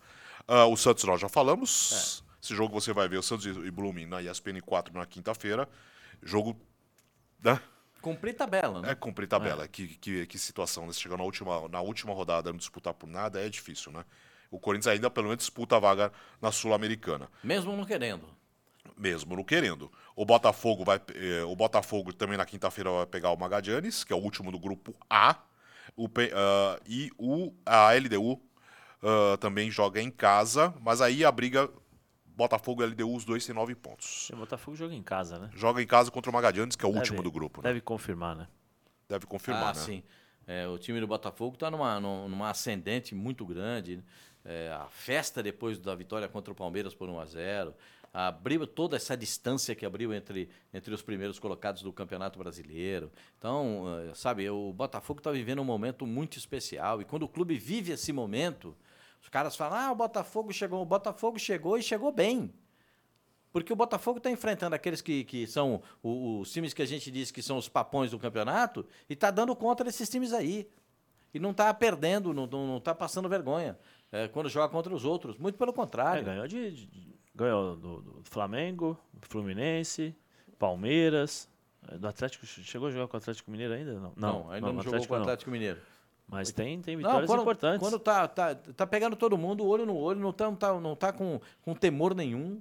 Ah, 0.46 0.66
o 0.66 0.76
Santos 0.76 1.04
nós 1.04 1.18
já 1.22 1.28
falamos. 1.30 2.22
Esse 2.42 2.54
jogo 2.54 2.78
você 2.78 2.92
vai 2.92 3.08
ver 3.08 3.16
o 3.16 3.22
Santos 3.22 3.46
e 3.46 3.70
Blooming 3.70 4.04
na 4.04 4.20
ESPN 4.20 4.60
4 4.60 4.92
na 4.92 5.06
quinta-feira. 5.06 5.66
Jogo. 6.22 6.56
Né? 7.42 7.60
Cumprir 8.00 8.34
tabela, 8.34 8.80
né? 8.80 8.90
É 8.92 8.94
cumprir 8.94 9.26
tabela. 9.26 9.66
Que, 9.66 9.88
que, 9.88 10.26
que 10.26 10.38
situação, 10.38 10.86
né? 10.86 10.92
Se 10.92 11.00
chegar 11.00 11.16
na 11.16 11.24
última, 11.24 11.68
na 11.68 11.80
última 11.80 12.12
rodada 12.12 12.50
não 12.50 12.58
disputar 12.58 12.94
por 12.94 13.08
nada, 13.08 13.44
é 13.44 13.48
difícil, 13.48 13.90
né? 13.92 14.04
O 14.50 14.60
Corinthians 14.60 14.94
ainda 14.94 15.10
pelo 15.10 15.26
menos 15.26 15.38
disputa 15.38 15.76
a 15.76 15.80
vaga 15.80 16.12
na 16.40 16.52
Sul-Americana 16.52 17.28
Mesmo 17.42 17.76
não 17.76 17.84
querendo. 17.84 18.28
mesmo 18.96 19.34
não 19.34 19.42
querendo. 19.42 19.90
O 20.14 20.24
Botafogo 20.24 20.84
vai, 20.84 21.00
eh, 21.14 21.42
o 21.44 21.56
Botafogo 21.56 22.12
também 22.12 22.38
na 22.38 22.46
quinta-feira 22.46 22.90
vai 22.90 23.06
pegar 23.06 23.30
o 23.30 23.36
Magadianes, 23.36 24.04
que 24.04 24.12
é 24.12 24.16
o 24.16 24.20
último 24.20 24.52
do 24.52 24.58
grupo 24.58 24.94
A. 25.10 25.36
O, 25.96 26.08
ah, 26.32 26.78
e 26.86 27.10
o, 27.18 27.52
a 27.64 27.92
LDU 27.92 28.40
ah, 29.02 29.36
também 29.38 29.70
joga 29.70 30.00
em 30.00 30.10
casa, 30.10 30.74
mas 30.80 31.00
aí 31.00 31.24
a 31.24 31.30
briga 31.32 31.68
Botafogo 32.36 32.82
e 32.82 32.86
LDU, 32.86 33.14
os 33.14 33.24
dois 33.24 33.46
têm 33.46 33.54
nove 33.54 33.74
pontos. 33.74 34.28
O 34.30 34.36
Botafogo 34.36 34.76
joga 34.76 34.94
em 34.94 35.02
casa, 35.02 35.38
né? 35.38 35.50
Joga 35.54 35.80
em 35.82 35.86
casa 35.86 36.10
contra 36.10 36.30
o 36.30 36.34
Magadianes, 36.34 36.76
que 36.76 36.84
é 36.84 36.88
o 36.88 36.92
Deve- 36.92 37.00
último 37.00 37.22
do 37.22 37.30
grupo. 37.30 37.62
Né? 37.62 37.68
Deve 37.70 37.80
confirmar, 37.80 38.36
né? 38.36 38.46
Deve 39.08 39.26
confirmar, 39.26 39.70
ah, 39.70 39.74
né? 39.74 39.80
sim. 39.80 40.02
É, 40.46 40.68
o 40.68 40.78
time 40.78 41.00
do 41.00 41.06
Botafogo 41.06 41.54
está 41.54 41.70
numa, 41.70 41.98
num- 41.98 42.28
numa 42.28 42.50
ascendente 42.50 43.14
muito 43.14 43.44
grande. 43.46 44.02
É, 44.44 44.70
a 44.72 44.86
festa 44.88 45.42
depois 45.42 45.78
da 45.78 45.94
vitória 45.94 46.28
contra 46.28 46.52
o 46.52 46.54
Palmeiras 46.54 46.94
por 46.94 47.08
1 47.08 47.18
a 47.18 47.24
0 47.26 47.74
abriu 48.14 48.66
toda 48.66 48.96
essa 48.96 49.14
distância 49.16 49.74
que 49.74 49.84
abriu 49.84 50.14
entre, 50.14 50.48
entre 50.72 50.94
os 50.94 51.02
primeiros 51.02 51.38
colocados 51.38 51.82
do 51.82 51.92
Campeonato 51.92 52.38
Brasileiro. 52.38 53.10
Então, 53.38 53.84
eh, 54.08 54.14
sabe, 54.14 54.48
o 54.48 54.72
Botafogo 54.72 55.20
está 55.20 55.30
vivendo 55.30 55.60
um 55.60 55.64
momento 55.64 56.06
muito 56.06 56.38
especial. 56.38 57.02
E 57.02 57.04
quando 57.04 57.24
o 57.24 57.28
clube 57.28 57.58
vive 57.58 57.92
esse 57.92 58.12
momento, 58.14 58.74
os 59.26 59.30
caras 59.30 59.56
falam: 59.56 59.76
ah, 59.76 59.90
o 59.90 59.96
Botafogo 59.96 60.52
chegou. 60.52 60.80
O 60.80 60.86
Botafogo 60.86 61.36
chegou 61.36 61.76
e 61.76 61.82
chegou 61.82 62.12
bem. 62.12 62.54
Porque 63.52 63.72
o 63.72 63.76
Botafogo 63.76 64.18
está 64.18 64.30
enfrentando 64.30 64.76
aqueles 64.76 65.00
que, 65.02 65.24
que 65.24 65.46
são 65.48 65.82
os 66.00 66.52
times 66.52 66.72
que 66.72 66.80
a 66.82 66.86
gente 66.86 67.10
diz 67.10 67.32
que 67.32 67.42
são 67.42 67.56
os 67.56 67.68
papões 67.68 68.12
do 68.12 68.18
campeonato 68.20 68.86
e 69.10 69.14
está 69.14 69.30
dando 69.32 69.56
conta 69.56 69.82
desses 69.82 70.08
times 70.08 70.32
aí. 70.32 70.68
E 71.34 71.40
não 71.40 71.50
está 71.50 71.74
perdendo, 71.74 72.32
não 72.32 72.76
está 72.76 72.94
passando 72.94 73.28
vergonha 73.28 73.76
é, 74.12 74.28
quando 74.28 74.48
joga 74.48 74.68
contra 74.68 74.94
os 74.94 75.04
outros. 75.04 75.36
Muito 75.38 75.58
pelo 75.58 75.72
É, 75.72 75.74
contrário. 75.74 76.24
ganhou 76.24 76.46
de, 76.46 76.70
de- 76.86 77.16
ganhou 77.34 77.76
do, 77.76 78.00
do 78.02 78.22
Flamengo, 78.24 78.96
Fluminense, 79.22 80.14
Palmeiras. 80.58 81.48
é, 81.88 81.98
Do 81.98 82.06
Atlético 82.08 82.46
chegou 82.46 82.88
a 82.88 82.90
jogar 82.92 83.08
com 83.08 83.16
o 83.16 83.18
Atlético 83.18 83.50
Mineiro 83.50 83.72
ainda? 83.74 83.92
Não, 83.94 84.12
não, 84.16 84.50
ainda 84.50 84.66
não, 84.68 84.74
no 84.74 84.82
jogou 84.82 85.00
com 85.06 85.14
o 85.14 85.16
não. 85.16 85.22
Atlético 85.24 85.50
Mineiro. 85.50 85.80
Mas 86.28 86.50
tem, 86.50 86.80
tem 86.80 86.96
Não, 86.96 87.02
vitórias 87.02 87.30
quando, 87.30 87.40
importantes. 87.42 87.78
Quando 87.80 87.98
tá, 88.00 88.26
tá, 88.26 88.54
tá 88.54 88.86
pegando 88.86 89.14
todo 89.14 89.38
mundo, 89.38 89.64
olho 89.64 89.86
no 89.86 89.96
olho, 89.96 90.18
não 90.18 90.32
tá, 90.32 90.44
não 90.46 90.56
tá, 90.56 90.80
não 90.80 90.96
tá 90.96 91.12
com, 91.12 91.40
com 91.62 91.74
temor 91.74 92.14
nenhum. 92.14 92.60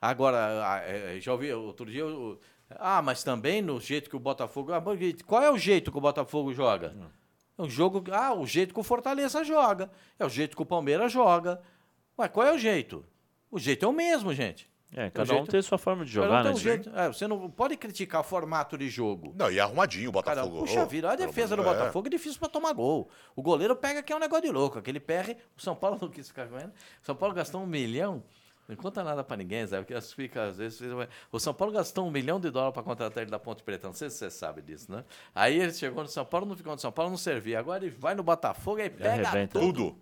Agora, 0.00 0.36
ah, 0.66 0.78
é, 0.80 1.18
já 1.20 1.32
ouvi 1.32 1.50
outro 1.52 1.86
dia. 1.90 2.02
eu- 2.02 2.38
ah, 2.70 3.00
mas 3.00 3.22
também 3.22 3.62
no 3.62 3.80
jeito 3.80 4.10
que 4.10 4.16
o 4.16 4.20
Botafogo. 4.20 4.72
ah, 4.72 4.82
Qual 5.26 5.42
é 5.42 5.50
o 5.50 5.56
jeito 5.56 5.90
que 5.90 5.98
o 5.98 6.00
Botafogo 6.00 6.52
joga? 6.52 6.94
É 7.56 7.62
o 7.62 7.68
jogo. 7.70 8.04
Ah, 8.12 8.34
o 8.34 8.46
jeito 8.46 8.74
que 8.74 8.80
o 8.80 8.82
Fortaleza 8.82 9.42
joga. 9.44 9.90
É 10.18 10.26
o 10.26 10.28
jeito 10.28 10.54
que 10.54 10.62
o 10.62 10.66
Palmeiras 10.66 11.10
joga. 11.10 11.62
Mas 12.16 12.30
qual 12.30 12.46
é 12.46 12.52
o 12.52 12.58
jeito? 12.58 13.04
O 13.50 13.58
jeito 13.58 13.84
é 13.84 13.88
o 13.88 13.92
mesmo, 13.92 14.34
gente. 14.34 14.68
É, 14.98 15.10
cada 15.10 15.26
jeito- 15.26 15.42
um 15.42 15.46
tem 15.46 15.60
sua 15.60 15.76
forma 15.76 16.06
de 16.06 16.14
Cada 16.14 16.24
um 16.24 16.28
jogar, 16.28 16.42
tem 16.42 16.52
né? 16.52 16.56
um 16.56 16.58
jeito. 16.58 16.90
É, 16.98 17.08
você 17.08 17.28
não 17.28 17.50
pode 17.50 17.76
criticar 17.76 18.22
o 18.22 18.24
formato 18.24 18.78
de 18.78 18.88
jogo. 18.88 19.34
Não, 19.36 19.50
e 19.50 19.60
arrumadinho 19.60 20.08
o 20.08 20.22
Cara, 20.22 20.36
Botafogo. 20.42 20.60
puxa 20.66 20.82
Ô, 20.82 20.86
vida, 20.86 21.12
a 21.12 21.14
defesa 21.16 21.54
do 21.54 21.60
é. 21.60 21.64
Botafogo 21.66 22.06
é 22.06 22.10
difícil 22.10 22.38
pra 22.40 22.48
tomar 22.48 22.72
gol. 22.72 23.08
O 23.36 23.42
goleiro 23.42 23.76
pega 23.76 24.02
que 24.02 24.10
é 24.10 24.16
um 24.16 24.18
negócio 24.18 24.46
de 24.46 24.50
louco. 24.50 24.78
Aquele 24.78 24.98
PR, 24.98 25.36
o 25.56 25.60
São 25.60 25.76
Paulo 25.76 25.98
não 26.00 26.08
quis 26.08 26.28
ficar 26.28 26.44
ele. 26.46 26.64
O 26.64 26.70
São 27.02 27.14
Paulo 27.14 27.34
gastou 27.34 27.60
um 27.62 27.66
milhão. 27.66 28.22
Não 28.68 28.74
conta 28.74 29.04
nada 29.04 29.22
pra 29.22 29.36
ninguém, 29.36 29.64
Zé, 29.64 29.76
porque 29.78 29.94
as 29.94 30.12
fica, 30.12 30.42
às 30.44 30.56
vezes. 30.56 30.80
O 31.30 31.38
São 31.38 31.54
Paulo 31.54 31.72
gastou 31.72 32.04
um 32.04 32.10
milhão 32.10 32.40
de 32.40 32.50
dólares 32.50 32.74
pra 32.74 32.82
contratar 32.82 33.22
ele 33.22 33.30
da 33.30 33.38
Ponte 33.38 33.62
Preta. 33.62 33.86
Não 33.86 33.94
sei 33.94 34.10
se 34.10 34.16
você 34.16 34.28
sabe 34.30 34.60
disso, 34.60 34.90
né? 34.90 35.04
Aí 35.32 35.56
ele 35.60 35.72
chegou 35.72 36.02
no 36.02 36.08
São 36.08 36.24
Paulo, 36.24 36.46
não 36.46 36.56
ficou 36.56 36.72
no 36.72 36.78
São 36.80 36.90
Paulo, 36.90 37.10
não 37.10 37.16
servia. 37.18 37.60
Agora 37.60 37.84
ele 37.84 37.94
vai 37.96 38.14
no 38.16 38.24
Botafogo 38.24 38.80
e 38.80 38.90
pega 38.90 39.46
tudo. 39.46 39.60
Tudo. 39.60 39.98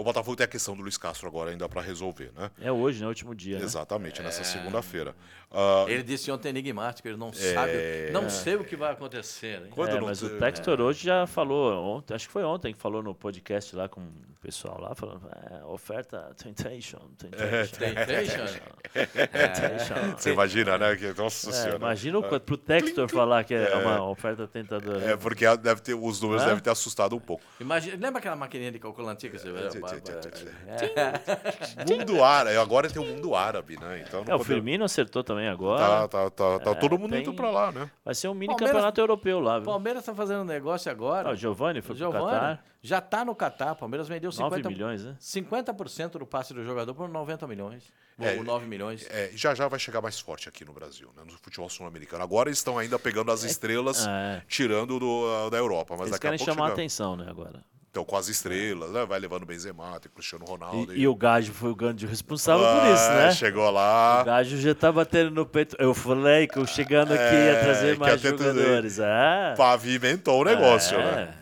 O 0.00 0.04
Botafogo 0.04 0.34
tem 0.36 0.44
a 0.44 0.48
questão 0.48 0.74
do 0.74 0.80
Luiz 0.82 0.96
Castro 0.96 1.28
agora 1.28 1.50
ainda 1.50 1.68
pra 1.68 1.82
resolver, 1.82 2.32
né? 2.34 2.50
É 2.60 2.72
hoje, 2.72 3.02
né? 3.02 3.06
Último 3.08 3.34
dia, 3.34 3.58
né? 3.58 3.64
Exatamente, 3.64 4.20
É. 4.20 4.24
nessa 4.24 4.42
segunda-feira. 4.44 5.14
Ah, 5.50 5.84
Ele 5.88 6.02
disse 6.02 6.30
ontem 6.30 6.48
enigmático, 6.48 7.06
ele 7.06 7.16
não 7.18 7.32
sabe, 7.32 7.72
não 8.12 8.30
sei 8.30 8.54
o 8.56 8.64
que 8.64 8.76
vai 8.76 8.92
acontecer. 8.92 9.62
Quando 9.70 9.96
É, 9.96 10.00
mas 10.00 10.20
te- 10.20 10.24
o 10.24 10.38
Textor 10.38 10.80
hoje 10.80 11.04
já 11.04 11.26
falou, 11.26 11.96
ontem, 11.96 12.14
acho 12.14 12.26
que 12.28 12.32
foi 12.32 12.44
ontem 12.44 12.72
que 12.72 12.80
falou 12.80 13.02
no 13.02 13.14
podcast 13.14 13.76
lá 13.76 13.88
com 13.88 14.00
pessoal 14.40 14.80
lá, 14.80 14.94
falando, 14.94 15.28
é, 15.50 15.64
oferta 15.66 16.34
Temptation, 16.42 16.98
Temptation. 17.18 17.76
Temptation? 17.78 18.60
Temptation. 18.94 20.16
Você 20.16 20.32
imagina, 20.32 20.78
né? 20.78 20.96
Que, 20.96 21.12
nossa 21.20 21.50
É, 21.50 21.52
senhora. 21.52 21.76
imagina 21.76 22.18
o 22.18 22.22
quanto 22.22 22.42
pro 22.44 22.56
Textor 22.56 23.08
falar 23.10 23.44
que 23.44 23.54
é 23.54 23.74
uma 23.76 24.02
oferta 24.08 24.48
tentadora. 24.48 25.10
É, 25.12 25.16
porque 25.16 25.44
deve 25.58 25.82
ter, 25.82 25.94
os 25.94 26.20
números 26.20 26.42
devem 26.44 26.58
ter 26.60 26.70
assustado 26.70 27.14
um 27.14 27.20
pouco. 27.20 27.42
Imagina, 27.60 27.96
lembra 28.00 28.18
aquela 28.18 28.36
maquininha 28.36 28.72
de 28.72 28.78
calcular 28.78 29.12
antiga? 29.12 29.38
Você 29.38 29.52
vê? 29.52 29.68
tchê, 29.68 29.80
tchê, 29.80 30.00
tchê, 30.00 30.30
tchê. 30.30 30.48
É. 30.66 31.96
Mundo 31.98 32.24
árabe, 32.24 32.56
agora 32.56 32.88
tem 32.88 33.02
o 33.02 33.04
mundo 33.06 33.34
árabe, 33.34 33.78
né? 33.78 34.04
Então 34.06 34.24
É, 34.26 34.34
o 34.34 34.42
Firmino 34.42 34.84
acertou 34.84 35.22
também 35.22 35.48
agora. 35.48 36.08
Tá, 36.08 36.08
tá, 36.08 36.30
tá, 36.30 36.58
tá 36.60 36.70
É, 36.70 36.74
todo 36.74 36.98
mundo 36.98 37.10
tem- 37.10 37.20
indo 37.20 37.34
pra 37.34 37.50
lá, 37.50 37.70
né? 37.72 37.90
Vai 38.04 38.14
ser 38.14 38.28
um 38.28 38.34
mini 38.34 38.46
Palmeiras- 38.48 38.72
campeonato 38.72 39.00
europeu 39.00 39.40
lá, 39.40 39.56
O 39.56 39.60
viu? 39.60 39.66
Palmeiras 39.66 40.02
está 40.02 40.14
fazendo 40.14 40.40
um 40.40 40.44
negócio 40.44 40.90
agora. 40.90 41.28
Ah, 41.28 41.32
o 41.32 41.36
Giovani 41.36 41.80
foi 41.82 41.94
O 41.94 41.98
pro 41.98 42.10
Giovani 42.10 42.24
Qatar, 42.24 42.64
já 42.82 42.98
está 42.98 43.24
no 43.24 43.34
Catar. 43.34 43.72
O 43.72 43.76
Palmeiras 43.76 44.08
vendeu 44.08 44.30
9 44.30 44.56
50, 44.56 44.68
milhões, 44.70 45.04
né? 45.04 45.16
50% 45.20 46.12
do 46.18 46.26
passe 46.26 46.54
do 46.54 46.64
jogador 46.64 46.94
por 46.94 47.08
90 47.08 47.46
milhões. 47.46 47.82
É, 48.18 48.36
Ou 48.36 48.44
9 48.44 48.66
milhões. 48.66 49.06
É, 49.10 49.30
já 49.34 49.54
já 49.54 49.66
vai 49.66 49.78
chegar 49.78 50.02
mais 50.02 50.20
forte 50.20 50.48
aqui 50.48 50.64
no 50.64 50.72
Brasil, 50.74 51.10
né? 51.16 51.22
No 51.24 51.32
futebol 51.38 51.68
sul-americano. 51.70 52.22
Agora 52.22 52.48
eles 52.50 52.58
estão 52.58 52.78
ainda 52.78 52.98
pegando 52.98 53.32
as 53.32 53.42
estrelas, 53.44 54.06
É. 54.06 54.42
tirando 54.46 54.98
do, 54.98 55.48
da 55.50 55.56
Europa. 55.56 55.94
Mas 55.94 56.08
Eles 56.08 56.12
daqui 56.12 56.26
a 56.26 56.30
querem 56.30 56.38
pouco 56.38 56.52
chamar 56.52 56.66
a 56.66 56.68
chega... 56.70 56.80
atenção, 56.82 57.16
né, 57.16 57.26
agora. 57.30 57.62
Então, 57.90 58.04
com 58.04 58.16
as 58.16 58.28
estrelas, 58.28 58.90
né? 58.92 59.04
Vai 59.04 59.18
levando 59.18 59.44
Benzema, 59.44 59.98
tem 59.98 60.12
Cristiano 60.12 60.44
Ronaldo. 60.44 60.94
E, 60.94 61.00
e 61.00 61.08
o 61.08 61.14
Gajo 61.16 61.52
foi 61.52 61.70
o 61.70 61.74
grande 61.74 62.06
responsável 62.06 62.64
por 62.64 62.94
isso, 62.94 63.02
Ah, 63.04 63.14
né? 63.16 63.32
Chegou 63.32 63.68
lá. 63.70 64.20
O 64.20 64.24
Gajo 64.26 64.56
já 64.58 64.74
tá 64.76 64.92
batendo 64.92 65.30
no 65.32 65.44
peito. 65.44 65.74
Eu 65.78 65.92
falei 65.92 66.46
que 66.46 66.56
eu 66.58 66.66
chegando 66.66 67.12
aqui 67.12 67.22
É, 67.34 67.52
ia 67.54 67.60
trazer 67.60 67.98
mais 67.98 68.20
jogadores. 68.20 68.98
É. 69.00 69.54
Pavimentou 69.56 70.42
o 70.42 70.44
negócio, 70.44 70.96
É. 70.98 71.02
né? 71.16 71.34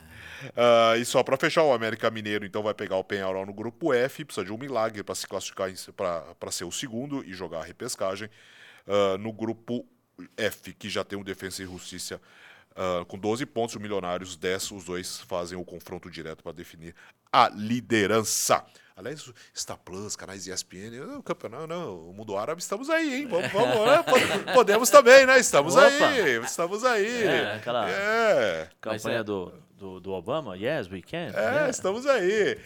Ah, 0.56 0.96
e 0.96 1.04
só 1.04 1.22
pra 1.22 1.36
fechar, 1.36 1.62
o 1.62 1.72
América 1.72 2.10
Mineiro 2.10 2.44
então 2.44 2.62
vai 2.62 2.74
pegar 2.74 2.96
o 2.96 3.04
Penharol 3.04 3.44
no 3.46 3.52
grupo 3.52 3.92
F, 3.92 4.24
precisa 4.24 4.44
de 4.44 4.52
um 4.52 4.58
milagre 4.58 5.02
para 5.02 5.14
se 5.14 5.26
classificar 5.26 5.70
para 5.94 6.50
ser 6.50 6.64
o 6.64 6.72
segundo 6.72 7.24
e 7.24 7.32
jogar 7.32 7.60
a 7.60 7.64
repescagem. 7.64 8.28
Ah, 8.86 9.16
no 9.18 9.32
grupo 9.32 9.86
F, 10.36 10.72
que 10.74 10.88
já 10.88 11.04
tem 11.04 11.18
o 11.18 11.24
Defensa 11.24 11.62
e 11.62 11.66
Justiça 11.66 12.20
ah, 12.76 13.04
com 13.06 13.18
12 13.18 13.44
pontos, 13.46 13.74
o 13.76 13.80
Milionários 13.80 14.36
10, 14.36 14.70
os 14.72 14.84
dois 14.84 15.20
fazem 15.20 15.58
o 15.58 15.64
confronto 15.64 16.10
direto 16.10 16.42
para 16.42 16.52
definir 16.52 16.94
a 17.32 17.48
liderança. 17.48 18.64
Aliás, 18.96 19.30
Star 19.56 19.78
Plus, 19.78 20.16
canais 20.16 20.46
ESPN, 20.48 21.00
o 21.18 21.22
campeonato, 21.22 21.68
não, 21.68 22.08
o 22.08 22.12
mundo 22.12 22.36
árabe, 22.36 22.60
estamos 22.60 22.90
aí, 22.90 23.14
hein? 23.20 23.26
Vamos, 23.28 23.52
vamos 23.52 23.86
né? 23.86 24.02
Pod- 24.02 24.52
Podemos 24.54 24.90
também, 24.90 25.24
né? 25.24 25.38
Estamos 25.38 25.76
Opa! 25.76 25.84
aí, 26.08 26.42
estamos 26.42 26.84
aí. 26.84 27.22
É, 27.24 27.54
aquela- 27.54 27.88
É. 27.88 28.68
Campanha 28.80 29.18
é- 29.18 29.22
do, 29.22 29.52
do, 29.78 30.00
do 30.00 30.12
Obama, 30.12 30.56
yes, 30.56 30.90
we 30.90 31.00
can. 31.00 31.32
É, 31.34 31.62
né? 31.62 31.70
estamos 31.70 32.06
aí. 32.06 32.58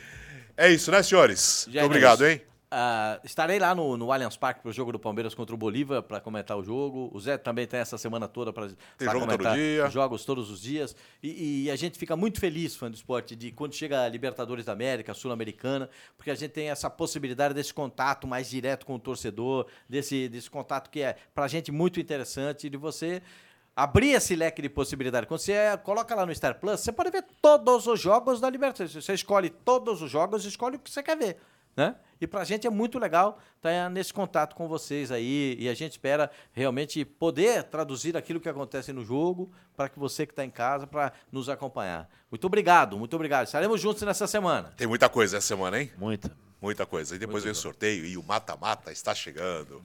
É 0.56 0.68
isso, 0.70 0.90
né, 0.90 1.02
senhores? 1.02 1.66
Já 1.70 1.82
Muito 1.82 1.82
é 1.82 1.86
obrigado, 1.86 2.24
isso. 2.26 2.32
hein? 2.32 2.40
Ah, 2.74 3.20
estarei 3.22 3.58
lá 3.58 3.74
no, 3.74 3.98
no 3.98 4.10
Allianz 4.10 4.34
Parque 4.34 4.62
para 4.62 4.70
o 4.70 4.72
jogo 4.72 4.92
do 4.92 4.98
Palmeiras 4.98 5.34
contra 5.34 5.54
o 5.54 5.58
Bolívar 5.58 6.02
para 6.02 6.22
comentar 6.22 6.56
o 6.56 6.62
jogo. 6.64 7.10
O 7.12 7.20
Zé 7.20 7.36
também 7.36 7.66
tem 7.66 7.78
essa 7.78 7.98
semana 7.98 8.26
toda 8.26 8.50
para 8.50 8.68
todo 8.96 9.20
comentar 9.20 9.54
dia. 9.54 9.90
jogos 9.90 10.24
todos 10.24 10.50
os 10.50 10.62
dias. 10.62 10.96
E, 11.22 11.64
e 11.64 11.70
a 11.70 11.76
gente 11.76 11.98
fica 11.98 12.16
muito 12.16 12.40
feliz, 12.40 12.74
fã 12.74 12.90
do 12.90 12.94
esporte, 12.94 13.36
de 13.36 13.52
quando 13.52 13.74
chega 13.74 14.04
a 14.04 14.08
Libertadores 14.08 14.64
da 14.64 14.72
América, 14.72 15.12
Sul-Americana, 15.12 15.90
porque 16.16 16.30
a 16.30 16.34
gente 16.34 16.52
tem 16.52 16.70
essa 16.70 16.88
possibilidade 16.88 17.52
desse 17.52 17.74
contato 17.74 18.26
mais 18.26 18.48
direto 18.48 18.86
com 18.86 18.94
o 18.94 18.98
torcedor, 18.98 19.66
desse, 19.86 20.30
desse 20.30 20.50
contato 20.50 20.88
que 20.88 21.02
é 21.02 21.16
para 21.34 21.44
a 21.44 21.48
gente 21.48 21.70
muito 21.70 22.00
interessante, 22.00 22.70
de 22.70 22.78
você 22.78 23.20
abrir 23.74 24.12
esse 24.12 24.36
leque 24.36 24.62
de 24.62 24.68
possibilidade. 24.68 25.26
Quando 25.26 25.40
você 25.40 25.54
coloca 25.82 26.14
lá 26.14 26.26
no 26.26 26.34
Star 26.34 26.58
Plus, 26.58 26.80
você 26.80 26.92
pode 26.92 27.10
ver 27.10 27.24
todos 27.40 27.86
os 27.86 28.00
jogos 28.00 28.40
da 28.40 28.48
Libertadores. 28.48 28.92
Você 28.92 29.14
escolhe 29.14 29.50
todos 29.50 30.02
os 30.02 30.10
jogos, 30.10 30.44
escolhe 30.44 30.76
o 30.76 30.78
que 30.78 30.90
você 30.90 31.02
quer 31.02 31.16
ver. 31.16 31.38
Né? 31.74 31.96
E 32.20 32.26
pra 32.26 32.44
gente 32.44 32.66
é 32.66 32.70
muito 32.70 32.98
legal 32.98 33.38
estar 33.56 33.88
nesse 33.88 34.12
contato 34.12 34.54
com 34.54 34.68
vocês 34.68 35.10
aí 35.10 35.56
e 35.58 35.70
a 35.70 35.74
gente 35.74 35.92
espera 35.92 36.30
realmente 36.52 37.02
poder 37.02 37.64
traduzir 37.64 38.14
aquilo 38.14 38.38
que 38.40 38.48
acontece 38.48 38.92
no 38.92 39.02
jogo 39.02 39.50
para 39.74 39.88
que 39.88 39.98
você 39.98 40.26
que 40.26 40.32
está 40.32 40.44
em 40.44 40.50
casa 40.50 40.86
para 40.86 41.12
nos 41.32 41.48
acompanhar. 41.48 42.08
Muito 42.30 42.46
obrigado, 42.46 42.98
muito 42.98 43.16
obrigado. 43.16 43.46
Estaremos 43.46 43.80
juntos 43.80 44.02
nessa 44.02 44.26
semana. 44.26 44.72
Tem 44.76 44.86
muita 44.86 45.08
coisa 45.08 45.38
essa 45.38 45.46
semana, 45.46 45.80
hein? 45.80 45.90
Muita. 45.96 46.30
Muita 46.60 46.84
coisa. 46.84 47.16
E 47.16 47.18
depois 47.18 47.42
vem 47.42 47.52
o 47.52 47.56
sorteio 47.56 48.04
e 48.04 48.16
o 48.18 48.22
mata-mata 48.22 48.92
está 48.92 49.14
chegando. 49.14 49.82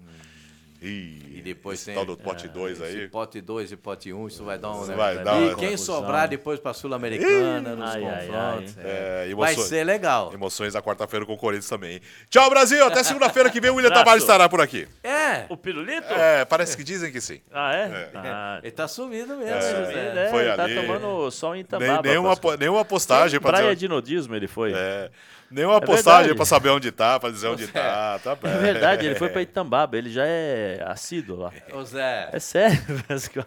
Ih, 0.81 1.37
E 1.37 1.41
depois 1.41 1.79
esse 1.79 1.85
tem- 1.87 1.95
tal 1.95 2.05
do 2.05 2.15
pote 2.15 2.47
2 2.47 2.79
Esse 2.79 2.97
aí. 2.99 3.07
pote 3.07 3.41
2 3.41 3.71
e 3.71 3.75
pote 3.75 4.13
1, 4.13 4.21
um, 4.23 4.27
isso 4.27 4.43
vai 4.43 4.57
dar 4.59 4.69
um 4.69 4.73
negócio. 4.81 4.95
vai 4.95 5.17
dar 5.23 5.35
E 5.41 5.45
uma 5.49 5.55
quem 5.55 5.71
confusão. 5.71 5.95
sobrar 5.95 6.27
depois 6.27 6.59
para 6.59 6.71
a 6.71 6.73
Sul-Americana, 6.73 7.75
nos 7.75 7.89
Ai, 7.95 8.03
ai, 8.05 8.27
confrontos. 8.27 8.77
ai. 8.77 8.83
é. 8.85 9.27
É, 9.31 9.35
Vai 9.35 9.55
ser 9.55 9.83
legal. 9.83 10.31
emoções 10.33 10.73
da 10.73 10.81
quarta-feira 10.81 11.25
com 11.25 11.33
o 11.33 11.37
Corinthians 11.37 11.67
também. 11.69 11.93
hein? 11.93 12.01
Tchau, 12.29 12.49
Brasil! 12.49 12.85
Até 12.85 13.01
segunda-feira 13.03 13.49
que 13.49 13.59
vem 13.59 13.71
o 13.71 13.75
William. 13.75 13.89
Tavares 13.91 14.21
estará 14.23 14.47
por 14.47 14.61
aqui. 14.61 14.87
É, 15.03 15.45
O 15.49 15.57
Pirulito? 15.57 16.13
É, 16.13 16.45
parece 16.45 16.75
que 16.77 16.83
dizem 16.83 17.11
que 17.11 17.21
sim. 17.21 17.41
Ah, 17.51 17.73
é? 17.75 18.11
Ah, 18.13 18.59
ele 18.63 18.71
tá 18.71 18.87
sumido 18.87 19.35
mesmo. 19.35 19.53
É. 19.55 19.61
José. 19.61 20.09
ele 20.11 20.19
é, 20.19 20.29
Foi 20.29 20.45
tá 20.55 20.63
ali. 20.63 20.75
tomando 20.75 21.31
sol 21.31 21.51
em 21.53 21.57
Nem, 21.57 21.61
Itambaba. 21.61 22.01
nenhuma, 22.07 22.35
nenhuma 22.59 22.85
postagem 22.85 23.39
pra 23.39 23.49
Praia 23.51 23.65
dizer. 23.73 23.75
de 23.77 23.87
nudismo 23.87 24.35
ele 24.35 24.47
foi. 24.47 24.73
É, 24.75 25.09
nenhuma 25.49 25.77
É 25.77 25.81
postagem 25.81 26.35
pra 26.35 26.45
saber 26.45 26.69
onde 26.69 26.91
tá, 26.91 27.19
pra 27.19 27.29
dizer 27.29 27.47
onde 27.47 27.67
tá. 27.67 28.19
Tá 28.23 28.35
bem. 28.35 28.51
É 28.51 28.57
verdade, 28.57 29.05
ele 29.05 29.15
foi 29.15 29.29
pra 29.29 29.41
Itambaba, 29.41 29.97
ele 29.97 30.09
já 30.11 30.23
é 30.25 30.83
assíduo 30.85 31.37
lá. 31.37 31.51
Ô 31.73 31.83
Zé, 31.83 32.29
É 32.31 32.39
sério, 32.39 32.79
Pascoal. 33.07 33.45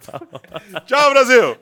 Tchau, 0.85 1.09
Brasil! 1.11 1.57